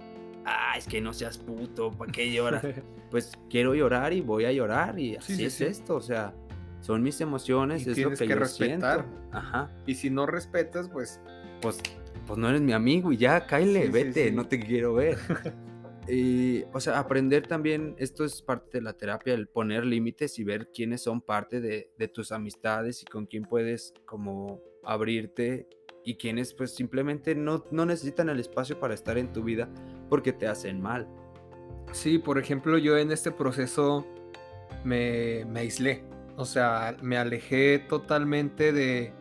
ah, 0.46 0.74
es 0.78 0.88
que 0.88 1.02
no 1.02 1.14
seas 1.14 1.38
puto, 1.38 1.92
¿para 1.92 2.12
qué 2.12 2.32
lloras? 2.32 2.64
pues 3.12 3.32
quiero 3.50 3.76
llorar 3.76 4.14
y 4.14 4.22
voy 4.22 4.46
a 4.46 4.52
llorar 4.52 5.00
y 5.00 5.16
así 5.16 5.36
sí, 5.36 5.46
es 5.46 5.54
sí. 5.54 5.66
esto, 5.66 5.96
o 5.96 6.02
sea, 6.02 6.34
son 6.82 7.02
mis 7.02 7.22
emociones, 7.22 7.80
Y 7.80 7.84
es 7.84 7.88
lo 7.90 7.94
tienes 7.96 8.20
que, 8.20 8.26
que 8.26 8.34
yo 8.34 8.40
respetar. 8.40 9.06
siento. 9.06 9.38
Ajá, 9.38 9.72
y 9.86 9.96
si 9.96 10.10
no 10.10 10.26
respetas, 10.26 10.90
pues 10.90 11.20
pues, 11.64 11.80
pues 12.28 12.38
no 12.38 12.50
eres 12.50 12.62
mi 12.62 12.74
amigo 12.74 13.12
y 13.14 13.18
ya, 13.18 13.48
cáile, 13.48 13.86
Sí, 13.86 13.92
vete, 13.92 14.32
no 14.32 14.46
te 14.48 14.60
quiero 14.60 14.94
ver. 14.96 15.18
y, 16.10 16.64
o 16.74 16.80
sea, 16.82 17.00
aprender 17.00 17.48
también, 17.48 17.96
esto 17.98 18.26
es 18.26 18.42
parte 18.42 18.80
de 18.80 18.82
la 18.82 18.94
terapia, 18.94 19.34
el 19.34 19.48
poner 19.48 19.86
límites 19.86 20.38
y 20.40 20.44
ver 20.44 20.70
quiénes 20.74 21.02
son 21.02 21.22
parte 21.22 21.62
de, 21.62 21.92
de 21.98 22.08
tus 22.10 22.34
amistades 22.34 23.02
y 23.02 23.06
con 23.06 23.26
quién 23.28 23.44
puedes 23.44 23.94
como 24.06 24.62
abrirte 24.84 25.70
y 26.04 26.16
quienes 26.16 26.54
pues 26.54 26.76
simplemente 26.76 27.36
no, 27.36 27.64
no 27.72 27.86
necesitan 27.86 28.30
el 28.30 28.40
espacio 28.40 28.80
para 28.80 28.94
estar 28.94 29.18
en 29.18 29.32
tu 29.32 29.44
vida 29.44 29.70
porque 30.10 30.34
te 30.34 30.48
hacen 30.48 30.82
mal. 30.82 31.08
Sí, 31.92 32.18
por 32.18 32.38
ejemplo, 32.40 32.78
yo 32.78 32.98
en 32.98 33.12
este 33.12 33.32
proceso 33.32 34.06
me, 34.84 35.46
me 35.46 35.62
aislé. 35.62 36.04
O 36.36 36.46
sea, 36.46 36.98
me 37.02 37.18
alejé 37.18 37.80
totalmente 37.80 38.74
de. 38.74 39.14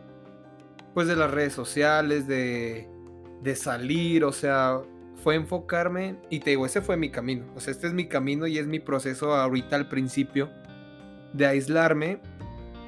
Pues 0.93 1.07
de 1.07 1.15
las 1.15 1.31
redes 1.31 1.53
sociales, 1.53 2.27
de. 2.27 2.87
de 3.41 3.55
salir. 3.55 4.23
O 4.23 4.31
sea, 4.31 4.81
fue 5.23 5.35
enfocarme. 5.35 6.17
Y 6.29 6.39
te 6.39 6.51
digo, 6.51 6.65
ese 6.65 6.81
fue 6.81 6.97
mi 6.97 7.11
camino. 7.11 7.45
O 7.55 7.59
sea, 7.59 7.71
este 7.71 7.87
es 7.87 7.93
mi 7.93 8.07
camino 8.07 8.47
y 8.47 8.57
es 8.57 8.67
mi 8.67 8.79
proceso 8.79 9.35
ahorita 9.35 9.75
al 9.75 9.87
principio. 9.87 10.49
De 11.33 11.45
aislarme 11.45 12.19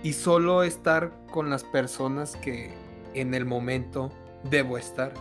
y 0.04 0.14
solo 0.14 0.64
estar 0.64 1.12
con 1.32 1.50
las 1.50 1.64
personas 1.64 2.36
que 2.36 2.74
en 3.16 3.34
el 3.34 3.46
momento 3.46 4.12
debo 4.50 4.78
estar. 4.78 5.14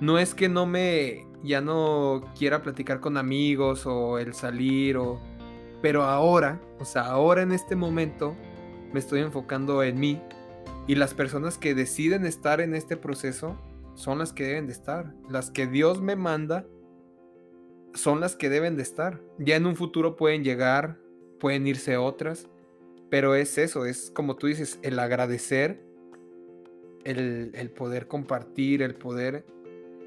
No 0.00 0.18
es 0.18 0.34
que 0.34 0.48
no 0.48 0.66
me 0.66 1.26
ya 1.42 1.60
no 1.60 2.22
quiera 2.38 2.62
platicar 2.62 3.00
con 3.00 3.16
amigos 3.16 3.86
o 3.86 4.18
el 4.18 4.34
salir 4.34 4.96
o 4.96 5.20
pero 5.82 6.02
ahora, 6.02 6.60
o 6.78 6.84
sea, 6.84 7.06
ahora 7.06 7.42
en 7.42 7.52
este 7.52 7.74
momento 7.74 8.36
me 8.92 9.00
estoy 9.00 9.20
enfocando 9.20 9.82
en 9.82 9.98
mí 9.98 10.20
y 10.86 10.94
las 10.94 11.14
personas 11.14 11.56
que 11.56 11.74
deciden 11.74 12.26
estar 12.26 12.60
en 12.60 12.74
este 12.74 12.96
proceso 12.96 13.56
son 13.94 14.18
las 14.18 14.32
que 14.32 14.44
deben 14.44 14.66
de 14.66 14.72
estar, 14.72 15.14
las 15.28 15.50
que 15.50 15.66
Dios 15.66 16.02
me 16.02 16.16
manda 16.16 16.66
son 17.94 18.20
las 18.20 18.36
que 18.36 18.48
deben 18.48 18.76
de 18.76 18.82
estar. 18.82 19.20
Ya 19.38 19.56
en 19.56 19.66
un 19.66 19.76
futuro 19.76 20.16
pueden 20.16 20.44
llegar, 20.44 20.98
pueden 21.38 21.66
irse 21.66 21.96
otras, 21.96 22.48
pero 23.10 23.34
es 23.34 23.58
eso, 23.58 23.84
es 23.84 24.10
como 24.14 24.36
tú 24.36 24.46
dices, 24.46 24.78
el 24.82 24.98
agradecer, 24.98 25.84
el, 27.04 27.50
el 27.54 27.70
poder 27.70 28.06
compartir, 28.06 28.82
el 28.82 28.94
poder... 28.94 29.44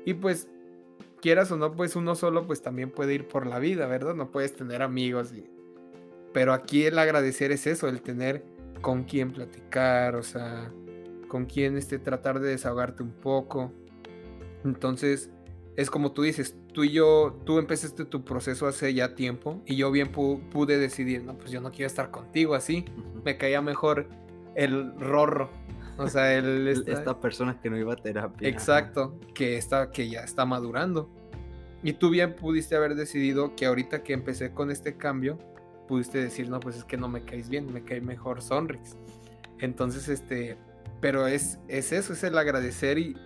Y 0.06 0.16
pues, 0.16 0.50
quieras 1.22 1.52
o 1.52 1.58
no, 1.58 1.76
pues 1.76 1.96
uno 1.96 2.16
solo 2.16 2.46
pues 2.46 2.62
también 2.62 2.92
puede 2.92 3.14
ir 3.14 3.28
por 3.28 3.48
la 3.48 3.60
vida, 3.60 3.88
¿verdad? 3.88 4.16
No 4.16 4.32
puedes 4.32 4.54
tener 4.54 4.82
amigos. 4.82 5.34
Y... 5.34 5.50
Pero 6.34 6.52
aquí 6.54 6.84
el 6.86 7.00
agradecer 7.00 7.52
es 7.52 7.68
eso, 7.68 7.88
el 7.88 8.02
tener 8.02 8.44
con 8.82 9.04
quién 9.04 9.32
platicar, 9.32 10.16
o 10.16 10.24
sea, 10.24 10.74
con 11.30 11.46
quién 11.46 11.78
este, 11.78 12.00
tratar 12.00 12.42
de 12.42 12.50
desahogarte 12.50 13.02
un 13.02 13.14
poco. 13.14 13.72
Entonces, 14.66 15.30
es 15.78 15.90
como 15.90 16.12
tú 16.12 16.24
dices, 16.24 16.58
tú 16.74 16.84
y 16.84 16.92
yo, 16.92 17.40
tú 17.46 17.60
empezaste 17.60 18.04
tu 18.04 18.26
proceso 18.26 18.68
hace 18.68 18.94
ya 18.94 19.16
tiempo 19.16 19.62
y 19.66 19.78
yo 19.78 19.90
bien 19.90 20.12
pu- 20.12 20.50
pude 20.50 20.78
decidir, 20.78 21.24
no, 21.24 21.38
pues 21.38 21.50
yo 21.50 21.62
no 21.62 21.72
quiero 21.72 21.88
estar 21.88 22.12
contigo 22.12 22.56
así. 22.56 22.84
Me 23.24 23.38
caía 23.38 23.62
mejor 23.62 24.08
el 24.56 24.94
rorro, 25.00 25.50
o 25.98 26.08
sea, 26.08 26.34
el... 26.34 26.68
El- 26.68 26.88
esta- 26.88 27.20
persona 27.20 27.60
que 27.62 27.70
no 27.70 27.78
iba 27.78 27.94
a 27.94 27.96
terapia. 27.96 28.48
Exacto, 28.48 29.20
que 29.34 29.58
está, 29.58 29.92
que 29.92 30.10
ya 30.10 30.22
está 30.22 30.46
madurando. 30.46 31.10
Y 31.84 31.94
tú 31.94 32.10
bien 32.10 32.36
pudiste 32.36 32.76
haber 32.76 32.96
decidido 32.96 33.56
que 33.56 33.66
ahorita 33.66 34.04
que 34.04 34.14
empecé 34.14 34.52
con 34.52 34.72
este 34.72 34.96
cambio, 34.96 35.38
pudiste 35.88 36.18
decir, 36.18 36.50
no, 36.50 36.60
pues 36.60 36.78
es 36.78 36.84
que 36.86 36.96
no 36.98 37.10
me 37.10 37.24
caes 37.24 37.50
bien, 37.50 37.72
me 37.74 37.84
cae 37.84 38.00
mejor 38.02 38.42
Sonrix. 38.42 38.96
Entonces, 39.60 40.08
este, 40.08 40.58
pero 41.02 41.28
es, 41.28 41.60
es 41.68 41.92
eso, 41.92 42.14
es 42.14 42.24
el 42.24 42.38
agradecer 42.38 42.98
y, 42.98 43.18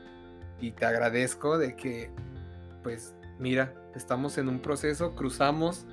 y 0.59 0.71
te 0.71 0.85
agradezco 0.85 1.57
de 1.59 1.75
que, 1.75 2.09
pues, 2.83 3.13
mira, 3.39 3.73
estamos 3.95 4.39
en 4.39 4.49
un 4.49 4.59
proceso, 4.59 5.13
cruzamos 5.15 5.85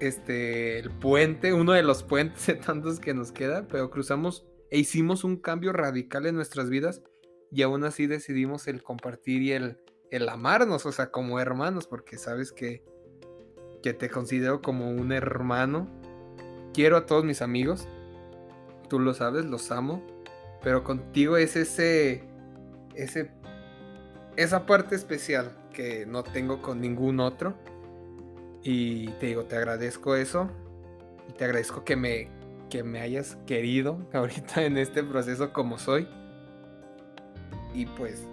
este, 0.00 0.78
el 0.78 0.90
puente, 0.90 1.52
uno 1.52 1.72
de 1.72 1.82
los 1.82 2.02
puentes 2.02 2.46
de 2.46 2.54
tantos 2.54 3.00
que 3.00 3.14
nos 3.14 3.32
queda, 3.32 3.66
pero 3.68 3.90
cruzamos 3.90 4.44
e 4.74 4.78
hicimos 4.78 5.22
un 5.22 5.36
cambio 5.36 5.72
radical 5.72 6.26
en 6.26 6.34
nuestras 6.34 6.68
vidas 6.68 7.00
y 7.52 7.62
aún 7.62 7.84
así 7.84 8.08
decidimos 8.08 8.66
el 8.66 8.82
compartir 8.82 9.40
y 9.40 9.52
el, 9.52 9.78
el 10.10 10.28
amarnos, 10.28 10.84
o 10.84 10.90
sea, 10.90 11.12
como 11.12 11.38
hermanos, 11.38 11.86
porque 11.86 12.18
sabes 12.18 12.50
que, 12.50 12.82
que 13.84 13.94
te 13.94 14.10
considero 14.10 14.62
como 14.62 14.90
un 14.90 15.12
hermano. 15.12 15.88
Quiero 16.72 16.96
a 16.96 17.06
todos 17.06 17.24
mis 17.24 17.40
amigos, 17.40 17.86
tú 18.88 18.98
lo 18.98 19.14
sabes, 19.14 19.44
los 19.44 19.70
amo, 19.70 20.04
pero 20.60 20.82
contigo 20.82 21.36
es 21.36 21.54
ese, 21.54 22.24
ese, 22.96 23.30
esa 24.34 24.66
parte 24.66 24.96
especial 24.96 25.56
que 25.72 26.04
no 26.04 26.24
tengo 26.24 26.60
con 26.62 26.80
ningún 26.80 27.20
otro. 27.20 27.54
Y 28.64 29.06
te 29.20 29.26
digo, 29.26 29.44
te 29.44 29.54
agradezco 29.54 30.16
eso 30.16 30.50
y 31.28 31.32
te 31.34 31.44
agradezco 31.44 31.84
que 31.84 31.94
me, 31.94 32.28
que 32.70 32.82
me 32.82 33.00
hayas 33.00 33.36
querido 33.46 33.98
ahorita 34.12 34.64
en 34.64 34.78
este 34.78 35.02
proceso 35.02 35.52
como 35.52 35.78
soy. 35.78 36.08
Y 37.74 37.86
pues 37.86 38.26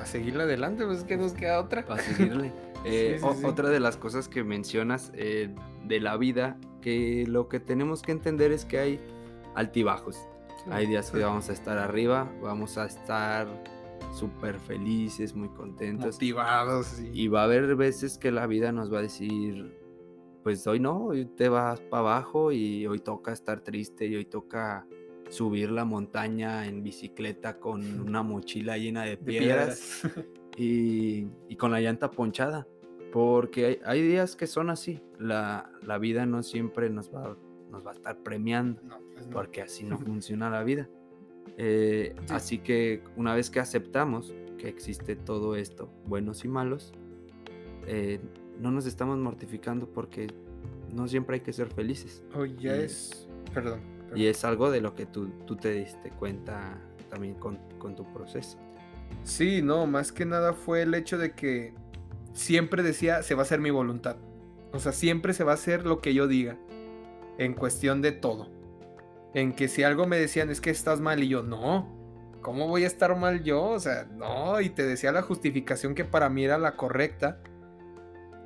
a 0.00 0.06
seguirle 0.06 0.42
adelante, 0.44 0.84
pues 0.84 1.04
que 1.04 1.16
nos 1.16 1.32
queda 1.32 1.60
otra. 1.60 1.84
A 1.88 1.98
seguirle. 1.98 2.52
Eh, 2.86 3.18
otra 3.22 3.70
de 3.70 3.80
las 3.80 3.96
cosas 3.96 4.28
que 4.28 4.44
mencionas 4.44 5.10
eh, 5.14 5.48
de 5.84 6.00
la 6.00 6.18
vida, 6.18 6.58
que 6.82 7.24
lo 7.26 7.48
que 7.48 7.58
tenemos 7.58 8.02
que 8.02 8.12
entender 8.12 8.52
es 8.52 8.66
que 8.66 8.78
hay 8.78 9.00
altibajos. 9.54 10.18
hay 10.70 10.86
días 10.86 11.10
que 11.10 11.20
vamos 11.20 11.48
a 11.48 11.54
estar 11.54 11.78
arriba, 11.78 12.30
vamos 12.42 12.76
a 12.76 12.84
estar 12.84 13.48
súper 14.12 14.58
felices, 14.58 15.34
muy 15.34 15.48
contentos. 15.48 16.16
Motivados. 16.16 17.00
Y 17.00 17.28
va 17.28 17.40
a 17.40 17.44
haber 17.44 17.74
veces 17.74 18.18
que 18.18 18.30
la 18.30 18.46
vida 18.46 18.70
nos 18.70 18.92
va 18.92 18.98
a 18.98 19.02
decir, 19.02 19.74
pues 20.44 20.66
hoy 20.66 20.78
no, 20.78 21.06
hoy 21.06 21.24
te 21.24 21.48
vas 21.48 21.80
para 21.80 22.00
abajo 22.00 22.52
y 22.52 22.86
hoy 22.86 22.98
toca 23.00 23.32
estar 23.32 23.62
triste 23.62 24.06
y 24.06 24.14
hoy 24.14 24.26
toca 24.26 24.86
subir 25.30 25.70
la 25.70 25.86
montaña 25.86 26.66
en 26.66 26.82
bicicleta 26.82 27.58
con 27.58 28.00
una 28.06 28.22
mochila 28.22 28.76
llena 28.76 29.02
de 29.02 29.16
piedras, 29.16 30.02
Y, 30.56 31.26
con 31.58 31.72
la 31.72 31.80
llanta 31.80 32.12
ponchada. 32.12 32.68
Porque 33.12 33.80
hay, 33.84 34.02
días 34.02 34.36
que 34.36 34.46
son 34.46 34.70
así. 34.70 35.02
La, 35.18 35.68
vida 36.00 36.26
no 36.26 36.44
siempre 36.44 36.90
nos 36.90 37.12
va, 37.12 37.36
nos 37.72 37.84
va 37.84 37.90
a 37.90 37.94
estar 37.94 38.22
premiando. 38.22 38.80
Pues 39.14 39.26
porque 39.32 39.62
así 39.62 39.82
no 39.82 39.98
funciona 39.98 40.48
la 40.50 40.62
vida. 40.62 40.88
Eh, 41.56 42.14
así 42.28 42.58
que 42.58 43.02
una 43.16 43.34
vez 43.34 43.50
que 43.50 43.58
aceptamos 43.58 44.32
que 44.58 44.68
existe 44.68 45.16
todo 45.16 45.56
esto, 45.56 45.90
buenos 46.06 46.44
y 46.44 46.48
malos, 46.48 46.92
eh, 47.88 48.20
no 48.58 48.70
nos 48.70 48.86
estamos 48.86 49.18
mortificando 49.18 49.86
porque 49.86 50.28
no 50.92 51.08
siempre 51.08 51.36
hay 51.36 51.40
que 51.40 51.52
ser 51.52 51.68
felices. 51.68 52.22
Oh, 52.34 52.44
ya 52.44 52.74
es. 52.76 53.28
Perdón 53.52 53.94
y 54.14 54.26
es 54.26 54.44
algo 54.44 54.70
de 54.70 54.80
lo 54.80 54.94
que 54.94 55.06
tú, 55.06 55.28
te 55.60 55.72
diste 55.72 56.10
cuenta 56.10 56.78
también 57.10 57.34
con, 57.34 57.58
tu 57.94 58.04
proceso. 58.12 58.58
Sí, 59.24 59.60
no, 59.62 59.86
más 59.86 60.12
que 60.12 60.24
nada 60.24 60.54
fue 60.54 60.82
el 60.82 60.94
hecho 60.94 61.18
de 61.18 61.32
que 61.32 61.74
siempre 62.32 62.82
decía, 62.82 63.22
se 63.22 63.34
va 63.34 63.42
a 63.42 63.44
hacer 63.44 63.60
mi 63.60 63.70
voluntad. 63.70 64.16
O 64.72 64.78
sea, 64.78 64.92
siempre 64.92 65.34
se 65.34 65.44
va 65.44 65.52
a 65.52 65.54
hacer 65.54 65.84
lo 65.84 66.00
que 66.00 66.14
yo 66.14 66.26
diga. 66.26 66.56
En 67.38 67.54
cuestión 67.54 68.00
de 68.00 68.12
todo. 68.12 68.48
En 69.34 69.52
que 69.52 69.68
si 69.68 69.82
algo 69.82 70.06
me 70.06 70.16
decían 70.16 70.50
es 70.50 70.60
que 70.60 70.70
estás 70.70 71.00
mal 71.00 71.22
y 71.22 71.28
yo, 71.28 71.42
no. 71.42 71.92
¿Cómo 72.40 72.68
voy 72.68 72.84
a 72.84 72.86
estar 72.86 73.16
mal 73.16 73.42
yo? 73.44 73.62
O 73.62 73.80
sea, 73.80 74.06
no. 74.16 74.60
Y 74.60 74.70
te 74.70 74.84
decía 74.84 75.12
la 75.12 75.22
justificación 75.22 75.94
que 75.94 76.04
para 76.04 76.28
mí 76.28 76.44
era 76.44 76.58
la 76.58 76.76
correcta. 76.76 77.40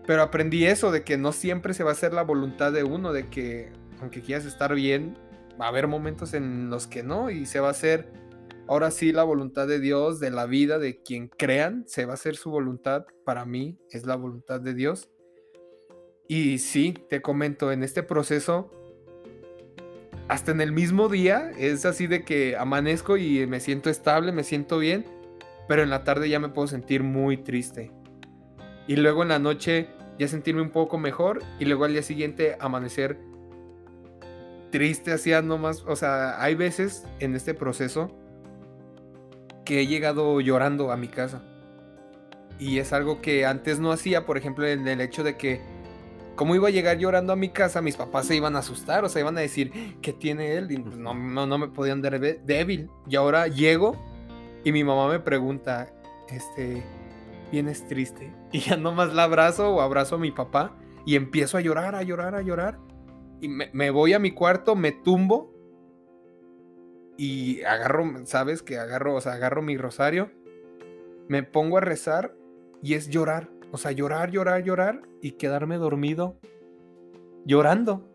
Pero 0.09 0.23
aprendí 0.23 0.65
eso, 0.65 0.91
de 0.91 1.05
que 1.05 1.19
no 1.19 1.33
siempre 1.33 1.75
se 1.75 1.85
va 1.85 1.91
a 1.91 1.93
hacer 1.93 2.15
la 2.15 2.23
voluntad 2.23 2.73
de 2.73 2.83
uno, 2.83 3.13
de 3.13 3.29
que 3.29 3.71
aunque 4.01 4.23
quieras 4.23 4.47
estar 4.47 4.75
bien, 4.75 5.19
va 5.61 5.67
a 5.67 5.69
haber 5.69 5.87
momentos 5.87 6.33
en 6.33 6.71
los 6.71 6.87
que 6.87 7.03
no 7.03 7.29
y 7.29 7.45
se 7.45 7.61
va 7.61 7.69
a 7.69 7.73
hacer 7.73 8.11
ahora 8.69 8.91
sí 8.91 9.13
la 9.13 9.23
voluntad 9.23 9.69
de 9.69 9.81
Dios, 9.81 10.19
de 10.19 10.31
la 10.31 10.47
vida, 10.47 10.79
de 10.79 11.03
quien 11.03 11.29
crean, 11.29 11.85
se 11.87 12.07
va 12.07 12.13
a 12.13 12.15
hacer 12.15 12.37
su 12.37 12.51
voluntad. 12.51 13.05
Para 13.27 13.45
mí 13.45 13.77
es 13.91 14.07
la 14.07 14.17
voluntad 14.17 14.63
de 14.63 14.73
Dios. 14.73 15.11
Y 16.27 16.57
sí, 16.57 16.95
te 17.11 17.21
comento, 17.21 17.71
en 17.71 17.83
este 17.83 18.03
proceso, 18.03 18.71
hasta 20.27 20.53
en 20.53 20.63
el 20.63 20.73
mismo 20.73 21.11
día, 21.11 21.51
es 21.59 21.85
así 21.85 22.07
de 22.07 22.25
que 22.25 22.57
amanezco 22.57 23.19
y 23.19 23.47
me 23.47 23.61
siento 23.61 23.91
estable, 23.91 24.33
me 24.33 24.43
siento 24.43 24.79
bien, 24.79 25.05
pero 25.69 25.83
en 25.83 25.91
la 25.91 26.03
tarde 26.03 26.31
ya 26.31 26.41
me 26.41 26.49
puedo 26.49 26.67
sentir 26.67 27.03
muy 27.03 27.37
triste. 27.37 27.93
Y 28.87 28.97
luego 28.97 29.23
en 29.23 29.29
la 29.29 29.39
noche 29.39 29.91
ya 30.19 30.29
sentirme 30.29 30.63
un 30.63 30.71
poco 30.71 30.99
mejor 30.99 31.43
y 31.59 31.65
luego 31.65 31.85
al 31.85 31.93
día 31.93 32.03
siguiente 32.03 32.57
amanecer 32.61 33.19
triste 34.71 35.13
hacía 35.13 35.43
nomás, 35.43 35.85
o 35.87 35.97
sea, 35.97 36.43
hay 36.43 36.55
veces 36.55 37.07
en 37.21 37.35
este 37.35 37.55
proceso 37.55 38.11
que 39.65 39.81
he 39.81 39.87
llegado 39.87 40.41
llorando 40.41 40.93
a 40.93 40.97
mi 40.97 41.09
casa. 41.09 41.43
Y 42.59 42.79
es 42.79 42.93
algo 42.93 43.21
que 43.21 43.47
antes 43.47 43.79
no 43.79 43.93
hacía, 43.93 44.27
por 44.27 44.37
ejemplo, 44.37 44.67
en 44.67 44.89
el 44.89 45.01
hecho 45.01 45.23
de 45.23 45.37
que, 45.37 45.61
como 46.35 46.55
iba 46.55 46.69
a 46.69 46.71
llegar 46.71 46.99
llorando 46.99 47.33
a 47.33 47.37
mi 47.37 47.51
casa, 47.51 47.81
mis 47.81 47.97
papás 47.97 48.27
se 48.27 48.35
iban 48.35 48.57
a 48.57 48.61
asustar, 48.61 49.05
o 49.05 49.09
sea, 49.09 49.21
iban 49.21 49.39
a 49.39 49.41
decir, 49.41 49.73
¿qué 50.03 50.13
tiene 50.13 50.57
él? 50.57 50.73
Y 50.73 50.79
no, 50.79 51.15
no, 51.15 51.47
no 51.47 51.59
me 51.59 51.69
podían 51.69 52.03
dar 52.03 52.19
débil. 52.19 52.91
Y 53.09 53.17
ahora 53.17 53.47
llego 53.47 53.97
y 54.65 54.73
mi 54.73 54.83
mamá 54.83 55.09
me 55.09 55.21
pregunta, 55.21 55.93
este, 56.29 56.83
vienes 57.51 57.87
triste. 57.87 58.33
Y 58.53 58.61
ya 58.61 58.77
nomás 58.77 59.13
la 59.13 59.25
abrazo 59.25 59.75
o 59.75 59.81
abrazo 59.81 60.17
a 60.17 60.19
mi 60.19 60.31
papá 60.31 60.77
y 61.05 61.17
empiezo 61.17 61.59
a 61.59 61.61
llorar, 61.61 61.95
a 61.95 62.03
llorar, 62.03 62.35
a 62.35 62.43
llorar 62.43 62.79
y 63.41 63.49
me, 63.49 63.91
voy 63.91 64.15
a 64.15 64.19
mi 64.19 64.33
cuarto, 64.33 64.75
me 64.75 64.93
tumbo 64.93 65.55
y 67.17 67.63
agarro, 67.63 68.05
¿sabes? 68.25 68.63
Que 68.63 68.79
agarro, 68.79 69.15
o 69.15 69.21
sea, 69.21 69.35
agarro 69.35 69.63
mi 69.63 69.77
rosario, 69.77 70.31
me 71.29 71.43
pongo 71.43 71.79
a 71.79 71.81
rezar 71.81 72.35
y 72.83 72.95
es 72.95 73.09
llorar, 73.09 73.49
o 73.71 73.79
sea, 73.79 73.93
llorar, 73.93 74.31
llorar, 74.31 74.63
llorar 74.65 75.03
y 75.21 75.33
quedarme 75.33 75.77
dormido 75.77 76.39
llorando. 77.45 78.09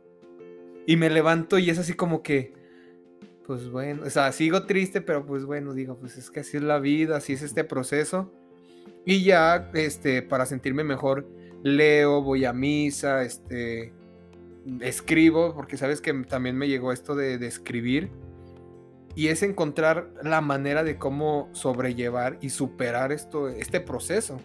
Y 0.85 0.97
me 0.97 1.09
levanto 1.09 1.57
y 1.57 1.69
es 1.69 1.79
así 1.79 1.93
como 1.93 2.21
que, 2.23 2.53
pues 3.45 3.69
bueno, 3.69 4.03
o 4.05 4.09
sea, 4.09 4.31
sigo 4.33 4.65
triste, 4.65 4.99
pero 4.99 5.25
pues 5.25 5.45
bueno, 5.45 5.73
digo, 5.73 5.97
pues 5.97 6.17
es 6.17 6.29
que 6.29 6.41
así 6.41 6.57
es 6.57 6.63
la 6.63 6.79
vida, 6.79 7.17
así 7.17 7.33
es 7.33 7.41
este 7.41 7.63
proceso. 7.63 8.33
Y 9.05 9.23
ya, 9.23 9.69
este, 9.73 10.21
para 10.21 10.45
sentirme 10.45 10.83
mejor, 10.83 11.27
leo, 11.63 12.21
voy 12.21 12.45
a 12.45 12.53
misa, 12.53 13.23
este, 13.23 13.93
escribo, 14.81 15.53
porque 15.53 15.77
sabes 15.77 16.01
que 16.01 16.13
también 16.13 16.57
me 16.57 16.67
llegó 16.67 16.91
esto 16.91 17.15
de, 17.15 17.35
escribir, 17.45 18.09
y 19.15 19.27
es 19.27 19.43
encontrar 19.43 20.09
la 20.23 20.41
manera 20.41 20.83
de 20.83 20.97
cómo 20.97 21.49
sobrellevar 21.51 22.37
y 22.41 22.49
superar 22.49 23.11
esto, 23.11 23.49
este 23.49 23.79
proceso. 23.79 24.39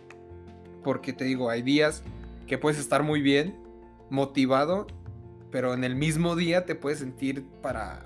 Porque 0.84 1.12
te 1.12 1.24
digo, 1.24 1.48
hay 1.48 1.62
días 1.62 2.02
que 2.46 2.58
puedes 2.58 2.78
estar 2.78 3.02
muy 3.02 3.22
bien, 3.22 3.56
motivado, 4.10 4.86
pero 5.50 5.72
en 5.72 5.84
el 5.84 5.96
mismo 5.96 6.36
día 6.36 6.66
te 6.66 6.74
puedes 6.74 6.98
sentir 6.98 7.44
para, 7.62 8.04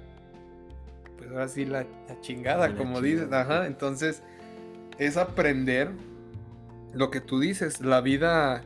pues 1.16 1.30
ahora 1.30 1.48
sí, 1.48 1.64
la, 1.64 1.86
chingada, 2.20 2.76
como 2.76 3.00
dices. 3.00 3.32
Ajá, 3.32 3.66
entonces 3.66 4.22
es 4.98 5.16
aprender 5.16 5.90
lo 6.94 7.10
que 7.10 7.20
tú 7.20 7.40
dices, 7.40 7.80
la 7.80 8.00
vida 8.00 8.64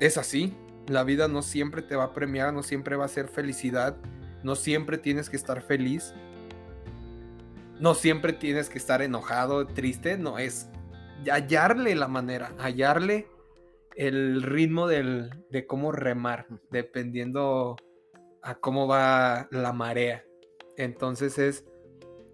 es 0.00 0.18
así, 0.18 0.54
la 0.88 1.04
vida 1.04 1.28
no 1.28 1.42
siempre 1.42 1.82
te 1.82 1.96
va 1.96 2.04
a 2.04 2.12
premiar, 2.12 2.52
no 2.52 2.62
siempre 2.62 2.96
va 2.96 3.04
a 3.04 3.08
ser 3.08 3.28
felicidad, 3.28 3.96
no 4.42 4.56
siempre 4.56 4.98
tienes 4.98 5.30
que 5.30 5.36
estar 5.36 5.62
feliz, 5.62 6.14
no 7.78 7.94
siempre 7.94 8.32
tienes 8.32 8.68
que 8.68 8.78
estar 8.78 9.02
enojado, 9.02 9.66
triste, 9.66 10.18
no, 10.18 10.38
es 10.38 10.68
hallarle 11.30 11.94
la 11.94 12.08
manera, 12.08 12.52
hallarle 12.58 13.28
el 13.94 14.42
ritmo 14.42 14.88
de 14.88 15.66
cómo 15.68 15.92
remar, 15.92 16.46
dependiendo 16.70 17.76
a 18.42 18.56
cómo 18.56 18.88
va 18.88 19.48
la 19.50 19.72
marea. 19.72 20.24
Entonces 20.76 21.38
es, 21.38 21.64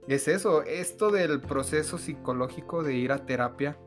es 0.06 0.28
eso, 0.28 0.62
esto 0.62 1.10
del 1.10 1.40
proceso 1.40 1.98
psicológico 1.98 2.82
de 2.82 2.94
ir 2.94 3.12
a 3.12 3.26
terapia 3.26 3.78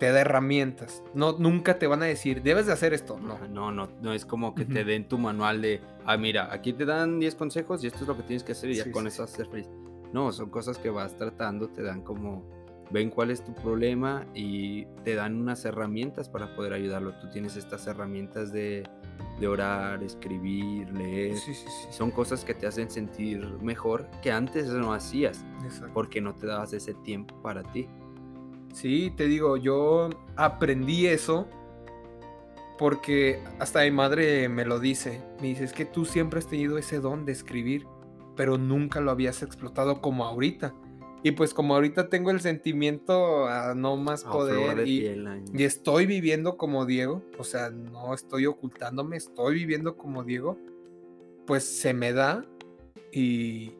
te 0.00 0.10
da 0.10 0.22
herramientas. 0.22 1.04
No, 1.14 1.38
nunca 1.38 1.78
te 1.78 1.86
van 1.86 2.02
a 2.02 2.06
decir, 2.06 2.42
debes 2.42 2.66
de 2.66 2.72
hacer 2.72 2.92
esto. 2.92 3.20
No, 3.20 3.38
no, 3.48 3.70
no, 3.70 3.88
no 4.00 4.12
es 4.12 4.24
como 4.24 4.54
que 4.54 4.64
te 4.64 4.82
den 4.82 5.06
tu 5.06 5.18
manual 5.18 5.62
de, 5.62 5.80
ah, 6.06 6.16
mira, 6.16 6.52
aquí 6.52 6.72
te 6.72 6.84
dan 6.84 7.20
10 7.20 7.36
consejos 7.36 7.84
y 7.84 7.86
esto 7.86 8.00
es 8.00 8.08
lo 8.08 8.16
que 8.16 8.24
tienes 8.24 8.42
que 8.42 8.52
hacer 8.52 8.70
y 8.70 8.74
ya 8.74 8.90
con 8.90 9.06
eso 9.06 9.22
vas 9.22 9.32
a 9.32 9.36
ser 9.36 9.46
feliz. 9.46 9.68
No, 10.12 10.32
son 10.32 10.50
cosas 10.50 10.78
que 10.78 10.90
vas 10.90 11.16
tratando, 11.16 11.68
te 11.68 11.82
dan 11.82 12.02
como, 12.02 12.42
ven 12.90 13.10
cuál 13.10 13.30
es 13.30 13.44
tu 13.44 13.54
problema 13.54 14.26
y 14.34 14.86
te 15.04 15.14
dan 15.14 15.40
unas 15.40 15.64
herramientas 15.64 16.28
para 16.28 16.56
poder 16.56 16.72
ayudarlo. 16.72 17.14
Tú 17.20 17.28
tienes 17.30 17.56
estas 17.56 17.86
herramientas 17.86 18.52
de, 18.52 18.88
de 19.38 19.48
orar, 19.48 20.02
escribir, 20.02 20.90
leer. 20.90 21.36
Son 21.90 22.10
cosas 22.10 22.44
que 22.44 22.54
te 22.54 22.66
hacen 22.66 22.90
sentir 22.90 23.46
mejor 23.60 24.08
que 24.22 24.32
antes 24.32 24.68
no 24.68 24.92
hacías. 24.92 25.44
Porque 25.94 26.20
no 26.20 26.34
te 26.34 26.46
dabas 26.46 26.72
ese 26.72 26.94
tiempo 26.94 27.40
para 27.42 27.62
ti. 27.62 27.86
Sí, 28.72 29.12
te 29.16 29.26
digo, 29.26 29.56
yo 29.56 30.10
aprendí 30.36 31.06
eso 31.06 31.48
porque 32.78 33.42
hasta 33.58 33.82
mi 33.82 33.90
madre 33.90 34.48
me 34.48 34.64
lo 34.64 34.78
dice. 34.78 35.22
Me 35.40 35.48
dice, 35.48 35.64
es 35.64 35.72
que 35.72 35.84
tú 35.84 36.04
siempre 36.04 36.38
has 36.38 36.46
tenido 36.46 36.78
ese 36.78 37.00
don 37.00 37.26
de 37.26 37.32
escribir, 37.32 37.86
pero 38.36 38.56
nunca 38.56 39.00
lo 39.00 39.10
habías 39.10 39.42
explotado 39.42 40.00
como 40.00 40.24
ahorita. 40.24 40.74
Y 41.22 41.32
pues 41.32 41.52
como 41.52 41.74
ahorita 41.74 42.08
tengo 42.08 42.30
el 42.30 42.40
sentimiento 42.40 43.46
a 43.46 43.74
no 43.74 43.98
más 43.98 44.24
poder 44.24 44.88
y, 44.88 45.06
y, 45.52 45.64
estoy 45.64 46.06
viviendo 46.06 46.56
como 46.56 46.86
Diego, 46.86 47.22
o 47.36 47.44
sea, 47.44 47.68
no 47.68 48.14
estoy 48.14 48.46
ocultándome, 48.46 49.18
estoy 49.18 49.56
viviendo 49.56 49.98
como 49.98 50.24
Diego, 50.24 50.56
pues 51.46 51.64
se 51.64 51.92
me 51.92 52.14
da 52.14 52.42
y, 53.12 53.74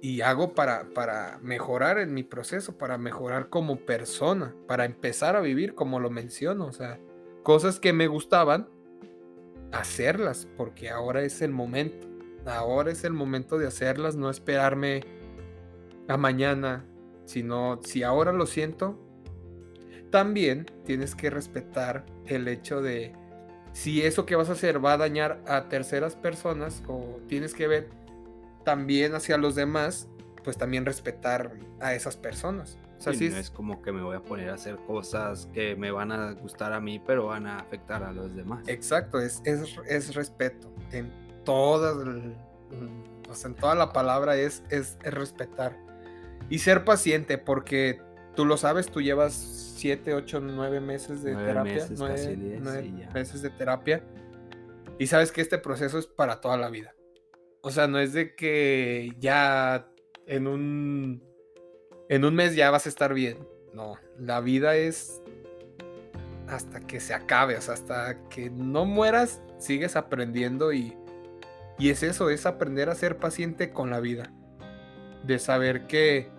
y 0.00 0.20
hago 0.20 0.54
para, 0.54 0.90
para 0.94 1.38
mejorar 1.42 1.98
en 1.98 2.14
mi 2.14 2.22
proceso, 2.22 2.78
para 2.78 2.98
mejorar 2.98 3.48
como 3.48 3.76
persona, 3.80 4.54
para 4.66 4.84
empezar 4.84 5.36
a 5.36 5.40
vivir 5.40 5.74
como 5.74 5.98
lo 6.00 6.10
menciono, 6.10 6.66
o 6.66 6.72
sea, 6.72 7.00
cosas 7.42 7.80
que 7.80 7.92
me 7.92 8.06
gustaban, 8.06 8.68
hacerlas, 9.72 10.46
porque 10.56 10.90
ahora 10.90 11.22
es 11.22 11.42
el 11.42 11.50
momento. 11.50 12.06
Ahora 12.46 12.90
es 12.90 13.04
el 13.04 13.12
momento 13.12 13.58
de 13.58 13.66
hacerlas, 13.66 14.16
no 14.16 14.30
esperarme 14.30 15.04
a 16.08 16.16
mañana, 16.16 16.86
sino 17.26 17.80
si 17.82 18.02
ahora 18.02 18.32
lo 18.32 18.46
siento, 18.46 18.98
también 20.10 20.66
tienes 20.84 21.14
que 21.14 21.28
respetar 21.28 22.06
el 22.26 22.48
hecho 22.48 22.80
de 22.80 23.12
si 23.72 24.02
eso 24.02 24.24
que 24.24 24.34
vas 24.34 24.48
a 24.48 24.52
hacer 24.52 24.82
va 24.82 24.94
a 24.94 24.96
dañar 24.96 25.42
a 25.46 25.68
terceras 25.68 26.16
personas 26.16 26.82
o 26.86 27.20
tienes 27.28 27.52
que 27.52 27.68
ver 27.68 27.90
también 28.64 29.14
hacia 29.14 29.36
los 29.38 29.54
demás, 29.54 30.08
pues 30.44 30.56
también 30.56 30.86
respetar 30.86 31.52
a 31.80 31.94
esas 31.94 32.16
personas. 32.16 32.78
O 32.98 33.00
sea, 33.00 33.12
no 33.12 33.36
es... 33.36 33.50
como 33.50 33.80
que 33.80 33.92
me 33.92 34.02
voy 34.02 34.16
a 34.16 34.20
poner 34.20 34.50
a 34.50 34.54
hacer 34.54 34.76
cosas 34.86 35.48
que 35.52 35.76
me 35.76 35.90
van 35.92 36.10
a 36.10 36.32
gustar 36.32 36.72
a 36.72 36.80
mí, 36.80 36.98
pero 36.98 37.26
van 37.26 37.46
a 37.46 37.60
afectar 37.60 38.02
a 38.02 38.12
los 38.12 38.34
demás. 38.34 38.66
Exacto, 38.66 39.20
es, 39.20 39.40
es, 39.44 40.14
respeto. 40.14 40.68
En 40.90 41.12
todas, 41.44 41.96
en 43.44 43.54
toda 43.54 43.76
la 43.76 43.92
palabra 43.92 44.36
es, 44.36 44.64
es, 44.70 44.98
respetar. 45.02 45.76
Y 46.50 46.58
ser 46.58 46.84
paciente, 46.84 47.38
porque 47.38 48.00
tú 48.34 48.44
lo 48.44 48.56
sabes, 48.56 48.90
tú 48.90 49.00
llevas 49.00 49.34
7, 49.34 50.14
8, 50.14 50.40
9 50.40 50.80
meses 50.80 51.22
de 51.22 51.36
terapia. 51.36 51.86
9 51.96 53.08
meses 53.14 53.42
de 53.42 53.50
terapia. 53.50 54.02
Y 54.98 55.06
sabes 55.06 55.30
que 55.30 55.40
este 55.40 55.58
proceso 55.58 56.00
es 56.00 56.08
para 56.08 56.40
toda 56.40 56.56
la 56.56 56.68
vida. 56.68 56.94
O 57.60 57.70
sea, 57.70 57.86
no 57.88 57.98
es 57.98 58.12
de 58.12 58.34
que 58.34 59.12
ya 59.18 59.88
en 60.26 60.46
un 60.46 61.22
en 62.08 62.24
un 62.24 62.34
mes 62.34 62.54
ya 62.54 62.70
vas 62.70 62.86
a 62.86 62.88
estar 62.88 63.14
bien. 63.14 63.38
No, 63.74 63.96
la 64.18 64.40
vida 64.40 64.76
es 64.76 65.22
hasta 66.48 66.80
que 66.80 67.00
se 67.00 67.14
acabe, 67.14 67.56
o 67.56 67.60
sea, 67.60 67.74
hasta 67.74 68.28
que 68.28 68.50
no 68.50 68.86
mueras, 68.86 69.42
sigues 69.58 69.96
aprendiendo 69.96 70.72
y, 70.72 70.96
y 71.78 71.90
es 71.90 72.02
eso, 72.02 72.30
es 72.30 72.46
aprender 72.46 72.88
a 72.88 72.94
ser 72.94 73.18
paciente 73.18 73.70
con 73.70 73.90
la 73.90 74.00
vida. 74.00 74.32
De 75.24 75.38
saber 75.38 75.86
que 75.86 76.30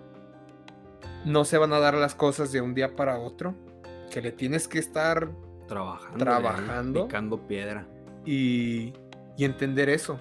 no 1.26 1.46
se 1.46 1.58
van 1.58 1.74
a 1.74 1.80
dar 1.80 1.94
las 1.94 2.16
cosas 2.16 2.52
de 2.52 2.62
un 2.62 2.74
día 2.74 2.96
para 2.96 3.20
otro, 3.20 3.54
que 4.10 4.22
le 4.22 4.32
tienes 4.32 4.68
que 4.68 4.80
estar 4.80 5.30
trabajando, 5.68 6.18
trabajando 6.18 7.06
picando 7.06 7.48
piedra 7.48 7.88
y, 8.26 8.94
y 9.38 9.46
entender 9.46 9.90
eso. 9.90 10.20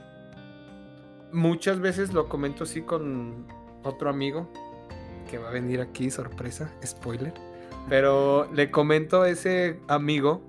Muchas 1.33 1.81
veces 1.81 2.13
lo 2.13 2.29
comento 2.29 2.65
así 2.65 2.83
con 2.83 3.47
otro 3.83 4.11
amigo 4.11 4.49
que 5.31 5.39
va 5.39 5.49
a 5.49 5.53
venir 5.53 5.81
aquí, 5.81 6.11
sorpresa, 6.11 6.73
spoiler. 6.85 7.35
Pero 7.89 8.51
le 8.53 8.71
comento 8.71 9.23
a 9.23 9.31
ese 9.31 9.79
amigo 9.89 10.43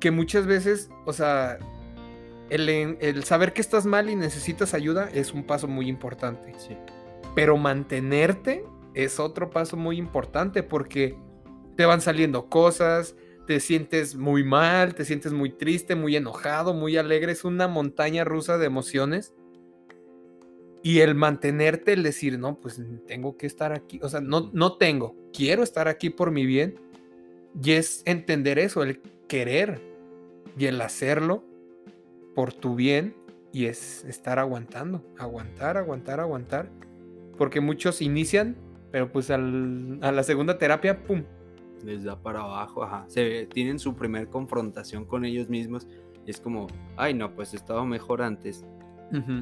que 0.00 0.10
muchas 0.10 0.46
veces, 0.46 0.90
o 1.06 1.12
sea, 1.12 1.58
el, 2.50 2.68
el, 2.68 3.24
saber 3.24 3.52
que 3.52 3.60
estás 3.60 3.86
mal 3.86 4.10
y 4.10 4.16
necesitas 4.16 4.74
ayuda 4.74 5.08
es 5.12 5.32
un 5.32 5.44
paso 5.44 5.66
muy 5.66 5.88
importante. 5.88 6.54
Sí. 6.58 6.76
Pero 7.34 7.56
mantenerte 7.56 8.64
es 8.94 9.18
otro 9.18 9.50
paso 9.50 9.76
muy 9.76 9.98
importante 9.98 10.62
porque 10.62 11.16
te 11.76 11.86
van 11.86 12.00
saliendo 12.00 12.48
cosas, 12.48 13.16
te 13.46 13.60
sientes 13.60 14.14
muy 14.14 14.44
mal, 14.44 14.94
te 14.94 15.04
sientes 15.04 15.32
muy 15.32 15.50
triste, 15.50 15.94
muy 15.94 16.16
enojado, 16.16 16.74
muy 16.74 16.96
alegre. 16.96 17.32
Es 17.32 17.44
una 17.44 17.66
montaña 17.66 18.24
rusa 18.24 18.58
de 18.58 18.66
emociones 18.66 19.34
y 20.84 21.00
el 21.00 21.14
mantenerte, 21.14 21.94
el 21.94 22.02
decir, 22.02 22.38
no, 22.38 22.60
pues 22.60 22.80
tengo 23.06 23.38
que 23.38 23.46
estar 23.46 23.72
aquí, 23.72 23.98
o 24.02 24.08
sea, 24.10 24.20
no, 24.20 24.50
no 24.52 24.76
tengo, 24.76 25.16
quiero 25.32 25.62
estar 25.62 25.88
aquí 25.88 26.10
por 26.10 26.30
mi 26.30 26.44
bien, 26.44 26.74
y 27.60 27.72
es 27.72 28.02
entender 28.04 28.58
eso, 28.58 28.82
el 28.82 29.00
querer 29.26 29.80
y 30.58 30.66
el 30.66 30.78
hacerlo 30.82 31.42
por 32.34 32.52
tu 32.52 32.74
bien, 32.74 33.16
y 33.50 33.64
es 33.64 34.04
estar 34.04 34.38
aguantando, 34.38 35.02
aguantar, 35.16 35.78
aguantar, 35.78 36.20
aguantar, 36.20 36.70
porque 37.38 37.62
muchos 37.62 38.02
inician, 38.02 38.54
pero 38.90 39.10
pues 39.10 39.30
a 39.30 39.38
la 39.38 40.22
segunda 40.22 40.58
terapia, 40.58 41.02
¡pum! 41.02 41.24
Les 41.82 42.04
da 42.04 42.20
para 42.20 42.40
abajo, 42.40 42.84
ajá. 42.84 43.06
Se, 43.08 43.46
tienen 43.46 43.78
su 43.78 43.96
primer 43.96 44.28
confrontación 44.28 45.06
con 45.06 45.24
ellos 45.24 45.48
mismos 45.48 45.88
y 46.26 46.30
es 46.30 46.40
como, 46.40 46.66
ay 46.96 47.14
no, 47.14 47.34
pues 47.34 47.54
estaba 47.54 47.86
mejor 47.86 48.20
antes 48.20 48.66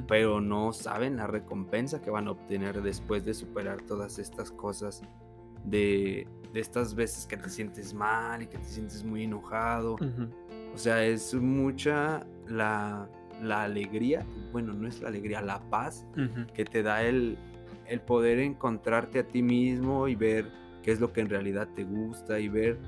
pero 0.07 0.41
no 0.41 0.73
saben 0.73 1.17
la 1.17 1.27
recompensa 1.27 2.03
que 2.03 2.11
van 2.11 2.29
a 2.29 2.33
obtener 2.33 2.83
después 2.83 3.25
de 3.25 3.35
superar 3.35 3.81
todas 3.83 4.19
estas 4.19 4.51
cosas, 4.51 5.03
de, 5.65 6.27
estas 6.55 6.95
veces 6.95 7.27
que 7.27 7.37
te 7.37 7.49
sientes 7.49 7.95
mal 7.95 8.43
y 8.43 8.47
que 8.47 8.59
te 8.59 8.65
sientes 8.65 9.05
muy 9.05 9.25
enojado. 9.25 9.97
O 10.75 10.79
sea, 10.79 11.05
es 11.05 11.35
mucha 11.35 12.27
la, 12.49 13.09
alegría, 13.43 14.27
bueno, 14.53 14.73
no 14.73 14.89
es 14.89 15.01
la 15.01 15.09
alegría, 15.09 15.41
la 15.41 15.61
paz 15.71 16.07
que 16.55 16.65
te 16.65 16.83
da 16.83 17.03
el, 17.03 17.39
el 17.87 18.01
poder 18.01 18.39
encontrarte 18.39 19.21
a 19.21 19.27
ti 19.27 19.43
mismo 19.43 20.09
y 20.09 20.15
ver 20.15 20.51
qué 20.83 20.93
es 20.93 21.01
lo 21.01 21.13
que 21.13 21.21
en 21.21 21.29
realidad 21.29 21.69
te 21.75 21.85
gusta 21.85 22.39
y 22.41 22.49
ver 22.49 22.79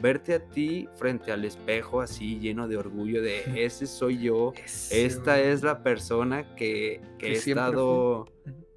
verte 0.00 0.34
a 0.34 0.48
ti 0.48 0.88
frente 0.96 1.32
al 1.32 1.44
espejo 1.44 2.00
así 2.00 2.38
lleno 2.38 2.68
de 2.68 2.76
orgullo 2.76 3.22
de 3.22 3.64
ese 3.64 3.86
soy 3.86 4.18
yo, 4.18 4.52
esta 4.90 5.40
es 5.40 5.62
la 5.62 5.82
persona 5.82 6.54
que, 6.56 7.00
he 7.20 7.32
estado 7.32 8.26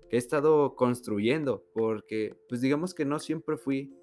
que 0.10 0.16
he 0.16 0.20
estado 0.20 0.76
construyendo, 0.76 1.66
porque 1.74 2.36
pues 2.48 2.62
digamos 2.62 2.94
que 2.94 3.06
no 3.06 3.20
siempre 3.20 3.58
fui, 3.58 3.94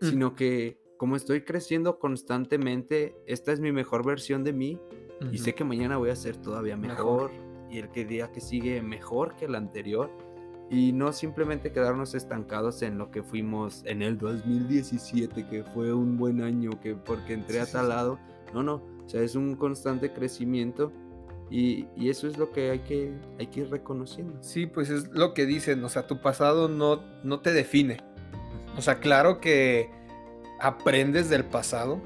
sino 0.00 0.34
que 0.34 0.78
como 0.96 1.16
estoy 1.16 1.42
creciendo 1.42 1.98
constantemente, 1.98 3.14
esta 3.26 3.52
es 3.52 3.60
mi 3.60 3.72
mejor 3.72 4.04
versión 4.04 4.44
de 4.44 4.52
mí 4.52 4.80
y 5.30 5.38
sé 5.38 5.54
que 5.54 5.62
mañana 5.62 5.98
voy 5.98 6.10
a 6.10 6.16
ser 6.16 6.36
todavía 6.36 6.76
mejor, 6.76 7.30
y 7.70 7.78
el 7.78 7.90
que 7.90 8.04
día 8.04 8.30
que 8.30 8.40
sigue 8.40 8.82
mejor 8.82 9.34
que 9.36 9.46
el 9.46 9.54
anterior 9.54 10.10
y 10.72 10.92
no 10.92 11.12
simplemente 11.12 11.70
quedarnos 11.70 12.14
estancados 12.14 12.80
en 12.80 12.96
lo 12.96 13.10
que 13.10 13.22
fuimos 13.22 13.82
en 13.84 14.00
el 14.00 14.16
2017, 14.16 15.46
que 15.46 15.64
fue 15.64 15.92
un 15.92 16.16
buen 16.16 16.42
año, 16.42 16.70
que 16.80 16.94
porque 16.94 17.34
entré 17.34 17.60
a 17.60 17.66
tal 17.66 17.90
lado. 17.90 18.18
No, 18.54 18.62
no, 18.62 18.76
o 19.04 19.08
sea, 19.08 19.20
es 19.20 19.34
un 19.34 19.54
constante 19.54 20.14
crecimiento 20.14 20.90
y, 21.50 21.86
y, 21.94 22.08
eso 22.08 22.26
es 22.26 22.38
lo 22.38 22.52
que 22.52 22.70
hay, 22.70 22.78
que 22.78 23.12
hay 23.38 23.48
que 23.48 23.60
ir 23.60 23.70
reconociendo. 23.70 24.38
Sí, 24.40 24.64
pues 24.64 24.88
es 24.88 25.10
lo 25.10 25.34
que 25.34 25.44
dicen, 25.44 25.84
o 25.84 25.90
sea, 25.90 26.06
tu 26.06 26.22
pasado 26.22 26.68
no, 26.68 27.02
no 27.22 27.40
te 27.40 27.52
define. 27.52 27.98
O 28.78 28.80
sea, 28.80 28.98
claro 28.98 29.42
que 29.42 29.90
aprendes 30.58 31.28
del 31.28 31.44
pasado, 31.44 32.00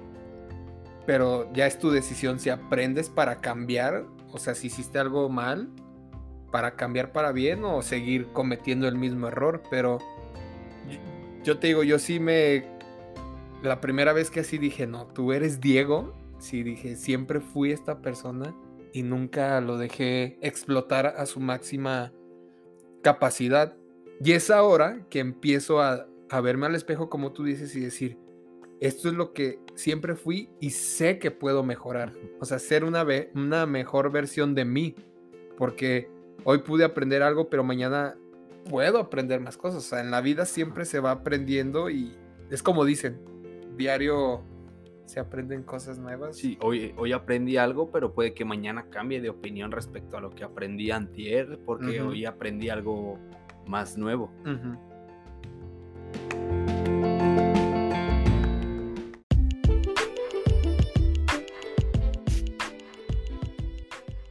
pero 1.06 1.48
ya 1.52 1.68
es 1.68 1.78
tu 1.78 1.92
decisión 1.92 2.40
si 2.40 2.50
aprendes 2.50 3.10
para 3.10 3.40
cambiar, 3.40 4.06
o 4.32 4.38
sea, 4.38 4.56
si 4.56 4.66
hiciste 4.66 4.98
algo 4.98 5.28
mal, 5.28 5.70
para 6.50 6.76
cambiar 6.76 7.12
para 7.12 7.32
bien 7.32 7.64
o 7.64 7.82
seguir 7.82 8.26
cometiendo 8.32 8.88
el 8.88 8.96
mismo 8.96 9.28
error, 9.28 9.62
pero 9.70 9.98
yo, 11.44 11.58
te 11.58 11.68
digo, 11.68 11.82
yo 11.82 11.98
sí 11.98 12.20
me... 12.20 12.64
La 13.62 13.80
primera 13.80 14.12
vez 14.12 14.30
que 14.30 14.40
así 14.40 14.58
dije, 14.58 14.86
no, 14.86 15.06
tú 15.06 15.32
eres 15.32 15.60
Diego, 15.60 16.14
sí 16.38 16.62
dije, 16.62 16.96
siempre 16.96 17.40
fui 17.40 17.72
esta 17.72 18.00
persona 18.00 18.54
y 18.92 19.02
nunca 19.02 19.60
lo 19.60 19.78
dejé 19.78 20.38
explotar 20.40 21.06
a 21.06 21.26
su 21.26 21.40
máxima 21.40 22.12
capacidad. 23.02 23.76
Y 24.22 24.32
es 24.32 24.50
ahora 24.50 25.06
que 25.10 25.20
empiezo 25.20 25.80
a, 25.80 26.06
verme 26.42 26.66
al 26.66 26.74
espejo 26.74 27.08
como 27.08 27.32
tú 27.32 27.44
dices 27.44 27.74
y 27.76 27.80
decir, 27.80 28.18
esto 28.80 29.08
es 29.08 29.14
lo 29.14 29.32
que 29.32 29.58
siempre 29.74 30.16
fui 30.16 30.50
y 30.60 30.70
sé 30.70 31.18
que 31.18 31.30
puedo 31.30 31.62
mejorar. 31.62 32.12
O 32.40 32.44
sea, 32.44 32.58
ser 32.58 32.84
una, 32.84 33.06
una 33.34 33.66
mejor 33.66 34.10
versión 34.10 34.54
de 34.54 34.64
mí. 34.64 34.94
Porque 35.56 36.10
hoy 36.48 36.58
pude 36.58 36.84
aprender 36.84 37.24
algo, 37.24 37.50
pero 37.50 37.64
mañana 37.64 38.16
puedo 38.70 38.98
aprender 38.98 39.40
más 39.40 39.56
cosas. 39.56 39.84
O 39.84 39.88
sea, 39.88 40.00
en 40.00 40.12
la 40.12 40.20
vida 40.20 40.46
siempre 40.46 40.84
se 40.84 41.00
va 41.00 41.10
aprendiendo 41.10 41.90
y 41.90 42.16
es 42.50 42.62
como 42.62 42.84
dicen, 42.84 43.20
diario 43.76 44.44
se 45.06 45.18
aprenden 45.18 45.64
cosas 45.64 45.98
nuevas. 45.98 46.36
Sí, 46.36 46.56
hoy, 46.60 46.94
hoy 46.96 47.12
aprendí 47.12 47.56
algo, 47.56 47.90
pero 47.90 48.14
puede 48.14 48.32
que 48.32 48.44
mañana 48.44 48.86
cambie 48.90 49.20
de 49.20 49.28
opinión 49.28 49.72
respecto 49.72 50.16
a 50.16 50.20
lo 50.20 50.30
que 50.30 50.44
aprendí 50.44 50.92
antier, 50.92 51.58
porque 51.66 52.00
hoy 52.00 52.24
aprendí 52.24 52.68
algo 52.68 53.18
más 53.66 53.98
nuevo. 53.98 54.30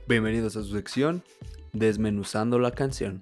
Bienvenidos 0.07 0.55
a 0.55 0.63
su 0.63 0.73
sección 0.73 1.21
Desmenuzando 1.75 2.57
la 2.57 2.71
canción. 2.71 3.19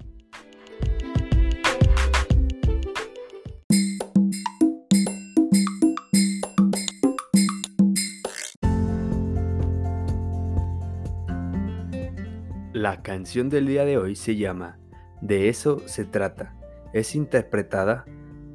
La 12.73 13.01
canción 13.01 13.49
del 13.49 13.65
día 13.65 13.85
de 13.85 13.97
hoy 13.97 14.15
se 14.15 14.35
llama 14.35 14.77
De 15.21 15.49
eso 15.49 15.81
se 15.87 16.05
trata. 16.05 16.55
Es 16.93 17.15
interpretada 17.15 18.05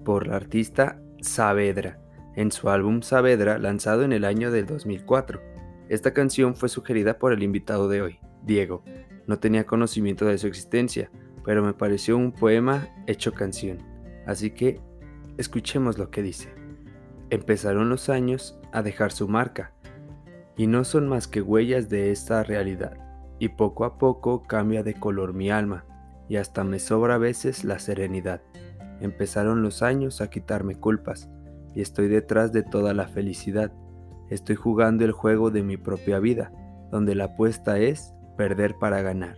por 0.05 0.29
la 0.29 0.37
artista 0.37 1.03
Saavedra 1.21 1.99
en 2.37 2.53
su 2.53 2.71
álbum 2.71 3.03
Saavedra 3.03 3.59
lanzado 3.59 4.05
en 4.05 4.13
el 4.13 4.25
año 4.25 4.53
del 4.53 4.67
2004. 4.67 5.43
Esta 5.89 6.13
canción 6.13 6.55
fue 6.55 6.69
sugerida 6.69 7.19
por 7.19 7.33
el 7.33 7.43
invitado 7.43 7.89
de 7.89 8.03
hoy, 8.03 8.21
Diego. 8.45 8.85
No 9.29 9.39
tenía 9.39 9.67
conocimiento 9.67 10.25
de 10.25 10.39
su 10.39 10.47
existencia, 10.47 11.11
pero 11.45 11.63
me 11.63 11.75
pareció 11.75 12.17
un 12.17 12.33
poema 12.33 12.89
hecho 13.07 13.35
canción. 13.35 13.79
Así 14.27 14.51
que 14.51 14.81
escuchemos 15.37 15.99
lo 15.99 16.11
que 16.11 16.23
dice. 16.23 16.49
Empezaron 17.31 17.91
los 17.91 18.09
años 18.09 18.59
a 18.73 18.83
dejar 18.83 19.13
su 19.13 19.29
marca, 19.29 19.73
y 20.57 20.67
no 20.67 20.83
son 20.83 21.09
más 21.09 21.29
que 21.29 21.43
huellas 21.43 21.91
de 21.91 22.11
esta 22.11 22.43
realidad, 22.43 22.97
y 23.39 23.51
poco 23.51 23.85
a 23.85 23.99
poco 23.99 24.43
cambia 24.45 24.83
de 24.83 24.95
color 24.95 25.35
mi 25.35 25.51
alma, 25.51 25.85
y 26.29 26.37
hasta 26.37 26.65
me 26.65 26.79
sobra 26.79 27.17
a 27.17 27.19
veces 27.19 27.65
la 27.65 27.79
serenidad. 27.79 28.41
Empezaron 29.01 29.63
los 29.63 29.83
años 29.83 30.23
a 30.23 30.31
quitarme 30.31 30.75
culpas, 30.75 31.29
y 31.75 31.83
estoy 31.83 32.09
detrás 32.09 32.51
de 32.53 32.63
toda 32.63 32.95
la 32.95 33.09
felicidad. 33.09 33.73
Estoy 34.31 34.57
jugando 34.57 35.05
el 35.05 35.13
juego 35.13 35.51
de 35.51 35.63
mi 35.63 35.77
propia 35.77 36.19
vida, 36.19 36.51
donde 36.91 37.15
la 37.15 37.25
apuesta 37.25 37.79
es 37.79 38.15
perder 38.39 38.77
para 38.77 39.03
ganar. 39.03 39.37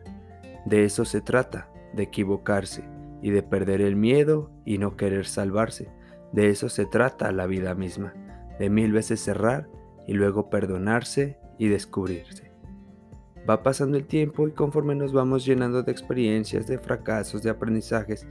De 0.66 0.84
eso 0.84 1.04
se 1.04 1.20
trata, 1.20 1.68
de 1.94 2.04
equivocarse 2.04 2.84
y 3.22 3.30
de 3.30 3.42
perder 3.42 3.80
el 3.80 3.96
miedo 3.96 4.52
y 4.64 4.78
no 4.78 4.96
querer 4.96 5.26
salvarse. 5.26 5.90
De 6.32 6.50
eso 6.50 6.68
se 6.68 6.86
trata 6.86 7.32
la 7.32 7.46
vida 7.46 7.74
misma, 7.74 8.14
de 8.60 8.70
mil 8.70 8.92
veces 8.92 9.20
cerrar 9.20 9.68
y 10.06 10.12
luego 10.12 10.50
perdonarse 10.50 11.38
y 11.58 11.68
descubrirse. 11.68 12.52
Va 13.48 13.62
pasando 13.62 13.96
el 13.96 14.06
tiempo 14.06 14.46
y 14.46 14.52
conforme 14.52 14.94
nos 14.94 15.12
vamos 15.12 15.44
llenando 15.44 15.82
de 15.82 15.90
experiencias, 15.90 16.66
de 16.66 16.78
fracasos, 16.78 17.42
de 17.42 17.50
aprendizajes, 17.50 18.26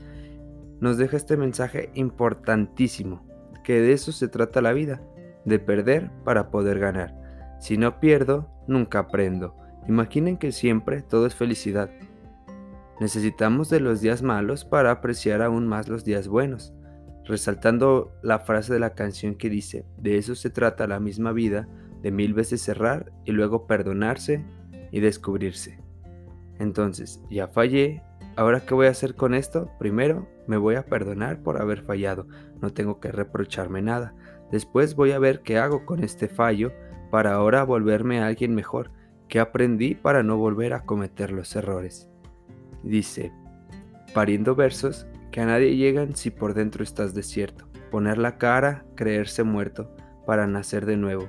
nos 0.80 0.96
deja 0.96 1.16
este 1.16 1.36
mensaje 1.36 1.90
importantísimo, 1.94 3.26
que 3.64 3.80
de 3.80 3.92
eso 3.92 4.12
se 4.12 4.28
trata 4.28 4.62
la 4.62 4.72
vida, 4.72 5.02
de 5.44 5.58
perder 5.58 6.10
para 6.24 6.50
poder 6.50 6.78
ganar. 6.78 7.14
Si 7.58 7.76
no 7.76 7.98
pierdo, 8.00 8.48
nunca 8.66 9.00
aprendo. 9.00 9.56
Imaginen 9.90 10.36
que 10.36 10.52
siempre 10.52 11.02
todo 11.02 11.26
es 11.26 11.34
felicidad. 11.34 11.90
Necesitamos 13.00 13.68
de 13.70 13.80
los 13.80 14.00
días 14.00 14.22
malos 14.22 14.64
para 14.64 14.92
apreciar 14.92 15.42
aún 15.42 15.66
más 15.66 15.88
los 15.88 16.04
días 16.04 16.28
buenos, 16.28 16.72
resaltando 17.24 18.12
la 18.22 18.38
frase 18.38 18.72
de 18.72 18.78
la 18.78 18.94
canción 18.94 19.34
que 19.34 19.50
dice, 19.50 19.84
de 19.98 20.16
eso 20.16 20.36
se 20.36 20.48
trata 20.48 20.86
la 20.86 21.00
misma 21.00 21.32
vida, 21.32 21.66
de 22.02 22.12
mil 22.12 22.34
veces 22.34 22.62
cerrar 22.62 23.10
y 23.24 23.32
luego 23.32 23.66
perdonarse 23.66 24.44
y 24.92 25.00
descubrirse. 25.00 25.82
Entonces, 26.60 27.20
ya 27.28 27.48
fallé, 27.48 28.04
¿ahora 28.36 28.60
qué 28.60 28.74
voy 28.74 28.86
a 28.86 28.90
hacer 28.90 29.16
con 29.16 29.34
esto? 29.34 29.72
Primero, 29.80 30.28
me 30.46 30.56
voy 30.56 30.76
a 30.76 30.86
perdonar 30.86 31.42
por 31.42 31.60
haber 31.60 31.82
fallado, 31.82 32.28
no 32.62 32.72
tengo 32.72 33.00
que 33.00 33.10
reprocharme 33.10 33.82
nada. 33.82 34.14
Después 34.52 34.94
voy 34.94 35.10
a 35.10 35.18
ver 35.18 35.40
qué 35.40 35.58
hago 35.58 35.84
con 35.84 36.04
este 36.04 36.28
fallo 36.28 36.70
para 37.10 37.32
ahora 37.32 37.64
volverme 37.64 38.20
a 38.20 38.28
alguien 38.28 38.54
mejor, 38.54 38.92
que 39.30 39.40
aprendí 39.40 39.94
para 39.94 40.22
no 40.22 40.36
volver 40.36 40.74
a 40.74 40.82
cometer 40.82 41.30
los 41.30 41.54
errores. 41.56 42.10
Dice, 42.82 43.32
pariendo 44.12 44.54
versos 44.54 45.06
que 45.30 45.40
a 45.40 45.46
nadie 45.46 45.76
llegan 45.76 46.16
si 46.16 46.30
por 46.30 46.52
dentro 46.52 46.82
estás 46.82 47.14
desierto, 47.14 47.68
poner 47.90 48.18
la 48.18 48.36
cara, 48.36 48.84
creerse 48.96 49.44
muerto, 49.44 49.94
para 50.26 50.46
nacer 50.46 50.84
de 50.84 50.96
nuevo, 50.96 51.28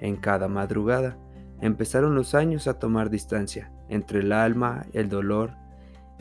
en 0.00 0.16
cada 0.16 0.48
madrugada. 0.48 1.18
Empezaron 1.60 2.14
los 2.14 2.34
años 2.34 2.66
a 2.66 2.78
tomar 2.78 3.10
distancia 3.10 3.70
entre 3.88 4.20
el 4.20 4.32
alma, 4.32 4.86
el 4.94 5.08
dolor 5.08 5.52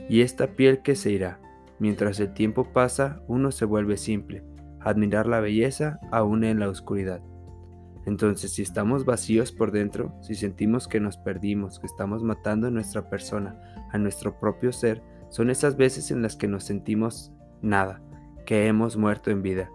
y 0.10 0.22
esta 0.22 0.48
piel 0.48 0.82
que 0.82 0.96
se 0.96 1.12
irá. 1.12 1.40
Mientras 1.80 2.20
el 2.20 2.34
tiempo 2.34 2.66
pasa, 2.74 3.22
uno 3.28 3.52
se 3.52 3.66
vuelve 3.66 3.98
simple, 3.98 4.44
admirar 4.82 5.28
la 5.28 5.40
belleza 5.40 6.00
aún 6.12 6.44
en 6.44 6.60
la 6.60 6.70
oscuridad. 6.70 7.22
Entonces, 8.06 8.52
si 8.52 8.62
estamos 8.62 9.06
vacíos 9.06 9.52
por 9.52 9.72
dentro, 9.72 10.14
si 10.22 10.36
sentimos 10.36 10.88
que 10.88 11.00
nos 11.00 11.18
perdimos, 11.18 11.80
que 11.80 11.86
estamos 11.86 12.24
matando 12.24 12.68
a 12.68 12.72
nuestra 12.72 13.10
persona, 13.10 13.60
a 13.92 13.98
nuestro 13.98 14.40
propio 14.40 14.72
ser, 14.72 15.04
son 15.30 15.50
esas 15.50 15.78
veces 15.78 16.12
en 16.12 16.22
las 16.22 16.36
que 16.36 16.48
nos 16.48 16.64
sentimos 16.64 17.32
nada, 17.62 18.02
que 18.46 18.68
hemos 18.68 18.98
muerto 18.98 19.30
en 19.30 19.42
vida, 19.42 19.70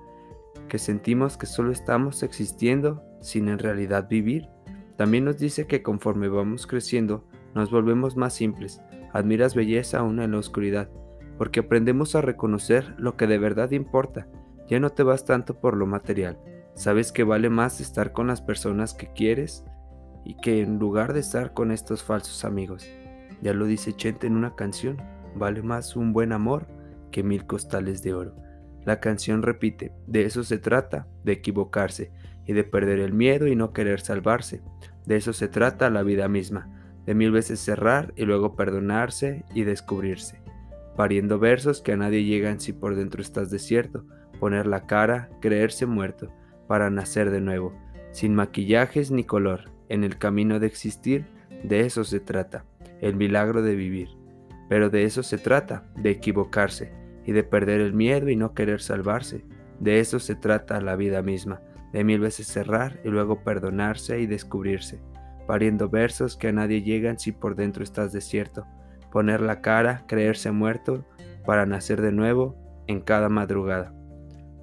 que 0.69 0.79
sentimos 0.79 1.37
que 1.37 1.47
solo 1.47 1.71
estamos 1.71 2.23
existiendo 2.23 3.03
sin 3.21 3.49
en 3.49 3.59
realidad 3.59 4.09
vivir. 4.09 4.49
También 4.97 5.25
nos 5.25 5.39
dice 5.39 5.67
que 5.67 5.83
conforme 5.83 6.29
vamos 6.29 6.67
creciendo, 6.67 7.25
nos 7.55 7.71
volvemos 7.71 8.17
más 8.17 8.35
simples, 8.35 8.81
admiras 9.13 9.55
belleza 9.55 10.01
aún 10.01 10.21
en 10.21 10.33
la 10.33 10.39
oscuridad, 10.39 10.91
porque 11.39 11.61
aprendemos 11.61 12.15
a 12.15 12.23
reconocer 12.23 12.95
lo 12.99 13.17
que 13.17 13.27
de 13.27 13.39
verdad 13.39 13.71
importa. 13.71 14.29
Ya 14.69 14.81
no 14.81 14.91
te 14.91 15.05
vas 15.05 15.25
tanto 15.25 15.61
por 15.61 15.77
lo 15.77 15.87
material. 15.87 16.39
Sabes 16.77 17.11
que 17.11 17.25
vale 17.25 17.51
más 17.51 17.81
estar 17.81 18.13
con 18.13 18.29
las 18.29 18.41
personas 18.41 18.95
que 18.95 19.09
quieres 19.13 19.65
y 20.25 20.37
que 20.37 20.61
en 20.61 20.79
lugar 20.79 21.13
de 21.13 21.21
estar 21.21 21.53
con 21.55 21.73
estos 21.73 22.05
falsos 22.05 22.45
amigos. 22.45 22.87
Ya 23.43 23.53
lo 23.53 23.67
dice 23.67 23.97
Chente 23.97 24.29
en 24.29 24.37
una 24.37 24.55
canción, 24.55 24.99
vale 25.35 25.63
más 25.63 25.97
un 25.97 26.13
buen 26.13 26.33
amor 26.33 26.69
que 27.11 27.23
mil 27.23 27.47
costales 27.47 28.03
de 28.03 28.15
oro. 28.15 28.37
La 28.85 29.01
canción 29.01 29.43
repite, 29.43 29.93
de 30.07 30.27
eso 30.27 30.45
se 30.45 30.59
trata, 30.59 31.09
de 31.25 31.33
equivocarse 31.33 32.13
y 32.47 32.53
de 32.53 32.63
perder 32.63 33.01
el 33.01 33.13
miedo 33.13 33.49
y 33.49 33.57
no 33.57 33.73
querer 33.73 34.01
salvarse. 34.01 34.63
De 35.07 35.17
eso 35.17 35.33
se 35.33 35.49
trata 35.49 35.91
la 35.91 36.05
vida 36.05 36.29
misma, 36.29 36.71
de 37.05 37.15
mil 37.15 37.33
veces 37.33 37.59
cerrar 37.59 38.13
y 38.17 38.25
luego 38.27 38.55
perdonarse 38.55 39.45
y 39.55 39.65
descubrirse 39.65 40.47
pariendo 40.97 41.39
versos 41.39 41.83
que 41.83 41.93
a 41.93 41.97
nadie 41.97 42.25
llegan 42.25 42.59
si 42.59 42.73
por 42.73 42.97
dentro 42.97 43.21
estás 43.21 43.51
desierto, 43.51 44.05
poner 44.41 44.67
la 44.67 44.87
cara, 44.87 45.29
creerse 45.41 45.87
muerto, 45.87 46.33
para 46.67 46.91
nacer 46.91 47.31
de 47.31 47.41
nuevo, 47.41 47.73
sin 48.13 48.35
maquillajes 48.35 49.11
ni 49.11 49.25
color, 49.25 49.71
en 49.89 50.05
el 50.05 50.19
camino 50.19 50.59
de 50.59 50.67
existir, 50.67 51.27
de 51.63 51.81
eso 51.81 52.05
se 52.05 52.21
trata, 52.21 52.65
el 53.01 53.17
milagro 53.17 53.63
de 53.63 53.75
vivir. 53.75 54.09
Pero 54.69 54.91
de 54.91 55.05
eso 55.05 55.23
se 55.23 55.39
trata, 55.39 55.85
de 55.97 56.11
equivocarse, 56.11 56.93
y 57.25 57.33
de 57.33 57.43
perder 57.43 57.81
el 57.81 57.93
miedo 57.93 58.29
y 58.31 58.37
no 58.37 58.55
querer 58.55 58.81
salvarse. 58.81 59.45
De 59.81 60.01
eso 60.01 60.21
se 60.21 60.35
trata 60.35 60.81
la 60.81 60.97
vida 60.97 61.23
misma, 61.23 61.61
de 61.93 62.05
mil 62.05 62.21
veces 62.21 62.47
cerrar 62.47 63.01
y 63.05 63.09
luego 63.09 63.43
perdonarse 63.43 64.21
y 64.21 64.27
descubrirse, 64.27 65.01
pariendo 65.47 65.89
versos 65.89 66.37
que 66.37 66.49
a 66.49 66.53
nadie 66.53 66.83
llegan 66.83 67.19
si 67.19 67.33
por 67.33 67.57
dentro 67.57 67.83
estás 67.83 68.13
desierto, 68.13 68.67
poner 69.11 69.41
la 69.41 69.61
cara, 69.61 70.05
creerse 70.07 70.51
muerto, 70.53 71.05
para 71.45 71.67
nacer 71.67 72.01
de 72.01 72.13
nuevo 72.13 72.57
en 72.87 73.01
cada 73.01 73.29
madrugada, 73.29 73.93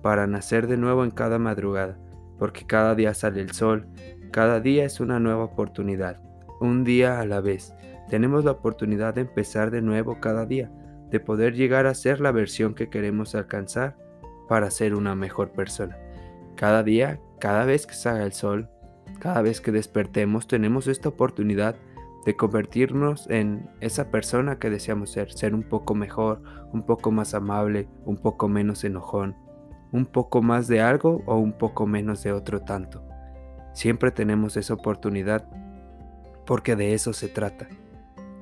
para 0.03 0.27
nacer 0.27 0.67
de 0.67 0.77
nuevo 0.77 1.05
en 1.05 1.11
cada 1.11 1.39
madrugada, 1.39 1.97
porque 2.37 2.67
cada 2.67 2.93
día 2.93 3.13
sale 3.13 3.41
el 3.41 3.53
sol, 3.53 3.87
cada 4.31 4.59
día 4.59 4.83
es 4.83 4.99
una 4.99 5.19
nueva 5.19 5.45
oportunidad, 5.45 6.21
un 6.59 6.83
día 6.83 7.21
a 7.21 7.25
la 7.25 7.39
vez. 7.39 7.73
Tenemos 8.09 8.43
la 8.43 8.51
oportunidad 8.51 9.15
de 9.15 9.21
empezar 9.21 9.71
de 9.71 9.81
nuevo 9.81 10.19
cada 10.19 10.45
día, 10.45 10.69
de 11.09 11.21
poder 11.21 11.53
llegar 11.53 11.87
a 11.87 11.95
ser 11.95 12.19
la 12.19 12.33
versión 12.33 12.75
que 12.75 12.89
queremos 12.89 13.33
alcanzar 13.33 13.95
para 14.49 14.69
ser 14.71 14.93
una 14.93 15.15
mejor 15.15 15.51
persona. 15.51 15.97
Cada 16.55 16.83
día, 16.83 17.21
cada 17.39 17.63
vez 17.63 17.87
que 17.87 17.93
salga 17.93 18.25
el 18.25 18.33
sol, 18.33 18.69
cada 19.19 19.41
vez 19.41 19.61
que 19.61 19.71
despertemos, 19.71 20.47
tenemos 20.47 20.87
esta 20.87 21.09
oportunidad 21.09 21.75
de 22.25 22.35
convertirnos 22.35 23.29
en 23.29 23.69
esa 23.79 24.11
persona 24.11 24.59
que 24.59 24.69
deseamos 24.69 25.11
ser, 25.11 25.31
ser 25.31 25.55
un 25.55 25.63
poco 25.63 25.95
mejor, 25.95 26.41
un 26.73 26.85
poco 26.85 27.11
más 27.11 27.33
amable, 27.33 27.87
un 28.05 28.17
poco 28.17 28.49
menos 28.49 28.83
enojón, 28.83 29.35
un 29.93 30.07
poco 30.07 30.41
más 30.41 30.67
de 30.67 30.81
algo 30.81 31.23
o 31.27 31.37
un 31.37 31.53
poco 31.53 31.85
menos 31.85 32.23
de 32.23 32.33
otro 32.33 32.61
tanto. 32.61 33.07
Siempre 33.73 34.11
tenemos 34.11 34.57
esa 34.57 34.73
oportunidad 34.73 35.47
porque 36.45 36.75
de 36.75 36.93
eso 36.93 37.13
se 37.13 37.29
trata, 37.29 37.69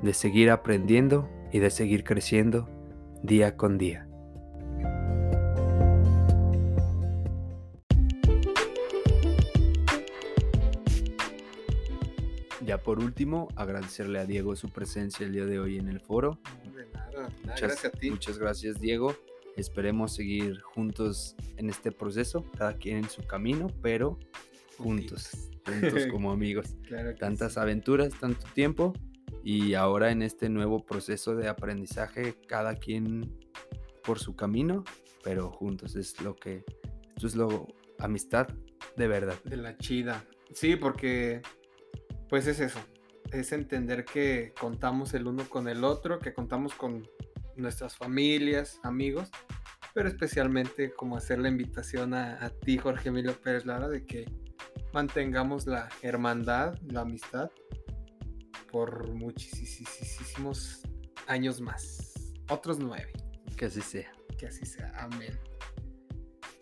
de 0.01 0.13
seguir 0.13 0.49
aprendiendo 0.49 1.29
y 1.51 1.59
de 1.59 1.69
seguir 1.69 2.03
creciendo 2.05 2.69
día 3.21 3.57
con 3.57 3.77
día. 3.77 4.07
Ya 12.65 12.77
por 12.77 12.99
último, 12.99 13.49
agradecerle 13.57 14.19
a 14.19 14.25
Diego 14.25 14.55
su 14.55 14.69
presencia 14.69 15.25
el 15.25 15.33
día 15.33 15.45
de 15.45 15.59
hoy 15.59 15.77
en 15.77 15.89
el 15.89 15.99
foro. 15.99 16.39
De 16.73 16.87
nada, 16.93 17.29
Muchas, 17.43 17.61
gracias 17.61 17.85
a 17.85 17.97
ti. 17.97 18.09
Muchas 18.09 18.37
gracias, 18.37 18.79
Diego. 18.79 19.13
Esperemos 19.57 20.15
seguir 20.15 20.61
juntos 20.61 21.35
en 21.57 21.69
este 21.69 21.91
proceso, 21.91 22.45
cada 22.57 22.73
quien 22.73 22.97
en 22.97 23.09
su 23.09 23.23
camino, 23.23 23.67
pero 23.81 24.17
juntos, 24.77 25.49
juntos 25.65 26.07
como 26.09 26.31
amigos. 26.31 26.75
Claro 26.83 27.15
Tantas 27.15 27.53
sí. 27.53 27.59
aventuras, 27.59 28.13
tanto 28.19 28.45
tiempo, 28.53 28.93
y 29.43 29.73
ahora 29.73 30.11
en 30.11 30.21
este 30.21 30.49
nuevo 30.49 30.85
proceso 30.85 31.35
de 31.35 31.47
aprendizaje, 31.47 32.35
cada 32.47 32.75
quien 32.75 33.37
por 34.03 34.19
su 34.19 34.35
camino, 34.35 34.83
pero 35.23 35.51
juntos. 35.51 35.95
Es 35.95 36.19
lo 36.21 36.35
que, 36.35 36.63
esto 37.15 37.27
es 37.27 37.35
lo, 37.35 37.67
amistad 37.99 38.47
de 38.95 39.07
verdad. 39.07 39.35
De 39.43 39.57
la 39.57 39.77
chida. 39.77 40.25
Sí, 40.53 40.75
porque 40.75 41.41
pues 42.29 42.47
es 42.47 42.59
eso. 42.59 42.79
Es 43.31 43.51
entender 43.51 44.05
que 44.05 44.53
contamos 44.59 45.13
el 45.13 45.27
uno 45.27 45.47
con 45.47 45.67
el 45.67 45.83
otro, 45.83 46.19
que 46.19 46.33
contamos 46.33 46.73
con 46.73 47.07
nuestras 47.55 47.95
familias, 47.95 48.79
amigos, 48.83 49.29
pero 49.93 50.07
especialmente 50.07 50.93
como 50.93 51.17
hacer 51.17 51.39
la 51.39 51.49
invitación 51.49 52.13
a, 52.13 52.43
a 52.43 52.49
ti, 52.49 52.77
Jorge 52.77 53.09
Emilio 53.09 53.33
Pérez 53.41 53.65
Lara, 53.65 53.89
de 53.89 54.05
que 54.05 54.25
mantengamos 54.93 55.67
la 55.67 55.89
hermandad, 56.01 56.77
la 56.87 57.01
amistad 57.01 57.49
por 58.71 59.13
muchísimos 59.13 60.81
años 61.27 61.61
más. 61.61 62.13
Otros 62.49 62.79
nueve. 62.79 63.11
Que 63.57 63.65
así 63.65 63.81
sea. 63.81 64.11
Que 64.37 64.47
así 64.47 64.65
sea. 64.65 64.91
Amén. 64.97 65.37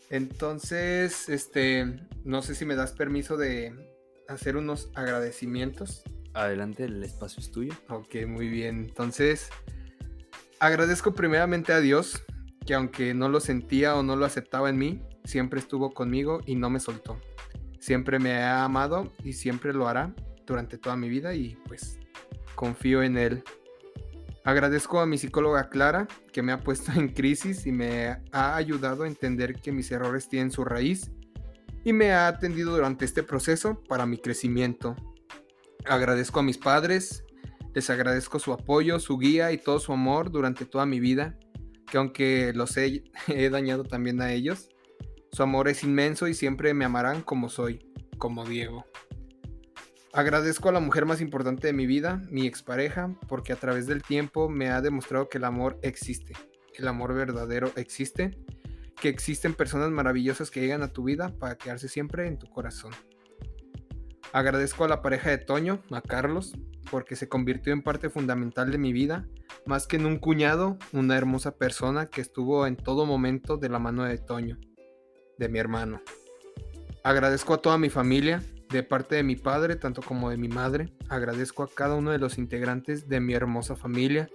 Entonces, 0.09 1.29
este, 1.29 1.85
no 2.23 2.41
sé 2.41 2.55
si 2.55 2.65
me 2.65 2.75
das 2.75 2.93
permiso 2.93 3.37
de 3.37 3.73
hacer 4.27 4.57
unos 4.57 4.89
agradecimientos. 4.95 6.03
Adelante, 6.33 6.85
el 6.85 7.03
espacio 7.03 7.41
es 7.41 7.51
tuyo. 7.51 7.73
Ok, 7.89 8.15
muy 8.27 8.49
bien. 8.49 8.85
Entonces, 8.85 9.49
agradezco 10.59 11.13
primeramente 11.13 11.73
a 11.73 11.79
Dios, 11.79 12.23
que 12.65 12.73
aunque 12.73 13.13
no 13.13 13.29
lo 13.29 13.39
sentía 13.39 13.95
o 13.95 14.03
no 14.03 14.15
lo 14.15 14.25
aceptaba 14.25 14.69
en 14.69 14.77
mí, 14.77 15.01
siempre 15.23 15.59
estuvo 15.59 15.91
conmigo 15.91 16.41
y 16.45 16.55
no 16.55 16.69
me 16.69 16.79
soltó. 16.79 17.19
Siempre 17.79 18.19
me 18.19 18.35
ha 18.37 18.63
amado 18.63 19.11
y 19.23 19.33
siempre 19.33 19.73
lo 19.73 19.87
hará 19.87 20.13
durante 20.45 20.77
toda 20.77 20.95
mi 20.95 21.09
vida 21.09 21.33
y 21.33 21.57
pues 21.67 21.99
confío 22.55 23.03
en 23.03 23.17
Él. 23.17 23.43
Agradezco 24.43 24.99
a 24.99 25.05
mi 25.05 25.17
psicóloga 25.17 25.69
Clara, 25.69 26.07
que 26.33 26.41
me 26.41 26.51
ha 26.51 26.59
puesto 26.59 26.91
en 26.95 27.09
crisis 27.09 27.65
y 27.65 27.71
me 27.71 28.17
ha 28.31 28.55
ayudado 28.55 29.03
a 29.03 29.07
entender 29.07 29.55
que 29.55 29.71
mis 29.71 29.91
errores 29.91 30.27
tienen 30.27 30.51
su 30.51 30.65
raíz 30.65 31.11
y 31.83 31.93
me 31.93 32.11
ha 32.11 32.27
atendido 32.27 32.75
durante 32.75 33.05
este 33.05 33.23
proceso 33.23 33.81
para 33.87 34.05
mi 34.05 34.17
crecimiento. 34.17 34.95
Agradezco 35.85 36.41
a 36.41 36.43
mis 36.43 36.57
padres, 36.57 37.23
les 37.73 37.89
agradezco 37.89 38.39
su 38.39 38.53
apoyo, 38.53 38.99
su 38.99 39.17
guía 39.17 39.51
y 39.51 39.57
todo 39.57 39.79
su 39.79 39.93
amor 39.93 40.31
durante 40.31 40.65
toda 40.65 40.85
mi 40.85 40.99
vida, 40.99 41.37
que 41.89 41.97
aunque 41.97 42.53
los 42.53 42.75
he, 42.77 43.49
dañado 43.49 43.83
también 43.83 44.21
a 44.21 44.31
ellos, 44.31 44.69
su 45.31 45.43
amor 45.43 45.67
es 45.67 45.83
inmenso 45.83 46.27
y 46.27 46.33
siempre 46.33 46.73
me 46.73 46.85
amarán 46.85 47.21
como 47.21 47.49
soy, 47.49 47.85
como 48.17 48.45
Diego. 48.45 48.85
Agradezco 50.11 50.69
a 50.69 50.71
la 50.71 50.79
mujer 50.79 51.05
más 51.05 51.21
importante 51.21 51.67
de 51.67 51.73
mi 51.73 51.85
vida, 51.85 52.21
mi 52.31 52.47
expareja, 52.47 53.15
porque 53.27 53.53
a 53.53 53.57
través 53.57 53.85
del 53.85 54.01
tiempo 54.01 54.49
me 54.49 54.69
ha 54.69 54.81
demostrado 54.81 55.29
que 55.29 55.37
el 55.37 55.43
amor 55.43 55.79
existe, 55.83 56.33
el 56.73 56.87
amor 56.87 57.13
verdadero 57.13 57.71
existe, 57.75 58.37
que 58.99 59.09
existen 59.09 59.53
personas 59.53 59.91
maravillosas 59.91 60.49
que 60.49 60.61
llegan 60.61 60.81
a 60.81 60.91
tu 60.91 61.03
vida 61.03 61.29
para 61.37 61.55
quedarse 61.55 61.87
siempre 61.87 62.27
en 62.27 62.39
tu 62.39 62.47
corazón. 62.47 62.91
Agradezco 64.31 64.83
a 64.83 64.87
la 64.87 65.01
pareja 65.01 65.31
de 65.31 65.39
Toño, 65.39 65.81
a 65.91 66.01
Carlos, 66.01 66.53
porque 66.91 67.15
se 67.15 67.27
convirtió 67.27 67.73
en 67.73 67.81
parte 67.81 68.09
fundamental 68.09 68.71
de 68.71 68.77
mi 68.77 68.93
vida, 68.93 69.27
más 69.65 69.87
que 69.87 69.95
en 69.95 70.05
un 70.05 70.17
cuñado, 70.17 70.77
una 70.93 71.17
hermosa 71.17 71.57
persona 71.57 72.09
que 72.09 72.21
estuvo 72.21 72.67
en 72.67 72.75
todo 72.75 73.07
momento 73.07 73.57
de 73.57 73.69
la 73.69 73.79
mano 73.79 74.03
de 74.03 74.19
Toño, 74.19 74.59
de 75.39 75.49
mi 75.49 75.57
hermano. 75.57 76.01
Agradezco 77.03 77.55
a 77.55 77.61
toda 77.61 77.79
mi 77.79 77.89
familia, 77.89 78.43
de 78.69 78.83
parte 78.83 79.15
de 79.15 79.23
mi 79.23 79.35
padre, 79.35 79.75
tanto 79.75 80.01
como 80.03 80.29
de 80.29 80.37
mi 80.37 80.47
madre. 80.47 80.93
Agradezco 81.09 81.63
a 81.63 81.69
cada 81.69 81.95
uno 81.95 82.11
de 82.11 82.19
los 82.19 82.37
integrantes 82.37 83.07
de 83.07 83.19
mi 83.19 83.33
hermosa 83.33 83.75
familia, 83.75 84.29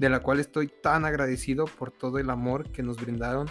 de 0.00 0.10
la 0.10 0.20
cual 0.20 0.40
estoy 0.40 0.68
tan 0.68 1.04
agradecido 1.04 1.66
por 1.66 1.92
todo 1.92 2.18
el 2.18 2.30
amor 2.30 2.70
que 2.70 2.82
nos 2.82 3.00
brindaron 3.00 3.46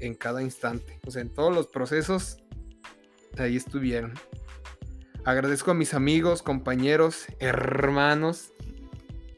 en 0.00 0.14
cada 0.14 0.42
instante. 0.42 0.98
O 1.06 1.10
sea, 1.12 1.22
en 1.22 1.32
todos 1.32 1.54
los 1.54 1.68
procesos, 1.68 2.38
ahí 3.38 3.56
estuvieron. 3.56 4.14
Agradezco 5.24 5.70
a 5.70 5.74
mis 5.74 5.92
amigos, 5.92 6.42
compañeros, 6.42 7.26
hermanos, 7.40 8.54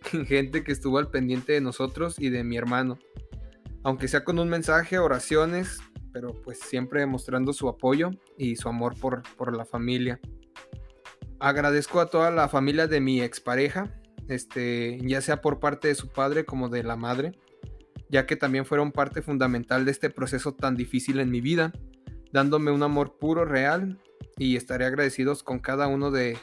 gente 0.27 0.63
que 0.63 0.71
estuvo 0.71 0.99
al 0.99 1.11
pendiente 1.11 1.53
de 1.55 1.61
nosotros 1.61 2.21
y 2.21 2.31
de 2.31 2.45
mi 2.45 2.57
hermano. 2.57 2.99
Aunque 3.83 4.07
sea 4.07 4.23
con 4.23 4.39
un 4.39 4.49
mensaje, 4.49 4.99
oraciones, 4.99 5.81
pero 6.13 6.41
pues 6.43 6.61
siempre 6.61 7.01
demostrando 7.01 7.53
su 7.53 7.69
apoyo 7.69 8.11
y 8.39 8.55
su 8.55 8.69
amor 8.69 8.95
por, 8.97 9.23
por 9.37 9.57
la 9.57 9.65
familia. 9.65 10.21
Agradezco 11.41 12.01
a 12.01 12.07
toda 12.07 12.31
la 12.31 12.49
familia 12.49 12.87
de 12.87 13.01
mi 13.01 13.21
expareja, 13.21 13.93
este, 14.29 14.99
ya 15.03 15.21
sea 15.21 15.41
por 15.41 15.59
parte 15.59 15.89
de 15.89 15.97
su 15.97 16.09
padre 16.11 16.45
como 16.45 16.69
de 16.69 16.85
la 16.85 16.95
madre, 16.95 17.33
ya 18.09 18.25
que 18.25 18.37
también 18.37 18.67
fueron 18.67 18.93
parte 18.93 19.21
fundamental 19.21 19.85
de 19.85 19.91
este 19.91 20.11
proceso 20.11 20.55
tan 20.55 20.77
difícil 20.77 21.19
en 21.19 21.31
mi 21.31 21.41
vida, 21.41 21.73
dándome 22.33 22.71
un 22.71 22.85
amor 22.85 23.19
puro, 23.19 23.45
real, 23.45 23.99
y 24.39 24.57
estaré 24.57 24.87
agradecidos 24.87 25.43
con 25.43 25.59
cada 25.59 25.87
uno 25.89 26.11
de, 26.11 26.39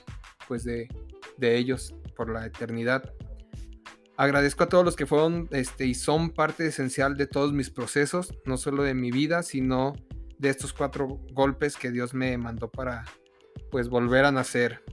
pues 0.48 0.64
de, 0.64 0.88
de 1.38 1.58
ellos 1.58 1.94
por 2.16 2.30
la 2.30 2.46
eternidad. 2.46 3.14
Agradezco 4.18 4.66
a 4.66 4.70
todos 4.70 4.84
los 4.84 4.98
que 4.98 5.06
fueron 5.06 5.48
este, 5.52 5.86
y 5.86 5.94
son 5.94 6.32
parte 6.32 6.68
esencial 6.68 7.16
de 7.16 7.26
todos 7.26 7.54
mis 7.54 7.70
procesos, 7.70 8.34
no 8.46 8.58
solo 8.58 8.84
de 8.84 8.94
mi 8.94 9.12
vida, 9.12 9.44
sino 9.44 9.94
de 10.38 10.50
estos 10.50 10.74
cuatro 10.74 11.22
golpes 11.32 11.78
que 11.78 11.90
Dios 11.92 12.14
me 12.14 12.38
mandó 12.38 12.70
para 12.70 13.06
pues 13.72 13.88
volver 13.88 14.26
a 14.26 14.32
nacer. 14.32 14.84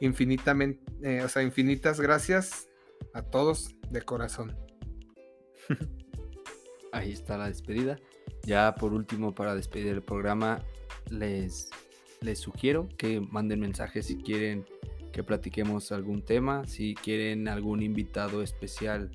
Infinitamente, 0.00 0.80
eh, 1.02 1.22
o 1.24 1.28
sea, 1.28 1.42
infinitas 1.42 2.00
gracias 2.00 2.68
a 3.12 3.22
todos 3.22 3.74
de 3.90 4.02
corazón. 4.02 4.56
Ahí 6.92 7.12
está 7.12 7.38
la 7.38 7.48
despedida. 7.48 7.98
Ya 8.44 8.74
por 8.76 8.92
último, 8.92 9.34
para 9.34 9.54
despedir 9.56 9.88
el 9.88 10.02
programa, 10.02 10.64
les, 11.10 11.70
les 12.20 12.38
sugiero 12.38 12.88
que 12.96 13.20
manden 13.20 13.60
mensajes 13.60 14.06
si 14.06 14.16
quieren 14.16 14.64
que 15.12 15.24
platiquemos 15.24 15.92
algún 15.92 16.22
tema. 16.22 16.66
Si 16.66 16.94
quieren 16.94 17.48
algún 17.48 17.82
invitado 17.82 18.42
especial, 18.42 19.10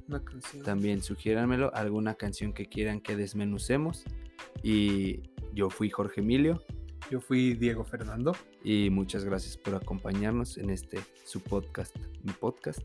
también 0.64 1.02
sugiéranmelo. 1.02 1.74
Alguna 1.74 2.16
canción 2.16 2.54
que 2.54 2.68
quieran 2.68 3.00
que 3.00 3.16
desmenucemos. 3.16 4.04
Y 4.62 5.22
yo 5.54 5.70
fui 5.70 5.90
Jorge 5.90 6.22
Emilio. 6.22 6.64
Yo 7.10 7.22
fui 7.22 7.54
Diego 7.54 7.84
Fernando. 7.84 8.34
Y 8.64 8.90
muchas 8.90 9.24
gracias 9.24 9.58
por 9.58 9.76
acompañarnos 9.76 10.58
en 10.58 10.70
este 10.70 11.00
su 11.26 11.42
podcast, 11.42 11.96
mi 12.24 12.34
podcast, 12.34 12.82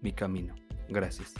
mi 0.00 0.12
camino. 0.12 0.54
Gracias. 0.88 1.34